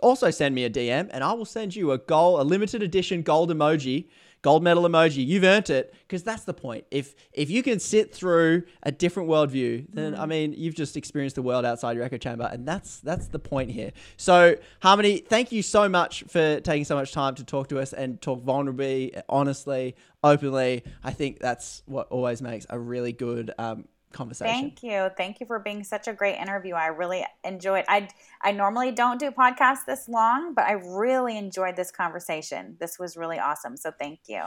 also 0.04 0.30
send 0.30 0.54
me 0.54 0.66
a 0.66 0.70
DM 0.70 1.10
and 1.12 1.24
I 1.24 1.34
will 1.34 1.46
send 1.46 1.76
you 1.76 1.92
a 1.92 1.98
gold, 1.98 2.40
a 2.40 2.44
limited 2.44 2.84
edition 2.84 3.22
gold 3.22 3.50
emoji, 3.50 4.06
gold 4.46 4.62
medal 4.62 4.84
emoji. 4.84 5.26
You've 5.26 5.44
earned 5.44 5.72
it 5.72 5.92
because 6.08 6.22
that's 6.22 6.44
the 6.44 6.54
point. 6.54 6.86
If 6.92 7.16
if 7.34 7.50
you 7.50 7.64
can 7.64 7.80
sit 7.80 8.14
through 8.14 8.62
a 8.84 8.92
different 8.92 9.28
worldview, 9.28 9.88
then 9.92 10.14
I 10.14 10.28
mean 10.28 10.54
you've 10.54 10.76
just 10.76 10.96
experienced 10.96 11.36
the 11.36 11.42
world 11.42 11.66
outside 11.66 11.96
your 11.96 12.06
echo 12.06 12.18
chamber, 12.18 12.48
and 12.54 12.68
that's 12.68 13.00
that's 13.00 13.28
the 13.28 13.40
point 13.40 13.72
here. 13.72 13.92
So 14.18 14.56
Harmony, 14.84 15.18
thank 15.18 15.52
you 15.52 15.64
so 15.64 15.90
much 15.90 16.26
for 16.28 16.60
taking 16.60 16.86
so 16.86 16.94
much 16.94 17.12
time 17.12 17.34
to 17.36 17.44
talk 17.44 17.70
to 17.70 17.80
us 17.80 17.92
and 17.92 18.22
talk 18.22 18.44
vulnerably, 18.44 19.20
honestly, 19.28 19.96
openly. 20.24 20.84
I 21.04 21.10
think 21.10 21.40
that's 21.40 21.82
what 21.88 22.08
always 22.10 22.40
makes 22.40 22.68
a 22.70 22.78
really 22.78 23.14
good 23.14 23.52
um, 23.58 23.86
conversation. 24.16 24.54
Thank 24.54 24.82
you. 24.84 25.10
Thank 25.16 25.40
you 25.40 25.46
for 25.46 25.60
being 25.60 25.84
such 25.84 26.08
a 26.08 26.14
great 26.14 26.38
interview. 26.38 26.74
I 26.74 26.88
really 26.88 27.26
enjoyed 27.44 27.86
I 27.88 28.10
I 28.42 28.52
normally 28.52 28.92
don't 28.92 29.20
do 29.20 29.30
podcasts 29.30 29.86
this 29.86 30.08
long, 30.10 30.54
but 30.54 30.66
I 30.66 30.74
really 30.74 31.38
enjoyed 31.38 31.76
this 31.76 31.92
conversation. 31.92 32.78
This 32.80 32.98
was 32.98 33.16
really 33.16 33.38
awesome. 33.38 33.78
So 33.78 33.92
thank 33.92 34.22
you. 34.28 34.42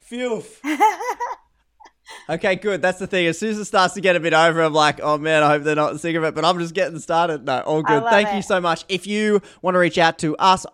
Phew. 0.00 0.42
Okay, 2.28 2.56
good. 2.56 2.82
That's 2.82 2.98
the 2.98 3.06
thing. 3.06 3.26
As 3.26 3.38
soon 3.38 3.50
as 3.50 3.58
it 3.58 3.66
starts 3.66 3.94
to 3.94 4.00
get 4.00 4.16
a 4.16 4.20
bit 4.20 4.34
over, 4.34 4.62
I'm 4.62 4.72
like, 4.72 5.00
oh 5.00 5.18
man, 5.18 5.42
I 5.42 5.48
hope 5.50 5.62
they're 5.62 5.76
not 5.76 6.00
sick 6.00 6.16
of 6.16 6.24
it. 6.24 6.34
But 6.34 6.44
I'm 6.44 6.58
just 6.58 6.74
getting 6.74 6.98
started. 6.98 7.44
No, 7.44 7.60
all 7.60 7.82
good. 7.82 8.02
Thank 8.04 8.34
you 8.34 8.42
so 8.42 8.60
much. 8.60 8.84
If 8.88 9.06
you 9.06 9.40
want 9.62 9.76
to 9.76 9.78
reach 9.78 9.98
out 9.98 10.18
to 10.18 10.36
us, 10.36 10.66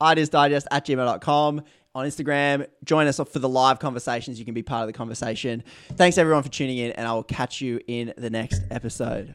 ideasdigest 0.00 0.66
at 0.70 0.86
gmail.com 0.86 1.62
on 1.94 2.06
Instagram, 2.06 2.66
join 2.84 3.06
us 3.06 3.16
for 3.18 3.38
the 3.38 3.48
live 3.48 3.78
conversations. 3.78 4.38
You 4.38 4.44
can 4.44 4.54
be 4.54 4.62
part 4.62 4.82
of 4.82 4.86
the 4.86 4.92
conversation. 4.92 5.64
Thanks 5.92 6.18
everyone 6.18 6.42
for 6.42 6.48
tuning 6.48 6.78
in, 6.78 6.92
and 6.92 7.06
I 7.06 7.12
will 7.12 7.24
catch 7.24 7.60
you 7.60 7.80
in 7.86 8.14
the 8.16 8.30
next 8.30 8.62
episode. 8.70 9.26